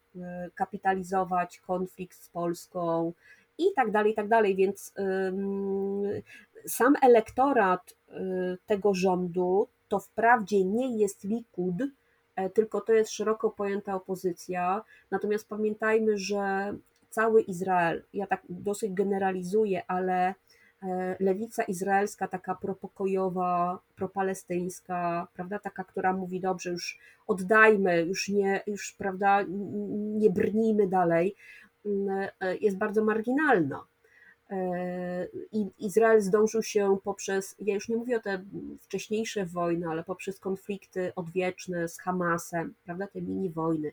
kapitalizować 0.55 1.59
konflikt 1.59 2.17
z 2.23 2.29
Polską 2.29 3.13
i 3.57 3.63
tak 3.75 3.91
dalej, 3.91 4.11
i 4.11 4.15
tak 4.15 4.27
dalej. 4.27 4.55
Więc 4.55 4.93
sam 6.67 6.93
elektorat 7.01 7.91
y, 7.91 8.57
tego 8.65 8.93
rządu 8.93 9.67
to 9.87 9.99
wprawdzie 9.99 10.65
nie 10.65 10.97
jest 10.97 11.23
Likud, 11.23 11.75
e, 12.35 12.49
tylko 12.49 12.81
to 12.81 12.93
jest 12.93 13.11
szeroko 13.11 13.49
pojęta 13.49 13.95
opozycja. 13.95 14.83
Natomiast 15.11 15.49
pamiętajmy, 15.49 16.17
że 16.17 16.73
cały 17.09 17.41
Izrael, 17.41 18.03
ja 18.13 18.27
tak 18.27 18.41
dosyć 18.49 18.93
generalizuję, 18.93 19.83
ale 19.87 20.33
lewica 21.19 21.63
izraelska, 21.63 22.27
taka 22.27 22.55
propokojowa, 22.55 23.79
propalestyńska, 23.95 25.27
prawda, 25.33 25.59
taka, 25.59 25.83
która 25.83 26.13
mówi 26.13 26.39
dobrze, 26.39 26.69
już 26.69 26.99
oddajmy, 27.27 28.01
już 28.01 28.29
nie, 28.29 28.63
już, 28.67 28.93
prawda, 28.97 29.45
nie 29.97 30.29
brnijmy 30.29 30.87
dalej, 30.87 31.35
e, 32.41 32.57
jest 32.57 32.77
bardzo 32.77 33.03
marginalna. 33.03 33.85
I 35.51 35.67
Izrael 35.79 36.21
zdążył 36.21 36.63
się 36.63 36.97
poprzez, 37.03 37.55
ja 37.59 37.73
już 37.73 37.89
nie 37.89 37.97
mówię 37.97 38.17
o 38.17 38.19
te 38.19 38.43
wcześniejsze 38.79 39.45
wojny, 39.45 39.87
ale 39.87 40.03
poprzez 40.03 40.39
konflikty 40.39 41.11
odwieczne 41.15 41.89
z 41.89 41.99
Hamasem, 41.99 42.73
prawda, 42.85 43.07
te 43.07 43.21
mini 43.21 43.49
wojny, 43.49 43.91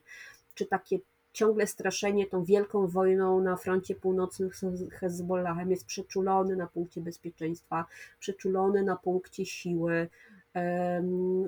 czy 0.55 0.65
takie 0.65 0.99
ciągle 1.37 1.67
straszenie 1.67 2.27
tą 2.27 2.43
wielką 2.43 2.87
wojną 2.87 3.41
na 3.41 3.55
froncie 3.55 3.95
północnym 3.95 4.49
z 4.53 4.91
Hezbollahem 4.91 5.71
jest 5.71 5.85
przeczulony 5.85 6.55
na 6.55 6.67
punkcie 6.67 7.01
bezpieczeństwa, 7.01 7.85
przeczulony 8.19 8.83
na 8.83 8.95
punkcie 8.95 9.45
siły, 9.45 10.09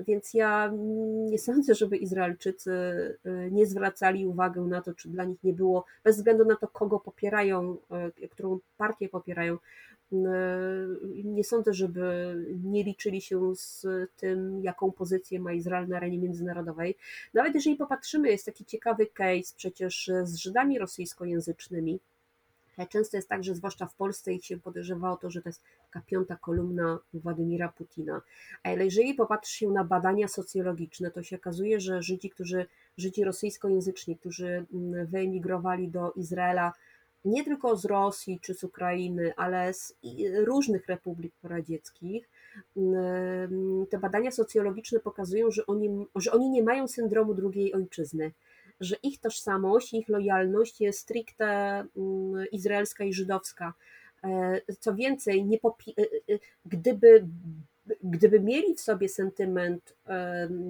więc 0.07 0.34
ja 0.34 0.72
nie 1.30 1.40
sądzę, 1.40 1.76
żeby 1.76 1.98
Izraelczycy 1.98 2.72
y, 3.26 3.49
nie 3.52 3.66
zwracali 3.66 4.26
uwagi 4.26 4.60
na 4.60 4.82
to, 4.82 4.94
czy 4.94 5.10
dla 5.10 5.24
nich 5.24 5.44
nie 5.44 5.53
było, 5.53 5.86
bez 6.03 6.18
względu 6.18 6.45
na 6.45 6.56
to, 6.56 6.68
kogo 6.68 6.99
popierają, 6.99 7.78
y, 8.24 8.28
którą 8.28 8.60
partię 8.78 9.10
popierają, 9.10 9.57
nie 11.23 11.44
sądzę, 11.44 11.73
żeby 11.73 12.36
nie 12.64 12.84
liczyli 12.84 13.22
się 13.22 13.56
z 13.56 13.86
tym, 14.18 14.64
jaką 14.64 14.91
pozycję 14.91 15.40
ma 15.40 15.53
Izrael 15.53 15.88
na 15.88 15.98
arenie 15.98 16.18
międzynarodowej. 16.18 16.95
Nawet 17.34 17.56
jeżeli 17.56 17.76
popatrzymy, 17.76 18.30
jest 18.30 18.45
taki 18.45 18.65
ciekawy 18.65 19.07
case 19.07 19.53
przecież 19.56 20.11
z 20.23 20.36
Żydami 20.36 20.80
rosyjskojęzycznymi, 20.80 21.99
Często 22.88 23.18
jest 23.18 23.30
tak, 23.30 23.44
że 23.44 23.56
zwłaszcza 23.56 23.86
w 23.86 23.95
Polsce 23.95 24.34
ich 24.34 24.45
się 24.45 24.60
podejrzewa 24.60 25.11
o 25.11 25.18
to, 25.18 25.31
że 25.31 25.41
to 25.41 25.49
jest 25.49 25.64
taka 25.91 26.06
piąta 26.06 26.36
kolumna 26.36 26.99
Władimira 27.14 27.69
Putina. 27.69 28.22
Ale 28.64 28.86
jeżeli 28.86 29.14
popatrzy 29.14 29.57
się 29.57 29.72
na 29.72 29.84
badania 29.84 30.27
socjologiczne, 30.27 31.11
to 31.11 31.23
się 31.23 31.36
okazuje, 31.36 31.80
że 31.80 32.02
Żydzi, 32.02 32.30
którzy, 32.30 32.65
Żydzi 32.98 33.23
rosyjskojęzyczni, 33.23 34.18
którzy 34.18 34.65
mm, 34.73 35.07
wyemigrowali 35.07 35.88
do 35.88 36.11
Izraela 36.11 36.73
nie 37.26 37.44
tylko 37.44 37.76
z 37.76 37.86
Rosji 37.86 38.40
czy 38.41 38.54
z 38.54 38.64
Ukrainy, 38.64 39.34
ale 39.38 39.74
z 39.74 39.96
różnych 40.46 40.88
republik 40.88 41.34
poradzieckich, 41.41 42.30
mm, 42.78 43.86
te 43.90 44.00
badania 44.00 44.32
socjologiczne 44.32 45.00
pokazują, 45.00 45.52
że 45.52 45.66
oni, 45.66 46.06
że 46.16 46.32
oni 46.32 46.50
nie 46.50 46.64
mają 46.64 46.88
syndromu 46.88 47.34
drugiej 47.34 47.74
ojczyzny 47.74 48.32
że 48.80 48.96
ich 49.04 49.20
tożsamość, 49.20 49.94
ich 49.94 50.10
lojalność 50.10 50.82
jest 50.82 51.00
stricte 51.00 51.46
mm, 51.46 52.46
izraelska 52.52 53.04
i 53.04 53.14
żydowska. 53.14 53.74
E, 54.24 54.62
co 54.80 54.96
więcej, 54.96 55.50
e, 55.98 56.02
e, 56.02 56.40
gdyby, 56.66 57.28
gdyby 58.03 58.40
mieli 58.40 58.76
w 58.76 58.82
sobie 58.82 59.10
sentyment 59.10 59.94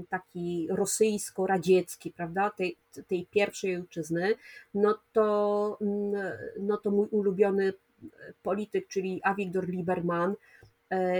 taki 0.09 0.67
rosyjsko-radziecki, 0.71 2.11
prawda, 2.11 2.49
tej, 2.49 2.77
tej 3.07 3.25
pierwszej 3.25 3.75
ojczyzny, 3.75 4.35
no 4.73 4.99
to, 5.13 5.77
mm, 5.81 6.31
no 6.59 6.77
to 6.77 6.91
mój 6.91 7.07
ulubiony 7.07 7.73
polityk, 8.43 8.87
czyli 8.87 9.21
Avigdor 9.23 9.69
Lieberman, 9.69 10.35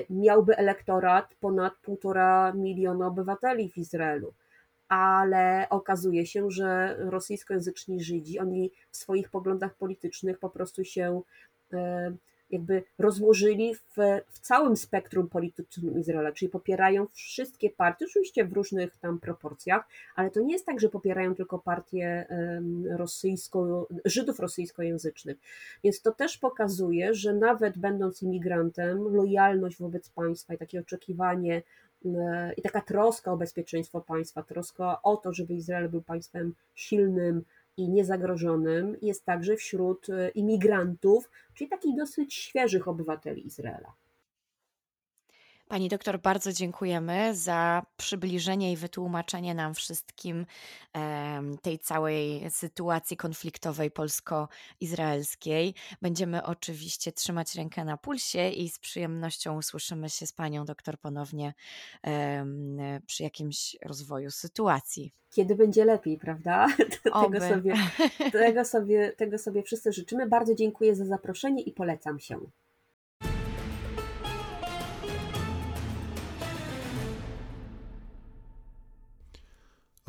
miałby 0.10 0.58
elektorat 0.58 1.36
ponad 1.40 1.74
półtora 1.74 2.54
miliona 2.54 3.08
obywateli 3.08 3.70
w 3.70 3.78
Izraelu. 3.78 4.34
Ale 4.88 5.68
okazuje 5.70 6.26
się, 6.26 6.52
że 6.52 6.96
rosyjskojęzyczni 7.00 8.04
Żydzi, 8.04 8.40
oni 8.40 8.72
w 8.92 8.98
swoich 8.98 9.30
poglądach 9.30 9.76
politycznych 9.76 10.40
po 10.40 10.50
prostu 10.50 10.84
się 10.84 11.22
e, 11.74 12.12
jakby 12.50 12.84
rozłożyli 12.98 13.76
w, 13.76 13.98
w 14.28 14.40
całym 14.40 14.78
spektrum 14.78 15.30
politycznym 15.30 16.00
Izraela, 16.00 16.32
czyli 16.32 16.50
popierają 16.50 17.08
wszystkie 17.08 17.70
partie, 17.70 18.06
oczywiście 18.06 18.46
w 18.46 18.54
różnych 18.54 18.98
tam 18.98 19.20
proporcjach, 19.20 19.88
ale 20.16 20.32
to 20.32 20.40
nie 20.40 20.54
jest 20.54 20.66
tak, 20.66 20.80
że 20.80 20.90
popierają 20.90 21.36
tylko 21.36 21.60
partie 21.60 22.28
rosyjsko, 22.98 23.88
Żydów 24.06 24.40
rosyjskojęzycznych. 24.40 25.38
Więc 25.84 26.02
to 26.02 26.12
też 26.12 26.38
pokazuje, 26.38 27.14
że 27.14 27.34
nawet 27.34 27.78
będąc 27.78 28.24
imigrantem, 28.24 29.16
lojalność 29.16 29.78
wobec 29.78 30.10
państwa 30.10 30.54
i 30.54 30.58
takie 30.58 30.80
oczekiwanie 30.80 31.62
i 32.58 32.62
taka 32.62 32.82
troska 32.82 33.32
o 33.32 33.38
bezpieczeństwo 33.38 34.02
państwa, 34.02 34.44
troska 34.44 35.02
o 35.02 35.18
to, 35.18 35.34
żeby 35.34 35.54
Izrael 35.54 35.90
był 35.90 36.02
państwem 36.02 36.54
silnym 36.76 37.44
i 37.80 37.90
niezagrożonym, 37.90 38.98
jest 39.02 39.26
także 39.26 39.56
wśród 39.56 40.10
e, 40.10 40.30
imigrantów, 40.30 41.30
czyli 41.54 41.70
takich 41.70 41.96
dosyć 41.96 42.34
świeżych 42.34 42.88
obywateli 42.88 43.48
Izraela. 43.48 43.94
Pani 45.70 45.90
doktor, 45.90 46.22
bardzo 46.22 46.54
dziękujemy 46.54 47.36
za 47.36 47.86
przybliżenie 47.98 48.72
i 48.72 48.78
wytłumaczenie 48.78 49.56
nam 49.56 49.74
wszystkim 49.74 50.46
tej 51.62 51.80
całej 51.80 52.50
sytuacji 52.50 53.18
konfliktowej 53.18 53.92
polsko-izraelskiej. 53.92 55.74
Będziemy 56.02 56.44
oczywiście 56.44 57.12
trzymać 57.12 57.56
rękę 57.56 57.86
na 57.86 57.98
pulsie 57.98 58.50
i 58.50 58.70
z 58.70 58.80
przyjemnością 58.80 59.58
usłyszymy 59.58 60.10
się 60.10 60.28
z 60.28 60.34
panią 60.34 60.66
doktor 60.66 61.00
ponownie 61.00 61.54
przy 63.06 63.24
jakimś 63.24 63.78
rozwoju 63.86 64.32
sytuacji. 64.32 65.14
Kiedy 65.30 65.56
będzie 65.56 65.86
lepiej, 65.86 66.18
prawda? 66.18 66.68
Tego 67.04 67.40
sobie, 67.40 67.74
tego, 68.32 68.66
sobie, 68.66 69.14
tego 69.18 69.38
sobie 69.38 69.64
wszyscy 69.64 69.94
życzymy. 69.94 70.28
Bardzo 70.28 70.56
dziękuję 70.56 70.96
za 70.96 71.06
zaproszenie 71.06 71.64
i 71.64 71.72
polecam 71.72 72.20
się. 72.20 72.40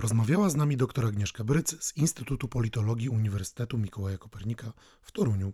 Rozmawiała 0.01 0.51
z 0.51 0.57
nami 0.57 0.77
dr 0.77 1.07
Agnieszka 1.07 1.45
Bryc 1.45 1.85
z 1.85 1.97
Instytutu 1.97 2.49
Politologii 2.49 3.09
Uniwersytetu 3.09 3.79
Mikołaja 3.79 4.19
Kopernika 4.19 4.73
w 5.03 5.13
Toruniu. 5.13 5.53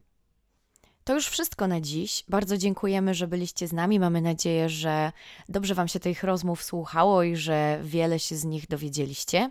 To 1.04 1.14
już 1.14 1.26
wszystko 1.26 1.66
na 1.66 1.80
dziś. 1.80 2.24
Bardzo 2.28 2.58
dziękujemy, 2.58 3.14
że 3.14 3.26
byliście 3.26 3.68
z 3.68 3.72
nami. 3.72 4.00
Mamy 4.00 4.20
nadzieję, 4.20 4.68
że 4.68 5.12
dobrze 5.48 5.74
Wam 5.74 5.88
się 5.88 6.00
tych 6.00 6.24
rozmów 6.24 6.62
słuchało 6.62 7.22
i 7.22 7.36
że 7.36 7.80
wiele 7.84 8.18
się 8.18 8.36
z 8.36 8.44
nich 8.44 8.68
dowiedzieliście. 8.68 9.50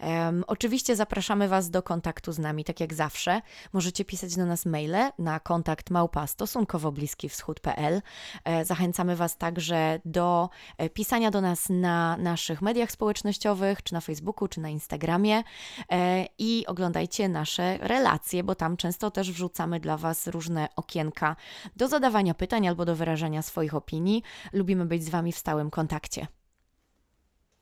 Um, 0.00 0.44
oczywiście 0.46 0.96
zapraszamy 0.96 1.48
Was 1.48 1.70
do 1.70 1.82
kontaktu 1.82 2.32
z 2.32 2.38
nami, 2.38 2.64
tak 2.64 2.80
jak 2.80 2.94
zawsze. 2.94 3.42
Możecie 3.72 4.04
pisać 4.04 4.36
do 4.36 4.46
nas 4.46 4.66
maile 4.66 5.10
na 5.18 5.40
kontakt 5.40 5.90
małpa 5.90 6.26
stosunkowo 6.26 6.92
bliski 6.92 7.28
wschód.pl. 7.28 8.02
E, 8.44 8.64
zachęcamy 8.64 9.16
Was 9.16 9.38
także 9.38 10.00
do 10.04 10.50
e, 10.78 10.90
pisania 10.90 11.30
do 11.30 11.40
nas 11.40 11.68
na 11.70 12.16
naszych 12.16 12.62
mediach 12.62 12.92
społecznościowych, 12.92 13.82
czy 13.82 13.94
na 13.94 14.00
Facebooku, 14.00 14.48
czy 14.48 14.60
na 14.60 14.68
Instagramie 14.68 15.42
e, 15.90 16.26
i 16.38 16.66
oglądajcie 16.66 17.28
nasze 17.28 17.78
relacje, 17.78 18.44
bo 18.44 18.54
tam 18.54 18.76
często 18.76 19.10
też 19.10 19.32
wrzucamy 19.32 19.80
dla 19.80 19.96
Was 19.96 20.26
różne 20.26 20.68
okienka 20.76 21.36
do 21.76 21.88
zadawania 21.88 22.34
pytań 22.34 22.68
albo 22.68 22.84
do 22.84 22.96
wyrażania 22.96 23.42
swoich 23.42 23.74
opinii. 23.74 24.22
Lubimy 24.52 24.86
być 24.86 25.04
z 25.04 25.08
Wami 25.08 25.32
w 25.32 25.38
stałym 25.38 25.70
kontakcie. 25.70 26.26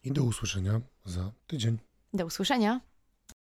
I 0.02 0.12
do 0.12 0.24
usłyszenia 0.24 0.80
za 1.04 1.32
tydzień. 1.46 1.78
Do 2.14 2.26
usłyszenia. 2.26 2.80